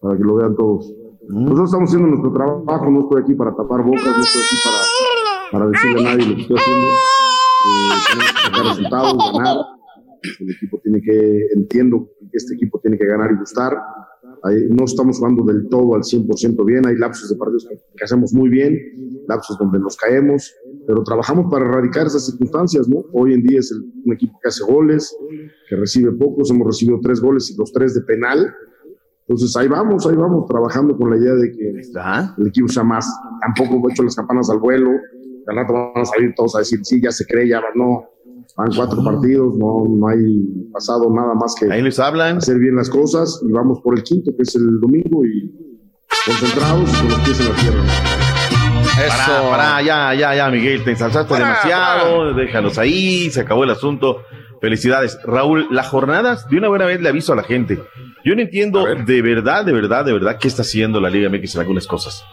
para 0.00 0.16
que 0.16 0.24
lo 0.24 0.36
vean 0.36 0.56
todos. 0.56 0.92
Nosotros 1.28 1.68
estamos 1.68 1.90
haciendo 1.90 2.08
nuestro 2.08 2.32
trabajo, 2.32 2.90
no 2.90 3.00
estoy 3.00 3.22
aquí 3.22 3.34
para 3.34 3.50
tapar 3.50 3.82
bocas, 3.82 4.04
no 4.04 4.22
estoy 4.22 4.42
aquí 4.42 4.56
para, 4.64 5.58
para 5.58 5.70
decirle 5.70 6.00
a 6.00 6.04
nadie 6.04 6.26
lo 6.28 6.34
que 6.36 6.42
estoy 6.42 6.56
haciendo. 6.56 6.86
Eh, 7.66 8.50
tenemos 8.52 8.76
resultados, 8.76 9.32
ganar. 9.32 9.56
El 10.40 10.50
equipo 10.50 10.80
tiene 10.82 11.00
que, 11.02 11.46
entiendo 11.56 12.08
que 12.20 12.36
este 12.36 12.54
equipo 12.54 12.80
tiene 12.80 12.96
que 12.96 13.06
ganar 13.06 13.30
y 13.32 13.36
gustar. 13.36 13.76
Ahí 14.42 14.56
no 14.70 14.84
estamos 14.84 15.18
jugando 15.18 15.44
del 15.44 15.68
todo 15.68 15.94
al 15.94 16.02
100% 16.02 16.64
bien, 16.64 16.86
hay 16.86 16.96
lapsos 16.96 17.28
de 17.30 17.36
partidos 17.36 17.66
que, 17.68 17.76
que 17.96 18.04
hacemos 18.04 18.32
muy 18.32 18.48
bien, 18.48 18.78
lapsos 19.28 19.58
donde 19.58 19.78
nos 19.78 19.96
caemos, 19.96 20.52
pero 20.86 21.02
trabajamos 21.02 21.50
para 21.50 21.64
erradicar 21.64 22.06
esas 22.06 22.26
circunstancias, 22.26 22.88
¿no? 22.88 23.04
Hoy 23.12 23.34
en 23.34 23.42
día 23.42 23.58
es 23.58 23.72
el- 23.72 23.82
un 24.04 24.12
equipo 24.12 24.38
que 24.42 24.48
hace 24.48 24.64
goles, 24.64 25.16
que 25.68 25.76
recibe 25.76 26.12
pocos, 26.12 26.50
hemos 26.50 26.66
recibido 26.66 27.00
tres 27.02 27.20
goles 27.20 27.50
y 27.50 27.56
los 27.58 27.72
tres 27.72 27.94
de 27.94 28.02
penal. 28.02 28.54
Entonces 29.28 29.56
ahí 29.56 29.66
vamos, 29.66 30.06
ahí 30.06 30.14
vamos, 30.16 30.46
trabajando 30.46 30.96
con 30.96 31.10
la 31.10 31.16
idea 31.16 31.34
de 31.34 31.50
que 31.50 31.72
el 32.38 32.46
equipo 32.46 32.68
sea 32.68 32.84
más. 32.84 33.08
Tampoco 33.40 33.88
he 33.88 33.92
hecho 33.92 34.04
las 34.04 34.14
campanas 34.14 34.48
al 34.50 34.58
vuelo, 34.60 34.90
al 35.48 35.56
rato 35.56 35.72
van 35.72 35.90
a 35.96 36.04
salir 36.04 36.32
todos 36.36 36.54
a 36.54 36.60
decir, 36.60 36.78
sí, 36.84 37.00
ya 37.02 37.10
se 37.10 37.24
cree, 37.26 37.48
ya 37.48 37.60
no. 37.74 38.04
Van 38.56 38.68
cuatro 38.74 39.02
partidos, 39.02 39.56
no, 39.56 39.84
no 39.88 40.08
hay 40.08 40.68
pasado 40.72 41.10
nada 41.10 41.34
más 41.34 41.54
que 41.58 41.72
Ahí 41.72 41.82
les 41.82 41.98
hablan. 41.98 42.38
hacer 42.38 42.58
bien 42.58 42.76
las 42.76 42.88
cosas 42.88 43.42
y 43.46 43.52
vamos 43.52 43.80
por 43.80 43.96
el 43.96 44.02
quinto, 44.04 44.30
que 44.36 44.42
es 44.42 44.54
el 44.56 44.80
domingo, 44.80 45.24
y 45.24 45.52
concentrados 46.24 46.90
y 46.92 46.96
con 46.96 47.08
los 47.08 47.20
pies 47.20 47.40
en 47.40 47.48
la 47.48 47.54
tierra. 47.56 47.82
Para, 48.96 49.50
para, 49.50 49.82
ya, 49.82 50.14
ya, 50.14 50.34
ya, 50.34 50.50
Miguel, 50.50 50.82
te 50.82 50.92
ensalzaste 50.92 51.34
demasiado, 51.34 52.32
déjalos 52.32 52.78
ahí, 52.78 53.30
se 53.30 53.40
acabó 53.42 53.64
el 53.64 53.70
asunto. 53.70 54.22
Felicidades. 54.60 55.18
Raúl, 55.22 55.68
las 55.70 55.88
jornadas, 55.88 56.48
de 56.48 56.56
una 56.56 56.68
buena 56.68 56.86
vez 56.86 57.00
le 57.00 57.08
aviso 57.08 57.32
a 57.32 57.36
la 57.36 57.42
gente. 57.42 57.78
Yo 58.24 58.34
no 58.34 58.40
entiendo 58.40 58.84
de 58.86 59.22
verdad, 59.22 59.64
de 59.64 59.72
verdad, 59.72 60.04
de 60.04 60.12
verdad 60.12 60.38
qué 60.40 60.48
está 60.48 60.62
haciendo 60.62 61.00
la 61.00 61.10
Liga 61.10 61.28
MX 61.28 61.54
en 61.56 61.60
algunas 61.60 61.86
cosas. 61.86 62.24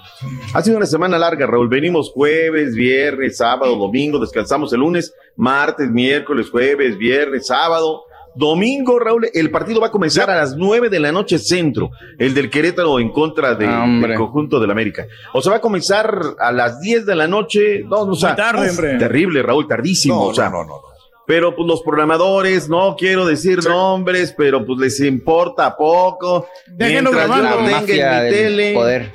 Ha 0.54 0.62
sido 0.62 0.78
una 0.78 0.86
semana 0.86 1.18
larga, 1.18 1.46
Raúl. 1.46 1.68
Venimos 1.68 2.12
jueves, 2.12 2.76
viernes, 2.76 3.38
sábado, 3.38 3.76
domingo, 3.76 4.20
descansamos 4.20 4.72
el 4.74 4.80
lunes, 4.80 5.14
martes, 5.36 5.90
miércoles, 5.90 6.50
jueves, 6.50 6.98
viernes, 6.98 7.48
sábado. 7.48 8.04
Domingo, 8.36 8.98
Raúl, 8.98 9.28
el 9.32 9.52
partido 9.52 9.80
va 9.80 9.88
a 9.88 9.92
comenzar 9.92 10.28
a 10.32 10.36
las 10.36 10.56
nueve 10.56 10.90
de 10.90 11.00
la 11.00 11.12
noche 11.12 11.38
centro, 11.38 11.92
el 12.18 12.34
del 12.34 12.50
Querétaro 12.50 13.00
en 13.00 13.12
contra 13.12 13.54
de- 13.54 13.68
del 13.68 14.16
conjunto 14.16 14.60
del 14.60 14.72
América. 14.72 15.06
O 15.34 15.42
sea, 15.42 15.52
va 15.52 15.58
a 15.58 15.62
comenzar 15.62 16.20
a 16.40 16.52
las 16.52 16.80
10 16.82 17.06
de 17.06 17.16
la 17.16 17.28
noche, 17.28 17.84
no, 17.84 18.06
no, 18.08 18.14
o 18.14 18.16
sea, 18.16 18.30
Muy 18.30 18.38
tarde, 18.38 18.66
uf, 18.66 18.70
hombre. 18.72 18.98
terrible, 18.98 19.44
Raúl, 19.44 19.68
tardísimo, 19.68 20.16
No, 20.16 20.22
o 20.24 20.34
sea, 20.34 20.50
no, 20.50 20.64
no, 20.64 20.82
Pero 21.28 21.56
pues 21.56 21.68
los 21.68 21.84
programadores, 21.84 22.68
no 22.68 22.96
quiero 22.98 23.26
decir 23.28 23.64
nombres, 23.64 24.34
pero 24.36 24.66
pues 24.66 24.80
les 24.80 25.00
importa 25.02 25.76
poco. 25.78 26.48
Déjenlo 26.68 27.12
Mientras 27.12 27.38
yo 27.38 27.44
tenga 27.86 28.28
en 28.28 28.30
mi 28.30 28.36
tele. 28.36 28.74
poder. 28.74 29.12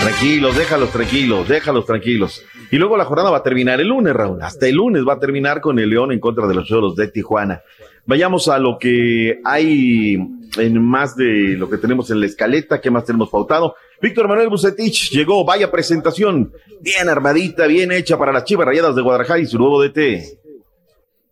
Tranquilos, 0.00 0.56
déjalos 0.56 0.90
tranquilos, 0.90 1.48
déjalos 1.48 1.86
tranquilos. 1.86 2.44
Y 2.70 2.76
luego 2.76 2.96
la 2.96 3.04
jornada 3.04 3.30
va 3.30 3.38
a 3.38 3.42
terminar 3.42 3.80
el 3.80 3.88
lunes, 3.88 4.14
Raúl. 4.14 4.42
Hasta 4.42 4.66
el 4.66 4.76
lunes 4.76 5.04
va 5.06 5.14
a 5.14 5.18
terminar 5.20 5.60
con 5.60 5.78
el 5.78 5.90
León 5.90 6.12
en 6.12 6.20
contra 6.20 6.46
de 6.46 6.54
los 6.54 6.66
Choros 6.66 6.96
de 6.96 7.08
Tijuana. 7.08 7.62
Vayamos 8.06 8.48
a 8.48 8.58
lo 8.58 8.78
que 8.78 9.40
hay 9.44 10.18
en 10.56 10.82
más 10.82 11.14
de 11.16 11.56
lo 11.58 11.68
que 11.68 11.76
tenemos 11.76 12.10
en 12.10 12.20
la 12.20 12.26
escaleta, 12.26 12.80
¿qué 12.80 12.90
más 12.90 13.04
tenemos 13.04 13.28
pautado? 13.28 13.74
Víctor 14.00 14.28
Manuel 14.28 14.48
Bucetich 14.48 15.10
llegó, 15.10 15.44
vaya 15.44 15.70
presentación, 15.70 16.52
bien 16.80 17.08
armadita, 17.08 17.66
bien 17.66 17.92
hecha 17.92 18.16
para 18.18 18.32
las 18.32 18.44
Chivas 18.44 18.66
Rayadas 18.66 18.96
de 18.96 19.02
Guadalajara 19.02 19.40
y 19.40 19.46
su 19.46 19.58
nuevo 19.58 19.82
DT. 19.82 20.38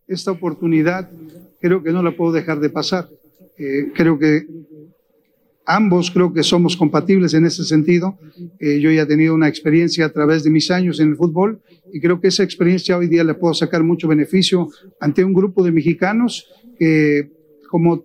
esta 0.09 0.31
oportunidad 0.31 1.09
creo 1.61 1.83
que 1.83 1.93
no 1.93 2.03
la 2.03 2.13
puedo 2.13 2.33
dejar 2.33 2.61
de 2.61 2.71
pasar. 2.71 3.09
Eh, 3.59 3.91
creo 3.95 4.19
que 4.19 4.43
ambos 5.67 6.11
creo 6.11 6.33
que 6.33 6.43
somos 6.43 6.77
compatibles 6.77 7.35
en 7.35 7.45
ese 7.45 7.65
sentido. 7.65 8.19
Eh, 8.61 8.79
yo 8.81 8.91
ya 8.91 9.03
he 9.03 9.07
tenido 9.07 9.35
una 9.35 9.49
experiencia 9.49 10.07
a 10.07 10.11
través 10.11 10.45
de 10.45 10.51
mis 10.51 10.71
años 10.71 11.01
en 11.01 11.11
el 11.11 11.17
fútbol 11.17 11.61
y 11.93 12.01
creo 12.01 12.21
que 12.21 12.29
esa 12.29 12.43
experiencia 12.45 12.97
hoy 12.97 13.09
día 13.09 13.25
le 13.25 13.35
puedo 13.35 13.53
sacar 13.55 13.83
mucho 13.83 14.07
beneficio 14.09 14.69
ante 15.01 15.25
un 15.25 15.33
grupo 15.35 15.65
de 15.65 15.73
mexicanos 15.73 16.47
que 16.79 17.31
como 17.69 18.05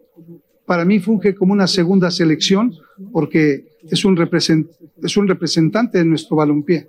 para 0.65 0.85
mí 0.85 0.99
funge 0.99 1.35
como 1.35 1.53
una 1.53 1.67
segunda 1.67 2.09
selección 2.09 2.73
porque 3.11 3.65
es 3.89 4.03
un, 4.05 4.15
represent- 4.17 4.69
es 5.03 5.17
un 5.17 5.27
representante 5.27 5.97
de 5.99 6.05
nuestro 6.05 6.37
balompié. 6.37 6.87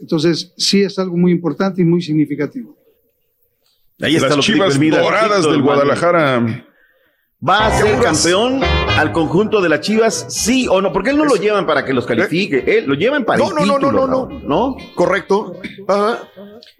Entonces 0.00 0.52
sí 0.56 0.82
es 0.82 0.98
algo 0.98 1.16
muy 1.16 1.32
importante 1.32 1.82
y 1.82 1.84
muy 1.84 2.00
significativo. 2.02 2.76
Ahí 4.00 4.16
está 4.16 4.28
Las 4.28 4.36
lo 4.36 4.42
que 4.42 4.52
Chivas 4.52 4.78
Vida, 4.78 5.00
Doradas 5.00 5.44
del. 5.44 5.62
Guadalajara. 5.62 6.66
¿Va 7.46 7.66
a 7.66 7.78
ser 7.78 8.00
campeón 8.02 8.60
al 8.96 9.12
conjunto 9.12 9.60
de 9.60 9.68
las 9.68 9.80
Chivas? 9.80 10.26
Sí 10.28 10.66
o 10.68 10.80
no, 10.80 10.92
porque 10.92 11.10
él 11.10 11.16
no 11.16 11.24
lo 11.24 11.36
llevan 11.36 11.66
para 11.66 11.84
que 11.84 11.92
los 11.92 12.06
califique, 12.06 12.64
él 12.66 12.84
lo 12.86 12.94
llevan 12.94 13.24
para 13.24 13.38
No, 13.38 13.48
el 13.50 13.54
no, 13.54 13.66
no, 13.66 13.74
título, 13.78 13.92
no, 13.92 14.06
no, 14.06 14.28
Raúl, 14.28 14.48
¿no? 14.48 14.76
Correcto. 14.94 15.54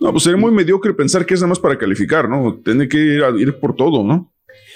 No, 0.00 0.10
pues 0.12 0.22
sería 0.22 0.38
muy 0.38 0.52
mediocre 0.52 0.92
pensar 0.94 1.26
que 1.26 1.34
es 1.34 1.40
nada 1.40 1.48
más 1.50 1.58
para 1.58 1.76
calificar, 1.78 2.28
¿no? 2.28 2.60
Tiene 2.64 2.88
que 2.88 2.96
ir, 2.98 3.22
a- 3.24 3.30
ir 3.38 3.58
por 3.58 3.74
todo, 3.74 4.02
¿no? 4.04 4.30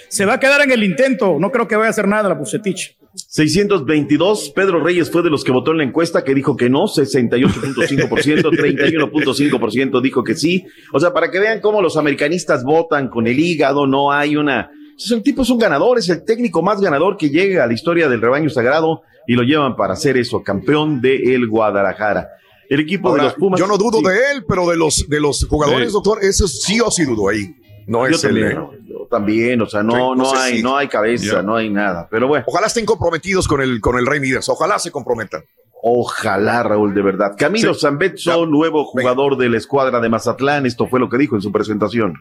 Se 0.09 0.25
va 0.25 0.33
a 0.33 0.39
quedar 0.39 0.61
en 0.61 0.71
el 0.71 0.83
intento. 0.83 1.37
No 1.39 1.51
creo 1.51 1.67
que 1.67 1.75
vaya 1.75 1.87
a 1.87 1.91
hacer 1.91 2.07
nada 2.07 2.27
la 2.29 2.35
Bucetich. 2.35 2.97
622, 3.13 4.51
Pedro 4.55 4.83
Reyes 4.83 5.09
fue 5.11 5.21
de 5.23 5.29
los 5.29 5.43
que 5.43 5.51
votó 5.51 5.71
en 5.71 5.77
la 5.79 5.83
encuesta 5.83 6.23
que 6.23 6.33
dijo 6.35 6.55
que 6.55 6.69
no, 6.69 6.83
68.5%, 6.85 8.07
31.5% 8.51 10.01
dijo 10.03 10.23
que 10.23 10.35
sí. 10.35 10.65
O 10.93 10.99
sea, 10.99 11.13
para 11.13 11.29
que 11.31 11.39
vean 11.39 11.59
cómo 11.59 11.81
los 11.81 11.97
americanistas 11.97 12.63
votan 12.63 13.07
con 13.09 13.27
el 13.27 13.39
hígado, 13.39 13.87
no 13.87 14.11
hay 14.11 14.35
una... 14.35 14.71
El 15.11 15.23
tipo 15.23 15.41
es 15.43 15.49
un 15.49 15.57
ganador, 15.57 15.97
es 15.97 16.09
el 16.09 16.23
técnico 16.25 16.61
más 16.61 16.81
ganador 16.81 17.17
que 17.17 17.29
llega 17.29 17.63
a 17.63 17.67
la 17.67 17.73
historia 17.73 18.07
del 18.09 18.21
rebaño 18.21 18.49
sagrado 18.49 19.01
y 19.27 19.33
lo 19.33 19.43
llevan 19.43 19.75
para 19.75 19.93
hacer 19.93 20.17
eso, 20.17 20.43
campeón 20.43 21.01
de 21.01 21.35
el 21.35 21.47
Guadalajara. 21.47 22.29
El 22.69 22.81
equipo 22.81 23.09
Ahora, 23.09 23.23
de 23.23 23.29
los 23.29 23.35
Pumas... 23.37 23.59
yo 23.59 23.65
no 23.67 23.77
dudo 23.77 23.99
Sí. 23.99 24.05
de 24.07 24.31
él, 24.33 24.45
pero 24.47 24.67
de 24.69 24.77
los, 24.77 25.07
de 25.09 25.19
los 25.19 25.45
jugadores, 25.49 25.87
Sí. 25.87 25.93
doctor, 25.93 26.19
eso 26.23 26.47
sí 26.47 26.79
o 26.81 26.91
sí 26.91 27.05
dudo 27.05 27.29
ahí. 27.29 27.55
No 27.87 28.07
Yo 28.07 28.15
es 28.17 28.23
el. 28.23 28.29
también, 28.35 28.55
Raúl, 28.55 28.79
yo 28.87 29.07
también, 29.09 29.61
o 29.61 29.65
sea, 29.65 29.81
no, 29.81 29.93
Sí, 30.13 30.19
no, 30.19 30.33
hay, 30.35 30.57
si- 30.57 30.63
no 30.63 30.77
hay 30.77 30.87
cabeza, 30.87 31.41
no 31.41 31.55
hay 31.55 31.69
nada. 31.71 32.07
Pero 32.11 32.27
bueno. 32.27 32.45
Ojalá 32.47 32.67
estén 32.67 32.85
comprometidos 32.85 33.47
con 33.47 33.61
el, 33.61 33.81
con 33.81 33.97
el 33.97 34.05
Rey 34.05 34.19
Midas. 34.19 34.47
Ojalá 34.49 34.77
se 34.77 34.91
comprometan. 34.91 35.41
Ojalá, 35.81 36.61
Raúl, 36.61 36.93
de 36.93 37.01
verdad. 37.01 37.33
Camilo 37.37 37.73
Zambetso, 37.73 38.45
nuevo 38.45 38.85
jugador 38.85 39.37
de 39.37 39.49
la 39.49 39.57
escuadra 39.57 39.99
de 39.99 40.09
Mazatlán, 40.09 40.65
esto 40.65 40.87
fue 40.87 40.99
lo 40.99 41.09
que 41.09 41.17
dijo 41.17 41.35
en 41.35 41.41
su 41.41 41.51
presentación. 41.51 42.13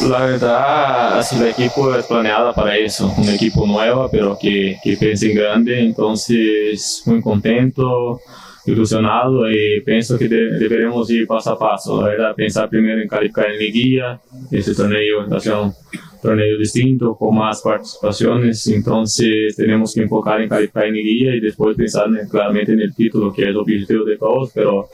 La 0.00 0.24
verdad, 0.26 1.24
el 1.32 1.46
equipo 1.48 1.94
es 1.94 2.06
planeado 2.06 2.52
para 2.54 2.76
eso, 2.76 3.12
un 3.16 3.28
equipo 3.28 3.66
nuevo, 3.66 4.08
pero 4.10 4.36
que, 4.40 4.76
que 4.82 4.96
piensa 4.96 5.26
en 5.26 5.34
grande, 5.36 5.80
entonces 5.80 7.02
muy 7.06 7.20
contento, 7.20 8.18
ilusionado 8.66 9.50
y 9.50 9.80
pienso 9.84 10.18
que 10.18 10.28
de- 10.28 10.58
deberemos 10.58 11.10
ir 11.10 11.26
paso 11.26 11.52
a 11.52 11.58
paso, 11.58 12.00
la 12.02 12.08
verdad, 12.08 12.34
pensar 12.34 12.68
primero 12.68 13.00
en 13.00 13.08
calificar 13.08 13.50
en 13.50 13.58
liguilla, 13.58 14.20
ese 14.50 14.74
torneo 14.74 15.28
va 15.28 15.36
a 15.54 15.60
un 15.60 15.72
torneo 16.20 16.58
distinto, 16.58 17.14
con 17.16 17.34
más 17.36 17.60
participaciones, 17.62 18.66
entonces 18.68 19.54
tenemos 19.56 19.92
que 19.94 20.02
enfocar 20.02 20.40
en 20.40 20.48
calificar 20.48 20.86
en 20.86 20.94
liguilla 20.94 21.34
y 21.34 21.40
después 21.40 21.76
pensar 21.76 22.06
en- 22.08 22.28
claramente 22.28 22.72
en 22.72 22.80
el 22.80 22.94
título, 22.94 23.32
que 23.32 23.42
es 23.42 23.48
el 23.48 23.56
objetivo 23.56 24.04
de 24.04 24.16
todos, 24.16 24.50
pero 24.54 24.88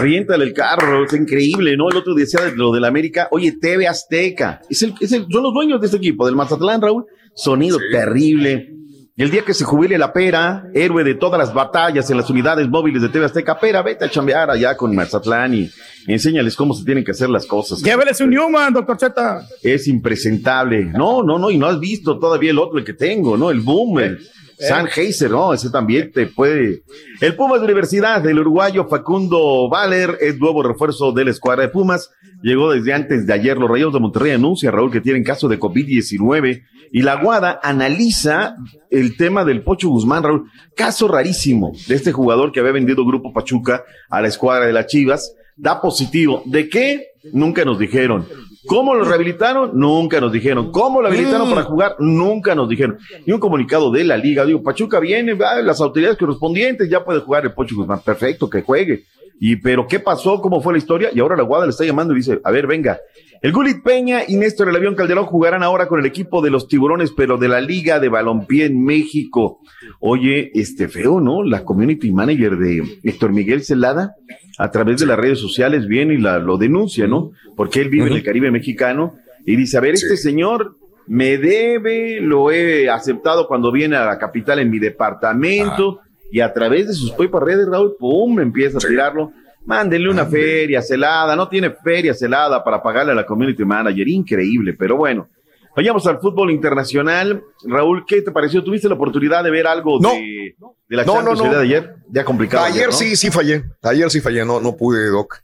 Aviéntale 0.00 0.44
el 0.44 0.52
carro, 0.52 1.04
es 1.04 1.12
increíble, 1.12 1.76
¿no? 1.76 1.88
El 1.90 1.96
otro 1.96 2.14
decía 2.14 2.40
de 2.44 2.56
lo 2.56 2.72
del 2.72 2.84
América, 2.84 3.28
oye, 3.30 3.52
TV 3.60 3.86
Azteca, 3.86 4.60
es 4.68 4.82
el, 4.82 4.94
es 5.00 5.12
el- 5.12 5.26
son 5.30 5.42
los 5.42 5.52
dueños 5.54 5.80
de 5.80 5.86
este 5.86 5.98
equipo, 5.98 6.26
del 6.26 6.36
Mazatlán, 6.36 6.80
Raúl, 6.82 7.04
sonido 7.34 7.78
terrible. 7.92 8.74
Y 9.16 9.22
el 9.22 9.30
día 9.30 9.42
que 9.44 9.52
se 9.52 9.64
jubile 9.64 9.98
la 9.98 10.14
pera, 10.14 10.64
héroe 10.72 11.04
de 11.04 11.14
todas 11.14 11.38
las 11.38 11.52
batallas 11.52 12.08
en 12.10 12.16
las 12.16 12.30
unidades 12.30 12.66
móviles 12.68 13.02
de 13.02 13.10
TV 13.10 13.26
Azteca, 13.26 13.58
pera, 13.60 13.82
vete 13.82 14.06
a 14.06 14.08
chambear 14.10 14.50
allá 14.50 14.76
con 14.76 14.94
Mazatlán 14.94 15.52
y, 15.52 15.70
y 16.06 16.12
enséñales 16.14 16.56
cómo 16.56 16.72
se 16.72 16.84
tienen 16.86 17.04
que 17.04 17.10
hacer 17.10 17.28
las 17.28 17.44
cosas. 17.44 17.82
Lléveles 17.82 18.18
un 18.22 18.30
Newman, 18.30 18.72
doctor 18.72 18.98
Z. 18.98 19.46
Es 19.62 19.86
impresentable. 19.88 20.84
No, 20.86 21.22
no, 21.22 21.38
no, 21.38 21.50
y 21.50 21.58
no 21.58 21.66
has 21.66 21.78
visto 21.78 22.18
todavía 22.18 22.50
el 22.52 22.58
otro 22.58 22.78
el 22.78 22.84
que 22.84 22.94
tengo, 22.94 23.36
¿no? 23.36 23.50
El 23.50 23.60
boom, 23.60 23.98
el, 24.00 24.20
San 24.60 24.88
Heiser, 24.94 25.30
¿no? 25.30 25.54
Ese 25.54 25.70
también 25.70 26.12
te 26.12 26.26
puede. 26.26 26.82
El 27.20 27.34
Pumas 27.34 27.60
de 27.60 27.64
Universidad, 27.64 28.22
del 28.22 28.38
uruguayo 28.38 28.86
Facundo 28.88 29.68
Valer, 29.70 30.18
es 30.20 30.38
nuevo 30.38 30.62
refuerzo 30.62 31.12
de 31.12 31.24
la 31.24 31.30
escuadra 31.30 31.62
de 31.62 31.68
Pumas. 31.70 32.10
Llegó 32.42 32.72
desde 32.72 32.92
antes 32.92 33.26
de 33.26 33.32
ayer. 33.32 33.56
Los 33.56 33.70
Rayos 33.70 33.92
de 33.92 34.00
Monterrey 34.00 34.32
anuncia, 34.32 34.70
Raúl, 34.70 34.90
que 34.90 35.00
tienen 35.00 35.24
caso 35.24 35.48
de 35.48 35.58
COVID-19. 35.58 36.62
Y 36.92 37.02
la 37.02 37.22
Guada 37.22 37.60
analiza 37.62 38.56
el 38.90 39.16
tema 39.16 39.44
del 39.44 39.62
Pocho 39.62 39.88
Guzmán, 39.88 40.22
Raúl. 40.22 40.50
Caso 40.76 41.08
rarísimo 41.08 41.72
de 41.86 41.94
este 41.94 42.12
jugador 42.12 42.52
que 42.52 42.60
había 42.60 42.72
vendido 42.72 43.06
Grupo 43.06 43.32
Pachuca 43.32 43.84
a 44.08 44.20
la 44.20 44.28
escuadra 44.28 44.66
de 44.66 44.72
las 44.72 44.86
Chivas. 44.86 45.34
Da 45.56 45.80
positivo. 45.80 46.42
¿De 46.46 46.68
qué? 46.68 47.08
Nunca 47.32 47.64
nos 47.64 47.78
dijeron. 47.78 48.26
¿Cómo 48.66 48.94
lo 48.94 49.04
rehabilitaron? 49.04 49.70
Nunca 49.74 50.20
nos 50.20 50.32
dijeron. 50.32 50.70
¿Cómo 50.70 51.00
lo 51.00 51.08
habilitaron 51.08 51.48
Mm. 51.48 51.50
para 51.50 51.62
jugar? 51.62 51.96
Nunca 51.98 52.54
nos 52.54 52.68
dijeron. 52.68 52.98
Y 53.26 53.32
un 53.32 53.40
comunicado 53.40 53.90
de 53.90 54.04
la 54.04 54.16
liga, 54.16 54.44
digo, 54.44 54.62
Pachuca 54.62 55.00
viene, 55.00 55.34
va, 55.34 55.60
las 55.62 55.80
autoridades 55.80 56.18
correspondientes, 56.18 56.88
ya 56.90 57.04
puede 57.04 57.20
jugar 57.20 57.44
el 57.44 57.52
Pocho 57.52 57.74
Guzmán. 57.76 58.00
Perfecto, 58.04 58.50
que 58.50 58.62
juegue. 58.62 59.04
Y, 59.40 59.56
pero, 59.56 59.86
¿qué 59.86 59.98
pasó? 60.00 60.40
¿Cómo 60.42 60.60
fue 60.60 60.74
la 60.74 60.78
historia? 60.78 61.08
Y 61.14 61.20
ahora 61.20 61.36
la 61.36 61.42
Guada 61.44 61.64
le 61.64 61.70
está 61.70 61.84
llamando 61.84 62.12
y 62.12 62.18
dice, 62.18 62.38
a 62.44 62.50
ver, 62.50 62.66
venga. 62.66 62.98
El 63.42 63.52
Gulit 63.52 63.82
Peña 63.82 64.20
y 64.28 64.36
Néstor 64.36 64.68
El 64.68 64.76
Avión 64.76 64.94
Calderón 64.94 65.24
jugarán 65.24 65.62
ahora 65.62 65.88
con 65.88 65.98
el 65.98 66.04
equipo 66.04 66.42
de 66.42 66.50
los 66.50 66.68
tiburones, 66.68 67.10
pero 67.16 67.38
de 67.38 67.48
la 67.48 67.62
Liga 67.62 67.98
de 67.98 68.10
Balompié 68.10 68.66
en 68.66 68.84
México. 68.84 69.60
Oye, 69.98 70.50
este 70.52 70.88
feo, 70.88 71.20
¿no? 71.20 71.42
La 71.42 71.64
community 71.64 72.12
manager 72.12 72.58
de 72.58 72.82
Héctor 73.02 73.32
Miguel 73.32 73.64
Celada, 73.64 74.14
a 74.58 74.70
través 74.70 75.00
de 75.00 75.06
las 75.06 75.18
redes 75.18 75.38
sociales, 75.38 75.86
viene 75.86 76.14
y 76.14 76.18
la, 76.18 76.38
lo 76.38 76.58
denuncia, 76.58 77.06
¿no? 77.06 77.30
Porque 77.56 77.80
él 77.80 77.88
vive 77.88 78.08
en 78.08 78.12
el 78.12 78.22
Caribe 78.22 78.50
mexicano 78.50 79.14
y 79.46 79.56
dice, 79.56 79.78
a 79.78 79.80
ver, 79.80 79.94
este 79.94 80.18
señor 80.18 80.76
me 81.06 81.38
debe, 81.38 82.20
lo 82.20 82.50
he 82.50 82.90
aceptado 82.90 83.48
cuando 83.48 83.72
viene 83.72 83.96
a 83.96 84.04
la 84.04 84.18
capital 84.18 84.58
en 84.58 84.70
mi 84.70 84.78
departamento 84.78 86.00
y 86.30 86.40
a 86.40 86.52
través 86.52 86.88
de 86.88 86.92
sus 86.92 87.12
propias 87.12 87.42
redes, 87.42 87.66
Raúl, 87.68 87.96
pum, 87.98 88.38
empieza 88.38 88.76
a 88.76 88.80
tirarlo. 88.86 89.32
Mándenle 89.70 90.10
una 90.10 90.26
feria 90.26 90.82
celada, 90.82 91.36
no 91.36 91.48
tiene 91.48 91.70
feria 91.70 92.12
celada 92.12 92.64
para 92.64 92.82
pagarle 92.82 93.12
a 93.12 93.14
la 93.14 93.24
community 93.24 93.64
manager, 93.64 94.08
increíble, 94.08 94.74
pero 94.74 94.96
bueno. 94.96 95.28
Vayamos 95.76 96.04
al 96.08 96.18
fútbol 96.18 96.50
internacional. 96.50 97.40
Raúl, 97.64 98.04
¿qué 98.04 98.20
te 98.22 98.32
pareció? 98.32 98.64
¿Tuviste 98.64 98.88
la 98.88 98.96
oportunidad 98.96 99.44
de 99.44 99.50
ver 99.52 99.68
algo 99.68 100.00
No. 100.00 100.10
de, 100.10 100.56
de 100.88 100.96
la 100.96 101.04
No, 101.04 101.14
Champions 101.14 101.38
no, 101.38 101.46
no. 101.46 101.52
de 101.54 101.62
ayer? 101.62 101.94
Ya 102.10 102.24
complicado. 102.24 102.64
Ayer 102.64 102.86
¿no? 102.86 102.92
sí, 102.92 103.14
sí 103.14 103.30
fallé. 103.30 103.62
Ayer 103.82 104.10
sí 104.10 104.20
fallé, 104.20 104.44
no, 104.44 104.60
no 104.60 104.76
pude, 104.76 105.06
Doc. 105.08 105.36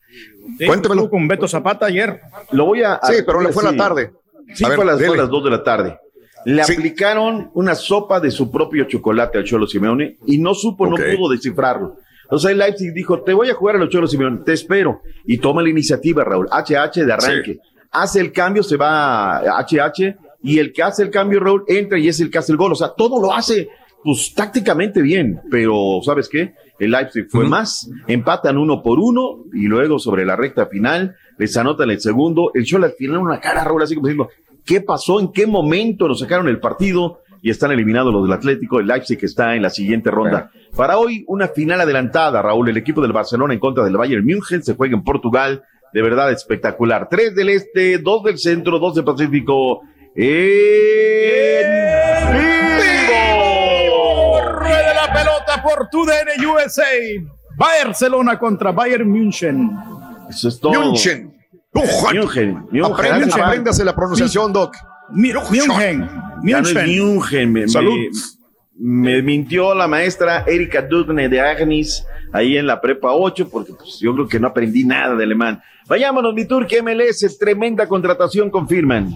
Cuéntamelo. 0.66 1.02
estuvo 1.02 1.10
con 1.10 1.28
Beto 1.28 1.46
Zapata 1.46 1.86
ayer. 1.86 2.20
Lo 2.50 2.66
voy 2.66 2.82
a. 2.82 2.98
Sí, 3.04 3.22
pero 3.24 3.40
le 3.40 3.52
fue 3.52 3.62
en 3.62 3.66
la 3.66 3.72
sí. 3.72 3.78
tarde. 3.78 4.12
Sí, 4.54 4.64
A 4.64 4.68
ver, 4.68 4.76
fue 4.76 4.84
a 4.84 4.86
las, 4.88 4.98
fue 5.06 5.14
a 5.16 5.20
las 5.20 5.28
2 5.30 5.44
de 5.44 5.50
la 5.50 5.62
tarde. 5.62 5.98
Le 6.44 6.62
aplicaron 6.62 7.50
una 7.54 7.74
sopa 7.76 8.18
de 8.20 8.30
su 8.32 8.50
propio 8.50 8.84
chocolate 8.84 9.38
al 9.38 9.44
Cholo 9.44 9.66
Simeone 9.68 10.16
y 10.26 10.38
no 10.38 10.54
supo, 10.54 10.86
no 10.88 10.96
pudo 10.96 11.30
descifrarlo. 11.30 11.98
Entonces 12.26 12.50
el 12.50 12.58
Leipzig 12.58 12.92
dijo, 12.92 13.22
te 13.22 13.32
voy 13.32 13.48
a 13.50 13.54
jugar 13.54 13.76
a 13.76 13.78
los 13.78 13.88
Cholo 13.88 14.06
Simeone, 14.06 14.40
te 14.44 14.52
espero. 14.52 15.00
Y 15.24 15.38
toma 15.38 15.62
la 15.62 15.70
iniciativa, 15.70 16.24
Raúl. 16.24 16.48
HH 16.50 17.04
de 17.04 17.12
arranque. 17.12 17.58
Hace 17.92 18.20
el 18.20 18.32
cambio, 18.32 18.62
se 18.62 18.76
va 18.76 19.38
a 19.38 19.64
HH 19.64 20.16
y 20.42 20.58
el 20.58 20.72
que 20.72 20.82
hace 20.82 21.02
el 21.02 21.10
cambio, 21.10 21.40
Raúl, 21.40 21.64
entra 21.68 21.98
y 21.98 22.08
es 22.08 22.20
el 22.20 22.30
que 22.30 22.38
hace 22.38 22.52
el 22.52 22.58
gol. 22.58 22.72
O 22.72 22.76
sea, 22.76 22.92
todo 22.96 23.20
lo 23.20 23.32
hace, 23.32 23.68
pues 24.02 24.34
tácticamente 24.34 25.00
bien. 25.00 25.40
Pero, 25.50 26.00
¿sabes 26.04 26.28
qué? 26.28 26.54
El 26.78 26.90
Leipzig 26.90 27.26
fue 27.30 27.48
más, 27.48 27.90
empatan 28.06 28.58
uno 28.58 28.82
por 28.82 28.98
uno 28.98 29.44
y 29.54 29.66
luego 29.66 29.98
sobre 29.98 30.26
la 30.26 30.36
recta 30.36 30.66
final 30.66 31.16
les 31.38 31.56
anotan 31.56 31.90
el 31.90 32.00
segundo. 32.00 32.50
El 32.54 32.64
Cholo 32.64 32.86
al 32.86 32.92
final 32.92 33.18
una 33.18 33.40
cara, 33.40 33.64
Raúl, 33.64 33.82
así 33.82 33.94
como 33.94 34.08
diciendo, 34.08 34.30
¿qué 34.64 34.80
pasó? 34.82 35.20
¿En 35.20 35.32
qué 35.32 35.46
momento 35.46 36.06
nos 36.06 36.20
sacaron 36.20 36.48
el 36.48 36.60
partido? 36.60 37.22
Y 37.46 37.50
están 37.50 37.70
eliminados 37.70 38.12
los 38.12 38.24
del 38.24 38.32
Atlético. 38.32 38.80
El 38.80 38.88
Leipzig 38.88 39.20
está 39.22 39.54
en 39.54 39.62
la 39.62 39.70
siguiente 39.70 40.10
ronda. 40.10 40.50
Para 40.74 40.98
hoy, 40.98 41.24
una 41.28 41.46
final 41.46 41.80
adelantada, 41.80 42.42
Raúl. 42.42 42.70
El 42.70 42.76
equipo 42.76 43.00
del 43.00 43.12
Barcelona 43.12 43.54
en 43.54 43.60
contra 43.60 43.84
del 43.84 43.96
Bayern 43.96 44.24
München 44.24 44.64
se 44.64 44.74
juega 44.74 44.96
en 44.96 45.04
Portugal. 45.04 45.62
De 45.92 46.02
verdad 46.02 46.32
espectacular. 46.32 47.08
Tres 47.08 47.36
del 47.36 47.50
este, 47.50 47.98
dos 47.98 48.24
del 48.24 48.36
centro, 48.38 48.80
dos 48.80 48.96
del 48.96 49.04
Pacífico. 49.04 49.82
En 50.16 51.66
vivo. 52.80 54.40
Rueda 54.42 55.06
la 55.06 55.12
pelota 55.12 55.62
por 55.62 55.88
TUDN 55.88 56.44
USA. 56.46 56.82
Barcelona 57.56 58.40
contra 58.40 58.72
Bayern 58.72 59.08
München. 59.08 59.70
Eso 60.28 60.48
es 60.48 60.58
todo. 60.58 60.72
München. 60.72 61.32
München. 61.72 62.66
München. 62.72 63.40
Apréndase 63.40 63.84
la 63.84 63.94
pronunciación, 63.94 64.52
Doc. 64.52 64.74
München. 65.10 66.08
München. 66.42 67.52
Me, 67.52 67.68
Salud. 67.68 67.92
me- 67.94 68.10
me 68.78 69.22
mintió 69.22 69.74
la 69.74 69.88
maestra 69.88 70.44
Erika 70.46 70.82
Dugne 70.82 71.28
de 71.30 71.40
Agnis 71.40 72.04
ahí 72.32 72.58
en 72.58 72.66
la 72.66 72.78
prepa 72.80 73.12
8, 73.12 73.48
porque 73.48 73.72
pues, 73.72 73.98
yo 74.00 74.12
creo 74.14 74.28
que 74.28 74.38
no 74.38 74.48
aprendí 74.48 74.84
nada 74.84 75.14
de 75.14 75.24
alemán. 75.24 75.62
Vayámonos, 75.88 76.34
mi 76.34 76.44
Turquía 76.44 76.82
MLS, 76.82 77.38
tremenda 77.38 77.86
contratación, 77.88 78.50
confirman. 78.50 79.10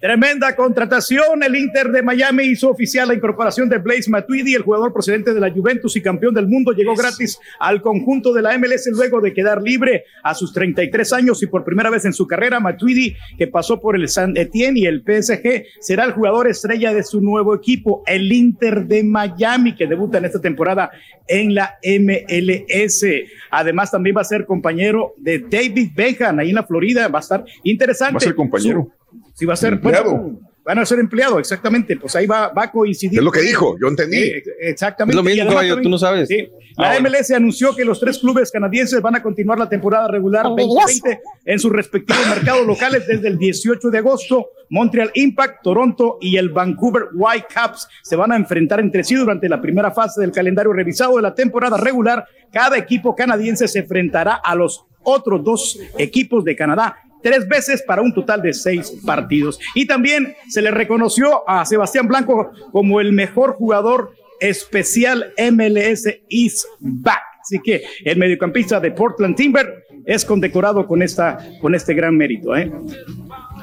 Tremenda 0.00 0.56
contratación. 0.56 1.42
El 1.42 1.54
Inter 1.56 1.88
de 1.90 2.02
Miami 2.02 2.44
hizo 2.44 2.70
oficial 2.70 3.08
la 3.08 3.14
incorporación 3.14 3.68
de 3.68 3.76
Blaise 3.76 4.08
Matuidi, 4.08 4.54
el 4.54 4.62
jugador 4.62 4.94
procedente 4.94 5.34
de 5.34 5.40
la 5.40 5.50
Juventus 5.50 5.94
y 5.94 6.00
campeón 6.00 6.32
del 6.32 6.48
mundo. 6.48 6.72
Llegó 6.72 6.94
gratis 6.94 7.38
al 7.58 7.82
conjunto 7.82 8.32
de 8.32 8.40
la 8.40 8.56
MLS 8.56 8.88
luego 8.92 9.20
de 9.20 9.34
quedar 9.34 9.60
libre 9.60 10.04
a 10.22 10.34
sus 10.34 10.54
33 10.54 11.12
años 11.12 11.42
y 11.42 11.48
por 11.48 11.64
primera 11.64 11.90
vez 11.90 12.06
en 12.06 12.14
su 12.14 12.26
carrera. 12.26 12.60
Matuidi, 12.60 13.14
que 13.36 13.46
pasó 13.46 13.78
por 13.78 13.94
el 13.94 14.08
San 14.08 14.34
Etienne 14.38 14.80
y 14.80 14.86
el 14.86 15.02
PSG, 15.02 15.64
será 15.80 16.04
el 16.04 16.12
jugador 16.12 16.48
estrella 16.48 16.94
de 16.94 17.02
su 17.02 17.20
nuevo 17.20 17.54
equipo, 17.54 18.02
el 18.06 18.32
Inter 18.32 18.86
de 18.86 19.04
Miami, 19.04 19.74
que 19.74 19.86
debuta 19.86 20.16
en 20.16 20.24
esta 20.24 20.40
temporada 20.40 20.90
en 21.28 21.54
la 21.54 21.78
MLS. 21.82 23.04
Además, 23.50 23.90
también 23.90 24.16
va 24.16 24.22
a 24.22 24.24
ser 24.24 24.46
compañero 24.46 25.12
de 25.18 25.40
David 25.40 25.90
Beckham 25.94 26.38
ahí 26.38 26.48
en 26.48 26.54
la 26.54 26.64
Florida. 26.66 27.06
Va 27.08 27.18
a 27.18 27.22
estar 27.22 27.44
interesante. 27.64 28.14
Va 28.14 28.18
a 28.18 28.20
ser 28.20 28.34
compañero. 28.34 28.82
Su- 28.84 28.99
Sí, 29.40 29.46
va 29.46 29.54
a 29.54 29.56
ser 29.56 29.72
Empleado. 29.72 30.10
bueno, 30.16 30.38
van 30.64 30.78
a 30.78 30.86
ser 30.86 30.98
empleado, 31.00 31.38
exactamente. 31.40 31.96
Pues 31.96 32.14
ahí 32.14 32.26
va, 32.26 32.48
va 32.48 32.64
a 32.64 32.70
coincidir. 32.70 33.18
Es 33.18 33.24
lo 33.24 33.32
que 33.32 33.40
dijo, 33.40 33.76
yo 33.80 33.88
entendí. 33.88 34.22
Sí, 34.22 34.32
exactamente. 34.60 35.12
Es 35.12 35.16
lo 35.16 35.22
mismo, 35.22 35.42
además 35.44 35.56
también- 35.66 35.82
tú 35.82 35.88
no 35.88 35.98
sabes. 35.98 36.28
sí, 36.28 36.48
la 36.76 36.90
Ah, 36.90 36.92
bueno. 36.92 37.08
MLS 37.08 37.32
anunció 37.34 37.74
que 37.74 37.84
los 37.84 37.98
tres 37.98 38.18
clubes 38.18 38.50
canadienses 38.52 39.00
van 39.02 39.16
a 39.16 39.22
continuar 39.22 39.58
la 39.58 39.68
temporada 39.68 40.06
regular 40.08 40.46
Envidioso. 40.46 40.76
2020 40.86 41.20
en 41.46 41.58
sus 41.58 41.72
respectivos 41.72 42.24
mercados 42.28 42.66
locales 42.66 43.06
desde 43.06 43.26
el 43.28 43.38
18 43.38 43.90
de 43.90 43.98
agosto. 43.98 44.50
Montreal 44.68 45.10
Impact, 45.14 45.62
Toronto 45.64 46.18
y 46.20 46.36
el 46.36 46.50
Vancouver 46.50 47.06
Whitecaps 47.14 47.88
se 48.02 48.14
van 48.14 48.30
a 48.30 48.36
enfrentar 48.36 48.78
entre 48.78 49.02
sí 49.02 49.16
durante 49.16 49.48
la 49.48 49.60
primera 49.60 49.90
fase 49.90 50.20
del 50.20 50.30
calendario 50.30 50.72
revisado 50.72 51.16
de 51.16 51.22
la 51.22 51.34
temporada 51.34 51.76
regular. 51.78 52.24
Cada 52.52 52.78
equipo 52.78 53.16
canadiense 53.16 53.66
se 53.66 53.80
enfrentará 53.80 54.34
a 54.34 54.54
los 54.54 54.84
otros 55.02 55.42
dos 55.42 55.80
equipos 55.98 56.44
de 56.44 56.54
Canadá 56.54 56.96
tres 57.22 57.48
veces 57.48 57.82
para 57.82 58.02
un 58.02 58.12
total 58.12 58.42
de 58.42 58.52
seis 58.52 58.92
partidos. 59.04 59.58
Y 59.74 59.86
también 59.86 60.34
se 60.48 60.62
le 60.62 60.70
reconoció 60.70 61.48
a 61.48 61.64
Sebastián 61.64 62.08
Blanco 62.08 62.50
como 62.72 63.00
el 63.00 63.12
mejor 63.12 63.54
jugador 63.54 64.12
especial 64.40 65.32
MLS 65.52 66.06
is 66.28 66.66
back. 66.78 67.22
Así 67.42 67.58
que 67.62 67.82
el 68.04 68.18
mediocampista 68.18 68.80
de 68.80 68.90
Portland 68.90 69.36
Timber 69.36 69.84
es 70.04 70.24
condecorado 70.24 70.86
con 70.86 71.02
esta 71.02 71.38
con 71.60 71.74
este 71.74 71.94
gran 71.94 72.16
mérito, 72.16 72.56
¿eh? 72.56 72.70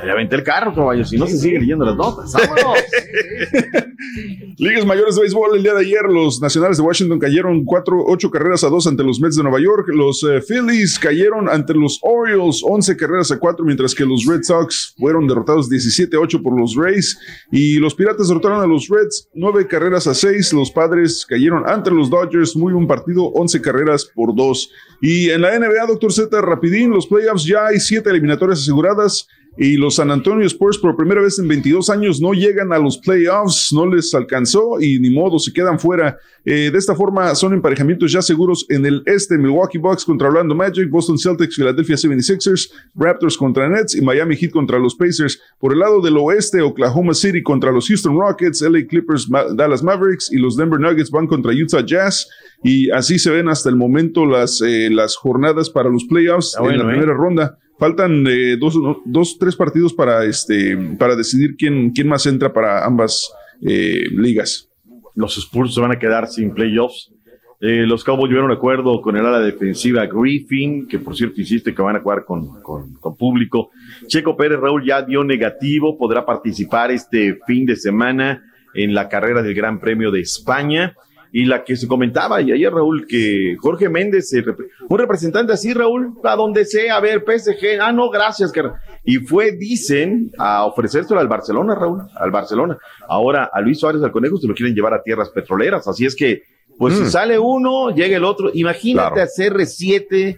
Ya 0.05 0.13
vente 0.15 0.35
el 0.35 0.43
carro, 0.43 0.73
caballo, 0.73 1.05
si 1.05 1.17
no 1.17 1.27
se 1.27 1.37
sigue 1.37 1.59
leyendo 1.59 1.85
las 1.85 1.95
notas. 1.95 2.33
¡Vámonos! 2.33 2.77
Ligas 4.57 4.85
mayores 4.85 5.15
de 5.15 5.21
béisbol 5.21 5.57
el 5.57 5.63
día 5.63 5.73
de 5.73 5.81
ayer, 5.81 6.03
los 6.03 6.41
Nacionales 6.41 6.77
de 6.77 6.83
Washington 6.83 7.19
cayeron 7.19 7.63
cuatro, 7.63 8.03
ocho 8.07 8.29
carreras 8.31 8.63
a 8.63 8.69
dos 8.69 8.87
ante 8.87 9.03
los 9.03 9.19
Mets 9.19 9.35
de 9.35 9.43
Nueva 9.43 9.59
York. 9.59 9.87
Los 9.89 10.23
eh, 10.23 10.41
Phillies 10.41 10.97
cayeron 10.99 11.49
ante 11.49 11.73
los 11.73 11.99
Orioles 12.01 12.61
11 12.63 12.97
carreras 12.97 13.31
a 13.31 13.39
cuatro, 13.39 13.65
mientras 13.65 13.93
que 13.93 14.05
los 14.05 14.25
Red 14.25 14.43
Sox 14.43 14.95
fueron 14.97 15.27
derrotados 15.27 15.69
17-8 15.69 16.41
por 16.41 16.59
los 16.59 16.75
Rays. 16.75 17.19
Y 17.51 17.77
los 17.77 17.93
Piratas 17.95 18.27
derrotaron 18.27 18.61
a 18.61 18.67
los 18.67 18.87
Reds 18.87 19.29
nueve 19.33 19.67
carreras 19.67 20.07
a 20.07 20.13
seis. 20.13 20.53
Los 20.53 20.71
Padres 20.71 21.25
cayeron 21.27 21.67
ante 21.67 21.91
los 21.91 22.09
Dodgers, 22.09 22.55
muy 22.55 22.73
buen 22.73 22.87
partido, 22.87 23.25
11 23.25 23.61
carreras 23.61 24.05
por 24.15 24.35
dos. 24.35 24.69
Y 25.01 25.29
en 25.29 25.41
la 25.41 25.57
NBA, 25.57 25.85
Doctor 25.87 26.11
Z, 26.11 26.41
rapidín, 26.41 26.91
los 26.91 27.07
playoffs 27.07 27.45
ya 27.45 27.67
hay 27.67 27.79
siete 27.79 28.09
eliminatorias 28.09 28.59
aseguradas. 28.59 29.27
Y 29.57 29.75
los 29.75 29.95
San 29.95 30.11
Antonio 30.11 30.45
Spurs 30.45 30.77
por 30.77 30.95
primera 30.95 31.21
vez 31.21 31.39
en 31.39 31.47
22 31.47 31.89
años 31.89 32.21
no 32.21 32.33
llegan 32.33 32.71
a 32.71 32.77
los 32.77 32.97
playoffs, 32.99 33.73
no 33.73 33.87
les 33.87 34.13
alcanzó 34.13 34.79
y 34.79 34.99
ni 34.99 35.09
modo, 35.09 35.39
se 35.39 35.51
quedan 35.51 35.79
fuera. 35.79 36.17
Eh, 36.45 36.69
de 36.71 36.77
esta 36.77 36.95
forma 36.95 37.33
son 37.35 37.53
emparejamientos 37.53 38.11
ya 38.11 38.21
seguros 38.21 38.65
en 38.69 38.85
el 38.85 39.01
este, 39.05 39.37
Milwaukee 39.37 39.79
Bucks 39.79 40.05
contra 40.05 40.27
Orlando 40.27 40.53
Magic, 40.55 40.89
Boston 40.89 41.17
Celtics, 41.17 41.55
Philadelphia 41.55 41.95
76ers, 41.95 42.71
Raptors 42.95 43.35
contra 43.35 43.67
Nets 43.67 43.95
y 43.95 44.01
Miami 44.01 44.35
Heat 44.35 44.51
contra 44.51 44.79
los 44.79 44.95
Pacers. 44.95 45.41
Por 45.59 45.73
el 45.73 45.79
lado 45.79 46.01
del 46.01 46.17
oeste, 46.17 46.61
Oklahoma 46.61 47.13
City 47.13 47.41
contra 47.41 47.71
los 47.71 47.87
Houston 47.87 48.17
Rockets, 48.17 48.61
LA 48.61 48.85
Clippers, 48.87 49.29
Ma- 49.29 49.45
Dallas 49.53 49.83
Mavericks 49.83 50.31
y 50.31 50.37
los 50.37 50.55
Denver 50.55 50.79
Nuggets 50.79 51.09
van 51.11 51.27
contra 51.27 51.51
Utah 51.51 51.83
Jazz. 51.85 52.29
Y 52.63 52.89
así 52.91 53.19
se 53.19 53.31
ven 53.31 53.49
hasta 53.49 53.69
el 53.69 53.75
momento 53.75 54.25
las, 54.25 54.61
eh, 54.61 54.89
las 54.91 55.15
jornadas 55.15 55.69
para 55.69 55.89
los 55.89 56.05
playoffs 56.05 56.55
en 56.59 56.77
la 56.77 56.83
¿eh? 56.83 56.87
primera 56.87 57.13
ronda. 57.13 57.57
Faltan 57.79 58.25
eh, 58.27 58.57
dos, 58.59 58.75
dos, 59.05 59.37
tres 59.37 59.55
partidos 59.55 59.93
para, 59.93 60.25
este, 60.25 60.75
para 60.97 61.15
decidir 61.15 61.55
quién, 61.55 61.91
quién 61.91 62.07
más 62.07 62.25
entra 62.25 62.51
para 62.51 62.85
ambas 62.85 63.31
eh, 63.61 64.05
ligas. 64.11 64.69
los 65.13 65.37
Spurs 65.37 65.73
se 65.75 65.81
van 65.81 65.91
a 65.91 65.99
quedar 65.99 66.27
sin 66.27 66.53
playoffs. 66.53 67.11
Eh, 67.59 67.85
los 67.87 68.03
Cowboys 68.03 68.31
un 68.31 68.51
acuerdo 68.51 69.01
con 69.01 69.17
el 69.17 69.25
ala 69.25 69.39
defensiva 69.39 70.05
Griffin, 70.05 70.87
que 70.87 70.99
por 70.99 71.15
cierto 71.15 71.41
insiste 71.41 71.73
que 71.73 71.81
van 71.81 71.95
a 71.95 72.01
jugar 72.01 72.23
con, 72.23 72.61
con, 72.61 72.93
con 72.93 73.15
público. 73.15 73.71
Checo 74.05 74.37
Pérez 74.37 74.59
Raúl 74.59 74.85
ya 74.85 75.01
dio 75.01 75.23
negativo, 75.23 75.97
podrá 75.97 76.23
participar 76.23 76.91
este 76.91 77.39
fin 77.47 77.65
de 77.65 77.75
semana 77.75 78.43
en 78.75 78.93
la 78.93 79.09
carrera 79.09 79.41
del 79.41 79.55
Gran 79.55 79.79
Premio 79.79 80.11
de 80.11 80.21
España. 80.21 80.95
Y 81.39 81.45
la 81.45 81.63
que 81.63 81.75
se 81.75 81.87
comentaba 81.87 82.41
y 82.41 82.51
ayer, 82.51 82.71
Raúl, 82.73 83.05
que 83.05 83.55
Jorge 83.59 83.89
Méndez, 83.89 84.31
rep- 84.33 84.57
un 84.89 84.97
representante 84.97 85.53
así, 85.53 85.71
Raúl, 85.73 86.13
a 86.23 86.35
donde 86.35 86.65
sea, 86.65 86.95
a 86.95 86.99
ver, 86.99 87.23
PSG, 87.23 87.79
ah, 87.79 87.91
no, 87.91 88.09
gracias, 88.09 88.51
car- 88.51 88.73
y 89.03 89.17
fue, 89.17 89.51
dicen, 89.51 90.31
a 90.39 90.65
ofrecérselo 90.65 91.19
al 91.19 91.27
Barcelona, 91.27 91.75
Raúl, 91.75 92.01
al 92.15 92.31
Barcelona. 92.31 92.77
Ahora, 93.07 93.49
a 93.53 93.61
Luis 93.61 93.77
Suárez, 93.79 94.01
al 94.01 94.11
Conejo, 94.11 94.37
se 94.37 94.47
lo 94.47 94.55
quieren 94.55 94.73
llevar 94.73 94.95
a 94.95 95.03
tierras 95.03 95.29
petroleras, 95.29 95.87
así 95.87 96.05
es 96.07 96.15
que, 96.15 96.41
pues 96.79 96.95
Mm. 96.99 97.03
si 97.05 97.11
sale 97.11 97.37
uno, 97.37 97.91
llega 97.93 98.17
el 98.17 98.23
otro, 98.23 98.49
imagínate 98.53 99.13
Claro. 99.13 99.21
hacer 99.23 99.53
R7 99.53 100.37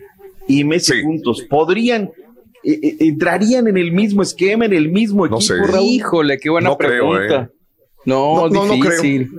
y 0.49 0.63
Messi 0.65 1.01
juntos, 1.01 1.43
podrían, 1.49 2.09
eh, 2.63 2.77
eh, 2.83 2.95
entrarían 2.99 3.67
en 3.67 3.77
el 3.77 3.93
mismo 3.93 4.21
esquema, 4.21 4.65
en 4.65 4.73
el 4.73 4.89
mismo 4.91 5.25
equipo, 5.25 5.39
sé. 5.39 5.55
Raúl. 5.65 5.79
Híjole, 5.85 6.37
qué 6.39 6.49
buena 6.49 6.69
No 6.71 6.77
creo, 6.77 6.89
pregunta. 7.11 7.49
eh. 7.53 7.55
No, 8.05 8.35
No, 8.35 8.49
no, 8.49 8.65
no 8.65 8.73
difícil. 8.73 9.29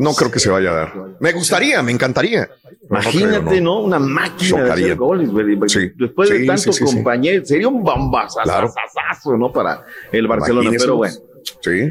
No 0.00 0.14
creo 0.14 0.30
que 0.30 0.38
se 0.38 0.48
vaya 0.50 0.70
a 0.70 0.74
dar. 0.74 0.92
Me 1.20 1.32
gustaría, 1.32 1.82
me 1.82 1.92
encantaría. 1.92 2.48
Imagínate, 2.88 3.44
creo, 3.46 3.62
¿no? 3.62 3.80
Una 3.80 3.98
máquina 3.98 4.38
de 4.62 4.62
Chocaría. 4.64 4.84
hacer 4.86 4.96
goles, 4.96 5.30
güey. 5.30 5.56
Sí. 5.68 5.90
Después 5.96 6.30
de 6.30 6.38
Sí, 6.40 6.46
tanto 6.46 6.62
sí, 6.62 6.72
sí, 6.72 6.86
sí. 6.86 6.94
compañero, 6.96 7.44
sería 7.44 7.68
un 7.68 7.82
bombazazazo, 7.82 9.36
¿no? 9.36 9.52
Para 9.52 9.84
el 10.12 10.26
Barcelona, 10.26 10.62
Imagínese. 10.62 10.84
pero 10.86 10.96
bueno. 10.96 11.14
Sí. 11.60 11.88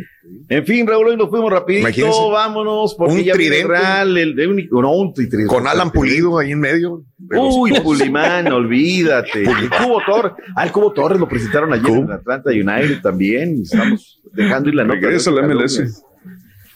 En 0.47 0.65
fin, 0.65 0.85
Raúl, 0.87 1.07
hoy 1.07 1.17
nos 1.17 1.29
fuimos 1.29 1.51
rapidito, 1.51 1.87
Imagínese. 1.87 2.19
vámonos, 2.31 2.93
porque 2.95 3.13
Un 3.13 3.23
ya 3.23 3.33
tridente. 3.33 3.67
Real, 3.67 4.17
el 4.17 4.35
de 4.35 4.47
un, 4.47 4.67
no, 4.71 4.91
un 4.93 5.13
tridente. 5.13 5.45
Con 5.47 5.67
Alan 5.67 5.91
Pulido 5.91 6.37
ahí 6.37 6.51
en 6.51 6.59
medio. 6.59 7.03
de 7.17 7.35
los 7.37 7.55
Uy. 7.55 7.71
Pulimán, 7.81 8.47
olvídate. 8.51 9.43
El 9.43 9.69
Cubo 9.69 10.01
Torres. 10.05 10.33
Ah, 10.55 10.65
el 10.65 10.71
Cubo 10.71 10.91
Torres 10.93 11.19
lo 11.19 11.27
presentaron 11.27 11.73
ayer 11.73 11.89
en 11.97 12.11
Atlanta 12.11 12.49
United 12.51 13.01
también. 13.01 13.61
Estamos 13.63 14.21
dejando 14.33 14.69
ir 14.69 14.75
la 14.75 14.83
nota. 14.83 14.99
Regresa 14.99 15.31
la 15.31 15.41
MLS. 15.43 16.03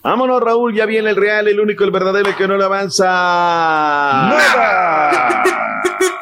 Vámonos, 0.03 0.41
Raúl. 0.41 0.73
Ya 0.75 0.85
viene 0.85 1.09
el 1.11 1.15
Real, 1.15 1.47
el 1.47 1.59
único, 1.59 1.83
el 1.83 1.91
verdadero 1.91 2.35
que 2.35 2.47
no 2.47 2.57
le 2.57 2.63
avanza. 2.65 3.05
¡Nada! 3.05 5.43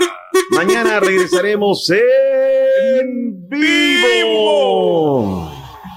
Mañana 0.51 0.99
regresaremos 0.99 1.89
en 1.89 3.47
vivo. 4.41 5.51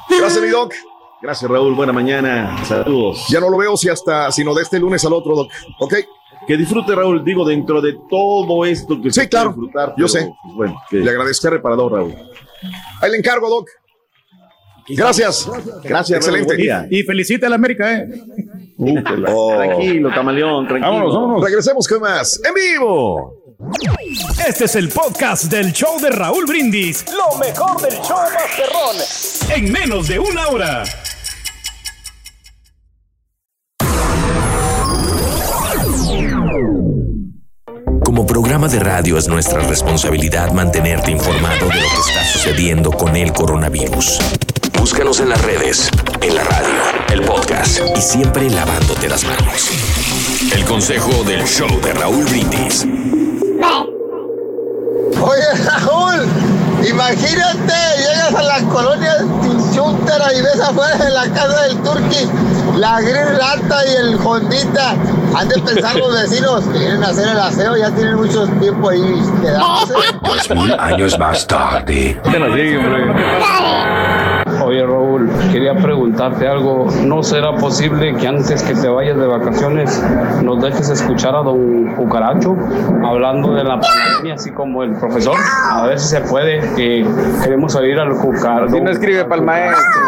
Gracias, 0.09 0.43
mi 0.43 0.49
Doc. 0.49 0.73
Gracias, 1.21 1.51
Raúl. 1.51 1.75
Buena 1.75 1.93
mañana. 1.93 2.57
Saludos. 2.65 3.27
Ya 3.29 3.41
no 3.41 3.49
lo 3.51 3.57
veo 3.59 3.77
si 3.77 3.89
hasta, 3.89 4.31
sino 4.33 4.55
de 4.55 4.63
este 4.63 4.79
lunes 4.79 5.05
al 5.05 5.13
otro, 5.13 5.35
Doc. 5.37 5.51
Ok. 5.81 5.95
Que 6.47 6.57
disfrute, 6.57 6.95
Raúl. 6.95 7.25
Digo, 7.25 7.45
dentro 7.45 7.81
de 7.81 7.97
todo 8.11 8.65
esto 8.67 9.01
que 9.01 9.11
Sí, 9.11 9.21
se 9.23 9.29
claro. 9.29 9.51
disfrutar. 9.51 9.91
Yo 9.91 9.95
pero, 9.97 10.09
sé. 10.09 10.35
pues, 10.43 10.55
bueno, 10.55 10.83
que 10.91 10.97
Le 10.99 11.11
agradezco. 11.11 11.49
reparador, 11.51 11.93
Raúl. 11.93 12.15
Ahí 13.01 13.11
le 13.11 13.17
encargo, 13.19 13.49
Doc. 13.49 13.69
Gracias. 14.89 15.49
Gracias, 15.83 16.27
Excelente. 16.27 16.89
Y 16.91 17.03
felicita 17.03 17.47
a 17.47 17.51
la 17.51 17.57
América, 17.57 17.93
¿eh? 17.97 18.09
Oh. 19.29 19.55
Tranquilo, 19.57 20.11
camaleón, 20.15 20.67
tranquilo. 20.67 20.93
Vámonos, 20.93 21.15
vámonos. 21.15 21.45
Regresemos 21.45 21.89
con 21.89 22.01
más 22.01 22.41
en 22.45 22.55
vivo. 22.55 23.45
Este 24.47 24.65
es 24.65 24.75
el 24.77 24.89
podcast 24.89 25.45
del 25.45 25.73
show 25.73 25.99
de 26.01 26.11
Raúl 26.11 26.45
Brindis. 26.45 27.05
Lo 27.13 27.39
mejor 27.39 27.81
del 27.81 27.95
show 28.01 28.19
Masterrón. 28.35 29.57
En 29.57 29.73
menos 29.73 30.09
de 30.09 30.19
una 30.19 30.49
hora. 30.49 30.85
Como 38.05 38.27
programa 38.27 38.69
de 38.69 38.81
radio 38.81 39.17
es 39.17 39.29
nuestra 39.29 39.61
responsabilidad 39.61 40.53
mantenerte 40.53 41.11
informado 41.11 41.69
de 41.69 41.75
lo 41.75 41.89
que 41.89 42.11
está 42.11 42.25
sucediendo 42.25 42.91
con 42.91 43.17
el 43.17 43.33
coronavirus. 43.33 44.19
Búscanos 44.85 45.19
en 45.21 45.31
las 45.31 45.41
redes, 45.41 45.89
en 46.21 46.35
la 46.35 46.45
radio, 46.45 46.75
el 47.11 47.23
podcast 47.23 47.81
y 47.97 48.03
siempre 48.03 48.51
lavándote 48.51 49.09
las 49.09 49.25
manos. 49.25 49.71
El 50.55 50.63
consejo 50.67 51.25
del 51.25 51.43
show 51.47 51.81
de 51.81 51.95
Raúl 51.95 52.23
Brindis. 52.27 52.87
Oye, 55.23 55.65
Raúl, 55.65 56.27
imagínate, 56.87 57.73
llegas 57.97 58.35
a 58.35 58.43
la 58.43 58.61
colonia 58.69 59.25
Tinchuntera 59.41 60.35
y 60.35 60.43
ves 60.43 60.61
afuera 60.61 61.03
de 61.03 61.11
la 61.13 61.29
casa 61.31 61.63
del 61.63 61.79
Turqui 61.79 62.29
la 62.77 63.01
Gris 63.01 63.39
Rata 63.39 63.87
y 63.87 63.97
el 63.97 64.19
Hondita. 64.23 64.97
Han 65.37 65.49
de 65.49 65.61
pensar 65.61 65.97
los 65.97 66.13
vecinos 66.13 66.65
que 66.67 66.79
vienen 66.79 67.03
a 67.03 67.09
hacer 67.09 67.29
el 67.29 67.39
aseo, 67.39 67.77
ya 67.77 67.91
tienen 67.91 68.17
mucho 68.17 68.47
tiempo 68.61 68.91
ahí 68.91 69.01
quedándose. 69.41 69.95
Dos 70.23 70.51
mil 70.51 70.73
años 70.79 71.19
más 71.19 71.47
tarde. 71.47 72.21
Oye 74.65 74.85
Raúl, 74.85 75.31
quería 75.53 75.75
preguntarte 75.75 76.49
algo. 76.49 76.87
¿No 77.05 77.23
será 77.23 77.55
posible 77.55 78.15
que 78.15 78.27
antes 78.27 78.63
que 78.63 78.75
te 78.75 78.89
vayas 78.89 79.19
de 79.19 79.27
vacaciones 79.27 80.03
nos 80.43 80.63
dejes 80.63 80.89
escuchar 80.89 81.35
a 81.35 81.43
don 81.43 81.95
Cucaracho 81.97 82.57
hablando 83.05 83.55
de 83.55 83.65
la 83.65 83.79
pandemia, 83.79 84.35
así 84.35 84.51
como 84.53 84.83
el 84.83 84.93
profesor? 84.93 85.37
A 85.71 85.87
ver 85.87 86.01
si 86.01 86.09
se 86.09 86.21
puede, 86.23 86.61
que 86.77 87.07
queremos 87.43 87.75
oír 87.75 87.99
al 87.99 88.15
Cucaracho. 88.17 88.73
Si 88.75 88.81
no 88.81 88.91
escribe 88.91 89.25
para 89.25 89.41
el 89.41 89.47
maestro. 89.47 90.01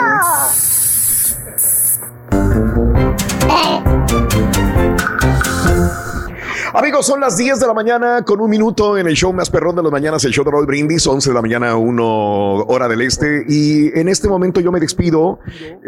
Amigos, 6.78 7.07
son 7.07 7.20
las 7.20 7.39
10 7.39 7.59
de 7.59 7.66
la 7.66 7.73
mañana 7.73 8.23
con 8.23 8.39
un 8.39 8.51
minuto 8.51 8.98
en 8.98 9.07
el 9.07 9.15
show 9.15 9.32
más 9.32 9.48
perrón 9.48 9.74
de 9.77 9.82
las 9.82 9.90
mañanas, 9.90 10.23
el 10.27 10.32
show 10.32 10.44
de 10.44 10.51
Raúl 10.51 10.66
Brindis, 10.66 11.07
11 11.07 11.31
de 11.31 11.35
la 11.35 11.40
mañana, 11.40 11.74
1 11.74 12.65
hora 12.66 12.86
del 12.86 13.01
este. 13.01 13.47
Y 13.48 13.98
en 13.98 14.09
este 14.09 14.28
momento 14.28 14.61
yo 14.61 14.70
me 14.70 14.78
despido 14.78 15.39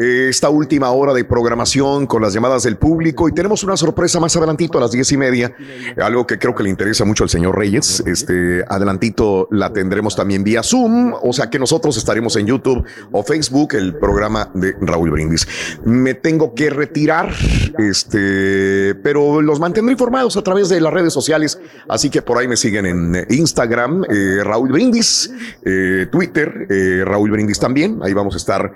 eh, 0.01 0.28
esta 0.31 0.48
última 0.48 0.90
hora 0.93 1.12
de 1.12 1.27
programación 1.27 2.06
con 2.06 2.23
las 2.23 2.32
llamadas 2.32 2.62
del 2.62 2.78
público 2.78 3.28
y 3.28 3.32
tenemos 3.32 3.62
una 3.65 3.77
sorpresa 3.77 4.19
más 4.19 4.35
adelantito 4.35 4.78
a 4.78 4.81
las 4.81 4.90
10 4.90 5.12
y 5.12 5.16
media, 5.19 5.55
algo 5.98 6.27
que 6.27 6.39
creo 6.39 6.55
que 6.55 6.62
le 6.62 6.70
interesa 6.70 7.05
mucho 7.05 7.23
al 7.23 7.28
señor 7.28 7.59
Reyes. 7.59 8.02
Este 8.06 8.65
adelantito 8.66 9.47
la 9.51 9.70
tendremos 9.74 10.16
también 10.16 10.43
vía 10.43 10.62
Zoom, 10.62 11.12
o 11.20 11.35
sea 11.35 11.51
que 11.51 11.59
nosotros 11.59 11.98
estaremos 11.98 12.35
en 12.36 12.47
YouTube 12.47 12.82
o 13.12 13.23
Facebook, 13.23 13.74
el 13.74 13.94
programa 13.98 14.51
de 14.55 14.74
Raúl 14.81 15.10
Brindis. 15.10 15.47
Me 15.85 16.15
tengo 16.15 16.55
que 16.55 16.70
retirar, 16.70 17.31
este, 17.77 18.94
pero 19.02 19.43
los 19.43 19.60
mantendré 19.60 19.93
informados 19.93 20.39
a 20.39 20.43
través 20.43 20.70
de 20.70 20.77
las 20.80 20.92
redes 20.92 21.12
sociales, 21.12 21.60
así 21.88 22.10
que 22.10 22.22
por 22.22 22.38
ahí 22.38 22.48
me 22.48 22.56
siguen 22.56 22.86
en 22.86 23.14
eh, 23.14 23.26
Instagram, 23.30 24.05
eh, 24.09 24.40
Raúl 24.42 24.70
Brindis, 24.70 25.30
eh, 25.64 26.06
Twitter, 26.10 26.66
Raúl 27.05 27.30
Brindis 27.30 27.59
también, 27.59 28.00
ahí 28.02 28.12
vamos 28.12 28.34
a 28.34 28.36
estar 28.36 28.72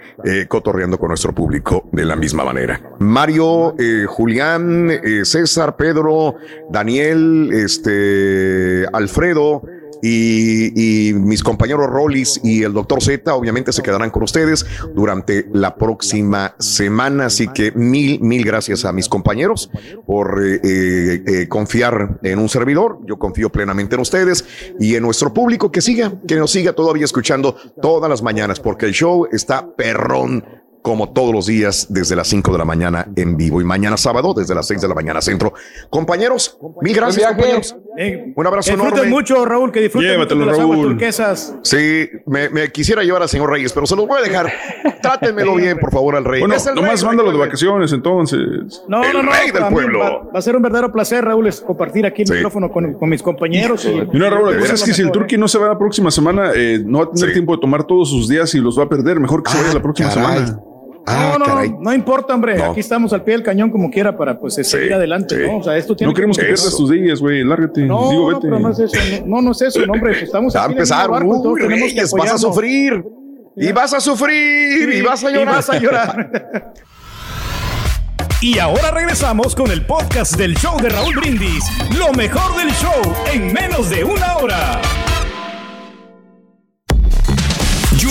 cotorreando 0.49 0.99
con 0.99 1.09
nuestro 1.09 1.35
público 1.35 1.89
de 1.93 2.05
la 2.05 2.17
misma 2.17 2.45
manera. 2.45 2.81
Mario, 2.99 3.75
Julián, 4.07 4.91
César, 5.25 5.77
Pedro, 5.77 6.37
Daniel, 6.71 7.51
este, 7.53 8.87
Alfredo, 8.93 9.63
y, 10.03 11.09
y 11.11 11.15
mis 11.15 11.43
compañeros 11.43 11.89
Rollis 11.89 12.41
y 12.43 12.65
el 12.65 12.73
doctor 12.73 13.01
Z 13.01 13.35
obviamente 13.35 13.73
se 13.73 13.83
quedarán 13.83 14.11
con 14.11 14.25
ustedes 14.25 14.67
durante 14.95 15.47
la 15.53 15.77
próxima 15.77 16.55
semana. 16.59 17.27
Así 17.27 17.49
que 17.49 17.73
mil, 17.73 18.21
mil 18.21 18.45
gracias 18.45 18.85
a 18.85 18.93
mis 18.93 19.09
compañeros 19.09 19.71
por 20.07 20.45
eh, 20.45 20.61
eh, 20.63 21.23
eh, 21.27 21.49
confiar 21.49 22.19
en 22.23 22.39
un 22.39 22.49
servidor. 22.49 22.99
Yo 23.07 23.19
confío 23.19 23.51
plenamente 23.51 23.95
en 23.95 24.01
ustedes 24.01 24.45
y 24.81 24.97
en 24.97 25.03
nuestro 25.03 25.33
público 25.33 25.71
que 25.71 25.81
siga, 25.81 26.13
que 26.27 26.37
nos 26.37 26.51
siga 26.51 26.73
todavía 26.73 27.05
escuchando 27.05 27.57
todas 27.81 28.11
las 28.11 28.23
mañanas, 28.23 28.59
porque 28.59 28.87
el 28.87 28.93
show 28.93 29.29
está 29.31 29.75
perrón 29.77 30.62
como 30.83 31.13
todos 31.13 31.33
los 31.33 31.47
días 31.47 31.87
desde 31.91 32.17
las 32.17 32.27
5 32.29 32.51
de 32.53 32.59
la 32.59 32.65
mañana 32.65 33.07
en 33.17 33.37
vivo 33.37 33.61
y 33.61 33.65
mañana 33.65 33.97
sábado 33.97 34.35
desde 34.35 34.55
las 34.55 34.67
6 34.67 34.81
de 34.83 34.89
la 34.89 34.95
mañana 34.95 35.21
centro. 35.23 35.53
Compañeros, 35.91 36.59
mil 36.81 36.95
gracias, 36.95 37.27
compañeros. 37.29 37.77
Un 38.35 38.47
abrazo 38.47 38.71
disfruten 38.73 38.95
enorme. 38.99 39.11
mucho, 39.11 39.45
Raúl, 39.45 39.71
que 39.71 39.81
disfruten 39.81 40.11
Llévatelo, 40.11 40.41
mucho 40.41 40.47
de 40.51 40.53
las 40.57 40.61
aguas 40.61 40.79
Raúl. 40.79 40.89
turquesas. 40.91 41.55
Sí, 41.63 42.09
me, 42.27 42.49
me 42.49 42.73
quisiera 42.73 43.03
llevar 43.05 43.23
al 43.23 43.29
señor 43.29 43.51
Reyes, 43.51 43.73
pero 43.73 43.87
se 43.87 43.95
los 43.95 44.07
voy 44.09 44.19
a 44.21 44.23
dejar. 44.23 44.53
Trátenmelo 45.03 45.55
bien, 45.57 45.79
por 45.79 45.93
favor, 45.93 46.17
al 46.17 46.25
rey. 46.25 46.41
Bueno, 46.41 46.55
Es 46.57 46.67
el 46.67 46.75
nomás 46.75 47.01
rey, 47.01 47.09
mándalo 47.09 47.31
de 47.33 47.39
vacaciones 47.39 47.93
entonces. 47.93 48.41
No, 48.89 49.05
El 49.05 49.13
no, 49.13 49.23
no. 49.23 49.31
rey 49.33 49.51
del 49.51 49.67
pueblo. 49.67 49.99
Va, 50.01 50.11
va 50.35 50.39
a 50.39 50.43
ser 50.43 50.57
un 50.57 50.63
verdadero 50.63 50.91
placer, 50.93 51.25
Raúl, 51.25 51.47
es 51.47 51.61
compartir 51.61 52.07
aquí 52.07 52.23
el 52.23 52.31
micrófono 52.31 52.71
con, 52.73 52.95
con 52.95 53.09
mis 53.09 53.23
compañeros. 53.23 53.85
Y, 53.85 53.89
Y 53.91 54.19
no, 54.19 54.31
Raúl, 54.31 54.53
la 54.55 54.59
cosa 54.61 54.75
es 54.75 54.83
que 54.83 54.95
si 54.95 55.03
el 55.03 55.11
Turqui 55.13 55.37
no 55.39 55.47
se 55.49 55.59
va 55.59 55.69
la 55.69 55.79
próxima 55.79 56.11
semana, 56.11 56.51
eh, 56.55 56.83
no 56.85 56.99
va 56.99 57.05
a 57.05 57.11
tener 57.11 57.33
tiempo 57.33 57.55
de 57.55 57.61
tomar 57.61 57.85
todos 57.85 58.11
sus 58.11 58.29
días 58.29 58.55
y 58.55 58.59
los 58.59 58.79
va 58.79 58.85
a 58.85 58.89
perder. 58.89 59.21
Mejor 59.21 59.43
que 59.43 59.51
se 59.53 59.61
vaya 59.61 59.75
la 59.75 59.83
próxima 59.83 60.09
caray. 60.09 60.39
semana. 60.39 60.61
Ah, 61.07 61.37
no, 61.39 61.47
no, 61.47 61.55
no, 61.65 61.81
no 61.81 61.95
importa, 61.95 62.35
hombre. 62.35 62.63
Aquí 62.63 62.81
estamos 62.81 63.13
al 63.13 63.25
pie 63.25 63.35
del 63.35 63.43
cañón 63.43 63.71
como 63.71 63.91
quiera 63.91 64.17
para 64.17 64.39
pues 64.39 64.55
seguir 64.55 64.95
adelante, 64.95 65.37
¿no? 65.47 65.59
O 65.59 65.63
sea, 65.63 65.77
esto 65.77 65.97
tiene 65.97 66.11
No 66.11 66.15
queremos 66.15 66.39
que 66.39 66.45
pierdas 66.45 66.77
tus 66.77 66.91
días, 66.91 67.21
güey. 67.21 67.43
Lárgate. 67.43 67.83
No, 67.83 68.11
Digo, 68.11 68.31
no, 68.31 68.41
vete. 68.41 68.49
no 68.49 68.71
es 68.71 68.79
eso. 68.79 69.25
No, 69.27 69.43
no, 69.43 69.51
es 69.53 69.63
eso, 69.63 69.85
no, 69.87 69.93
hombre. 69.95 70.13
Pues 70.13 70.23
estamos 70.25 70.53
que 71.57 71.67
Reyes, 71.67 72.13
vas 72.13 72.33
a 72.33 72.39
sufrir. 72.39 73.05
Y 73.57 73.73
vas 73.73 73.93
a 73.95 74.01
sufrir. 74.01 74.93
Y 74.95 75.03
vas 75.03 75.25
a 75.25 75.31
Y 75.31 75.35
llorar. 75.35 75.55
vas 75.57 75.71
a 75.71 75.79
llorar. 75.79 76.73
Y 78.41 78.59
ahora 78.59 78.91
regresamos 78.91 79.55
con 79.55 79.71
el 79.71 79.87
podcast 79.87 80.35
del 80.37 80.57
show 80.57 80.77
de 80.83 80.89
Raúl 80.89 81.15
Brindis. 81.15 81.63
Lo 81.97 82.13
mejor 82.13 82.57
del 82.57 82.71
show 82.73 83.15
en 83.33 83.53
menos 83.53 83.89
de 83.89 84.03
una 84.03 84.37
hora. 84.39 84.81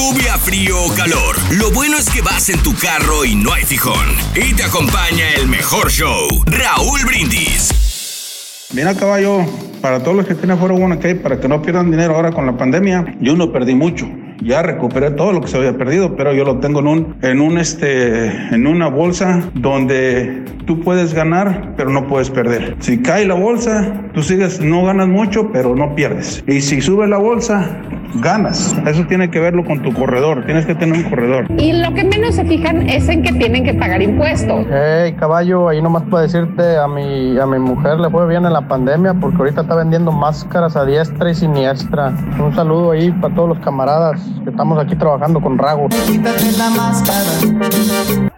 Lluvia, 0.01 0.33
frío 0.39 0.75
o 0.83 0.89
calor. 0.95 1.35
Lo 1.59 1.69
bueno 1.71 1.95
es 1.95 2.09
que 2.09 2.23
vas 2.23 2.49
en 2.49 2.57
tu 2.63 2.73
carro 2.73 3.23
y 3.23 3.35
no 3.35 3.53
hay 3.53 3.63
fijón. 3.63 4.07
Y 4.35 4.55
te 4.55 4.63
acompaña 4.63 5.25
el 5.39 5.47
mejor 5.47 5.91
show, 5.91 6.27
Raúl 6.47 7.01
Brindis. 7.05 8.67
Mira, 8.73 8.95
caballo, 8.95 9.45
para 9.79 10.01
todos 10.01 10.17
los 10.17 10.25
que 10.25 10.33
tienen 10.33 10.57
fuera 10.57 10.73
bueno 10.73 10.99
que 10.99 11.13
para 11.13 11.39
que 11.39 11.47
no 11.47 11.61
pierdan 11.61 11.91
dinero 11.91 12.15
ahora 12.15 12.31
con 12.31 12.47
la 12.47 12.57
pandemia, 12.57 13.15
yo 13.19 13.35
no 13.35 13.51
perdí 13.51 13.75
mucho. 13.75 14.09
Ya 14.43 14.63
recuperé 14.63 15.11
todo 15.11 15.33
lo 15.33 15.41
que 15.41 15.47
se 15.47 15.57
había 15.57 15.77
perdido, 15.77 16.15
pero 16.15 16.33
yo 16.33 16.45
lo 16.45 16.57
tengo 16.59 16.79
en 16.79 16.87
un, 16.87 17.15
en 17.21 17.39
un 17.39 17.59
este, 17.59 18.25
en 18.25 18.65
una 18.65 18.87
bolsa 18.87 19.51
donde 19.53 20.45
tú 20.65 20.81
puedes 20.81 21.13
ganar, 21.13 21.75
pero 21.77 21.91
no 21.91 22.07
puedes 22.07 22.31
perder. 22.31 22.75
Si 22.79 23.03
cae 23.03 23.27
la 23.27 23.35
bolsa, 23.35 24.09
tú 24.15 24.23
sigues, 24.23 24.59
no 24.61 24.83
ganas 24.83 25.07
mucho, 25.07 25.51
pero 25.51 25.75
no 25.75 25.93
pierdes. 25.93 26.43
Y 26.47 26.61
si 26.61 26.81
sube 26.81 27.07
la 27.07 27.17
bolsa, 27.17 27.69
ganas. 28.15 28.75
Eso 28.85 29.05
tiene 29.05 29.29
que 29.29 29.39
verlo 29.39 29.63
con 29.63 29.81
tu 29.81 29.93
corredor. 29.93 30.45
Tienes 30.45 30.65
que 30.65 30.75
tener 30.75 31.03
un 31.03 31.09
corredor. 31.09 31.45
Y 31.57 31.73
lo 31.73 31.93
que 31.93 32.03
menos 32.03 32.35
se 32.35 32.45
fijan 32.45 32.87
es 32.89 33.07
en 33.09 33.23
que 33.23 33.31
tienen 33.33 33.63
que 33.63 33.73
pagar 33.73 34.01
impuestos. 34.01 34.65
Hey, 34.71 35.13
caballo, 35.19 35.69
ahí 35.69 35.81
nomás 35.81 36.03
puedo 36.09 36.23
decirte, 36.23 36.77
a 36.77 36.87
mi, 36.87 37.37
a 37.37 37.45
mi 37.45 37.59
mujer 37.59 37.99
le 37.99 38.09
fue 38.09 38.27
bien 38.27 38.45
en 38.45 38.53
la 38.53 38.67
pandemia 38.67 39.13
porque 39.13 39.37
ahorita 39.37 39.61
está 39.61 39.75
vendiendo 39.75 40.11
máscaras 40.11 40.75
a 40.75 40.85
diestra 40.85 41.31
y 41.31 41.35
siniestra. 41.35 42.13
Un 42.39 42.53
saludo 42.55 42.91
ahí 42.91 43.11
para 43.11 43.33
todos 43.33 43.49
los 43.49 43.59
camaradas 43.59 44.21
que 44.43 44.49
estamos 44.49 44.77
aquí 44.83 44.95
trabajando 44.95 45.39
con 45.39 45.57
Rago. 45.57 45.87
Quítate 45.89 46.51
la 46.57 46.69
máscara. 46.69 48.31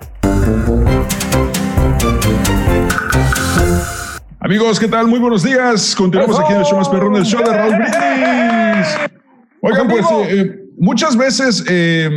Amigos, 4.39 4.77
¿qué 4.77 4.89
tal? 4.89 5.07
Muy 5.07 5.19
buenos 5.19 5.41
días. 5.41 5.95
Continuamos 5.95 6.37
aquí 6.37 6.51
en 6.51 6.59
el 6.59 6.65
show 6.65 6.77
más 6.77 6.89
perrón, 6.89 7.15
el 7.15 7.23
show 7.23 7.41
de 7.41 7.53
Raúl 7.53 7.75
Brindis. 7.75 9.22
Oigan, 9.65 9.87
pues 9.87 10.05
eh, 10.29 10.59
muchas 10.77 11.15
veces 11.17 11.63
eh, 11.69 12.09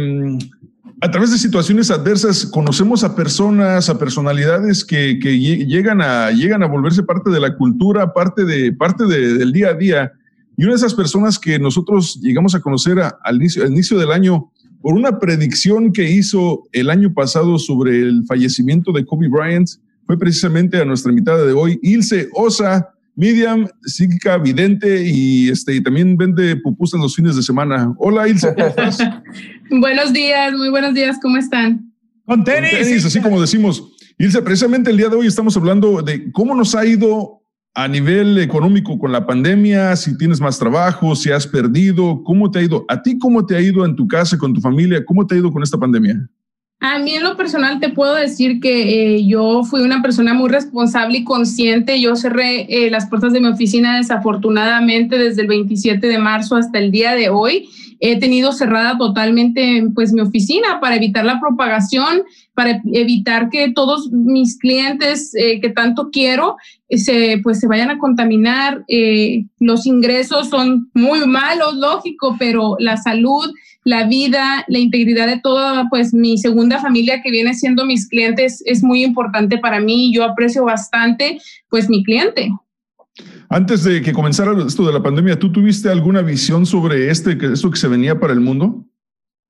a 1.00 1.10
través 1.10 1.30
de 1.30 1.38
situaciones 1.38 1.90
adversas 1.90 2.44
conocemos 2.46 3.04
a 3.04 3.14
personas, 3.14 3.88
a 3.88 3.98
personalidades 3.98 4.84
que, 4.84 5.18
que 5.20 5.30
lle- 5.34 5.66
llegan, 5.66 6.00
a, 6.00 6.30
llegan 6.32 6.62
a 6.62 6.66
volverse 6.66 7.02
parte 7.04 7.30
de 7.30 7.38
la 7.40 7.56
cultura, 7.56 8.12
parte, 8.12 8.44
de, 8.44 8.72
parte 8.72 9.04
de- 9.06 9.34
del 9.38 9.52
día 9.52 9.68
a 9.68 9.74
día. 9.74 10.12
Y 10.56 10.64
una 10.64 10.72
de 10.72 10.78
esas 10.78 10.94
personas 10.94 11.38
que 11.38 11.58
nosotros 11.58 12.18
llegamos 12.20 12.54
a 12.54 12.60
conocer 12.60 12.98
a- 12.98 13.16
al, 13.22 13.36
inicio, 13.36 13.62
al 13.62 13.70
inicio 13.72 13.98
del 13.98 14.10
año 14.10 14.50
por 14.80 14.94
una 14.94 15.18
predicción 15.18 15.92
que 15.92 16.10
hizo 16.10 16.64
el 16.72 16.90
año 16.90 17.12
pasado 17.12 17.58
sobre 17.58 17.98
el 18.00 18.24
fallecimiento 18.26 18.92
de 18.92 19.04
Kobe 19.04 19.28
Bryant, 19.28 19.68
fue 20.06 20.18
precisamente 20.18 20.80
a 20.80 20.84
nuestra 20.84 21.10
invitada 21.10 21.44
de 21.44 21.52
hoy, 21.52 21.78
Ilse 21.82 22.28
Osa, 22.34 22.90
medium, 23.16 23.66
psíquica, 23.82 24.36
vidente 24.36 25.02
y, 25.04 25.48
este, 25.48 25.74
y 25.74 25.82
también 25.82 26.16
vende 26.16 26.54
pupusas 26.56 27.00
los 27.00 27.16
fines 27.16 27.34
de 27.34 27.42
semana. 27.42 27.92
Hola 27.98 28.28
Ilse, 28.28 28.54
¿cómo 28.54 28.66
estás? 28.66 28.98
Buenos 29.70 30.12
días, 30.12 30.52
muy 30.52 30.68
buenos 30.68 30.94
días, 30.94 31.18
¿cómo 31.20 31.38
están? 31.38 31.92
Con 32.24 32.44
tenis, 32.44 33.04
así 33.04 33.20
como 33.20 33.40
decimos. 33.40 33.82
Ilse, 34.18 34.42
precisamente 34.42 34.90
el 34.90 34.96
día 34.96 35.08
de 35.08 35.16
hoy 35.16 35.26
estamos 35.26 35.56
hablando 35.56 36.02
de 36.02 36.30
cómo 36.30 36.54
nos 36.54 36.74
ha 36.74 36.84
ido 36.84 37.42
a 37.74 37.88
nivel 37.88 38.38
económico 38.38 38.98
con 38.98 39.12
la 39.12 39.26
pandemia, 39.26 39.96
si 39.96 40.16
tienes 40.16 40.40
más 40.40 40.58
trabajo, 40.58 41.14
si 41.14 41.30
has 41.30 41.46
perdido, 41.46 42.22
cómo 42.24 42.50
te 42.50 42.58
ha 42.58 42.62
ido. 42.62 42.84
¿A 42.88 43.02
ti 43.02 43.18
cómo 43.18 43.44
te 43.44 43.54
ha 43.54 43.60
ido 43.60 43.84
en 43.84 43.94
tu 43.96 44.08
casa, 44.08 44.38
con 44.38 44.54
tu 44.54 44.60
familia? 44.60 45.04
¿Cómo 45.04 45.26
te 45.26 45.34
ha 45.34 45.38
ido 45.38 45.52
con 45.52 45.62
esta 45.62 45.78
pandemia? 45.78 46.28
A 46.78 46.98
mí 46.98 47.14
en 47.14 47.22
lo 47.22 47.38
personal 47.38 47.80
te 47.80 47.88
puedo 47.88 48.14
decir 48.14 48.60
que 48.60 49.16
eh, 49.16 49.26
yo 49.26 49.64
fui 49.64 49.80
una 49.80 50.02
persona 50.02 50.34
muy 50.34 50.50
responsable 50.50 51.18
y 51.18 51.24
consciente. 51.24 52.00
Yo 52.00 52.16
cerré 52.16 52.66
eh, 52.68 52.90
las 52.90 53.08
puertas 53.08 53.32
de 53.32 53.40
mi 53.40 53.48
oficina 53.48 53.96
desafortunadamente 53.96 55.16
desde 55.16 55.42
el 55.42 55.48
27 55.48 56.06
de 56.06 56.18
marzo 56.18 56.54
hasta 56.54 56.78
el 56.78 56.90
día 56.90 57.14
de 57.14 57.30
hoy. 57.30 57.70
He 57.98 58.20
tenido 58.20 58.52
cerrada 58.52 58.98
totalmente 58.98 59.86
pues 59.94 60.12
mi 60.12 60.20
oficina 60.20 60.78
para 60.78 60.96
evitar 60.96 61.24
la 61.24 61.40
propagación, 61.40 62.24
para 62.52 62.82
evitar 62.92 63.48
que 63.48 63.72
todos 63.72 64.10
mis 64.12 64.58
clientes 64.58 65.34
eh, 65.34 65.62
que 65.62 65.70
tanto 65.70 66.10
quiero 66.10 66.56
se 66.90 67.40
pues 67.42 67.58
se 67.58 67.68
vayan 67.68 67.88
a 67.88 67.98
contaminar. 67.98 68.84
Los 69.60 69.86
ingresos 69.86 70.50
son 70.50 70.90
muy 70.92 71.26
malos, 71.26 71.74
lógico, 71.76 72.36
pero 72.38 72.76
la 72.78 72.98
salud 72.98 73.50
la 73.86 74.04
vida, 74.04 74.64
la 74.66 74.80
integridad 74.80 75.28
de 75.28 75.38
toda 75.40 75.86
pues 75.88 76.12
mi 76.12 76.38
segunda 76.38 76.80
familia 76.80 77.22
que 77.22 77.30
viene 77.30 77.54
siendo 77.54 77.86
mis 77.86 78.08
clientes 78.08 78.60
es 78.66 78.82
muy 78.82 79.04
importante 79.04 79.58
para 79.58 79.78
mí. 79.78 80.12
Yo 80.12 80.24
aprecio 80.24 80.64
bastante 80.64 81.38
pues 81.70 81.88
mi 81.88 82.02
cliente. 82.02 82.50
Antes 83.48 83.84
de 83.84 84.02
que 84.02 84.12
comenzara 84.12 84.50
esto 84.66 84.84
de 84.84 84.92
la 84.92 85.00
pandemia, 85.00 85.38
¿tú 85.38 85.52
tuviste 85.52 85.88
alguna 85.88 86.20
visión 86.20 86.66
sobre 86.66 87.10
este, 87.12 87.38
que- 87.38 87.52
esto 87.52 87.70
que 87.70 87.76
se 87.78 87.86
venía 87.86 88.18
para 88.18 88.32
el 88.32 88.40
mundo? 88.40 88.84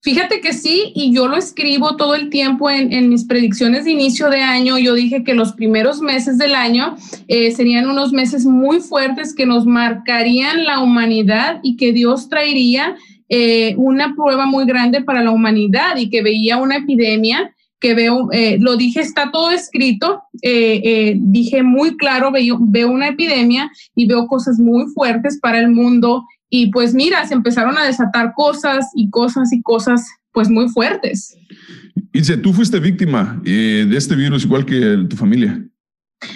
Fíjate 0.03 0.43
que 0.43 0.53
sí, 0.53 0.93
y 0.95 1.15
yo 1.15 1.27
lo 1.29 1.37
escribo 1.39 1.97
todo 1.97 2.15
el 2.15 2.29
tiempo 2.29 2.69
en, 2.69 2.93
en 2.93 3.09
mis 3.09 3.25
predicciones 3.25 3.87
de 3.87 3.93
inicio 3.93 4.29
de 4.29 4.43
año. 4.43 4.77
Yo 4.79 4.93
dije 4.93 5.25
que 5.25 5.33
los 5.35 5.55
primeros 5.55 6.03
meses 6.03 6.37
del 6.37 6.55
año 6.55 6.95
eh, 7.27 7.51
serían 7.53 7.89
unos 7.89 8.13
meses 8.13 8.45
muy 8.45 8.81
fuertes 8.81 9.35
que 9.35 9.47
nos 9.47 9.65
marcarían 9.65 10.65
la 10.65 10.81
humanidad 10.81 11.59
y 11.63 11.77
que 11.79 11.95
Dios 11.95 12.29
traería 12.29 12.95
eh, 13.29 13.75
una 13.77 14.15
prueba 14.15 14.47
muy 14.47 14.67
grande 14.67 15.03
para 15.03 15.23
la 15.23 15.31
humanidad 15.31 15.97
y 15.97 16.11
que 16.11 16.23
veía 16.23 16.57
una 16.59 16.77
epidemia 16.77 17.53
que 17.81 17.95
veo, 17.95 18.29
eh, 18.33 18.59
lo 18.61 18.77
dije, 18.77 19.01
está 19.01 19.31
todo 19.31 19.51
escrito, 19.51 20.23
eh, 20.43 20.81
eh, 20.85 21.17
dije 21.19 21.63
muy 21.63 21.97
claro, 21.97 22.33
veo, 22.33 22.59
veo 22.61 22.91
una 22.91 23.09
epidemia 23.09 23.71
y 23.95 24.07
veo 24.07 24.27
cosas 24.27 24.59
muy 24.59 24.87
fuertes 24.95 25.39
para 25.41 25.61
el 25.61 25.71
mundo 25.71 26.25
y 26.49 26.71
pues 26.71 26.95
mira, 26.95 27.27
se 27.27 27.35
empezaron 27.35 27.77
a 27.77 27.85
desatar 27.85 28.33
cosas 28.35 28.87
y 28.95 29.11
cosas 29.11 29.53
y 29.53 29.61
cosas 29.63 30.07
pues 30.33 30.49
muy 30.49 30.69
fuertes. 30.69 31.37
Ilse, 32.13 32.37
tú 32.39 32.53
fuiste 32.53 32.79
víctima 32.79 33.41
de 33.43 33.97
este 33.97 34.15
virus 34.15 34.45
igual 34.45 34.65
que 34.65 35.07
tu 35.09 35.17
familia. 35.17 35.63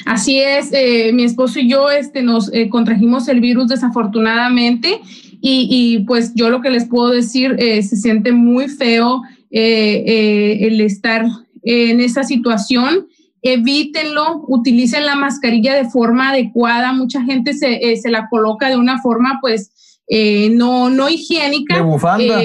Así 0.04 0.40
es, 0.40 0.70
eh, 0.72 1.12
mi 1.12 1.24
esposo 1.24 1.58
y 1.58 1.68
yo 1.68 1.90
este, 1.90 2.22
nos 2.22 2.52
eh, 2.52 2.68
contrajimos 2.68 3.28
el 3.28 3.40
virus 3.40 3.68
desafortunadamente 3.68 5.00
y, 5.40 5.68
y, 5.70 6.04
pues 6.04 6.32
yo 6.34 6.50
lo 6.50 6.60
que 6.60 6.70
les 6.70 6.86
puedo 6.86 7.08
decir, 7.08 7.56
eh, 7.58 7.82
se 7.82 7.96
siente 7.96 8.32
muy 8.32 8.68
feo 8.68 9.22
eh, 9.50 10.58
el 10.60 10.80
estar 10.80 11.24
en 11.62 12.00
esa 12.00 12.24
situación. 12.24 13.08
Evítenlo, 13.42 14.44
utilicen 14.48 15.06
la 15.06 15.16
mascarilla 15.16 15.74
de 15.74 15.88
forma 15.88 16.28
adecuada. 16.28 16.92
Mucha 16.92 17.22
gente 17.22 17.54
se, 17.54 17.96
se 17.96 18.10
la 18.10 18.28
coloca 18.28 18.68
de 18.68 18.76
una 18.76 19.00
forma 19.00 19.38
pues 19.40 19.72
eh, 20.10 20.50
no, 20.50 20.90
no 20.90 21.08
higiénica. 21.08 21.76
De 21.76 21.82
bufanda. 21.82 22.42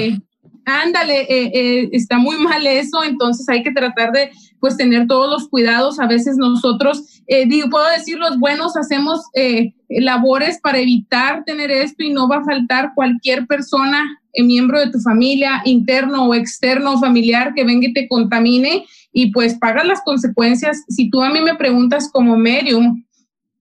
Ándale, 0.68 1.22
eh, 1.22 1.52
eh, 1.53 1.90
está 1.91 2.18
muy 2.18 2.38
mal 2.38 2.66
eso, 2.66 3.03
entonces 3.03 3.48
hay 3.49 3.62
que 3.62 3.72
tratar 3.72 4.12
de 4.12 4.32
pues 4.60 4.78
tener 4.78 5.06
todos 5.07 5.30
los 5.30 5.49
cuidados. 5.49 5.99
A 5.99 6.07
veces 6.07 6.38
nosotros, 6.38 7.15
eh, 7.27 7.45
digo, 7.47 7.69
puedo 7.69 7.89
decir, 7.89 8.18
los 8.18 8.39
buenos 8.39 8.77
hacemos 8.77 9.22
eh, 9.34 9.73
labores 9.89 10.60
para 10.61 10.80
evitar 10.80 11.43
tener 11.43 11.72
esto 11.72 12.03
y 12.03 12.11
no 12.11 12.27
va 12.27 12.38
a 12.38 12.43
faltar 12.43 12.91
cualquier 12.93 13.47
persona, 13.47 14.06
eh, 14.34 14.43
miembro 14.43 14.80
de 14.80 14.91
tu 14.91 14.99
familia, 14.99 15.61
interno 15.65 16.26
o 16.27 16.34
externo, 16.35 16.99
familiar, 16.99 17.53
que 17.56 17.64
venga 17.64 17.88
y 17.88 17.93
te 17.93 18.07
contamine 18.07 18.85
y 19.11 19.31
pues 19.31 19.56
pagas 19.56 19.85
las 19.85 20.02
consecuencias. 20.02 20.84
Si 20.88 21.10
tú 21.10 21.23
a 21.23 21.30
mí 21.30 21.41
me 21.41 21.56
preguntas 21.56 22.10
como 22.11 22.38
medium, 22.38 23.03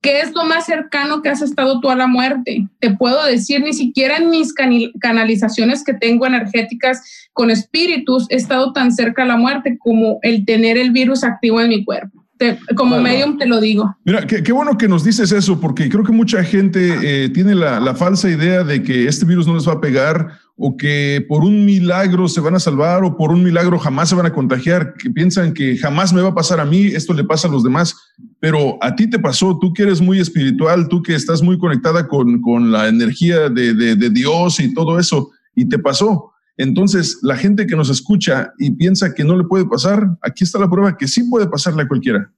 ¿Qué 0.05 0.21
es 0.21 0.35
lo 0.35 0.45
más 0.45 0.67
cercano 0.67 1.23
que 1.23 1.31
has 1.31 1.41
estado 1.41 1.81
tú 1.81 1.89
a 1.89 1.97
la 1.97 2.07
muerte? 2.07 2.69
Te 2.79 2.91
puedo 2.91 3.25
decir, 3.25 3.63
ni 3.63 3.73
siquiera 3.73 4.19
en 4.19 4.29
mis 4.29 4.53
canalizaciones 5.01 5.83
que 5.83 5.95
tengo 5.95 6.27
energéticas 6.27 7.29
con 7.33 7.51
espíritus 7.51 8.27
he 8.29 8.37
estado 8.37 8.75
tan 8.75 8.93
cerca 8.93 9.23
a 9.23 9.27
la 9.27 9.39
muerte 9.39 9.79
como 9.79 10.19
el 10.21 10.45
tener 10.45 10.77
el 10.77 10.91
virus 10.91 11.25
activo 11.25 11.59
en 11.63 11.71
mi 11.71 11.87
cuerpo. 11.87 12.24
Te- 12.37 12.59
como 12.77 12.97
Bueno. 12.97 13.03
medium 13.05 13.39
te 13.39 13.47
lo 13.47 13.61
digo. 13.61 13.97
Mira, 14.05 14.27
qué, 14.27 14.43
qué 14.43 14.53
bueno 14.53 14.77
que 14.77 14.89
nos 14.89 15.05
dices 15.05 15.31
eso, 15.33 15.61
porque 15.61 15.89
creo 15.89 16.03
que 16.05 16.13
mucha 16.13 16.43
gente 16.43 17.25
eh, 17.25 17.29
tiene 17.29 17.55
la, 17.55 17.79
la 17.81 17.95
falsa 17.95 18.29
idea 18.29 18.65
de 18.65 18.83
que 18.83 19.07
este 19.07 19.25
virus 19.25 19.47
no 19.47 19.55
les 19.55 19.67
va 19.69 19.75
a 19.75 19.81
pegar 19.81 20.33
o 20.57 20.77
que 20.77 21.25
por 21.29 21.43
un 21.45 21.65
milagro 21.65 22.29
se 22.29 22.41
van 22.41 22.55
a 22.55 22.61
salvar 22.61 23.03
o 23.05 23.17
por 23.17 23.31
un 23.33 23.43
milagro 23.43 23.79
jamás 23.79 24.09
se 24.09 24.15
van 24.15 24.27
a 24.27 24.33
contagiar, 24.33 24.95
que 24.95 25.11
piensan 25.11 25.53
que 25.53 25.77
jamás 25.77 26.13
me 26.13 26.23
va 26.23 26.29
a 26.29 26.35
pasar 26.35 26.61
a 26.61 26.65
mí, 26.65 26.87
esto 26.87 27.13
le 27.13 27.25
pasa 27.25 27.49
a 27.49 27.51
los 27.51 27.65
demás, 27.65 27.97
pero 28.41 28.79
a 28.81 28.95
ti 28.95 29.09
te 29.09 29.19
pasó, 29.19 29.59
tú 29.61 29.73
que 29.73 29.83
eres 29.83 30.01
muy 30.01 30.21
espiritual, 30.21 30.89
tú 30.89 31.03
que 31.03 31.15
estás 31.15 31.43
muy 31.43 31.59
conectada 31.59 32.07
con, 32.07 32.41
con 32.41 32.71
la 32.71 32.89
energía 32.89 33.49
de, 33.49 33.75
de- 33.75 33.97
de 33.97 34.11
Dios 34.11 34.61
y 34.61 34.73
todo 34.75 34.99
eso, 34.99 35.31
y 35.57 35.69
te 35.69 35.79
pasó. 35.79 36.34
Entonces, 36.57 37.19
la 37.23 37.37
gente 37.37 37.67
que 37.67 37.77
nos 37.77 37.91
escucha 37.91 38.53
y 38.59 38.71
piensa 38.73 39.13
que 39.13 39.25
no 39.25 39.37
le 39.37 39.45
puede 39.45 39.67
pasar, 39.67 40.17
aquí 40.23 40.45
está 40.45 40.59
la 40.59 40.71
prueba 40.71 40.97
que 40.97 41.09
sí 41.09 41.25
puede 41.25 41.49
pasarle 41.49 41.83
a 41.83 41.89
cualquiera. 41.89 42.33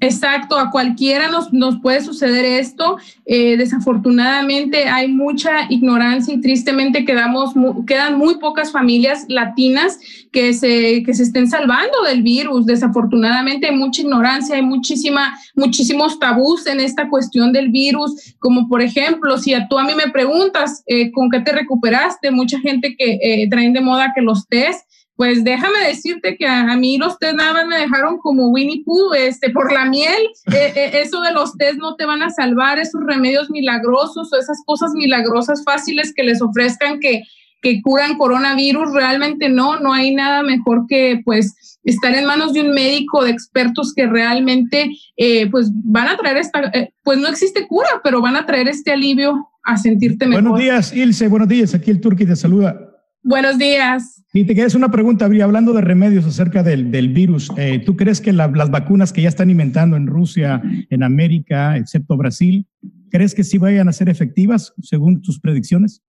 Exacto, 0.00 0.56
a 0.56 0.70
cualquiera 0.70 1.28
nos, 1.28 1.52
nos 1.52 1.80
puede 1.80 2.00
suceder 2.00 2.44
esto. 2.44 2.98
Eh, 3.26 3.56
desafortunadamente 3.56 4.84
hay 4.84 5.08
mucha 5.08 5.66
ignorancia 5.70 6.34
y 6.34 6.40
tristemente 6.40 7.04
quedamos, 7.04 7.52
quedan 7.84 8.16
muy 8.16 8.38
pocas 8.38 8.70
familias 8.70 9.24
latinas 9.28 9.98
que 10.30 10.54
se, 10.54 11.02
que 11.02 11.14
se 11.14 11.24
estén 11.24 11.48
salvando 11.48 12.02
del 12.06 12.22
virus. 12.22 12.64
Desafortunadamente 12.64 13.66
hay 13.66 13.74
mucha 13.74 14.02
ignorancia, 14.02 14.54
hay 14.54 14.62
muchísima, 14.62 15.36
muchísimos 15.56 16.20
tabús 16.20 16.68
en 16.68 16.78
esta 16.78 17.08
cuestión 17.08 17.52
del 17.52 17.70
virus, 17.70 18.36
como 18.38 18.68
por 18.68 18.82
ejemplo, 18.82 19.36
si 19.36 19.54
a 19.54 19.66
tú 19.66 19.80
a 19.80 19.84
mí 19.84 19.94
me 19.96 20.12
preguntas 20.12 20.84
eh, 20.86 21.10
con 21.10 21.28
qué 21.28 21.40
te 21.40 21.50
recuperaste, 21.50 22.30
mucha 22.30 22.60
gente 22.60 22.94
que 22.96 23.18
eh, 23.20 23.48
traen 23.50 23.72
de 23.72 23.80
moda 23.80 24.12
que 24.14 24.22
los 24.22 24.46
test, 24.46 24.87
pues 25.18 25.42
déjame 25.42 25.80
decirte 25.84 26.36
que 26.36 26.46
a, 26.46 26.70
a 26.70 26.76
mí 26.76 26.96
los 26.96 27.18
test 27.18 27.34
nada 27.34 27.52
más 27.52 27.66
me 27.66 27.76
dejaron 27.76 28.18
como 28.18 28.50
Winnie 28.50 28.84
Pooh, 28.84 29.14
este, 29.14 29.50
por 29.50 29.72
la 29.72 29.84
miel. 29.84 30.28
Eh, 30.54 30.72
eh, 30.76 30.90
eso 31.02 31.20
de 31.20 31.32
los 31.32 31.56
test 31.58 31.78
no 31.78 31.96
te 31.96 32.06
van 32.06 32.22
a 32.22 32.30
salvar, 32.30 32.78
esos 32.78 33.02
remedios 33.04 33.50
milagrosos 33.50 34.32
o 34.32 34.36
esas 34.38 34.62
cosas 34.64 34.92
milagrosas 34.94 35.62
fáciles 35.64 36.14
que 36.14 36.22
les 36.22 36.40
ofrezcan 36.40 37.00
que, 37.00 37.22
que 37.60 37.82
curan 37.82 38.16
coronavirus, 38.16 38.94
realmente 38.94 39.48
no, 39.48 39.78
no 39.80 39.92
hay 39.92 40.14
nada 40.14 40.42
mejor 40.42 40.86
que 40.88 41.20
pues 41.24 41.78
estar 41.82 42.14
en 42.14 42.24
manos 42.24 42.52
de 42.52 42.60
un 42.60 42.70
médico, 42.70 43.24
de 43.24 43.30
expertos 43.30 43.92
que 43.94 44.06
realmente 44.06 44.90
eh, 45.16 45.50
pues 45.50 45.70
van 45.72 46.08
a 46.08 46.16
traer 46.16 46.36
esta, 46.38 46.60
eh, 46.72 46.92
pues 47.02 47.18
no 47.18 47.28
existe 47.28 47.66
cura, 47.66 47.88
pero 48.04 48.22
van 48.22 48.36
a 48.36 48.46
traer 48.46 48.68
este 48.68 48.92
alivio 48.92 49.48
a 49.64 49.76
sentirte 49.76 50.26
mejor. 50.26 50.44
Buenos 50.44 50.60
días, 50.60 50.94
Ilse. 50.94 51.28
Buenos 51.28 51.48
días. 51.48 51.74
Aquí 51.74 51.90
el 51.90 52.00
Turqui 52.00 52.24
te 52.24 52.36
saluda. 52.36 52.87
Buenos 53.28 53.58
días. 53.58 54.24
Y 54.32 54.40
te 54.44 54.48
quería 54.48 54.66
hacer 54.66 54.78
una 54.78 54.90
pregunta, 54.90 55.28
Bri, 55.28 55.42
hablando 55.42 55.74
de 55.74 55.82
remedios 55.82 56.24
acerca 56.24 56.62
del, 56.62 56.90
del 56.90 57.10
virus. 57.10 57.50
eh, 57.58 57.78
¿Tú 57.84 57.94
crees 57.94 58.22
que 58.22 58.32
la- 58.32 58.48
las 58.48 58.70
vacunas 58.70 59.12
que 59.12 59.20
ya 59.20 59.28
están 59.28 59.50
inventando 59.50 59.96
en 59.98 60.06
Rusia, 60.06 60.62
en 60.88 61.02
América, 61.02 61.76
excepto 61.76 62.16
Brasil, 62.16 62.66
crees 63.10 63.34
que 63.34 63.44
sí 63.44 63.58
vayan 63.58 63.86
a 63.88 63.92
ser 63.92 64.08
efectivas 64.08 64.72
según 64.82 65.20
tus 65.20 65.38
predicciones? 65.40 66.02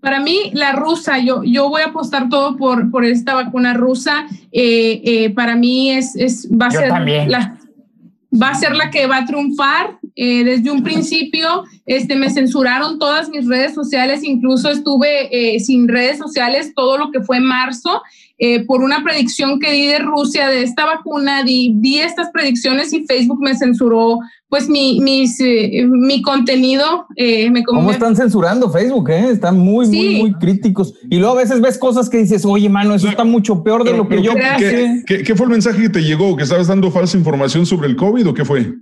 Para 0.00 0.18
mí, 0.20 0.50
la 0.54 0.72
rusa, 0.72 1.18
yo, 1.18 1.42
yo 1.44 1.68
voy 1.68 1.82
a 1.82 1.86
apostar 1.88 2.28
todo 2.30 2.56
por, 2.56 2.90
por 2.90 3.04
esta 3.04 3.34
vacuna 3.34 3.74
rusa. 3.74 4.26
Eh, 4.50 5.02
eh, 5.04 5.30
para 5.34 5.56
mí 5.56 5.90
es, 5.90 6.16
es 6.16 6.48
va 6.50 6.66
a 6.68 6.70
Yo 6.70 6.80
ser 6.80 6.88
también. 6.88 7.30
la 7.30 7.58
va 8.42 8.50
a 8.50 8.54
ser 8.54 8.74
la 8.76 8.90
que 8.90 9.06
va 9.06 9.18
a 9.18 9.24
triunfar. 9.26 9.95
Eh, 10.16 10.44
desde 10.44 10.70
un 10.70 10.82
principio, 10.82 11.64
este, 11.84 12.16
me 12.16 12.30
censuraron 12.30 12.98
todas 12.98 13.28
mis 13.28 13.46
redes 13.46 13.74
sociales, 13.74 14.24
incluso 14.24 14.70
estuve 14.70 15.28
eh, 15.30 15.60
sin 15.60 15.86
redes 15.88 16.16
sociales 16.18 16.72
todo 16.74 16.96
lo 16.98 17.10
que 17.10 17.20
fue 17.20 17.38
marzo. 17.40 18.00
eh, 18.38 18.64
por 18.66 18.82
una 18.82 19.02
predicción 19.02 19.58
que 19.58 19.72
di 19.72 19.86
de 19.86 19.98
Rusia 19.98 20.48
de 20.50 20.62
esta 20.62 20.84
vacuna, 20.84 21.42
di, 21.42 21.72
di 21.76 22.00
estas 22.00 22.28
predicciones 22.32 22.92
y 22.92 23.02
Facebook 23.06 23.40
me 23.40 23.56
censuró 23.56 24.18
pues 24.50 24.68
mi, 24.68 25.00
mis, 25.00 25.40
eh, 25.40 25.86
mi 25.88 26.20
contenido. 26.20 27.06
eh, 27.16 27.48
me 27.50 27.64
¿Cómo 27.64 27.90
están 27.90 28.14
censurando 28.14 28.70
Facebook? 28.70 29.08
Eh? 29.08 29.30
Están 29.30 29.58
muy, 29.58 29.86
muy, 29.86 29.96
Sí. 29.96 30.16
muy 30.20 30.34
críticos. 30.34 30.92
Y 31.08 31.16
luego 31.16 31.32
a 31.32 31.38
veces 31.42 31.62
ves 31.62 31.78
cosas 31.78 32.10
que 32.10 32.18
dices, 32.18 32.44
oye, 32.44 32.68
mano, 32.68 32.94
eso 32.94 33.08
está 33.08 33.24
mucho 33.24 33.62
peor 33.62 33.84
de 33.84 33.92
lo 33.96 34.02
que 34.06 34.16
Pero, 34.16 34.22
yo 34.22 34.34
¿qué, 34.34 34.40
pensé. 34.42 35.04
qué- 35.06 35.16
qué- 35.18 35.22
qué 35.24 35.34
fue 35.34 35.46
el 35.46 35.52
mensaje 35.52 35.80
que 35.82 35.88
te 35.88 36.00
llegó? 36.02 36.36
¿Que 36.36 36.42
estabas 36.42 36.66
dando 36.66 36.90
falsa 36.90 37.16
información 37.16 37.64
sobre 37.64 37.88
el 37.88 37.96
COVID 37.96 38.28
o 38.28 38.34
qué 38.34 38.44
fue? 38.44 38.74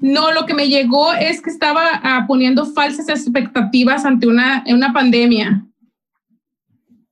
No, 0.00 0.32
lo 0.32 0.46
que 0.46 0.54
me 0.54 0.68
llegó 0.68 1.12
es 1.12 1.40
que 1.40 1.50
estaba 1.50 1.82
ah, 2.02 2.24
poniendo 2.28 2.66
falsas 2.66 3.08
expectativas 3.08 4.04
ante 4.04 4.26
una, 4.26 4.64
una 4.68 4.92
pandemia. 4.92 5.66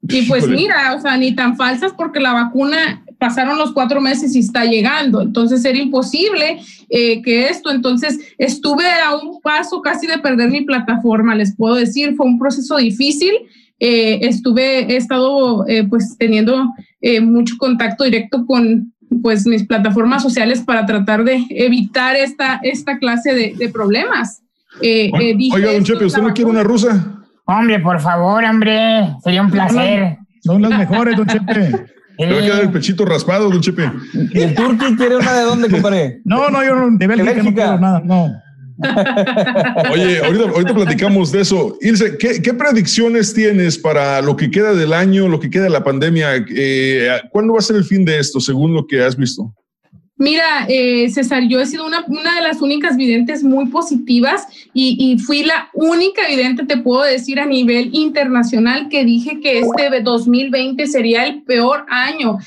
Y 0.02 0.22
pues 0.22 0.44
Híjole. 0.44 0.56
mira, 0.56 0.94
o 0.94 1.00
sea, 1.00 1.16
ni 1.16 1.34
tan 1.34 1.56
falsas 1.56 1.92
porque 1.96 2.20
la 2.20 2.32
vacuna 2.32 3.04
pasaron 3.18 3.58
los 3.58 3.72
cuatro 3.72 4.00
meses 4.00 4.36
y 4.36 4.40
está 4.40 4.64
llegando. 4.64 5.22
Entonces 5.22 5.64
era 5.64 5.78
imposible 5.78 6.60
eh, 6.90 7.22
que 7.22 7.46
esto. 7.46 7.70
Entonces 7.70 8.18
estuve 8.36 8.84
a 8.86 9.16
un 9.16 9.40
paso 9.40 9.80
casi 9.80 10.06
de 10.06 10.18
perder 10.18 10.50
mi 10.50 10.62
plataforma, 10.62 11.34
les 11.34 11.56
puedo 11.56 11.76
decir. 11.76 12.14
Fue 12.16 12.26
un 12.26 12.38
proceso 12.38 12.76
difícil. 12.76 13.32
Eh, 13.80 14.20
estuve, 14.22 14.92
he 14.92 14.96
estado 14.96 15.66
eh, 15.66 15.84
pues 15.84 16.16
teniendo 16.18 16.70
mucho 17.20 17.56
contacto 17.58 18.04
directo 18.04 18.46
con 18.46 18.93
pues 19.22 19.46
mis 19.46 19.66
plataformas 19.66 20.22
sociales 20.22 20.60
para 20.60 20.86
tratar 20.86 21.24
de 21.24 21.44
evitar 21.50 22.16
esta, 22.16 22.60
esta 22.62 22.98
clase 22.98 23.34
de, 23.34 23.54
de 23.56 23.68
problemas. 23.68 24.42
Eh, 24.80 25.10
eh, 25.20 25.34
dije 25.36 25.56
Oiga, 25.56 25.72
don 25.72 25.84
Chepe, 25.84 26.04
¿usted 26.04 26.22
no 26.22 26.32
quiere 26.34 26.50
una 26.50 26.62
rusa? 26.62 27.22
Hombre, 27.44 27.78
por 27.80 28.00
favor, 28.00 28.44
hombre. 28.44 29.14
Sería 29.22 29.42
un 29.42 29.50
placer. 29.50 30.18
Son 30.40 30.60
las 30.60 30.78
mejores, 30.78 31.16
don 31.16 31.26
Chepe. 31.26 31.86
Le 32.18 32.32
va 32.32 32.38
a 32.38 32.42
quedar 32.42 32.62
el 32.62 32.70
pechito 32.70 33.04
raspado, 33.04 33.50
don 33.50 33.60
Chepe. 33.60 33.90
¿Y 34.32 34.40
el 34.40 34.54
Turqui 34.54 34.96
quiere 34.96 35.16
una 35.16 35.32
de 35.32 35.42
dónde, 35.42 35.68
compadre? 35.68 36.20
No, 36.24 36.48
no, 36.48 36.64
yo 36.64 36.74
no, 36.76 36.96
de 36.96 37.06
Bélgica, 37.06 37.42
no 37.42 37.54
quiero 37.54 37.78
nada, 37.80 38.00
no. 38.04 38.30
Oye, 39.92 40.18
ahorita, 40.18 40.44
ahorita 40.44 40.74
platicamos 40.74 41.30
de 41.32 41.40
eso. 41.42 41.76
Ilse, 41.80 42.16
¿qué, 42.18 42.54
predicciones 42.54 43.32
tienes 43.32 43.78
para 43.78 44.20
lo 44.20 44.36
que 44.36 44.50
queda 44.50 44.74
del 44.74 44.92
año, 44.92 45.28
lo 45.28 45.40
que 45.40 45.50
queda 45.50 45.64
de 45.64 45.70
la 45.70 45.84
pandemia? 45.84 46.44
Eh, 46.48 47.08
¿Cuándo 47.30 47.52
va 47.52 47.60
a 47.60 47.62
ser 47.62 47.76
el 47.76 47.84
fin 47.84 48.04
de 48.04 48.18
esto, 48.18 48.40
según 48.40 48.74
lo 48.74 48.86
que 48.86 49.02
has 49.02 49.16
visto? 49.16 49.52
Mira, 50.16 50.66
eh, 50.68 51.08
César, 51.10 51.42
yo 51.48 51.60
he 51.60 51.66
sido 51.66 51.84
una, 51.84 52.04
una 52.06 52.36
de 52.36 52.42
las 52.42 52.62
únicas 52.62 52.96
videntes 52.96 53.42
muy 53.42 53.66
positivas 53.66 54.46
y, 54.72 54.96
y 54.98 55.18
fui 55.18 55.42
la 55.42 55.70
única 55.74 56.28
vidente, 56.28 56.64
te 56.66 56.76
puedo 56.76 57.02
decir, 57.02 57.40
a 57.40 57.46
nivel 57.46 57.90
internacional 57.92 58.88
que 58.88 59.04
dije 59.04 59.40
que 59.40 59.58
este 59.58 60.00
2020 60.02 60.86
sería 60.86 61.26
el 61.26 61.42
peor 61.42 61.84
año. 61.88 62.38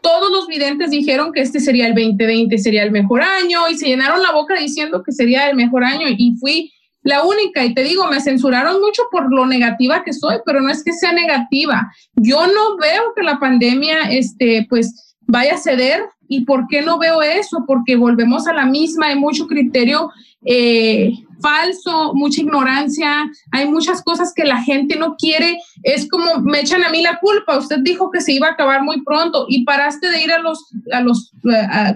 Todos 0.00 0.30
los 0.30 0.46
videntes 0.46 0.90
dijeron 0.90 1.32
que 1.32 1.42
este 1.42 1.60
sería 1.60 1.86
el 1.86 1.94
2020, 1.94 2.56
sería 2.56 2.82
el 2.82 2.90
mejor 2.90 3.20
año 3.20 3.68
y 3.70 3.76
se 3.76 3.86
llenaron 3.86 4.22
la 4.22 4.32
boca 4.32 4.54
diciendo 4.58 5.02
que 5.02 5.12
sería 5.12 5.50
el 5.50 5.56
mejor 5.56 5.84
año 5.84 6.06
y 6.08 6.36
fui 6.40 6.72
la 7.04 7.22
única, 7.22 7.62
y 7.62 7.74
te 7.74 7.84
digo, 7.84 8.06
me 8.06 8.18
censuraron 8.18 8.80
mucho 8.80 9.02
por 9.12 9.30
lo 9.30 9.44
negativa 9.44 10.02
que 10.02 10.14
soy, 10.14 10.38
pero 10.46 10.62
no 10.62 10.70
es 10.70 10.82
que 10.82 10.94
sea 10.94 11.12
negativa. 11.12 11.92
Yo 12.16 12.46
no 12.46 12.78
veo 12.78 13.12
que 13.14 13.22
la 13.22 13.38
pandemia, 13.38 14.10
este, 14.10 14.66
pues, 14.70 15.16
vaya 15.26 15.54
a 15.54 15.58
ceder. 15.58 16.02
¿Y 16.28 16.44
por 16.44 16.66
qué 16.68 16.82
no 16.82 16.98
veo 16.98 17.22
eso? 17.22 17.64
Porque 17.66 17.96
volvemos 17.96 18.46
a 18.46 18.52
la 18.52 18.66
misma, 18.66 19.08
hay 19.08 19.16
mucho 19.16 19.46
criterio 19.46 20.10
eh, 20.44 21.12
falso, 21.40 22.12
mucha 22.14 22.40
ignorancia, 22.40 23.30
hay 23.50 23.68
muchas 23.68 24.02
cosas 24.02 24.32
que 24.34 24.44
la 24.44 24.62
gente 24.62 24.96
no 24.96 25.16
quiere. 25.16 25.58
Es 25.82 26.08
como 26.08 26.40
me 26.40 26.60
echan 26.60 26.84
a 26.84 26.90
mí 26.90 27.02
la 27.02 27.18
culpa. 27.18 27.58
Usted 27.58 27.78
dijo 27.82 28.10
que 28.10 28.20
se 28.20 28.32
iba 28.32 28.48
a 28.48 28.52
acabar 28.52 28.82
muy 28.82 29.02
pronto 29.02 29.46
y 29.48 29.64
paraste 29.64 30.10
de 30.10 30.22
ir 30.22 30.32
a 30.32 30.38
los, 30.38 30.70
a 30.92 31.00
los 31.00 31.32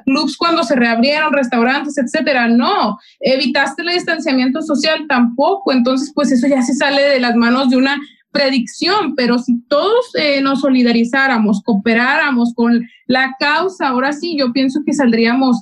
clubs 0.04 0.36
cuando 0.36 0.64
se 0.64 0.76
reabrieron, 0.76 1.32
restaurantes, 1.32 1.96
etcétera. 1.98 2.48
No, 2.48 2.98
evitaste 3.20 3.82
el 3.82 3.94
distanciamiento 3.94 4.62
social 4.62 5.06
tampoco. 5.08 5.72
Entonces, 5.72 6.12
pues 6.14 6.32
eso 6.32 6.46
ya 6.46 6.62
se 6.62 6.74
sale 6.74 7.02
de 7.02 7.20
las 7.20 7.34
manos 7.36 7.70
de 7.70 7.76
una 7.76 7.98
predicción, 8.30 9.14
pero 9.16 9.38
si 9.38 9.60
todos 9.68 10.14
eh, 10.14 10.40
nos 10.40 10.60
solidarizáramos, 10.60 11.62
cooperáramos 11.62 12.52
con 12.54 12.86
la 13.06 13.34
causa, 13.38 13.88
ahora 13.88 14.12
sí, 14.12 14.36
yo 14.38 14.52
pienso 14.52 14.80
que 14.84 14.92
saldríamos 14.92 15.56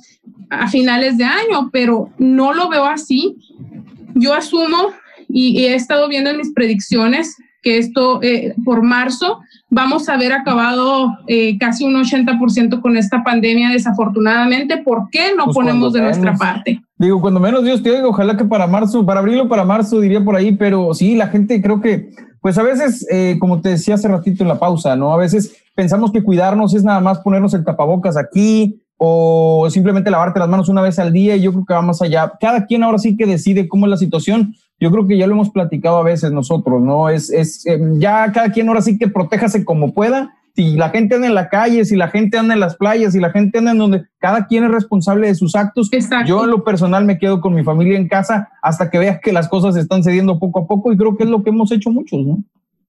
a 0.49 0.67
finales 0.67 1.17
de 1.17 1.25
año, 1.25 1.69
pero 1.71 2.09
no 2.17 2.53
lo 2.53 2.69
veo 2.69 2.85
así. 2.85 3.35
Yo 4.15 4.33
asumo 4.33 4.91
y, 5.29 5.59
y 5.59 5.65
he 5.65 5.75
estado 5.75 6.07
viendo 6.07 6.29
en 6.29 6.37
mis 6.37 6.53
predicciones 6.53 7.35
que 7.61 7.77
esto 7.77 8.21
eh, 8.21 8.55
por 8.63 8.81
marzo 8.81 9.39
vamos 9.69 10.07
a 10.07 10.13
haber 10.13 10.31
acabado 10.31 11.17
eh, 11.27 11.57
casi 11.57 11.83
un 11.83 11.95
80% 11.95 12.81
con 12.81 12.97
esta 12.97 13.23
pandemia, 13.23 13.69
desafortunadamente. 13.69 14.77
¿Por 14.77 15.09
qué 15.11 15.35
no 15.35 15.45
Pues 15.45 15.55
ponemos 15.55 15.93
de 15.93 16.01
nuestra 16.01 16.35
parte? 16.35 16.81
Digo, 16.97 17.19
cuando 17.19 17.39
menos 17.39 17.63
Dios 17.63 17.83
te 17.83 17.91
oiga, 17.91 18.07
ojalá 18.07 18.37
que 18.37 18.45
para 18.45 18.67
marzo, 18.67 19.05
para 19.05 19.19
abril 19.19 19.41
o 19.41 19.49
para 19.49 19.65
marzo, 19.65 19.99
diría 19.99 20.23
por 20.23 20.35
ahí, 20.35 20.53
pero 20.53 20.93
sí, 20.93 21.15
la 21.15 21.27
gente 21.27 21.61
creo 21.61 21.81
que, 21.81 22.09
pues 22.41 22.57
a 22.57 22.63
veces, 22.63 23.05
eh, 23.11 23.37
como 23.39 23.61
te 23.61 23.69
decía 23.69 23.95
hace 23.95 24.07
ratito 24.07 24.43
en 24.43 24.49
la 24.49 24.59
pausa, 24.59 24.95
¿no? 24.95 25.13
A 25.13 25.17
veces 25.17 25.55
pensamos 25.75 26.11
que 26.11 26.23
cuidarnos 26.23 26.73
es 26.73 26.83
nada 26.83 26.99
más 26.99 27.19
ponernos 27.19 27.53
el 27.53 27.65
tapabocas 27.65 28.17
aquí 28.17 28.81
o 28.97 29.67
simplemente 29.69 30.09
lavarte 30.09 30.39
las 30.39 30.49
manos 30.49 30.69
una 30.69 30.81
vez 30.81 30.97
al 30.99 31.13
día 31.13 31.35
y 31.35 31.41
yo 31.41 31.51
creo 31.51 31.65
que 31.65 31.73
va 31.73 31.81
más 31.81 32.01
allá. 32.01 32.33
Cada 32.39 32.65
quien 32.65 32.83
ahora 32.83 32.97
sí 32.97 33.15
que 33.15 33.25
decide 33.25 33.67
cómo 33.67 33.85
es 33.85 33.91
la 33.91 33.97
situación. 33.97 34.55
Yo 34.79 34.91
creo 34.91 35.07
que 35.07 35.17
ya 35.17 35.27
lo 35.27 35.33
hemos 35.33 35.49
platicado 35.49 35.97
a 35.97 36.03
veces 36.03 36.31
nosotros, 36.31 36.81
¿no? 36.81 37.09
Es, 37.09 37.29
es 37.29 37.65
eh, 37.65 37.79
ya 37.97 38.31
cada 38.31 38.51
quien 38.51 38.67
ahora 38.67 38.81
sí 38.81 38.97
que 38.97 39.07
protéjase 39.07 39.65
como 39.65 39.93
pueda. 39.93 40.35
Si 40.57 40.75
la 40.75 40.89
gente 40.89 41.13
anda 41.13 41.27
en 41.27 41.35
la 41.35 41.49
calle, 41.49 41.85
si 41.85 41.95
la 41.95 42.07
gente 42.07 42.35
anda 42.35 42.55
en 42.55 42.59
las 42.59 42.77
playas, 42.77 43.13
si 43.13 43.19
la 43.19 43.29
gente 43.29 43.59
anda 43.59 43.73
en 43.73 43.77
donde 43.77 44.05
cada 44.17 44.47
quien 44.47 44.63
es 44.63 44.71
responsable 44.71 45.27
de 45.27 45.35
sus 45.35 45.53
actos. 45.53 45.91
Yo 46.25 46.45
en 46.45 46.49
lo 46.49 46.63
personal 46.63 47.05
me 47.05 47.19
quedo 47.19 47.41
con 47.41 47.53
mi 47.53 47.63
familia 47.63 47.95
en 47.95 48.07
casa 48.07 48.49
hasta 48.63 48.89
que 48.89 48.97
vea 48.97 49.19
que 49.19 49.31
las 49.31 49.49
cosas 49.49 49.75
están 49.75 50.03
cediendo 50.03 50.39
poco 50.39 50.61
a 50.61 50.65
poco 50.65 50.91
y 50.91 50.97
creo 50.97 51.15
que 51.15 51.25
es 51.25 51.29
lo 51.29 51.43
que 51.43 51.51
hemos 51.51 51.71
hecho 51.71 51.91
muchos, 51.91 52.25
¿no? 52.25 52.43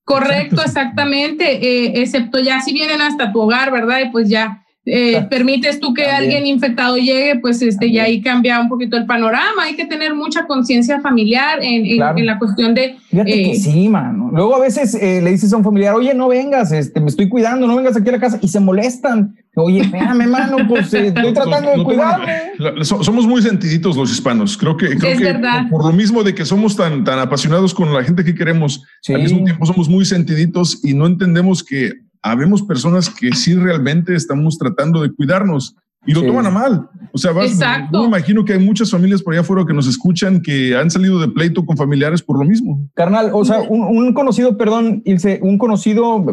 Correcto, 0.05 0.63
exactamente, 0.65 1.57
eh, 1.57 2.01
excepto 2.01 2.39
ya 2.41 2.63
si 2.63 2.73
vienen 2.73 3.03
hasta 3.03 3.35
tu 3.35 3.43
hogar, 3.43 3.71
¿verdad? 3.71 3.99
Y 4.03 4.09
pues 4.13 4.31
ya 4.31 4.65
eh, 4.91 5.27
permites 5.29 5.79
tú 5.81 5.93
que 5.95 6.07
alguien 6.07 6.47
infectado 6.47 6.97
llegue, 6.97 7.39
pues 7.41 7.61
este, 7.63 7.87
y 7.87 7.99
ahí 7.99 8.21
cambia 8.23 8.61
un 8.61 8.69
poquito 8.69 8.97
el 8.97 9.07
panorama. 9.07 9.65
Hay 9.65 9.77
que 9.77 9.85
tener 9.85 10.15
mucha 10.15 10.47
conciencia 10.47 11.01
familiar 11.01 11.59
en, 11.63 11.85
en- 11.87 11.97
Claro. 11.99 12.19
en 12.19 12.27
la 12.27 12.39
cuestión 12.39 12.75
de... 12.75 12.97
Fíjate 13.11 13.33
eh, 13.41 13.45
que 13.53 13.55
sí, 13.57 13.89
mano. 13.89 14.31
Luego 14.33 14.57
a 14.57 14.61
veces 14.61 14.95
eh, 14.95 15.21
le 15.23 15.31
dices 15.31 15.53
a 15.53 15.57
un 15.57 15.65
familiar, 15.65 15.95
oye, 15.95 16.15
no 16.15 16.29
vengas, 16.29 16.73
este, 16.73 17.01
me 17.01 17.09
estoy 17.09 17.29
cuidando, 17.29 17.67
no 17.67 17.77
vengas 17.77 17.97
aquí 17.97 18.09
a 18.09 18.13
la 18.13 18.21
casa, 18.21 18.39
y 18.41 18.49
se 18.49 18.61
molestan. 18.61 19.37
Oye, 19.55 19.81
espérame, 19.81 20.29
mano, 20.29 20.57
pues 20.69 20.93
eh, 20.95 21.09
estoy 21.09 21.33
tratando 21.35 21.71
de 21.71 21.77
No, 21.79 21.85
cuidarme. 21.85 22.27
la- 22.59 22.85
Somos 22.85 23.27
muy 23.27 23.43
sentiditos 23.43 23.97
los 23.97 24.11
hispanos. 24.13 24.57
Creo 24.57 24.77
que, 24.77 24.89
creo 24.97 25.13
Es 25.13 25.19
que 25.19 25.25
verdad. 25.25 25.69
por 25.71 25.85
lo 25.85 25.93
mismo 25.93 26.23
de 26.23 26.35
que 26.35 26.45
somos 26.45 26.77
tan, 26.77 27.03
tan 27.05 27.19
apasionados 27.19 27.75
con 27.75 27.93
la 27.93 28.05
gente 28.05 28.25
que 28.25 28.35
queremos, 28.35 28.85
al 29.09 29.23
mismo 29.23 29.45
tiempo 29.45 29.67
somos 29.67 29.89
muy 29.89 30.05
sentiditos 30.05 30.85
y 30.85 30.95
no 30.95 31.07
entendemos 31.07 31.65
que 31.65 31.93
habemos 32.23 32.63
personas 32.63 33.09
que 33.11 33.33
sí 33.33 33.55
realmente 33.55 34.15
estamos 34.15 34.59
tratando 34.59 35.03
de 35.03 35.13
cuidarnos 35.13 35.77
y 36.07 36.13
lo 36.15 36.21
Sí. 36.21 36.27
toman 36.29 36.47
a 36.47 36.51
mal. 36.51 36.89
O 37.13 37.19
sea, 37.19 37.33
vas, 37.33 37.59
yo 37.93 38.01
me 38.01 38.07
imagino 38.07 38.45
que 38.45 38.53
hay 38.53 38.59
muchas 38.65 38.91
familias 38.91 39.23
por 39.23 39.33
allá 39.35 39.41
afuera 39.41 39.65
que 39.67 39.75
nos 39.75 39.87
escuchan 39.89 40.41
que 40.41 40.77
han 40.77 40.91
salido 40.91 41.19
de 41.21 41.29
pleito 41.29 41.67
con 41.67 41.77
familiares 41.77 42.23
por 42.23 42.39
lo 42.39 42.45
mismo. 42.45 42.89
Carnal, 42.95 43.31
o 43.33 43.45
sea, 43.45 43.61
un, 43.61 43.83
un 43.83 44.13
conocido, 44.15 44.57
perdón, 44.57 45.03
Ilse, 45.05 45.41
un 45.43 45.59
conocido 45.59 46.25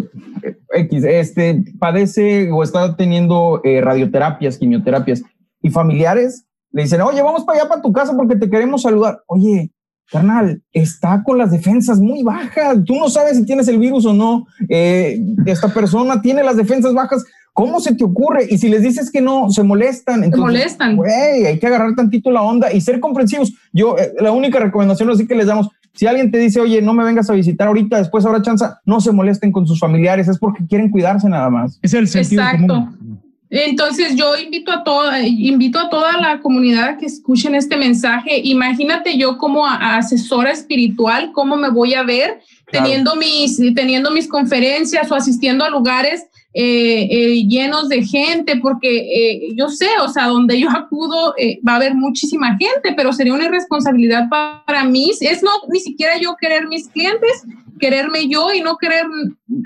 eh, 0.43 0.57
X, 0.73 1.03
este, 1.03 1.63
padece 1.79 2.51
o 2.51 2.63
está 2.63 2.95
teniendo 2.95 3.61
eh, 3.63 3.81
radioterapias, 3.81 4.57
quimioterapias, 4.57 5.23
y 5.61 5.69
familiares 5.71 6.45
le 6.71 6.83
dicen, 6.83 7.01
oye, 7.01 7.21
vamos 7.21 7.43
para 7.45 7.59
allá, 7.59 7.69
para 7.69 7.81
tu 7.81 7.91
casa, 7.93 8.15
porque 8.15 8.35
te 8.35 8.49
queremos 8.49 8.81
saludar. 8.81 9.21
Oye, 9.27 9.71
carnal, 10.11 10.61
está 10.71 11.23
con 11.23 11.37
las 11.37 11.51
defensas 11.51 11.99
muy 11.99 12.23
bajas. 12.23 12.77
Tú 12.85 12.95
no 12.95 13.09
sabes 13.09 13.37
si 13.37 13.45
tienes 13.45 13.67
el 13.67 13.79
virus 13.79 14.05
o 14.05 14.13
no. 14.13 14.45
Eh, 14.69 15.19
esta 15.45 15.73
persona 15.73 16.21
tiene 16.21 16.43
las 16.43 16.57
defensas 16.57 16.93
bajas. 16.93 17.23
¿Cómo 17.53 17.79
se 17.79 17.95
te 17.95 18.03
ocurre? 18.03 18.47
Y 18.49 18.57
si 18.57 18.67
les 18.67 18.81
dices 18.81 19.09
que 19.09 19.21
no, 19.21 19.49
se 19.49 19.63
molestan. 19.63 20.25
Entonces, 20.25 20.39
molestan. 20.39 20.95
Güey, 20.97 21.45
hay 21.45 21.57
que 21.57 21.67
agarrar 21.67 21.95
tantito 21.95 22.29
la 22.29 22.41
onda 22.41 22.71
y 22.73 22.81
ser 22.81 22.99
comprensivos. 22.99 23.53
Yo, 23.71 23.97
eh, 23.97 24.13
la 24.19 24.31
única 24.31 24.59
recomendación 24.59 25.09
así 25.09 25.25
que 25.25 25.35
les 25.35 25.47
damos, 25.47 25.69
si 25.93 26.05
alguien 26.05 26.31
te 26.31 26.37
dice, 26.37 26.59
oye, 26.59 26.81
no 26.81 26.93
me 26.93 27.05
vengas 27.05 27.29
a 27.29 27.33
visitar 27.33 27.69
ahorita, 27.69 27.97
después 27.97 28.25
habrá 28.25 28.41
chance, 28.41 28.65
no 28.85 28.99
se 28.99 29.13
molesten 29.13 29.53
con 29.53 29.65
sus 29.65 29.79
familiares, 29.79 30.27
es 30.27 30.37
porque 30.37 30.65
quieren 30.67 30.91
cuidarse 30.91 31.29
nada 31.29 31.49
más. 31.49 31.79
Es 31.81 31.93
el 31.93 32.09
sentido 32.09 32.43
Exacto. 32.43 32.73
común. 32.73 33.21
Entonces 33.49 34.15
yo 34.15 34.35
invito 34.37 34.71
a 34.71 34.83
toda, 34.83 35.21
invito 35.21 35.79
a 35.79 35.89
toda 35.89 36.17
la 36.17 36.39
comunidad 36.39 36.89
a 36.89 36.97
que 36.97 37.05
escuchen 37.05 37.55
este 37.55 37.77
mensaje. 37.77 38.41
Imagínate 38.43 39.17
yo 39.17 39.37
como 39.37 39.65
a- 39.65 39.97
asesora 39.97 40.51
espiritual, 40.51 41.31
cómo 41.31 41.55
me 41.55 41.69
voy 41.69 41.93
a 41.93 42.03
ver 42.03 42.39
teniendo 42.71 43.15
mis, 43.15 43.57
teniendo 43.75 44.09
mis 44.11 44.27
conferencias 44.27 45.11
o 45.11 45.15
asistiendo 45.15 45.63
a 45.63 45.69
lugares 45.69 46.25
eh, 46.57 47.07
eh, 47.11 47.43
llenos 47.47 47.89
de 47.89 48.03
gente, 48.03 48.55
porque 48.57 48.89
eh, 48.97 49.53
yo 49.55 49.67
sé, 49.69 49.87
o 50.01 50.07
sea, 50.07 50.27
donde 50.27 50.59
yo 50.59 50.69
acudo 50.71 51.35
va 51.67 51.73
a 51.73 51.75
haber 51.75 51.93
muchísima 51.95 52.57
gente, 52.57 52.93
pero 52.95 53.11
sería 53.13 53.33
una 53.33 53.45
irresponsabilidad 53.45 54.27
pa- 54.29 54.63
para 54.65 54.83
mí. 54.85 55.11
Es 55.19 55.43
no 55.43 55.51
ni 55.71 55.79
siquiera 55.81 56.17
yo 56.19 56.35
querer 56.39 56.67
mis 56.67 56.87
clientes, 56.87 57.43
quererme 57.79 58.27
yo 58.27 58.53
y 58.53 58.61
no 58.61 58.77
querer 58.77 59.05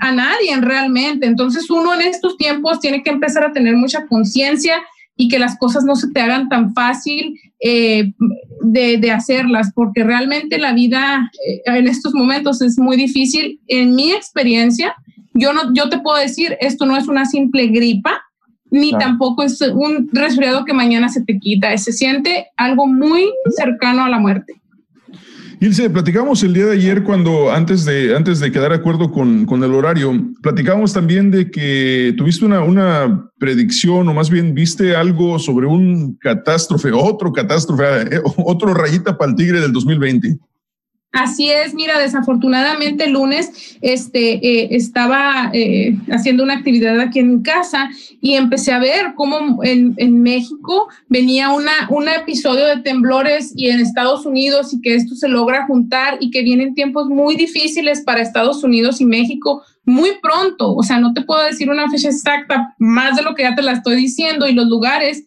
a 0.00 0.12
nadie 0.12 0.56
realmente. 0.60 1.26
Entonces 1.26 1.70
uno 1.70 1.94
en 1.94 2.02
estos 2.02 2.36
tiempos 2.36 2.80
tiene 2.80 3.02
que 3.02 3.10
empezar 3.10 3.44
a 3.44 3.52
tener 3.52 3.76
mucha 3.76 4.06
conciencia 4.06 4.76
y 5.16 5.28
que 5.28 5.38
las 5.38 5.58
cosas 5.58 5.84
no 5.84 5.96
se 5.96 6.10
te 6.12 6.20
hagan 6.20 6.48
tan 6.48 6.72
fácil 6.72 7.38
eh, 7.60 8.12
de, 8.62 8.96
de 8.96 9.10
hacerlas, 9.10 9.70
porque 9.74 10.02
realmente 10.02 10.58
la 10.58 10.72
vida 10.72 11.30
eh, 11.46 11.60
en 11.66 11.88
estos 11.88 12.14
momentos 12.14 12.62
es 12.62 12.78
muy 12.78 12.96
difícil. 12.96 13.60
En 13.66 13.94
mi 13.94 14.12
experiencia, 14.12 14.94
yo, 15.34 15.52
no, 15.52 15.74
yo 15.74 15.90
te 15.90 15.98
puedo 15.98 16.16
decir, 16.16 16.56
esto 16.60 16.86
no 16.86 16.96
es 16.96 17.06
una 17.06 17.26
simple 17.26 17.66
gripa, 17.66 18.22
ni 18.70 18.92
tampoco 18.92 19.42
es 19.42 19.60
un 19.60 20.08
resfriado 20.12 20.64
que 20.64 20.72
mañana 20.72 21.08
se 21.08 21.24
te 21.24 21.38
quita, 21.38 21.76
se 21.76 21.92
siente 21.92 22.46
algo 22.56 22.86
muy 22.86 23.30
cercano 23.56 24.04
a 24.04 24.08
la 24.08 24.18
muerte. 24.18 24.60
Ilse, 25.62 25.90
platicamos 25.90 26.42
el 26.42 26.54
día 26.54 26.64
de 26.64 26.72
ayer 26.72 27.02
cuando, 27.02 27.52
antes 27.52 27.84
de, 27.84 28.16
antes 28.16 28.40
de 28.40 28.50
quedar 28.50 28.70
de 28.70 28.76
acuerdo 28.76 29.12
con, 29.12 29.44
con 29.44 29.62
el 29.62 29.74
horario, 29.74 30.10
platicamos 30.40 30.94
también 30.94 31.30
de 31.30 31.50
que 31.50 32.14
tuviste 32.16 32.46
una, 32.46 32.62
una 32.62 33.30
predicción 33.38 34.08
o 34.08 34.14
más 34.14 34.30
bien 34.30 34.54
viste 34.54 34.96
algo 34.96 35.38
sobre 35.38 35.66
un 35.66 36.14
catástrofe, 36.14 36.92
otro 36.92 37.30
catástrofe, 37.34 37.84
otro 38.38 38.72
rayita 38.72 39.18
para 39.18 39.32
el 39.32 39.36
tigre 39.36 39.60
del 39.60 39.70
2020. 39.70 40.38
Así 41.12 41.50
es, 41.50 41.74
mira, 41.74 41.98
desafortunadamente 41.98 43.04
el 43.04 43.12
lunes 43.12 43.76
este, 43.80 44.34
eh, 44.34 44.68
estaba 44.70 45.50
eh, 45.52 45.96
haciendo 46.12 46.44
una 46.44 46.54
actividad 46.54 47.00
aquí 47.00 47.18
en 47.18 47.36
mi 47.36 47.42
casa 47.42 47.90
y 48.20 48.34
empecé 48.34 48.70
a 48.72 48.78
ver 48.78 49.14
cómo 49.16 49.64
en, 49.64 49.94
en 49.96 50.22
México 50.22 50.88
venía 51.08 51.50
una, 51.50 51.72
un 51.88 52.08
episodio 52.08 52.64
de 52.66 52.82
temblores 52.82 53.52
y 53.56 53.70
en 53.70 53.80
Estados 53.80 54.24
Unidos 54.24 54.72
y 54.72 54.80
que 54.80 54.94
esto 54.94 55.16
se 55.16 55.26
logra 55.26 55.66
juntar 55.66 56.18
y 56.20 56.30
que 56.30 56.42
vienen 56.42 56.74
tiempos 56.74 57.08
muy 57.08 57.34
difíciles 57.34 58.02
para 58.02 58.22
Estados 58.22 58.62
Unidos 58.62 59.00
y 59.00 59.04
México 59.04 59.64
muy 59.84 60.10
pronto. 60.22 60.76
O 60.76 60.84
sea, 60.84 61.00
no 61.00 61.12
te 61.12 61.22
puedo 61.22 61.42
decir 61.42 61.70
una 61.70 61.90
fecha 61.90 62.08
exacta, 62.08 62.76
más 62.78 63.16
de 63.16 63.22
lo 63.22 63.34
que 63.34 63.42
ya 63.42 63.56
te 63.56 63.62
la 63.62 63.72
estoy 63.72 63.96
diciendo 63.96 64.48
y 64.48 64.52
los 64.52 64.66
lugares 64.66 65.24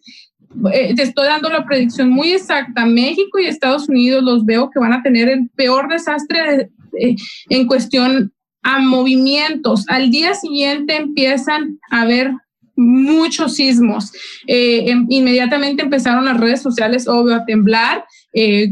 eh, 0.72 0.94
te 0.94 1.02
estoy 1.02 1.26
dando 1.26 1.48
la 1.48 1.64
predicción 1.64 2.10
muy 2.10 2.32
exacta. 2.32 2.86
México 2.86 3.38
y 3.38 3.46
Estados 3.46 3.88
Unidos 3.88 4.22
los 4.22 4.44
veo 4.44 4.70
que 4.70 4.78
van 4.78 4.92
a 4.92 5.02
tener 5.02 5.28
el 5.28 5.48
peor 5.50 5.88
desastre 5.88 6.70
eh, 7.00 7.16
en 7.48 7.66
cuestión 7.66 8.32
a 8.62 8.78
movimientos. 8.78 9.84
Al 9.88 10.10
día 10.10 10.34
siguiente 10.34 10.96
empiezan 10.96 11.78
a 11.90 12.02
haber 12.02 12.32
muchos 12.76 13.54
sismos. 13.54 14.12
Eh, 14.46 14.90
em- 14.90 15.06
inmediatamente 15.08 15.82
empezaron 15.82 16.24
las 16.24 16.40
redes 16.40 16.62
sociales, 16.62 17.06
obvio, 17.06 17.34
a 17.36 17.44
temblar 17.44 18.04
eh, 18.32 18.70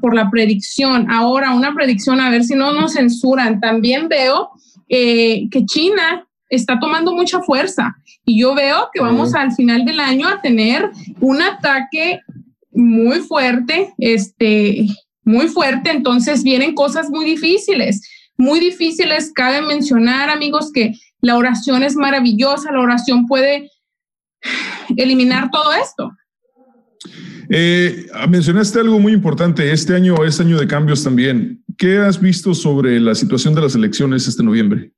por, 0.00 0.14
la 0.14 0.30
predicción. 0.30 1.10
Ahora, 1.10 1.54
una 1.54 1.74
predicción, 1.74 2.20
a 2.20 2.30
ver 2.30 2.44
si 2.44 2.54
no 2.54 2.72
nos 2.72 2.94
censuran. 2.94 3.60
También 3.60 4.08
veo 4.08 4.50
que 4.88 5.64
China 5.66 6.26
está 6.50 6.78
tomando 6.78 7.14
mucha 7.14 7.40
fuerza 7.40 7.96
y 8.26 8.40
yo 8.40 8.54
veo 8.54 8.90
que 8.92 9.00
vamos 9.00 9.34
al 9.34 9.52
final 9.52 9.84
del 9.84 10.00
año 10.00 10.28
a 10.28 10.42
tener 10.42 10.90
un 11.20 11.40
ataque 11.40 12.20
muy 12.72 13.20
fuerte, 13.20 13.94
este, 13.98 14.86
muy 15.24 15.48
fuerte, 15.48 15.90
entonces 15.90 16.42
vienen 16.42 16.74
cosas 16.74 17.08
muy 17.08 17.24
difíciles, 17.24 18.02
muy 18.36 18.60
difíciles. 18.60 19.32
Cabe 19.34 19.62
mencionar, 19.62 20.30
amigos, 20.30 20.70
que 20.72 20.94
la 21.20 21.36
oración 21.36 21.82
es 21.82 21.96
maravillosa, 21.96 22.72
la 22.72 22.80
oración 22.80 23.26
puede 23.26 23.70
eliminar 24.96 25.50
todo 25.50 25.72
esto. 25.72 26.10
Eh, 27.48 28.06
mencionaste 28.28 28.78
algo 28.78 29.00
muy 29.00 29.12
importante. 29.12 29.72
Este 29.72 29.94
año 29.94 30.24
es 30.24 30.40
año 30.40 30.58
de 30.58 30.68
cambios 30.68 31.02
también. 31.02 31.64
¿Qué 31.76 31.98
has 31.98 32.20
visto 32.20 32.54
sobre 32.54 33.00
la 33.00 33.14
situación 33.14 33.54
de 33.54 33.62
las 33.62 33.74
elecciones 33.74 34.28
este 34.28 34.42
noviembre? 34.42 34.92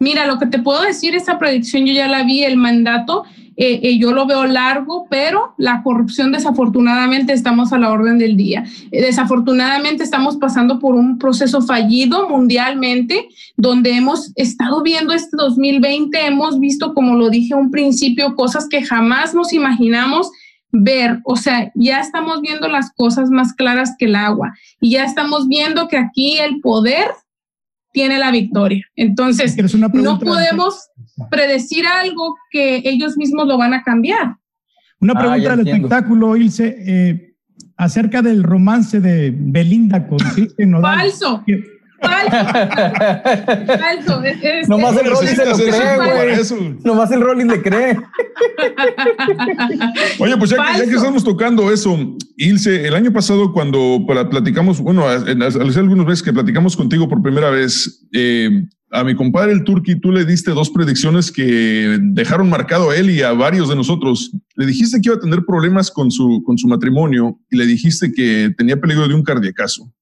Mira, 0.00 0.26
lo 0.26 0.38
que 0.38 0.46
te 0.46 0.60
puedo 0.60 0.82
decir, 0.82 1.16
esa 1.16 1.38
predicción 1.38 1.84
yo 1.84 1.92
ya 1.92 2.06
la 2.06 2.22
vi, 2.22 2.44
el 2.44 2.56
mandato, 2.56 3.24
eh, 3.56 3.80
eh, 3.82 3.98
yo 3.98 4.12
lo 4.12 4.26
veo 4.26 4.46
largo, 4.46 5.08
pero 5.10 5.54
la 5.58 5.82
corrupción 5.82 6.30
desafortunadamente 6.30 7.32
estamos 7.32 7.72
a 7.72 7.78
la 7.78 7.90
orden 7.90 8.16
del 8.16 8.36
día. 8.36 8.64
Eh, 8.92 9.02
desafortunadamente 9.02 10.04
estamos 10.04 10.36
pasando 10.36 10.78
por 10.78 10.94
un 10.94 11.18
proceso 11.18 11.60
fallido 11.62 12.28
mundialmente, 12.28 13.26
donde 13.56 13.96
hemos 13.96 14.30
estado 14.36 14.84
viendo 14.84 15.12
este 15.12 15.36
2020, 15.36 16.26
hemos 16.26 16.60
visto, 16.60 16.94
como 16.94 17.16
lo 17.16 17.28
dije 17.28 17.54
a 17.54 17.56
un 17.56 17.72
principio, 17.72 18.36
cosas 18.36 18.68
que 18.68 18.84
jamás 18.84 19.34
nos 19.34 19.52
imaginamos 19.52 20.30
ver, 20.70 21.18
o 21.24 21.34
sea, 21.34 21.72
ya 21.74 21.98
estamos 21.98 22.40
viendo 22.40 22.68
las 22.68 22.92
cosas 22.92 23.30
más 23.30 23.52
claras 23.54 23.96
que 23.98 24.04
el 24.04 24.14
agua 24.14 24.54
y 24.80 24.90
ya 24.90 25.04
estamos 25.04 25.48
viendo 25.48 25.88
que 25.88 25.96
aquí 25.96 26.38
el 26.38 26.60
poder 26.60 27.06
tiene 27.98 28.16
la 28.20 28.30
victoria. 28.30 28.84
Entonces, 28.94 29.56
no 29.74 30.18
podemos 30.20 30.88
predecir 31.32 31.84
algo 31.84 32.36
que 32.52 32.80
ellos 32.84 33.16
mismos 33.16 33.48
lo 33.48 33.58
van 33.58 33.74
a 33.74 33.82
cambiar. 33.82 34.36
Una 35.00 35.14
Ah, 35.14 35.18
pregunta 35.18 35.42
ya 35.42 35.50
del 35.50 35.58
entiendo. 35.60 35.88
espectáculo, 35.88 36.36
Ilse, 36.36 36.76
eh, 36.86 37.34
acerca 37.76 38.22
del 38.22 38.44
romance 38.44 39.00
de 39.00 39.34
Belinda 39.36 40.06
con 40.06 40.18
Cristian 40.34 40.70
Nodal. 40.70 40.98
Falso. 41.00 41.42
Que- 41.44 41.60
Falso. 43.78 44.22
Es- 44.24 44.38
es- 44.42 44.68
Nomás 44.68 44.96
el 44.96 45.10
Rolly 45.10 45.28
se 45.28 45.46
lo 45.46 45.56
cree, 45.56 45.96
güey. 45.96 46.78
Nomás 46.84 47.10
el 47.10 47.20
Rolly 47.20 47.44
le 47.44 47.62
cree. 47.62 47.96
Oye, 50.18 50.36
pues 50.36 50.50
ya 50.50 50.56
que, 50.56 50.62
ya 50.62 50.72
que 50.72 50.78
Falso. 50.84 50.96
estamos 50.96 51.24
tocando 51.24 51.72
eso, 51.72 51.96
Ilse, 52.36 52.86
el 52.86 52.94
año 52.94 53.12
pasado 53.12 53.52
cuando 53.52 54.04
para- 54.06 54.28
platicamos, 54.28 54.80
bueno, 54.80 55.04
en- 55.12 55.42
hace 55.42 55.80
algunos 55.80 56.06
meses 56.06 56.22
que 56.22 56.32
platicamos 56.32 56.76
contigo 56.76 57.08
por 57.08 57.22
primera 57.22 57.50
vez, 57.50 58.06
eh, 58.12 58.50
a 58.90 59.04
mi 59.04 59.14
compadre 59.14 59.52
el 59.52 59.64
Turqui, 59.64 60.00
tú 60.00 60.10
le 60.12 60.24
diste 60.24 60.50
dos 60.52 60.70
predicciones 60.70 61.30
que 61.30 61.98
dejaron 62.00 62.48
marcado 62.48 62.90
a 62.90 62.96
él 62.96 63.10
y 63.10 63.20
a 63.22 63.32
varios 63.32 63.68
de 63.68 63.76
nosotros. 63.76 64.30
Le 64.56 64.64
dijiste 64.66 64.98
que 65.00 65.08
iba 65.10 65.16
a 65.16 65.20
tener 65.20 65.44
problemas 65.46 65.90
con 65.90 66.10
su, 66.10 66.42
con 66.44 66.56
su 66.56 66.68
matrimonio 66.68 67.38
y 67.50 67.56
le 67.58 67.66
dijiste 67.66 68.12
que 68.12 68.50
tenía 68.56 68.78
peligro 68.80 69.06
de 69.06 69.14
un 69.14 69.22
cardiacazo. 69.22 69.92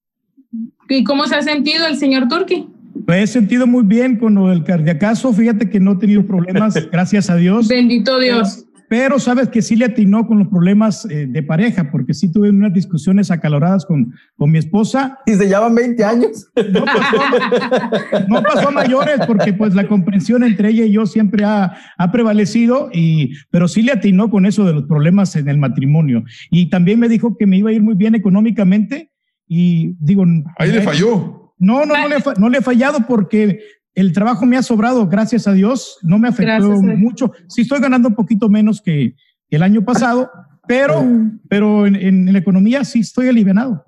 ¿Y 0.89 1.03
cómo 1.03 1.25
se 1.27 1.35
ha 1.35 1.41
sentido 1.41 1.85
el 1.87 1.97
señor 1.97 2.27
Turki? 2.27 2.67
Me 3.05 3.21
he 3.21 3.27
sentido 3.27 3.67
muy 3.67 3.83
bien 3.83 4.17
con 4.17 4.35
lo 4.35 4.47
del 4.47 4.63
cardiacazo. 4.63 5.33
Fíjate 5.33 5.69
que 5.69 5.79
no 5.79 5.93
he 5.93 5.97
tenido 5.97 6.25
problemas, 6.25 6.75
gracias 6.91 7.29
a 7.29 7.35
Dios. 7.35 7.67
Bendito 7.67 8.19
Dios. 8.19 8.65
pero 8.89 9.19
sabes 9.19 9.49
que 9.49 9.61
sí 9.61 9.75
le 9.75 9.85
atinó 9.85 10.25
con 10.25 10.39
los 10.39 10.47
problemas 10.47 11.05
eh, 11.09 11.27
de 11.27 11.43
pareja, 11.43 11.91
porque 11.91 12.13
sí 12.13 12.31
tuve 12.31 12.49
unas 12.49 12.73
discusiones 12.73 13.29
acaloradas 13.31 13.85
con, 13.85 14.13
con 14.37 14.49
mi 14.49 14.57
esposa. 14.57 15.19
Y 15.25 15.33
se 15.33 15.47
llevan 15.47 15.75
20 15.75 16.03
años. 16.03 16.49
No 16.71 16.85
pasó, 16.85 17.17
no 18.29 18.43
pasó 18.43 18.69
a 18.69 18.71
mayores, 18.71 19.19
porque 19.27 19.53
pues 19.53 19.75
la 19.75 19.87
comprensión 19.87 20.43
entre 20.43 20.69
ella 20.69 20.85
y 20.85 20.93
yo 20.93 21.05
siempre 21.05 21.43
ha, 21.43 21.77
ha 21.97 22.11
prevalecido, 22.11 22.89
y, 22.93 23.33
pero 23.51 23.67
sí 23.67 23.81
le 23.81 23.91
atinó 23.91 24.29
con 24.29 24.45
eso 24.45 24.65
de 24.65 24.73
los 24.73 24.83
problemas 24.83 25.35
en 25.35 25.49
el 25.49 25.57
matrimonio. 25.57 26.23
Y 26.49 26.69
también 26.69 26.99
me 26.99 27.09
dijo 27.09 27.37
que 27.37 27.45
me 27.45 27.57
iba 27.57 27.69
a 27.69 27.73
ir 27.73 27.83
muy 27.83 27.95
bien 27.95 28.15
económicamente, 28.15 29.11
y 29.47 29.93
digo... 29.99 30.25
Ahí 30.57 30.71
le 30.71 30.81
falló. 30.81 31.53
No, 31.59 31.85
no, 31.85 31.95
no 31.95 32.07
le, 32.07 32.17
no 32.37 32.49
le 32.49 32.57
he 32.59 32.61
fallado 32.61 32.99
porque 33.07 33.59
el 33.95 34.13
trabajo 34.13 34.45
me 34.45 34.57
ha 34.57 34.63
sobrado, 34.63 35.07
gracias 35.07 35.47
a 35.47 35.53
Dios, 35.53 35.97
no 36.03 36.19
me 36.19 36.27
afectó 36.27 36.69
mucho. 36.81 37.31
Sí 37.47 37.61
estoy 37.61 37.79
ganando 37.79 38.09
un 38.09 38.15
poquito 38.15 38.47
menos 38.47 38.81
que 38.81 39.15
el 39.49 39.63
año 39.63 39.83
pasado, 39.83 40.29
pero, 40.67 41.03
pero 41.49 41.87
en, 41.87 41.95
en 41.95 42.31
la 42.31 42.39
economía 42.39 42.83
sí 42.83 42.99
estoy 42.99 43.27
alivianado. 43.29 43.83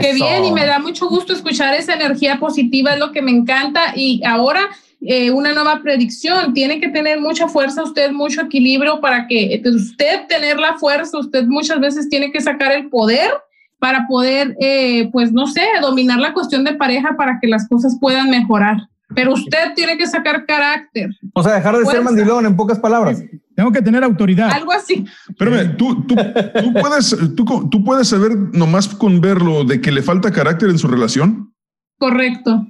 Qué 0.00 0.12
bien, 0.12 0.44
y 0.44 0.52
me 0.52 0.66
da 0.66 0.78
mucho 0.78 1.08
gusto 1.08 1.32
escuchar 1.32 1.72
esa 1.72 1.94
energía 1.94 2.38
positiva, 2.38 2.92
es 2.92 2.98
lo 2.98 3.10
que 3.10 3.22
me 3.22 3.30
encanta. 3.30 3.94
Y 3.96 4.20
ahora 4.22 4.68
eh, 5.00 5.30
una 5.30 5.52
nueva 5.52 5.80
predicción, 5.80 6.52
tiene 6.52 6.80
que 6.80 6.88
tener 6.88 7.20
mucha 7.20 7.46
fuerza 7.46 7.84
usted, 7.84 8.10
mucho 8.10 8.40
equilibrio 8.42 9.00
para 9.00 9.28
que 9.28 9.60
pues, 9.62 9.74
usted 9.74 10.26
tener 10.28 10.58
la 10.58 10.76
fuerza, 10.76 11.18
usted 11.18 11.46
muchas 11.46 11.78
veces 11.78 12.08
tiene 12.08 12.32
que 12.32 12.40
sacar 12.40 12.72
el 12.72 12.88
poder 12.88 13.30
para 13.78 14.06
poder, 14.06 14.56
eh, 14.60 15.08
pues 15.12 15.32
no 15.32 15.46
sé, 15.46 15.62
dominar 15.80 16.18
la 16.18 16.32
cuestión 16.32 16.64
de 16.64 16.74
pareja 16.74 17.16
para 17.16 17.38
que 17.40 17.48
las 17.48 17.68
cosas 17.68 17.96
puedan 18.00 18.30
mejorar. 18.30 18.78
Pero 19.14 19.32
usted 19.32 19.72
tiene 19.74 19.96
que 19.96 20.06
sacar 20.06 20.44
carácter, 20.44 21.08
O 21.32 21.42
sea, 21.42 21.54
dejar 21.54 21.78
de 21.78 21.86
ser 21.86 22.02
mandilón, 22.02 22.44
en 22.44 22.56
pocas 22.56 22.78
palabras. 22.78 23.22
Tengo 23.56 23.72
que 23.72 23.80
tener 23.80 24.04
autoridad. 24.04 24.50
algo 24.50 24.70
así. 24.70 25.04
Espérame, 25.28 25.76
tú, 25.76 26.04
tú, 26.06 26.14
tú 26.14 26.72
puedes, 26.74 27.16
tú, 27.34 27.68
tú 27.70 27.84
puedes 27.84 28.08
saber 28.08 28.36
nomás 28.52 28.88
con 28.88 29.20
verlo 29.20 29.64
de 29.64 29.80
que 29.80 29.92
le 29.92 30.02
falta 30.02 30.30
carácter 30.30 30.68
en 30.68 30.78
su 30.78 30.88
relación. 30.88 31.54
Correcto. 31.98 32.66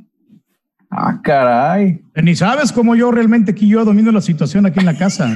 Ah, 0.90 1.20
caray. 1.22 2.00
Ni 2.14 2.34
sabes 2.34 2.72
cómo 2.72 2.94
yo 2.94 3.10
realmente 3.10 3.52
aquí 3.52 3.68
yo 3.68 3.84
domino 3.84 4.10
la 4.10 4.22
situación 4.22 4.64
aquí 4.64 4.80
en 4.80 4.86
la 4.86 4.96
casa. 4.96 5.32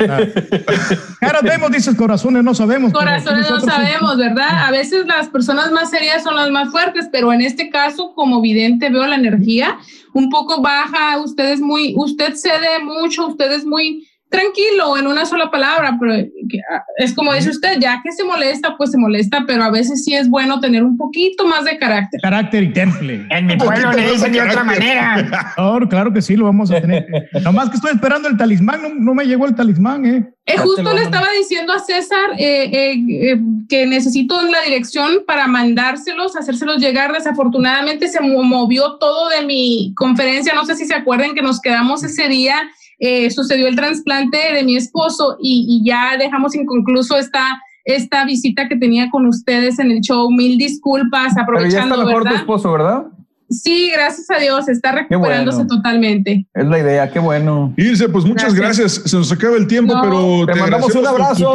Caras 1.20 1.42
vemos, 1.42 1.70
dices 1.70 1.94
corazones, 1.94 2.42
no 2.42 2.54
sabemos. 2.54 2.90
Corazones 2.92 3.50
no 3.50 3.60
sabemos, 3.60 4.16
¿verdad? 4.16 4.64
A 4.66 4.70
veces 4.70 5.06
las 5.06 5.28
personas 5.28 5.70
más 5.70 5.90
serias 5.90 6.22
son 6.22 6.36
las 6.36 6.50
más 6.50 6.70
fuertes, 6.70 7.08
pero 7.12 7.32
en 7.34 7.42
este 7.42 7.68
caso, 7.68 8.14
como 8.14 8.40
vidente, 8.40 8.88
veo 8.88 9.06
la 9.06 9.16
energía 9.16 9.76
un 10.14 10.30
poco 10.30 10.62
baja. 10.62 11.18
Usted 11.18 11.52
es 11.52 11.60
muy, 11.60 11.94
usted 11.98 12.34
cede 12.34 12.82
mucho, 12.82 13.26
usted 13.26 13.52
es 13.52 13.66
muy 13.66 14.08
tranquilo 14.32 14.96
en 14.96 15.06
una 15.06 15.24
sola 15.26 15.50
palabra, 15.50 15.96
pero 16.00 16.14
que, 16.48 16.58
ah, 16.74 16.82
es 16.96 17.14
como 17.14 17.32
dice 17.34 17.50
usted, 17.50 17.78
ya 17.80 18.00
que 18.02 18.10
se 18.10 18.24
molesta, 18.24 18.74
pues 18.76 18.90
se 18.90 18.98
molesta, 18.98 19.44
pero 19.46 19.62
a 19.62 19.70
veces 19.70 20.04
sí 20.04 20.14
es 20.14 20.28
bueno 20.28 20.58
tener 20.58 20.82
un 20.82 20.96
poquito 20.96 21.46
más 21.46 21.64
de 21.64 21.78
carácter. 21.78 22.20
Carácter 22.20 22.62
y 22.64 22.72
temple. 22.72 23.26
En 23.30 23.46
mi 23.46 23.56
pueblo 23.56 23.92
le 23.92 24.10
dicen 24.12 24.32
de 24.32 24.40
otra 24.42 24.64
manera. 24.64 25.28
Claro, 25.54 25.88
claro 25.88 26.12
que 26.12 26.22
sí, 26.22 26.34
lo 26.36 26.46
vamos 26.46 26.70
a 26.70 26.80
tener. 26.80 27.06
Nomás 27.44 27.68
que 27.70 27.76
estoy 27.76 27.92
esperando 27.92 28.28
el 28.28 28.36
talismán, 28.36 28.82
no, 28.82 28.88
no 28.94 29.14
me 29.14 29.24
llegó 29.26 29.46
el 29.46 29.54
talismán, 29.54 30.04
¿eh? 30.06 30.26
Eh, 30.46 30.56
justo 30.58 30.92
le 30.92 31.02
estaba 31.02 31.28
diciendo 31.38 31.72
a 31.72 31.78
César 31.78 32.30
eh, 32.36 32.64
eh, 32.72 33.32
eh, 33.32 33.40
que 33.68 33.86
necesito 33.86 34.42
la 34.42 34.62
dirección 34.62 35.18
para 35.26 35.46
mandárselos, 35.46 36.34
hacérselos 36.36 36.78
llegar. 36.78 37.12
Desafortunadamente 37.12 38.08
se 38.08 38.20
mo- 38.20 38.42
movió 38.42 38.96
todo 38.98 39.28
de 39.28 39.44
mi 39.46 39.92
conferencia. 39.96 40.54
No 40.54 40.64
sé 40.64 40.74
si 40.74 40.86
se 40.86 40.94
acuerdan 40.94 41.34
que 41.34 41.42
nos 41.42 41.60
quedamos 41.60 42.02
ese 42.02 42.28
día. 42.28 42.56
Eh, 43.04 43.28
sucedió 43.32 43.66
el 43.66 43.74
trasplante 43.74 44.38
de 44.54 44.62
mi 44.62 44.76
esposo 44.76 45.36
y, 45.42 45.66
y 45.68 45.84
ya 45.88 46.16
dejamos 46.16 46.54
inconcluso 46.54 47.16
esta, 47.18 47.60
esta 47.84 48.24
visita 48.24 48.68
que 48.68 48.76
tenía 48.76 49.10
con 49.10 49.26
ustedes 49.26 49.80
en 49.80 49.90
el 49.90 50.00
show. 50.02 50.30
Mil 50.30 50.56
disculpas, 50.56 51.34
Pero 51.34 51.60
ya 51.62 51.66
está 51.66 51.82
aprovechando, 51.82 51.96
mejor 51.98 52.22
tu 52.22 52.24
¿verdad? 52.26 52.40
esposo, 52.40 52.70
¿verdad? 52.70 53.02
Sí, 53.50 53.90
gracias 53.92 54.30
a 54.30 54.38
Dios, 54.38 54.68
está 54.68 54.92
recuperándose 54.92 55.56
bueno. 55.64 55.76
totalmente. 55.76 56.46
Es 56.54 56.64
la 56.64 56.78
idea, 56.78 57.10
qué 57.10 57.18
bueno. 57.18 57.74
Irse, 57.76 58.08
pues 58.08 58.24
muchas 58.24 58.54
gracias. 58.54 58.92
Se 59.04 59.16
nos 59.16 59.30
acaba 59.32 59.56
el 59.56 59.66
tiempo, 59.66 59.94
No. 59.94 60.00
pero 60.00 60.46
Te 60.46 60.54
mandamos 60.60 60.94
un 60.94 61.02
tu 61.02 61.08
abrazo. 61.08 61.54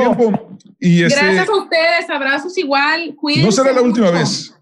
Y 0.80 1.02
este, 1.04 1.20
Gracias 1.20 1.48
a 1.50 1.56
ustedes, 1.58 2.10
abrazos 2.10 2.58
igual. 2.58 3.16
Cuídense 3.16 3.46
no 3.48 3.52
será 3.52 3.72
la 3.74 3.82
última 3.82 4.08
mucho. 4.08 4.20
vez. 4.20 4.54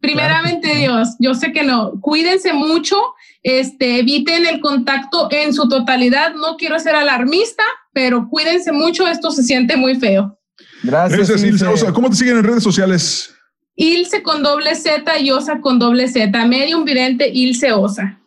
Primeramente 0.00 0.74
Dios, 0.74 1.16
yo 1.18 1.34
sé 1.34 1.52
que 1.52 1.62
no. 1.62 1.92
Cuídense 2.00 2.52
mucho, 2.52 2.96
este, 3.42 4.00
eviten 4.00 4.46
el 4.46 4.60
contacto 4.60 5.28
en 5.30 5.52
su 5.54 5.68
totalidad. 5.68 6.34
No 6.34 6.56
quiero 6.56 6.78
ser 6.78 6.94
alarmista, 6.94 7.64
pero 7.92 8.28
cuídense 8.28 8.72
mucho. 8.72 9.06
Esto 9.06 9.30
se 9.30 9.42
siente 9.42 9.76
muy 9.76 9.96
feo. 9.96 10.38
Gracias. 10.82 11.18
Gracias, 11.18 11.42
Ilse 11.42 11.64
Ilse. 11.64 11.66
Osa. 11.66 11.92
¿Cómo 11.92 12.10
te 12.10 12.16
siguen 12.16 12.38
en 12.38 12.44
redes 12.44 12.62
sociales? 12.62 13.34
Ilse 13.76 14.22
con 14.22 14.42
doble 14.42 14.74
Z 14.74 15.18
y 15.20 15.30
Osa 15.30 15.60
con 15.60 15.78
doble 15.78 16.08
Z. 16.08 16.46
Medium 16.46 16.84
vidente 16.84 17.28
Ilse 17.28 17.72
Osa. 17.72 18.19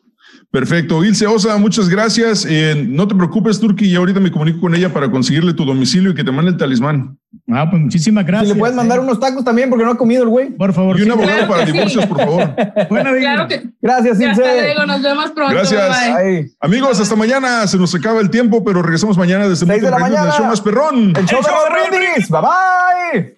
Perfecto. 0.54 1.04
Ilse 1.04 1.26
Osa, 1.26 1.58
muchas 1.58 1.90
gracias. 1.90 2.46
Eh, 2.48 2.76
no 2.88 3.08
te 3.08 3.16
preocupes, 3.16 3.60
Turki, 3.60 3.86
y 3.86 3.96
ahorita 3.96 4.20
me 4.20 4.32
comunico 4.32 4.62
con 4.62 4.76
ella 4.76 4.94
para 4.94 5.10
conseguirle 5.10 5.56
tu 5.56 5.66
domicilio 5.66 6.12
y 6.12 6.14
que 6.14 6.24
te 6.24 6.32
mande 6.32 6.52
el 6.52 6.58
talismán. 6.58 7.18
Ah, 7.52 7.68
pues 7.68 7.82
muchísimas 7.82 8.24
Si 8.24 8.28
gracias. 8.28 8.50
le 8.54 8.60
puedes 8.60 8.76
mandar 8.76 9.00
eh. 9.00 9.02
unos 9.02 9.20
tacos 9.20 9.44
también 9.44 9.72
porque 9.72 9.84
no 9.84 9.90
ha 9.90 9.98
comido 9.98 10.22
el 10.22 10.30
güey. 10.30 10.52
Por 10.52 10.72
favor. 10.72 11.00
Y 11.00 11.02
un 11.02 11.06
sí. 11.08 11.12
abogado 11.12 11.38
Claro 11.38 11.52
para 11.52 11.66
sí. 11.66 11.72
divorcios, 11.72 12.06
por 12.06 12.18
favor. 12.20 12.56
Buena 12.92 13.12
vida. 13.14 13.34
Claro 13.34 13.48
que 13.48 13.64
Gracias, 13.82 14.20
Ilse. 14.22 14.44
hasta 14.46 14.62
luego. 14.62 14.86
Nos 14.86 15.02
vemos 15.02 15.32
pronto. 15.32 15.54
Gracias. 15.56 16.14
Bye. 16.24 16.52
Amigos, 16.60 17.00
hasta 17.00 17.16
mañana. 17.16 17.66
Se 17.66 17.80
nos 17.80 17.96
acaba 17.96 18.22
el 18.22 18.30
tiempo, 18.30 18.64
pero 18.64 18.84
regresamos 18.84 19.18
mañana 19.18 19.50
desde 19.50 19.66
muy 19.66 19.80
de 19.80 19.82
temprano 19.82 20.24
el 20.24 20.32
show 20.34 20.46
más 20.46 20.62
perrón. 20.62 21.14
El 21.18 21.26
show 21.26 21.42
de 21.42 21.50
Raúl 21.50 21.90
Brindis. 21.90 22.30
Bye 22.30 22.42
bye. 22.42 23.38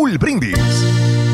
Raúl 0.00 0.16
Brindis. 0.16 1.29